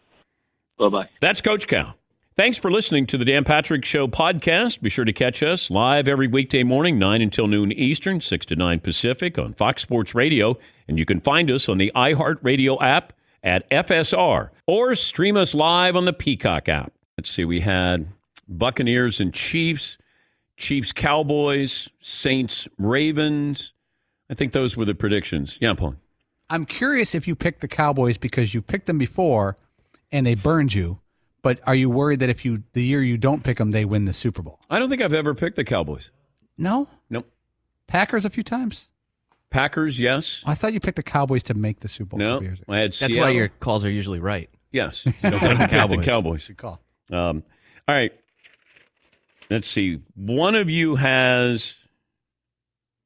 Bye 0.79 0.89
bye. 0.89 1.09
That's 1.21 1.41
Coach 1.41 1.67
Cal. 1.67 1.95
Thanks 2.37 2.59
for 2.59 2.69
listening 2.69 3.07
to 3.07 3.17
the 3.17 3.25
Dan 3.25 3.43
Patrick 3.43 3.83
Show 3.83 4.07
podcast. 4.07 4.79
Be 4.79 4.91
sure 4.91 5.05
to 5.05 5.11
catch 5.11 5.41
us 5.41 5.71
live 5.71 6.07
every 6.07 6.27
weekday 6.27 6.61
morning, 6.61 6.99
9 6.99 7.19
until 7.19 7.47
noon 7.47 7.71
Eastern, 7.71 8.21
6 8.21 8.45
to 8.45 8.55
9 8.55 8.79
Pacific 8.79 9.39
on 9.39 9.55
Fox 9.55 9.81
Sports 9.81 10.13
Radio. 10.13 10.55
And 10.87 10.99
you 10.99 11.05
can 11.05 11.19
find 11.19 11.49
us 11.49 11.67
on 11.67 11.79
the 11.79 11.91
iHeartRadio 11.95 12.79
app 12.79 13.13
at 13.41 13.67
FSR 13.71 14.51
or 14.67 14.93
stream 14.93 15.35
us 15.35 15.55
live 15.55 15.95
on 15.95 16.05
the 16.05 16.13
Peacock 16.13 16.69
app. 16.69 16.93
Let's 17.17 17.31
see, 17.31 17.43
we 17.43 17.61
had 17.61 18.07
Buccaneers 18.47 19.19
and 19.19 19.33
Chiefs, 19.33 19.97
Chiefs 20.57 20.91
Cowboys, 20.91 21.89
Saints 22.01 22.67
Ravens. 22.77 23.73
I 24.29 24.35
think 24.35 24.51
those 24.51 24.77
were 24.77 24.85
the 24.85 24.93
predictions. 24.93 25.57
Yeah, 25.59 25.73
Paul. 25.73 25.95
I'm 26.51 26.67
curious 26.67 27.15
if 27.15 27.27
you 27.27 27.35
picked 27.35 27.61
the 27.61 27.67
Cowboys 27.67 28.19
because 28.19 28.53
you 28.53 28.61
picked 28.61 28.85
them 28.85 28.99
before 28.99 29.57
and 30.11 30.27
they 30.27 30.35
burned 30.35 30.75
you. 30.75 30.99
But 31.41 31.59
are 31.65 31.75
you 31.75 31.89
worried 31.89 32.19
that 32.19 32.29
if 32.29 32.43
you 32.43 32.63
the 32.73 32.83
year 32.83 33.01
you 33.01 33.17
don't 33.17 33.43
pick 33.43 33.57
them, 33.57 33.71
they 33.71 33.85
win 33.85 34.05
the 34.05 34.13
Super 34.13 34.41
Bowl? 34.41 34.59
I 34.69 34.79
don't 34.79 34.89
think 34.89 35.01
I've 35.01 35.13
ever 35.13 35.33
picked 35.33 35.55
the 35.55 35.63
Cowboys. 35.63 36.11
No. 36.57 36.87
Nope. 37.09 37.29
Packers 37.87 38.25
a 38.25 38.29
few 38.29 38.43
times. 38.43 38.89
Packers, 39.49 39.99
yes. 39.99 40.41
I 40.45 40.55
thought 40.55 40.73
you 40.73 40.79
picked 40.79 40.97
the 40.97 41.03
Cowboys 41.03 41.43
to 41.43 41.53
make 41.53 41.79
the 41.79 41.87
Super 41.87 42.17
Bowl. 42.17 42.19
No, 42.19 42.33
couple 42.35 42.43
years 42.43 42.59
ago. 42.59 42.73
I 42.73 42.79
had 42.79 42.89
That's 42.91 42.97
Seattle. 42.99 43.21
why 43.21 43.29
your 43.29 43.47
calls 43.47 43.85
are 43.85 43.89
usually 43.89 44.19
right. 44.19 44.49
Yes. 44.71 45.05
You 45.05 45.13
don't 45.21 45.39
have 45.39 45.57
to 45.57 45.67
pick 45.67 45.99
the 45.99 46.05
Cowboys. 46.05 46.47
Good 46.47 46.57
call. 46.57 46.81
Um, 47.11 47.43
all 47.87 47.95
right. 47.95 48.11
Let's 49.49 49.69
see. 49.69 50.01
One 50.15 50.55
of 50.55 50.69
you 50.69 50.95
has 50.97 51.75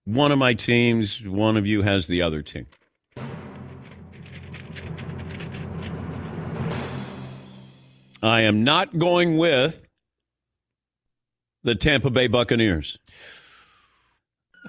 one 0.06 0.32
of 0.32 0.40
my 0.40 0.56
teams. 0.56 1.22
One 1.24 1.58
of 1.58 1.68
you 1.68 1.84
has 1.84 2.08
the 2.08 2.24
other 2.24 2.41
team. 2.41 2.66
I 8.22 8.41
am 8.41 8.64
not 8.64 8.99
going 8.99 9.38
with 9.38 9.88
the 11.64 11.76
Tampa 11.76 12.10
Bay 12.10 12.27
Buccaneers. 12.27 12.99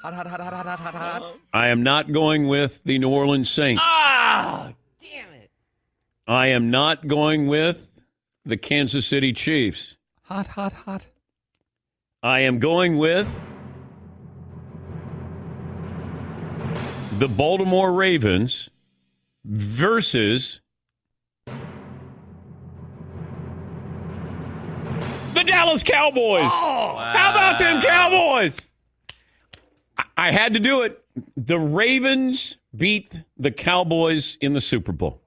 Hot, 0.02 0.14
hot, 0.14 0.26
hot, 0.26 0.40
hot, 0.40 0.66
hot, 0.66 0.80
hot, 0.80 0.94
hot. 0.94 1.36
I 1.52 1.68
am 1.68 1.82
not 1.82 2.12
going 2.12 2.48
with 2.48 2.82
the 2.84 2.98
New 2.98 3.10
Orleans 3.10 3.50
Saints. 3.50 3.82
Ah, 3.84 4.72
damn 5.00 5.32
it. 5.34 5.50
I 6.26 6.48
am 6.48 6.70
not 6.70 7.06
going 7.06 7.46
with 7.46 7.92
the 8.44 8.56
Kansas 8.56 9.06
City 9.06 9.32
Chiefs. 9.32 9.96
Hot, 10.22 10.48
hot, 10.48 10.72
hot. 10.72 11.06
I 12.22 12.40
am 12.40 12.58
going 12.58 12.96
with 12.96 13.28
the 17.18 17.28
Baltimore 17.28 17.92
Ravens 17.92 18.70
versus 19.44 20.61
the 25.44 25.50
Dallas 25.50 25.82
Cowboys. 25.82 26.50
How 26.50 27.30
about 27.30 27.58
them 27.58 27.80
Cowboys? 27.80 28.56
I- 29.98 30.04
I 30.16 30.30
had 30.30 30.54
to 30.54 30.60
do 30.60 30.82
it. 30.82 31.02
The 31.36 31.58
Ravens 31.58 32.56
beat 32.74 33.22
the 33.36 33.50
Cowboys 33.50 34.36
in 34.40 34.52
the 34.52 34.60
Super 34.60 34.92
Bowl. 34.92 35.20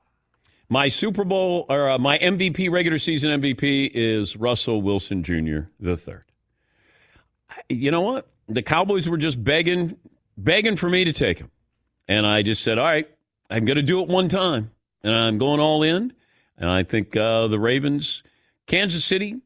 My 0.69 0.87
Super 0.87 1.23
Bowl 1.23 1.65
or 1.69 1.89
uh, 1.89 1.97
my 1.99 2.17
MVP, 2.17 2.71
regular 2.71 2.97
season 2.97 3.39
MVP, 3.41 3.91
is 3.93 4.35
Russell 4.35 4.81
Wilson 4.81 5.23
Jr. 5.23 5.67
the 5.79 5.95
third. 5.95 6.23
You 7.69 7.91
know 7.91 8.01
what? 8.01 8.27
The 8.47 8.63
Cowboys 8.63 9.07
were 9.07 9.17
just 9.17 9.43
begging, 9.43 9.97
begging 10.37 10.75
for 10.75 10.89
me 10.89 11.03
to 11.03 11.13
take 11.13 11.39
him, 11.39 11.51
and 12.07 12.25
I 12.25 12.41
just 12.41 12.63
said, 12.63 12.77
"All 12.79 12.85
right, 12.85 13.07
I'm 13.49 13.65
going 13.65 13.77
to 13.77 13.83
do 13.83 14.01
it 14.01 14.07
one 14.07 14.27
time, 14.27 14.71
and 15.03 15.13
I'm 15.15 15.37
going 15.37 15.59
all 15.59 15.83
in." 15.83 16.13
And 16.57 16.69
I 16.69 16.83
think 16.83 17.15
uh, 17.15 17.47
the 17.47 17.59
Ravens, 17.59 18.23
Kansas 18.65 19.05
City, 19.05 19.41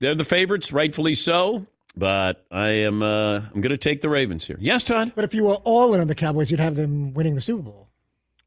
they're 0.00 0.14
the 0.14 0.24
favorites, 0.24 0.72
rightfully 0.72 1.14
so. 1.14 1.66
But 1.96 2.44
I 2.50 2.68
am, 2.68 3.02
uh, 3.02 3.40
I'm 3.40 3.60
going 3.60 3.70
to 3.70 3.76
take 3.76 4.02
the 4.02 4.08
Ravens 4.08 4.46
here. 4.46 4.56
Yes, 4.60 4.84
Todd. 4.84 5.12
But 5.16 5.24
if 5.24 5.34
you 5.34 5.44
were 5.44 5.56
all 5.56 5.94
in 5.94 6.00
on 6.00 6.06
the 6.06 6.14
Cowboys, 6.14 6.50
you'd 6.50 6.60
have 6.60 6.76
them 6.76 7.12
winning 7.12 7.34
the 7.34 7.40
Super 7.40 7.62
Bowl. 7.62 7.88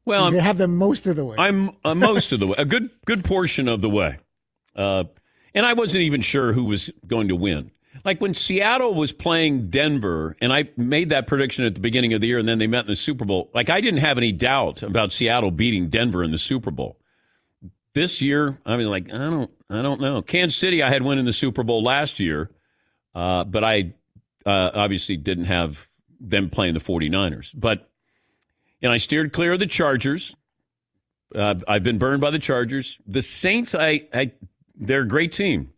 Well, 0.04 0.30
you 0.32 0.38
I'm, 0.38 0.44
have 0.44 0.58
them 0.58 0.76
most 0.76 1.06
of 1.06 1.16
the 1.16 1.24
way. 1.24 1.36
I'm 1.38 1.70
uh, 1.84 1.94
most 1.94 2.32
of 2.32 2.40
the 2.40 2.46
way, 2.46 2.54
a 2.58 2.64
good 2.64 2.90
good 3.04 3.24
portion 3.24 3.68
of 3.68 3.82
the 3.82 3.90
way. 3.90 4.18
Uh, 4.74 5.04
and 5.54 5.66
I 5.66 5.74
wasn't 5.74 6.02
even 6.02 6.22
sure 6.22 6.54
who 6.54 6.64
was 6.64 6.90
going 7.06 7.28
to 7.28 7.36
win. 7.36 7.70
Like 8.04 8.20
when 8.20 8.34
Seattle 8.34 8.94
was 8.94 9.12
playing 9.12 9.68
Denver, 9.68 10.34
and 10.40 10.52
I 10.52 10.70
made 10.76 11.10
that 11.10 11.26
prediction 11.26 11.64
at 11.64 11.74
the 11.74 11.80
beginning 11.80 12.14
of 12.14 12.20
the 12.20 12.26
year, 12.26 12.38
and 12.38 12.48
then 12.48 12.58
they 12.58 12.66
met 12.66 12.84
in 12.84 12.90
the 12.90 12.96
Super 12.96 13.24
Bowl. 13.24 13.50
Like 13.54 13.70
I 13.70 13.80
didn't 13.80 14.00
have 14.00 14.18
any 14.18 14.32
doubt 14.32 14.82
about 14.82 15.12
Seattle 15.12 15.50
beating 15.50 15.88
Denver 15.88 16.24
in 16.24 16.30
the 16.30 16.38
Super 16.38 16.70
Bowl. 16.70 16.96
This 17.94 18.22
year, 18.22 18.58
I 18.64 18.76
mean, 18.76 18.88
like 18.88 19.12
I 19.12 19.18
don't, 19.18 19.50
I 19.68 19.82
don't 19.82 20.00
know. 20.00 20.22
Kansas 20.22 20.58
City, 20.58 20.82
I 20.82 20.88
had 20.88 21.02
win 21.02 21.18
in 21.18 21.24
the 21.24 21.32
Super 21.32 21.62
Bowl 21.62 21.82
last 21.82 22.20
year, 22.20 22.50
uh, 23.14 23.44
but 23.44 23.64
I 23.64 23.92
uh, 24.46 24.70
obviously 24.74 25.16
didn't 25.16 25.44
have 25.44 25.88
them 26.18 26.48
playing 26.48 26.74
the 26.74 26.80
49ers. 26.80 27.50
But 27.54 27.90
and 28.82 28.90
I 28.90 28.96
steered 28.96 29.32
clear 29.32 29.52
of 29.52 29.60
the 29.60 29.66
Chargers. 29.66 30.34
Uh, 31.34 31.54
I've 31.66 31.82
been 31.82 31.98
burned 31.98 32.20
by 32.20 32.30
the 32.30 32.38
Chargers. 32.38 32.98
The 33.06 33.22
Saints, 33.22 33.74
I, 33.74 34.08
I, 34.12 34.32
they're 34.74 35.02
a 35.02 35.08
great 35.08 35.32
team. 35.32 35.72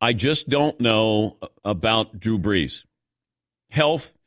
I 0.00 0.12
just 0.12 0.48
don't 0.48 0.78
know 0.80 1.38
about 1.64 2.20
Drew 2.20 2.38
Brees, 2.38 2.84
health, 3.70 4.18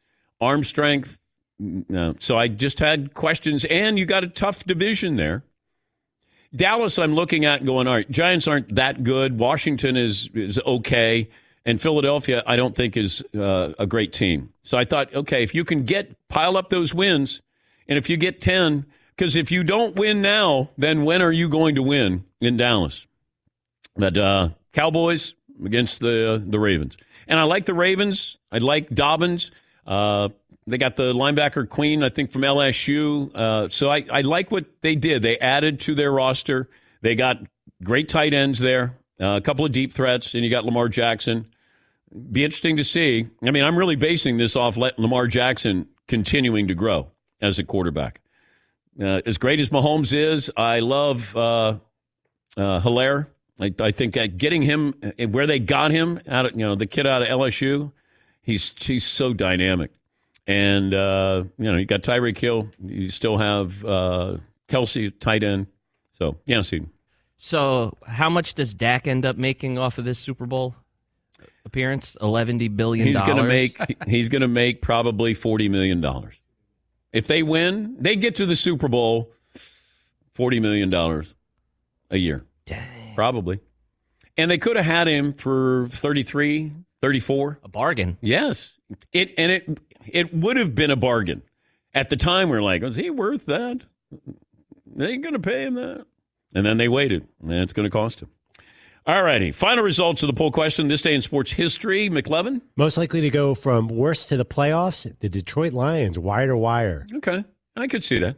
arm 0.41 0.63
strength. 0.63 1.19
No. 1.59 2.15
So 2.19 2.37
I 2.37 2.47
just 2.47 2.79
had 2.79 3.13
questions, 3.13 3.65
and 3.65 3.99
you 3.99 4.05
got 4.05 4.23
a 4.23 4.27
tough 4.27 4.63
division 4.65 5.15
there. 5.15 5.43
Dallas, 6.55 6.97
I'm 6.97 7.15
looking 7.15 7.45
at 7.45 7.65
going, 7.65 7.87
all 7.87 7.95
right, 7.95 8.09
Giants 8.09 8.47
aren't 8.47 8.75
that 8.75 9.03
good. 9.03 9.37
Washington 9.37 9.97
is 9.97 10.29
is 10.33 10.59
okay, 10.65 11.29
and 11.65 11.81
Philadelphia, 11.81 12.43
I 12.45 12.55
don't 12.55 12.75
think 12.75 12.95
is 12.95 13.23
uh, 13.35 13.73
a 13.77 13.85
great 13.85 14.13
team. 14.13 14.53
So 14.63 14.77
I 14.77 14.85
thought, 14.85 15.13
okay, 15.13 15.43
if 15.43 15.53
you 15.53 15.65
can 15.65 15.83
get 15.83 16.15
pile 16.29 16.57
up 16.57 16.69
those 16.69 16.93
wins, 16.93 17.41
and 17.87 17.97
if 17.97 18.09
you 18.09 18.17
get 18.17 18.41
ten, 18.41 18.85
because 19.15 19.35
if 19.35 19.51
you 19.51 19.63
don't 19.63 19.95
win 19.95 20.21
now, 20.21 20.69
then 20.77 21.03
when 21.03 21.21
are 21.21 21.31
you 21.31 21.49
going 21.49 21.75
to 21.75 21.83
win 21.83 22.25
in 22.39 22.57
Dallas? 22.57 23.05
But 23.95 24.17
uh, 24.17 24.49
Cowboys 24.73 25.33
against 25.63 25.99
the 25.99 26.41
the 26.45 26.59
Ravens, 26.59 26.97
and 27.27 27.39
I 27.39 27.43
like 27.43 27.65
the 27.65 27.73
Ravens. 27.73 28.37
I 28.51 28.59
like 28.59 28.89
Dobbins. 28.89 29.51
Uh, 29.85 30.29
they 30.67 30.77
got 30.77 30.95
the 30.95 31.13
linebacker 31.13 31.67
Queen, 31.69 32.03
I 32.03 32.09
think, 32.09 32.31
from 32.31 32.41
LSU. 32.41 33.33
Uh, 33.35 33.69
so 33.69 33.89
I, 33.89 34.05
I 34.11 34.21
like 34.21 34.51
what 34.51 34.65
they 34.81 34.95
did. 34.95 35.21
They 35.21 35.37
added 35.37 35.79
to 35.81 35.95
their 35.95 36.11
roster. 36.11 36.69
They 37.01 37.15
got 37.15 37.37
great 37.83 38.09
tight 38.09 38.33
ends 38.33 38.59
there, 38.59 38.97
uh, 39.21 39.37
a 39.37 39.41
couple 39.41 39.65
of 39.65 39.71
deep 39.71 39.93
threats, 39.93 40.33
and 40.33 40.43
you 40.43 40.49
got 40.49 40.65
Lamar 40.65 40.89
Jackson. 40.89 41.47
Be 42.31 42.43
interesting 42.43 42.77
to 42.77 42.83
see. 42.83 43.29
I 43.43 43.51
mean, 43.51 43.63
I'm 43.63 43.77
really 43.77 43.95
basing 43.95 44.37
this 44.37 44.55
off 44.55 44.77
Lamar 44.77 45.27
Jackson 45.27 45.87
continuing 46.07 46.67
to 46.67 46.73
grow 46.73 47.11
as 47.41 47.59
a 47.59 47.63
quarterback. 47.63 48.21
Uh, 48.99 49.21
as 49.25 49.37
great 49.37 49.59
as 49.59 49.69
Mahomes 49.69 50.13
is, 50.13 50.49
I 50.55 50.79
love 50.79 51.35
uh, 51.35 51.77
uh, 52.57 52.79
Helaire. 52.79 53.27
I, 53.59 53.73
I 53.79 53.91
think 53.91 54.17
getting 54.37 54.61
him 54.61 54.93
where 55.29 55.45
they 55.45 55.59
got 55.59 55.91
him 55.91 56.19
out 56.27 56.45
of 56.45 56.51
you 56.53 56.65
know 56.65 56.75
the 56.75 56.85
kid 56.85 57.05
out 57.05 57.21
of 57.21 57.27
LSU, 57.27 57.91
he's 58.41 58.71
he's 58.77 59.05
so 59.05 59.33
dynamic. 59.33 59.91
And, 60.47 60.93
uh, 60.93 61.45
you 61.57 61.71
know, 61.71 61.77
you 61.77 61.85
got 61.85 62.01
Tyreek 62.01 62.37
Hill. 62.37 62.69
You 62.83 63.09
still 63.09 63.37
have 63.37 63.83
uh, 63.83 64.37
Kelce, 64.67 65.11
tight 65.19 65.43
end. 65.43 65.67
So, 66.13 66.37
yeah, 66.45 66.61
see. 66.61 66.81
So, 67.37 67.97
how 68.05 68.29
much 68.29 68.53
does 68.53 68.73
Dak 68.73 69.07
end 69.07 69.25
up 69.25 69.37
making 69.37 69.77
off 69.77 69.97
of 69.97 70.05
this 70.05 70.19
Super 70.19 70.45
Bowl 70.45 70.75
appearance? 71.65 72.15
Eleven 72.21 72.57
billion 72.75 73.07
He's 73.07 73.15
dollars. 73.15 73.27
going 73.27 73.37
to 73.37 73.43
make 73.47 74.07
he's 74.07 74.29
going 74.29 74.41
to 74.41 74.47
make 74.47 74.81
probably 74.81 75.33
forty 75.33 75.67
million 75.67 75.99
dollars. 75.99 76.35
If 77.11 77.27
they 77.27 77.43
win, 77.43 77.95
they 77.99 78.15
get 78.15 78.35
to 78.35 78.45
the 78.45 78.55
Super 78.55 78.87
Bowl. 78.87 79.31
Forty 80.33 80.59
million 80.59 80.89
dollars 80.89 81.33
a 82.11 82.17
year, 82.17 82.45
Dang. 82.65 83.15
probably. 83.15 83.59
And 84.37 84.51
they 84.51 84.57
could 84.57 84.75
have 84.75 84.85
had 84.85 85.07
him 85.07 85.31
for 85.31 85.87
33, 85.91 86.73
34. 87.01 87.59
a 87.63 87.69
bargain. 87.69 88.17
Yes, 88.21 88.73
it 89.13 89.33
and 89.37 89.49
it 89.51 89.79
it 90.07 90.33
would 90.33 90.57
have 90.57 90.75
been 90.75 90.91
a 90.91 90.95
bargain. 90.95 91.41
At 91.93 92.09
the 92.09 92.17
time, 92.17 92.49
we 92.49 92.57
are 92.57 92.61
like, 92.61 92.83
is 92.83 92.95
he 92.95 93.09
worth 93.09 93.45
that? 93.45 93.81
They 94.95 95.07
ain't 95.07 95.23
going 95.23 95.33
to 95.33 95.39
pay 95.39 95.63
him 95.63 95.75
that. 95.75 96.05
And 96.53 96.65
then 96.65 96.77
they 96.77 96.87
waited, 96.87 97.27
and 97.41 97.51
it's 97.51 97.73
going 97.73 97.85
to 97.85 97.89
cost 97.89 98.21
him. 98.21 98.29
All 99.07 99.21
righty. 99.21 99.51
Final 99.51 99.83
results 99.83 100.23
of 100.23 100.27
the 100.27 100.33
poll 100.33 100.51
question 100.51 100.87
this 100.87 101.01
day 101.01 101.13
in 101.13 101.21
sports 101.21 101.51
history. 101.51 102.09
McLovin? 102.09 102.61
Most 102.75 102.97
likely 102.97 103.21
to 103.21 103.29
go 103.29 103.53
from 103.53 103.87
worst 103.87 104.29
to 104.29 104.37
the 104.37 104.45
playoffs, 104.45 105.13
the 105.19 105.29
Detroit 105.29 105.73
Lions, 105.73 106.17
wire 106.17 106.47
to 106.47 106.57
wire. 106.57 107.05
Okay. 107.17 107.45
I 107.75 107.87
could 107.87 108.03
see 108.03 108.17
that. 108.19 108.37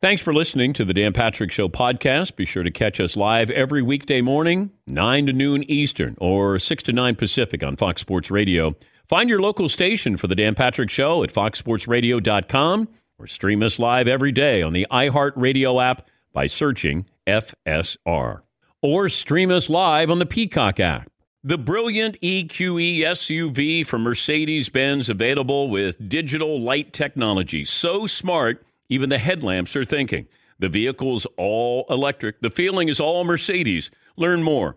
Thanks 0.00 0.22
for 0.22 0.34
listening 0.34 0.72
to 0.74 0.84
the 0.84 0.92
Dan 0.92 1.14
Patrick 1.14 1.50
Show 1.50 1.68
podcast. 1.68 2.36
Be 2.36 2.44
sure 2.44 2.62
to 2.62 2.70
catch 2.70 3.00
us 3.00 3.16
live 3.16 3.50
every 3.50 3.82
weekday 3.82 4.20
morning, 4.20 4.70
9 4.86 5.26
to 5.26 5.32
noon 5.32 5.68
Eastern 5.68 6.14
or 6.20 6.58
6 6.58 6.82
to 6.84 6.92
9 6.92 7.16
Pacific 7.16 7.64
on 7.64 7.76
Fox 7.76 8.02
Sports 8.02 8.30
Radio. 8.30 8.76
Find 9.08 9.28
your 9.28 9.40
local 9.40 9.68
station 9.68 10.16
for 10.16 10.28
the 10.28 10.34
Dan 10.34 10.54
Patrick 10.54 10.90
Show 10.90 11.22
at 11.22 11.32
foxsportsradio.com 11.32 12.88
or 13.18 13.26
stream 13.26 13.62
us 13.62 13.78
live 13.78 14.08
every 14.08 14.32
day 14.32 14.62
on 14.62 14.72
the 14.72 14.86
iHeartRadio 14.90 15.82
app 15.82 16.06
by 16.32 16.46
searching 16.46 17.06
FSR 17.26 18.40
or 18.80 19.08
stream 19.10 19.50
us 19.50 19.68
live 19.68 20.10
on 20.10 20.20
the 20.20 20.26
Peacock 20.26 20.80
app. 20.80 21.10
The 21.42 21.58
brilliant 21.58 22.18
EQE 22.22 23.00
SUV 23.00 23.86
from 23.86 24.02
Mercedes 24.02 24.70
Benz 24.70 25.10
available 25.10 25.68
with 25.68 26.08
digital 26.08 26.58
light 26.58 26.94
technology. 26.94 27.66
So 27.66 28.06
smart, 28.06 28.64
even 28.88 29.10
the 29.10 29.18
headlamps 29.18 29.76
are 29.76 29.84
thinking. 29.84 30.26
The 30.58 30.70
vehicle's 30.70 31.26
all 31.36 31.84
electric. 31.90 32.40
The 32.40 32.48
feeling 32.48 32.88
is 32.88 33.00
all 33.00 33.24
Mercedes. 33.24 33.90
Learn 34.16 34.42
more. 34.42 34.76